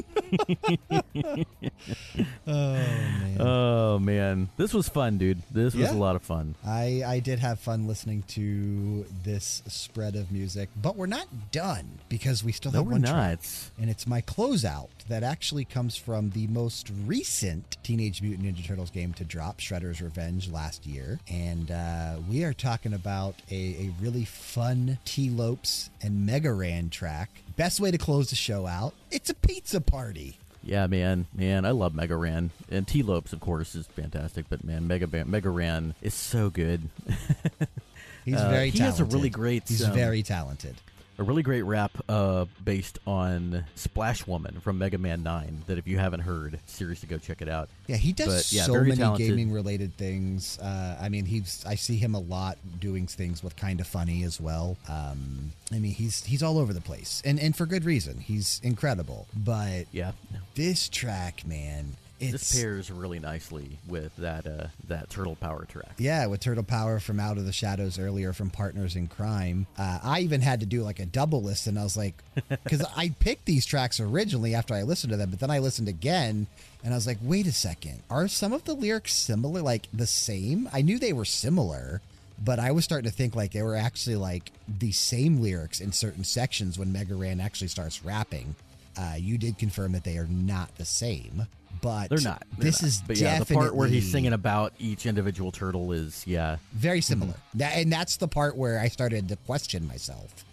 Oh 2.47 2.73
man. 2.73 3.37
oh 3.39 3.99
man, 3.99 4.49
this 4.57 4.73
was 4.73 4.89
fun, 4.89 5.17
dude. 5.17 5.41
This 5.51 5.73
was 5.73 5.89
Yeah. 5.89 5.93
a 5.93 5.97
lot 5.97 6.15
of 6.15 6.21
fun. 6.23 6.55
I, 6.65 7.03
I 7.05 7.19
did 7.19 7.39
have 7.39 7.59
fun 7.59 7.87
listening 7.87 8.23
to 8.29 9.05
this 9.23 9.61
spread 9.67 10.15
of 10.15 10.31
music, 10.31 10.69
but 10.81 10.95
we're 10.95 11.05
not 11.05 11.27
done 11.51 11.99
because 12.09 12.43
we 12.43 12.51
still 12.51 12.71
No, 12.71 12.79
have 12.79 12.85
we're 12.87 12.93
one 12.93 13.01
not. 13.01 13.11
track. 13.11 13.39
And 13.79 13.89
it's 13.89 14.05
my 14.07 14.21
closeout 14.21 14.89
that 15.07 15.23
actually 15.23 15.63
comes 15.65 15.95
from 15.95 16.31
the 16.31 16.47
most 16.47 16.91
recent 17.05 17.77
Teenage 17.83 18.21
Mutant 18.21 18.47
Ninja 18.47 18.65
Turtles 18.65 18.89
game 18.89 19.13
to 19.13 19.23
drop, 19.23 19.59
Shredder's 19.59 20.01
Revenge, 20.01 20.49
last 20.49 20.85
year. 20.85 21.19
And 21.29 21.71
uh, 21.71 22.15
we 22.29 22.43
are 22.43 22.53
talking 22.53 22.93
about 22.93 23.35
a, 23.51 23.55
a 23.55 23.91
really 24.01 24.25
fun 24.25 24.97
T 25.05 25.29
Lopes 25.29 25.89
and 26.01 26.25
Mega 26.25 26.51
Ran 26.51 26.89
track. 26.89 27.29
Best 27.59 27.81
way 27.81 27.91
to 27.91 27.97
close 27.97 28.29
the 28.29 28.37
show 28.37 28.65
out 28.65 28.93
it's 29.11 29.29
a 29.29 29.33
pizza 29.33 29.81
party. 29.81 30.37
Yeah, 30.63 30.87
man, 30.87 31.27
man. 31.35 31.65
I 31.65 31.71
love 31.71 31.93
Mega 31.93 32.15
Ran 32.15 32.51
and 32.71 32.87
T 32.87 33.03
Lopes, 33.03 33.33
of 33.33 33.41
course, 33.41 33.75
is 33.75 33.85
fantastic. 33.87 34.45
But 34.49 34.63
man, 34.63 34.87
Mega 34.87 35.25
Mega 35.25 35.49
Ran 35.49 35.93
is 36.01 36.13
so 36.13 36.49
good. 36.49 36.89
He's 38.25 38.35
Uh, 38.37 38.49
very 38.49 38.69
he 38.69 38.79
has 38.79 38.95
talented. 38.95 39.13
a 39.13 39.17
really 39.17 39.29
great, 39.29 39.67
He's 39.67 39.83
um, 39.83 39.91
very 39.93 40.23
talented. 40.23 40.75
A 41.19 41.23
really 41.23 41.43
great 41.43 41.63
rap 41.63 41.91
uh, 42.07 42.45
based 42.63 42.97
on 43.05 43.65
Splash 43.75 44.25
Woman 44.25 44.61
from 44.61 44.77
Mega 44.77 44.97
Man 44.97 45.21
Nine. 45.21 45.63
That 45.67 45.77
if 45.77 45.85
you 45.85 45.97
haven't 45.97 46.21
heard, 46.21 46.57
seriously 46.65 47.09
go 47.09 47.17
check 47.17 47.41
it 47.41 47.49
out. 47.49 47.67
Yeah, 47.87 47.97
he 47.97 48.13
does 48.13 48.27
But, 48.49 48.53
yeah, 48.53 48.63
so 48.63 48.71
very 48.71 48.87
many 48.87 49.01
talented. 49.01 49.27
gaming 49.27 49.51
related 49.51 49.93
things. 49.97 50.57
Uh, 50.59 50.97
I 51.01 51.09
mean, 51.09 51.25
he's 51.25 51.61
I 51.67 51.75
see 51.75 51.97
him 51.97 52.15
a 52.15 52.19
lot 52.19 52.57
doing 52.79 53.05
things 53.05 53.43
with 53.43 53.57
kind 53.57 53.81
of 53.81 53.87
funny 53.87 54.23
as 54.23 54.39
well. 54.39 54.77
Um, 54.87 55.51
I 55.73 55.79
mean, 55.79 55.91
he's 55.91 56.23
he's 56.23 56.41
all 56.41 56.57
over 56.57 56.71
the 56.71 56.79
place, 56.79 57.21
and 57.25 57.37
and 57.37 57.53
for 57.53 57.65
good 57.65 57.83
reason. 57.83 58.19
He's 58.19 58.61
incredible. 58.63 59.27
But 59.35 59.87
Yeah, 59.91 60.13
this 60.55 60.87
track, 60.87 61.45
man, 61.45 61.97
it's 62.19 62.31
this 62.31 62.61
pairs 62.61 62.91
really 62.91 63.19
nicely 63.19 63.77
with 63.87 64.15
that 64.17 64.45
uh, 64.45 64.67
that 64.87 65.09
Turtle 65.09 65.35
Power 65.35 65.65
track. 65.65 65.93
yeah, 65.97 66.25
with 66.25 66.39
Turtle 66.41 66.63
Power 66.63 66.99
from 66.99 67.19
Out 67.19 67.37
of 67.37 67.45
the 67.45 67.53
Shadows 67.53 67.97
earlier 67.99 68.33
from 68.33 68.49
Partners 68.49 68.95
in 68.95 69.07
Kryme. 69.07 69.65
Uh, 69.77 69.99
I 70.03 70.19
even 70.21 70.41
had 70.41 70.59
to 70.59 70.65
do 70.65 70.83
like 70.83 70.99
a 70.99 71.05
double 71.05 71.41
list, 71.41 71.67
and 71.67 71.79
I 71.79 71.83
was 71.83 71.97
like, 71.97 72.15
because 72.49 72.85
I 72.95 73.09
picked 73.19 73.45
these 73.45 73.65
tracks 73.65 73.99
originally 73.99 74.55
after 74.55 74.73
I 74.73 74.83
listened 74.83 75.11
to 75.11 75.17
them, 75.17 75.29
but 75.29 75.39
then 75.39 75.51
I 75.51 75.59
listened 75.59 75.87
again 75.87 76.47
and 76.83 76.93
I 76.93 76.97
was 76.97 77.07
like, 77.07 77.17
wait 77.21 77.45
a 77.45 77.51
second, 77.51 78.01
are 78.09 78.27
some 78.27 78.53
of 78.53 78.63
the 78.63 78.73
lyrics 78.73 79.13
similar, 79.13 79.61
like 79.61 79.87
the 79.93 80.07
same? 80.07 80.69
I 80.71 80.81
knew 80.81 80.97
they 80.97 81.13
were 81.13 81.25
similar. 81.25 82.01
But 82.41 82.57
I 82.57 82.71
was 82.71 82.85
starting 82.85 83.11
to 83.11 83.15
think 83.15 83.35
like 83.35 83.51
they 83.51 83.61
were 83.61 83.75
actually 83.75 84.15
like 84.15 84.53
the 84.65 84.93
same 84.93 85.41
lyrics 85.41 85.81
in 85.81 85.91
certain 85.91 86.23
sections 86.23 86.79
when 86.79 86.93
Mega 86.93 87.13
Ran 87.13 87.41
actually 87.41 87.67
starts 87.67 88.05
rapping. 88.05 88.55
Uh, 88.97 89.15
you 89.17 89.37
did 89.37 89.57
confirm 89.57 89.91
that 89.91 90.05
they 90.05 90.17
are 90.17 90.27
not 90.27 90.73
the 90.77 90.85
same, 90.85 91.47
but 91.81 92.09
They're 92.09 92.19
not. 92.21 92.43
they're 92.57 92.65
this 92.71 92.81
not. 92.81 92.87
is 92.87 93.03
but 93.05 93.17
yeah, 93.17 93.39
the 93.39 93.53
part 93.53 93.75
where 93.75 93.87
he's 93.87 94.11
singing 94.11 94.33
about 94.33 94.73
each 94.79 95.05
individual 95.05 95.51
turtle 95.51 95.91
is 95.91 96.25
yeah. 96.27 96.57
very 96.73 97.01
similar. 97.01 97.33
Mm-hmm. 97.33 97.57
That, 97.59 97.77
and 97.77 97.91
that's 97.91 98.17
the 98.17 98.27
part 98.27 98.55
where 98.57 98.79
I 98.79 98.87
started 98.87 99.27
to 99.29 99.35
question 99.37 99.87
myself. 99.87 100.45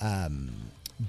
Um, 0.00 0.50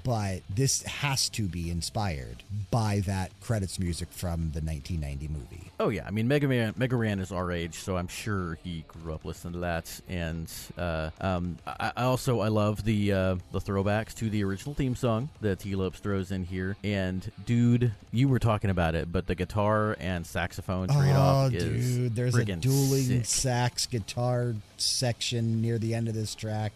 but 0.04 0.40
this 0.54 0.82
has 0.82 1.28
to 1.30 1.42
be 1.44 1.70
inspired 1.70 2.42
by 2.70 3.00
that 3.06 3.30
credits 3.40 3.78
music 3.78 4.08
from 4.10 4.50
the 4.52 4.60
1990 4.60 5.28
movie. 5.28 5.70
Oh 5.78 5.88
yeah, 5.90 6.04
I 6.06 6.10
mean 6.10 6.26
Mega 6.26 6.48
Man, 6.48 6.74
Mega 6.76 6.96
Ran 6.96 7.20
is 7.20 7.30
our 7.32 7.52
age, 7.52 7.74
so 7.74 7.96
I'm 7.96 8.08
sure 8.08 8.58
he 8.64 8.84
grew 8.88 9.12
up 9.14 9.24
listening 9.24 9.54
to 9.54 9.58
that. 9.60 10.00
And 10.08 10.50
uh, 10.78 11.10
um, 11.20 11.58
I, 11.66 11.92
I 11.96 12.02
also 12.04 12.40
I 12.40 12.48
love 12.48 12.84
the 12.84 13.12
uh, 13.12 13.36
the 13.52 13.60
throwbacks 13.60 14.14
to 14.16 14.30
the 14.30 14.42
original 14.44 14.74
theme 14.74 14.96
song 14.96 15.28
that 15.40 15.60
T 15.60 15.74
Lopes 15.76 15.98
throws 16.00 16.32
in 16.32 16.44
here. 16.44 16.76
And 16.82 17.30
dude, 17.44 17.92
you 18.12 18.28
were 18.28 18.38
talking 18.38 18.70
about 18.70 18.94
it, 18.94 19.12
but 19.12 19.26
the 19.26 19.34
guitar 19.34 19.96
and 20.00 20.26
saxophone 20.26 20.88
trade 20.88 21.12
Oh, 21.14 21.20
off 21.20 21.52
is 21.52 21.96
dude, 21.96 22.16
there's 22.16 22.34
a 22.36 22.44
dueling 22.44 23.22
sick. 23.22 23.26
sax 23.26 23.86
guitar 23.86 24.54
section 24.78 25.60
near 25.62 25.78
the 25.78 25.94
end 25.94 26.08
of 26.08 26.14
this 26.14 26.34
track. 26.34 26.72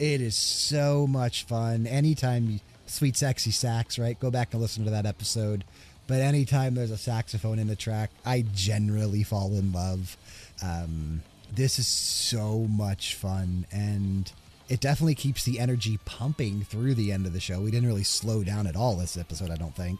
It 0.00 0.20
is 0.20 0.34
so 0.34 1.06
much 1.06 1.44
fun. 1.44 1.86
Anytime 1.86 2.50
you, 2.50 2.60
Sweet 2.86 3.16
Sexy 3.16 3.50
Sax, 3.50 3.98
right? 3.98 4.18
Go 4.18 4.30
back 4.30 4.52
and 4.52 4.60
listen 4.62 4.84
to 4.86 4.90
that 4.90 5.04
episode. 5.06 5.62
But 6.06 6.20
anytime 6.22 6.74
there's 6.74 6.90
a 6.90 6.96
saxophone 6.98 7.58
in 7.58 7.68
the 7.68 7.76
track, 7.76 8.10
I 8.24 8.44
generally 8.54 9.22
fall 9.22 9.52
in 9.52 9.72
love. 9.72 10.16
Um, 10.62 11.22
This 11.54 11.78
is 11.78 11.86
so 11.86 12.60
much 12.70 13.14
fun 13.14 13.66
and 13.72 14.30
it 14.68 14.80
definitely 14.80 15.16
keeps 15.16 15.44
the 15.44 15.58
energy 15.58 15.98
pumping 16.04 16.62
through 16.62 16.94
the 16.94 17.10
end 17.12 17.26
of 17.26 17.32
the 17.32 17.40
show. 17.40 17.60
We 17.60 17.70
didn't 17.72 17.88
really 17.88 18.04
slow 18.04 18.44
down 18.44 18.66
at 18.68 18.76
all 18.76 18.94
this 18.96 19.16
episode, 19.16 19.50
I 19.50 19.56
don't 19.56 19.74
think. 19.74 19.98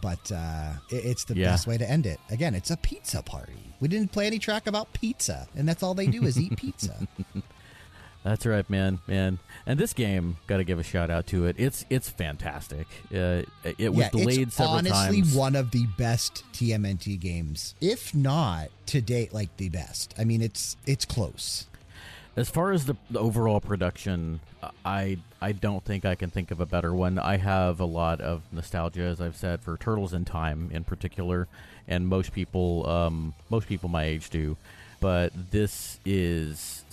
But 0.00 0.30
uh, 0.32 0.72
it- 0.90 1.04
it's 1.04 1.24
the 1.24 1.34
Yeah. 1.36 1.50
best 1.50 1.66
way 1.66 1.76
to 1.78 1.88
end 1.88 2.06
it. 2.06 2.18
Again, 2.30 2.54
it's 2.54 2.70
a 2.70 2.76
pizza 2.76 3.22
party. 3.22 3.74
We 3.80 3.88
didn't 3.88 4.10
play 4.12 4.26
any 4.26 4.38
track 4.38 4.66
about 4.68 4.92
pizza, 4.92 5.46
and 5.56 5.68
that's 5.68 5.82
all 5.82 5.94
they 5.94 6.06
do 6.06 6.22
is 6.24 6.38
eat 6.40 6.56
pizza. 6.56 7.06
That's 8.24 8.46
right, 8.46 8.68
man, 8.70 9.00
man. 9.06 9.38
And 9.66 9.78
this 9.78 9.92
game, 9.92 10.38
got 10.46 10.56
to 10.56 10.64
give 10.64 10.78
a 10.78 10.82
shout 10.82 11.10
out 11.10 11.26
to 11.28 11.44
it. 11.44 11.56
It's 11.58 11.84
it's 11.90 12.08
fantastic. 12.08 12.86
Uh, 13.14 13.42
it 13.76 13.90
was 13.90 13.98
yeah, 13.98 14.10
delayed 14.10 14.40
it's 14.48 14.54
several 14.56 14.76
honestly 14.76 15.20
times. 15.20 15.34
one 15.34 15.54
of 15.54 15.70
the 15.72 15.86
best 15.98 16.42
TMNT 16.54 17.20
games, 17.20 17.74
if 17.82 18.14
not 18.14 18.70
to 18.86 19.02
date, 19.02 19.34
like 19.34 19.54
the 19.58 19.68
best. 19.68 20.14
I 20.18 20.24
mean, 20.24 20.40
it's 20.40 20.78
it's 20.86 21.04
close. 21.04 21.66
As 22.34 22.48
far 22.48 22.72
as 22.72 22.86
the, 22.86 22.96
the 23.10 23.20
overall 23.20 23.60
production, 23.60 24.40
I 24.86 25.18
I 25.42 25.52
don't 25.52 25.84
think 25.84 26.06
I 26.06 26.14
can 26.14 26.30
think 26.30 26.50
of 26.50 26.60
a 26.60 26.66
better 26.66 26.94
one. 26.94 27.18
I 27.18 27.36
have 27.36 27.78
a 27.78 27.84
lot 27.84 28.22
of 28.22 28.40
nostalgia, 28.50 29.02
as 29.02 29.20
I've 29.20 29.36
said, 29.36 29.60
for 29.60 29.76
Turtles 29.76 30.14
in 30.14 30.24
Time 30.24 30.70
in 30.72 30.84
particular, 30.84 31.46
and 31.86 32.08
most 32.08 32.32
people 32.32 32.88
um, 32.88 33.34
most 33.50 33.68
people 33.68 33.90
my 33.90 34.04
age 34.04 34.30
do. 34.30 34.56
But 34.98 35.32
this 35.50 36.00
is 36.06 36.84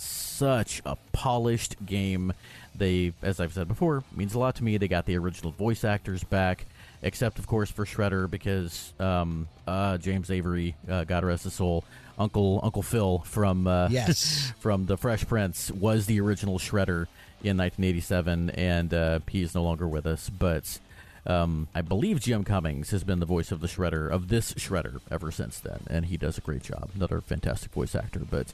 such 0.42 0.82
a 0.84 0.96
polished 1.12 1.76
game. 1.86 2.32
They, 2.74 3.12
as 3.22 3.38
I've 3.38 3.52
said 3.52 3.68
before, 3.68 4.02
means 4.12 4.34
a 4.34 4.40
lot 4.40 4.56
to 4.56 4.64
me. 4.64 4.76
They 4.76 4.88
got 4.88 5.06
the 5.06 5.16
original 5.16 5.52
voice 5.52 5.84
actors 5.84 6.24
back, 6.24 6.66
except 7.00 7.38
of 7.38 7.46
course 7.46 7.70
for 7.70 7.84
Shredder 7.84 8.28
because 8.28 8.92
um, 8.98 9.46
uh, 9.68 9.98
James 9.98 10.32
Avery, 10.32 10.74
uh, 10.90 11.04
God 11.04 11.22
rest 11.24 11.44
his 11.44 11.54
soul, 11.54 11.84
Uncle 12.18 12.58
Uncle 12.64 12.82
Phil 12.82 13.20
from 13.20 13.68
uh, 13.68 13.86
Yes. 13.88 14.52
from 14.58 14.86
The 14.86 14.96
Fresh 14.96 15.28
Prince 15.28 15.70
was 15.70 16.06
the 16.06 16.20
original 16.20 16.58
Shredder 16.58 17.06
in 17.44 17.56
1987, 17.56 18.50
and 18.50 18.92
uh, 18.92 19.20
he 19.28 19.42
is 19.42 19.54
no 19.54 19.62
longer 19.62 19.86
with 19.86 20.06
us. 20.06 20.28
But 20.28 20.80
um, 21.24 21.68
I 21.72 21.82
believe 21.82 22.18
Jim 22.18 22.42
Cummings 22.42 22.90
has 22.90 23.04
been 23.04 23.20
the 23.20 23.26
voice 23.26 23.52
of 23.52 23.60
the 23.60 23.68
Shredder 23.68 24.10
of 24.10 24.26
this 24.26 24.54
Shredder 24.54 25.00
ever 25.08 25.30
since 25.30 25.60
then, 25.60 25.82
and 25.88 26.06
he 26.06 26.16
does 26.16 26.36
a 26.36 26.40
great 26.40 26.64
job. 26.64 26.90
Another 26.96 27.20
fantastic 27.20 27.70
voice 27.70 27.94
actor. 27.94 28.22
But 28.28 28.52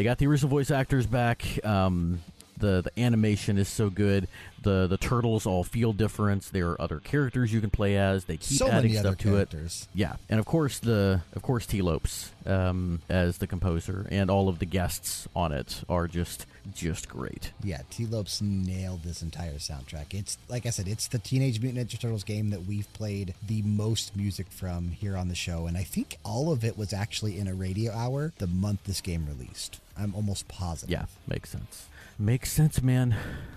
they 0.00 0.04
got 0.04 0.16
the 0.16 0.26
original 0.26 0.48
voice 0.48 0.70
actors 0.70 1.06
back. 1.06 1.62
Um, 1.62 2.20
the 2.60 2.82
the 2.82 3.00
animation 3.00 3.58
is 3.58 3.68
so 3.68 3.90
good. 3.90 4.28
The 4.62 4.86
the 4.86 4.98
turtles 4.98 5.46
all 5.46 5.64
feel 5.64 5.92
different. 5.92 6.44
There 6.52 6.70
are 6.70 6.80
other 6.80 7.00
characters 7.00 7.52
you 7.52 7.60
can 7.60 7.70
play 7.70 7.96
as. 7.96 8.24
They 8.26 8.36
keep 8.36 8.58
so 8.58 8.68
adding 8.68 8.94
stuff 8.94 9.18
to 9.18 9.36
it. 9.36 9.86
Yeah, 9.94 10.16
and 10.28 10.38
of 10.38 10.46
course 10.46 10.78
the 10.78 11.22
of 11.34 11.42
course 11.42 11.66
T 11.66 11.80
Lopes 11.82 12.30
um, 12.46 13.00
as 13.08 13.38
the 13.38 13.46
composer, 13.46 14.06
and 14.10 14.30
all 14.30 14.48
of 14.48 14.58
the 14.58 14.66
guests 14.66 15.26
on 15.34 15.52
it 15.52 15.82
are 15.88 16.06
just 16.06 16.46
just 16.74 17.08
great. 17.08 17.52
Yeah, 17.64 17.82
T 17.90 18.06
Lopes 18.06 18.42
nailed 18.42 19.02
this 19.02 19.22
entire 19.22 19.54
soundtrack. 19.54 20.12
It's 20.12 20.36
like 20.48 20.66
I 20.66 20.70
said, 20.70 20.88
it's 20.88 21.08
the 21.08 21.18
Teenage 21.18 21.60
Mutant 21.60 21.88
Ninja 21.88 21.98
Turtles 21.98 22.24
game 22.24 22.50
that 22.50 22.66
we've 22.66 22.92
played 22.92 23.34
the 23.46 23.62
most 23.62 24.14
music 24.14 24.48
from 24.50 24.90
here 24.90 25.16
on 25.16 25.28
the 25.28 25.34
show, 25.34 25.66
and 25.66 25.76
I 25.76 25.84
think 25.84 26.18
all 26.22 26.52
of 26.52 26.64
it 26.64 26.76
was 26.76 26.92
actually 26.92 27.38
in 27.38 27.48
a 27.48 27.54
radio 27.54 27.92
hour 27.92 28.32
the 28.38 28.46
month 28.46 28.84
this 28.84 29.00
game 29.00 29.26
released. 29.26 29.80
I'm 29.96 30.14
almost 30.14 30.48
positive. 30.48 30.90
Yeah, 30.90 31.06
makes 31.26 31.50
sense. 31.50 31.86
Makes 32.20 32.52
sense, 32.52 32.82
man. 32.82 33.16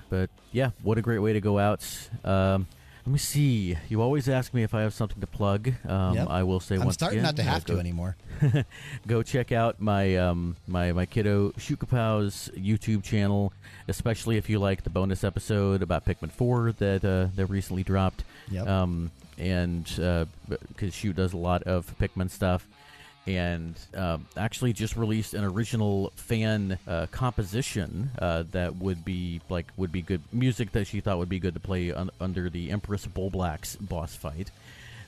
But 0.10 0.30
yeah, 0.54 0.70
what 0.84 0.98
a 0.98 1.02
great 1.02 1.20
way 1.20 1.34
to 1.34 1.42
go 1.42 1.60
out. 1.60 1.86
Um, 2.24 2.66
let 3.06 3.12
me 3.12 3.20
see. 3.20 3.76
You 3.90 4.02
always 4.02 4.30
ask 4.30 4.54
me 4.54 4.64
if 4.64 4.74
I 4.74 4.82
have 4.84 4.94
something 4.94 5.20
to 5.20 5.28
plug. 5.28 5.74
Um, 5.86 6.16
Yep. 6.16 6.28
I 6.30 6.44
will 6.44 6.62
say 6.62 6.76
I'm 6.76 6.86
once 6.86 6.94
starting 6.94 7.20
again, 7.20 7.26
not 7.26 7.36
to 7.36 7.42
uh, 7.42 7.46
have 7.46 7.66
go- 7.66 7.74
to 7.74 7.80
anymore. 7.82 8.16
go 9.08 9.22
check 9.22 9.52
out 9.52 9.82
my 9.82 10.16
um, 10.16 10.56
my 10.66 10.94
my 10.94 11.06
kiddo 11.06 11.50
Shukapow's 11.58 12.50
YouTube 12.56 13.04
channel, 13.04 13.52
especially 13.90 14.38
if 14.38 14.50
you 14.50 14.60
like 14.60 14.84
the 14.84 14.90
bonus 14.90 15.26
episode 15.26 15.82
about 15.82 16.06
Pikmin 16.06 16.32
Four 16.32 16.72
that 16.74 17.04
uh, 17.04 17.28
that 17.36 17.48
recently 17.48 17.84
dropped. 17.84 18.24
Yep. 18.50 18.66
Um, 18.66 19.12
and 19.38 19.84
because 19.84 20.94
Shoot 20.94 21.18
does 21.18 21.34
a 21.34 21.38
lot 21.38 21.64
of 21.64 21.94
Pikmin 22.00 22.30
stuff, 22.30 22.66
and 23.26 23.76
um, 23.96 24.26
actually 24.36 24.74
just 24.74 24.98
released 24.98 25.34
an 25.34 25.44
original 25.44 26.12
fan 26.16 26.78
uh, 26.88 27.06
composition 27.12 28.12
uh, 28.20 28.44
that 28.52 28.76
would 28.76 29.06
be 29.06 29.42
like 29.50 29.68
would 29.78 29.92
be 29.92 30.02
good 30.02 30.22
music 30.32 30.72
that 30.74 30.88
she 30.88 31.00
thought 31.00 31.18
would 31.18 31.30
be 31.30 31.40
good 31.40 31.54
to 31.54 31.60
play 31.60 31.92
un- 31.92 32.10
under 32.20 32.50
the 32.50 32.72
Empress 32.72 33.06
Bulblax's 33.06 33.78
boss 33.78 34.16
fight. 34.16 34.52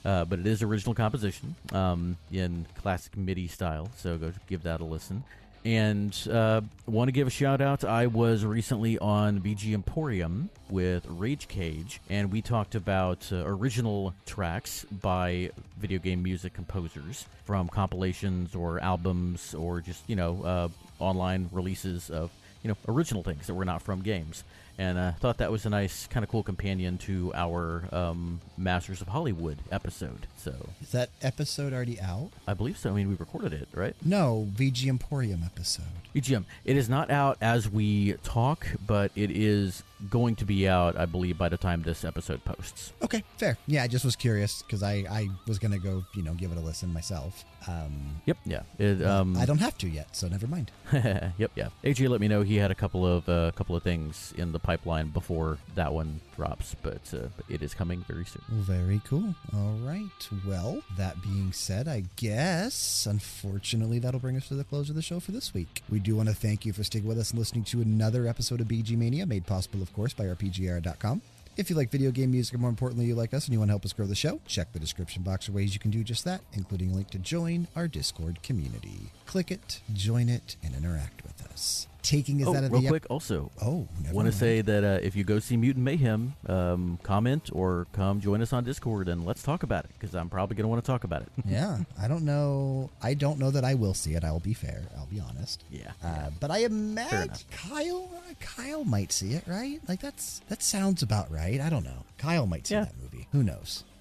Uh, 0.05 0.23
but 0.23 0.37
it 0.37 0.45
is 0.45 0.61
original 0.61 0.93
composition 0.93 1.55
um, 1.73 2.15
in 2.31 2.65
classic 2.79 3.17
MIDI 3.17 3.47
style, 3.47 3.89
so 3.97 4.17
go 4.17 4.31
give 4.47 4.61
that 4.63 4.79
a 4.79 4.83
listen. 4.83 5.23
And 5.65 6.15
uh, 6.31 6.61
want 6.85 7.07
to 7.07 7.11
give 7.11 7.25
a 7.25 7.31
shout 7.31 7.59
out. 7.59 7.83
I 7.83 8.05
was 8.05 8.45
recently 8.45 8.99
on 8.99 9.39
VG 9.39 9.73
Emporium 9.73 10.51
with 10.69 11.07
Rage 11.09 11.47
Cage, 11.47 11.99
and 12.07 12.31
we 12.31 12.43
talked 12.43 12.75
about 12.75 13.27
uh, 13.31 13.37
original 13.37 14.13
tracks 14.27 14.85
by 15.01 15.49
video 15.79 15.97
game 15.97 16.21
music 16.21 16.53
composers 16.53 17.25
from 17.45 17.67
compilations 17.67 18.53
or 18.53 18.79
albums 18.79 19.55
or 19.55 19.81
just 19.81 20.07
you 20.07 20.15
know 20.15 20.43
uh, 20.43 20.67
online 20.99 21.49
releases 21.51 22.11
of 22.11 22.29
you 22.61 22.67
know 22.69 22.77
original 22.87 23.23
things 23.23 23.47
that 23.47 23.55
were 23.55 23.65
not 23.65 23.81
from 23.81 24.03
games. 24.03 24.43
And 24.77 24.99
I 24.99 25.07
uh, 25.09 25.11
thought 25.13 25.37
that 25.37 25.51
was 25.51 25.65
a 25.65 25.69
nice, 25.69 26.07
kind 26.07 26.23
of 26.23 26.29
cool 26.29 26.43
companion 26.43 26.97
to 26.99 27.31
our 27.33 27.83
um, 27.91 28.41
Masters 28.57 29.01
of 29.01 29.07
Hollywood 29.07 29.59
episode. 29.71 30.27
So 30.37 30.53
Is 30.81 30.91
that 30.91 31.09
episode 31.21 31.71
already 31.73 31.99
out? 31.99 32.31
I 32.47 32.53
believe 32.53 32.77
so. 32.77 32.89
I 32.89 32.93
mean, 32.93 33.07
we 33.07 33.15
recorded 33.15 33.53
it, 33.53 33.69
right? 33.73 33.95
No, 34.03 34.47
VG 34.53 34.87
Emporium 34.87 35.43
episode. 35.43 35.85
EGM. 36.13 36.45
It 36.63 36.77
is 36.77 36.89
not 36.89 37.09
out 37.11 37.37
as 37.41 37.69
we 37.69 38.13
talk, 38.23 38.67
but 38.85 39.11
it 39.15 39.31
is 39.31 39.83
going 40.09 40.35
to 40.37 40.45
be 40.45 40.67
out, 40.67 40.97
I 40.97 41.05
believe, 41.05 41.37
by 41.37 41.49
the 41.49 41.57
time 41.57 41.81
this 41.83 42.03
episode 42.03 42.43
posts. 42.45 42.93
Okay, 43.01 43.23
fair. 43.37 43.57
Yeah, 43.67 43.83
I 43.83 43.87
just 43.87 44.05
was 44.05 44.15
curious 44.15 44.61
because 44.61 44.83
I, 44.83 45.05
I 45.09 45.29
was 45.47 45.59
gonna 45.59 45.79
go, 45.79 46.03
you 46.15 46.23
know, 46.23 46.33
give 46.33 46.51
it 46.51 46.57
a 46.57 46.61
listen 46.61 46.91
myself. 46.93 47.43
Um, 47.67 48.21
Yep. 48.25 48.37
Yeah. 48.45 48.61
It, 48.77 49.03
um, 49.03 49.37
I 49.37 49.45
don't 49.45 49.59
have 49.59 49.77
to 49.79 49.87
yet, 49.87 50.15
so 50.15 50.27
never 50.27 50.47
mind. 50.47 50.71
yep. 50.93 51.51
Yeah. 51.55 51.69
AJ 51.83 52.09
let 52.09 52.21
me 52.21 52.27
know 52.27 52.41
he 52.41 52.57
had 52.57 52.71
a 52.71 52.75
couple 52.75 53.05
of 53.05 53.27
uh, 53.29 53.51
couple 53.55 53.75
of 53.75 53.83
things 53.83 54.33
in 54.37 54.51
the 54.51 54.59
pipeline 54.59 55.09
before 55.09 55.57
that 55.75 55.93
one 55.93 56.19
drops, 56.35 56.75
but, 56.81 57.01
uh, 57.13 57.27
but 57.35 57.45
it 57.49 57.61
is 57.61 57.73
coming 57.73 58.03
very 58.07 58.25
soon. 58.25 58.41
Very 58.49 59.01
cool. 59.05 59.35
All 59.53 59.77
right. 59.83 60.29
Well, 60.47 60.81
that 60.97 61.21
being 61.21 61.51
said, 61.51 61.87
I 61.87 62.03
guess 62.15 63.07
unfortunately 63.09 63.99
that'll 63.99 64.19
bring 64.19 64.37
us 64.37 64.47
to 64.49 64.55
the 64.55 64.63
close 64.63 64.89
of 64.89 64.95
the 64.95 65.01
show 65.01 65.19
for 65.19 65.31
this 65.31 65.53
week. 65.53 65.83
We 65.89 65.99
do 65.99 66.15
want 66.15 66.29
to 66.29 66.35
thank 66.35 66.65
you 66.65 66.73
for 66.73 66.83
sticking 66.83 67.07
with 67.07 67.19
us 67.19 67.31
and 67.31 67.39
listening 67.39 67.63
to 67.65 67.81
another 67.81 68.27
episode 68.27 68.61
of 68.61 68.67
BG 68.67 68.97
Mania, 68.97 69.25
made 69.25 69.45
possible, 69.45 69.81
of 69.81 69.93
course, 69.93 70.13
by 70.13 70.25
RPGera.com. 70.25 71.21
If 71.57 71.69
you 71.69 71.77
like 71.77 71.89
video 71.89 72.11
game 72.11 72.31
music, 72.31 72.53
and 72.53 72.61
more 72.61 72.69
importantly, 72.69 73.05
you 73.05 73.15
like 73.15 73.33
us 73.33 73.45
and 73.45 73.53
you 73.53 73.59
want 73.59 73.69
to 73.69 73.73
help 73.73 73.85
us 73.85 73.93
grow 73.93 74.05
the 74.05 74.13
show, 74.13 74.41
check 74.45 74.73
the 74.73 74.79
description 74.79 75.23
box 75.23 75.45
for 75.45 75.53
ways 75.53 75.73
you 75.73 75.79
can 75.79 75.89
do 75.89 76.03
just 76.03 76.25
that, 76.25 76.41
including 76.51 76.91
a 76.91 76.93
link 76.93 77.09
to 77.11 77.17
join 77.17 77.69
our 77.77 77.87
Discord 77.87 78.43
community. 78.43 79.11
Click 79.25 79.51
it, 79.51 79.79
join 79.93 80.27
it, 80.27 80.57
and 80.61 80.75
interact 80.75 81.23
with 81.23 81.47
us. 81.49 81.87
Taking 82.05 82.41
us 82.43 82.47
oh, 82.47 82.55
out 82.55 82.63
of 82.63 82.71
real 82.71 82.81
the 82.81 82.87
ep- 82.87 82.91
quick, 82.91 83.05
also, 83.09 83.49
Oh, 83.63 83.87
want 84.11 84.27
to 84.27 84.31
say 84.31 84.61
that 84.61 84.83
uh, 84.83 84.99
if 85.01 85.15
you 85.15 85.23
go 85.23 85.39
see 85.39 85.57
Mutant 85.57 85.83
Mayhem, 85.83 86.35
um, 86.47 86.99
comment 87.01 87.49
or 87.51 87.87
come 87.93 88.21
join 88.21 88.43
us 88.43 88.53
on 88.53 88.63
Discord 88.63 89.07
and 89.07 89.25
let's 89.25 89.41
talk 89.41 89.63
about 89.63 89.85
it 89.85 89.91
because 89.97 90.13
I'm 90.13 90.29
probably 90.29 90.55
going 90.55 90.65
to 90.65 90.67
want 90.67 90.83
to 90.83 90.87
talk 90.87 91.03
about 91.03 91.23
it. 91.23 91.29
yeah, 91.47 91.79
I 91.99 92.07
don't 92.07 92.23
know. 92.23 92.91
I 93.01 93.15
don't 93.15 93.39
know 93.39 93.49
that 93.49 93.63
I 93.65 93.73
will 93.73 93.95
see 93.95 94.13
it. 94.13 94.23
I 94.23 94.31
will 94.31 94.39
be 94.39 94.53
fair. 94.53 94.83
I'll 94.95 95.07
be 95.07 95.19
honest. 95.19 95.63
yeah. 95.71 95.93
Uh, 96.03 96.29
but 96.39 96.51
I 96.51 96.59
imagine. 96.59 97.31
Kyle, 97.49 98.07
uh, 98.29 98.33
Kyle 98.39 98.83
might 98.83 99.11
see 99.11 99.31
it, 99.33 99.43
right? 99.47 99.79
Like 99.87 99.99
that's 99.99 100.41
that 100.49 100.61
sounds 100.61 101.01
about 101.01 101.31
right. 101.31 101.59
I 101.59 101.69
don't 101.69 101.83
know. 101.83 102.05
Kyle 102.19 102.45
might 102.45 102.67
see 102.67 102.75
Yeah. 102.75 102.81
that 102.85 102.93
movie. 103.01 103.27
Who 103.31 103.41
knows? 103.41 103.83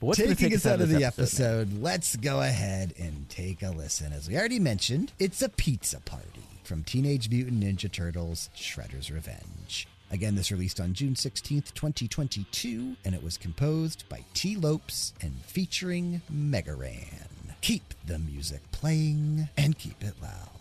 But 0.00 0.06
what's 0.06 0.18
Taking 0.18 0.36
take 0.36 0.54
us 0.54 0.64
out 0.64 0.80
of 0.80 0.88
the 0.90 1.04
episode, 1.04 1.62
episode, 1.68 1.82
let's 1.82 2.14
go 2.14 2.40
ahead 2.40 2.94
and 2.98 3.28
take 3.28 3.62
a 3.62 3.70
listen. 3.70 4.12
As 4.12 4.28
we 4.28 4.36
already 4.36 4.60
mentioned, 4.60 5.12
it's 5.18 5.42
a 5.42 5.48
pizza 5.48 5.98
party 5.98 6.44
from 6.62 6.84
Teenage 6.84 7.28
Mutant 7.28 7.64
Ninja 7.64 7.90
Turtles: 7.90 8.48
Shredder's 8.56 9.10
Revenge. 9.10 9.88
Again, 10.10 10.36
this 10.36 10.52
released 10.52 10.80
on 10.80 10.94
June 10.94 11.14
16th, 11.14 11.74
2022, 11.74 12.96
and 13.04 13.14
it 13.14 13.22
was 13.22 13.36
composed 13.36 14.08
by 14.08 14.24
T. 14.34 14.56
Lopes 14.56 15.12
and 15.20 15.34
featuring 15.44 16.22
Megaran. 16.32 17.56
Keep 17.60 17.94
the 18.06 18.20
music 18.20 18.60
playing 18.70 19.48
and 19.56 19.76
keep 19.76 20.02
it 20.02 20.14
loud. 20.22 20.57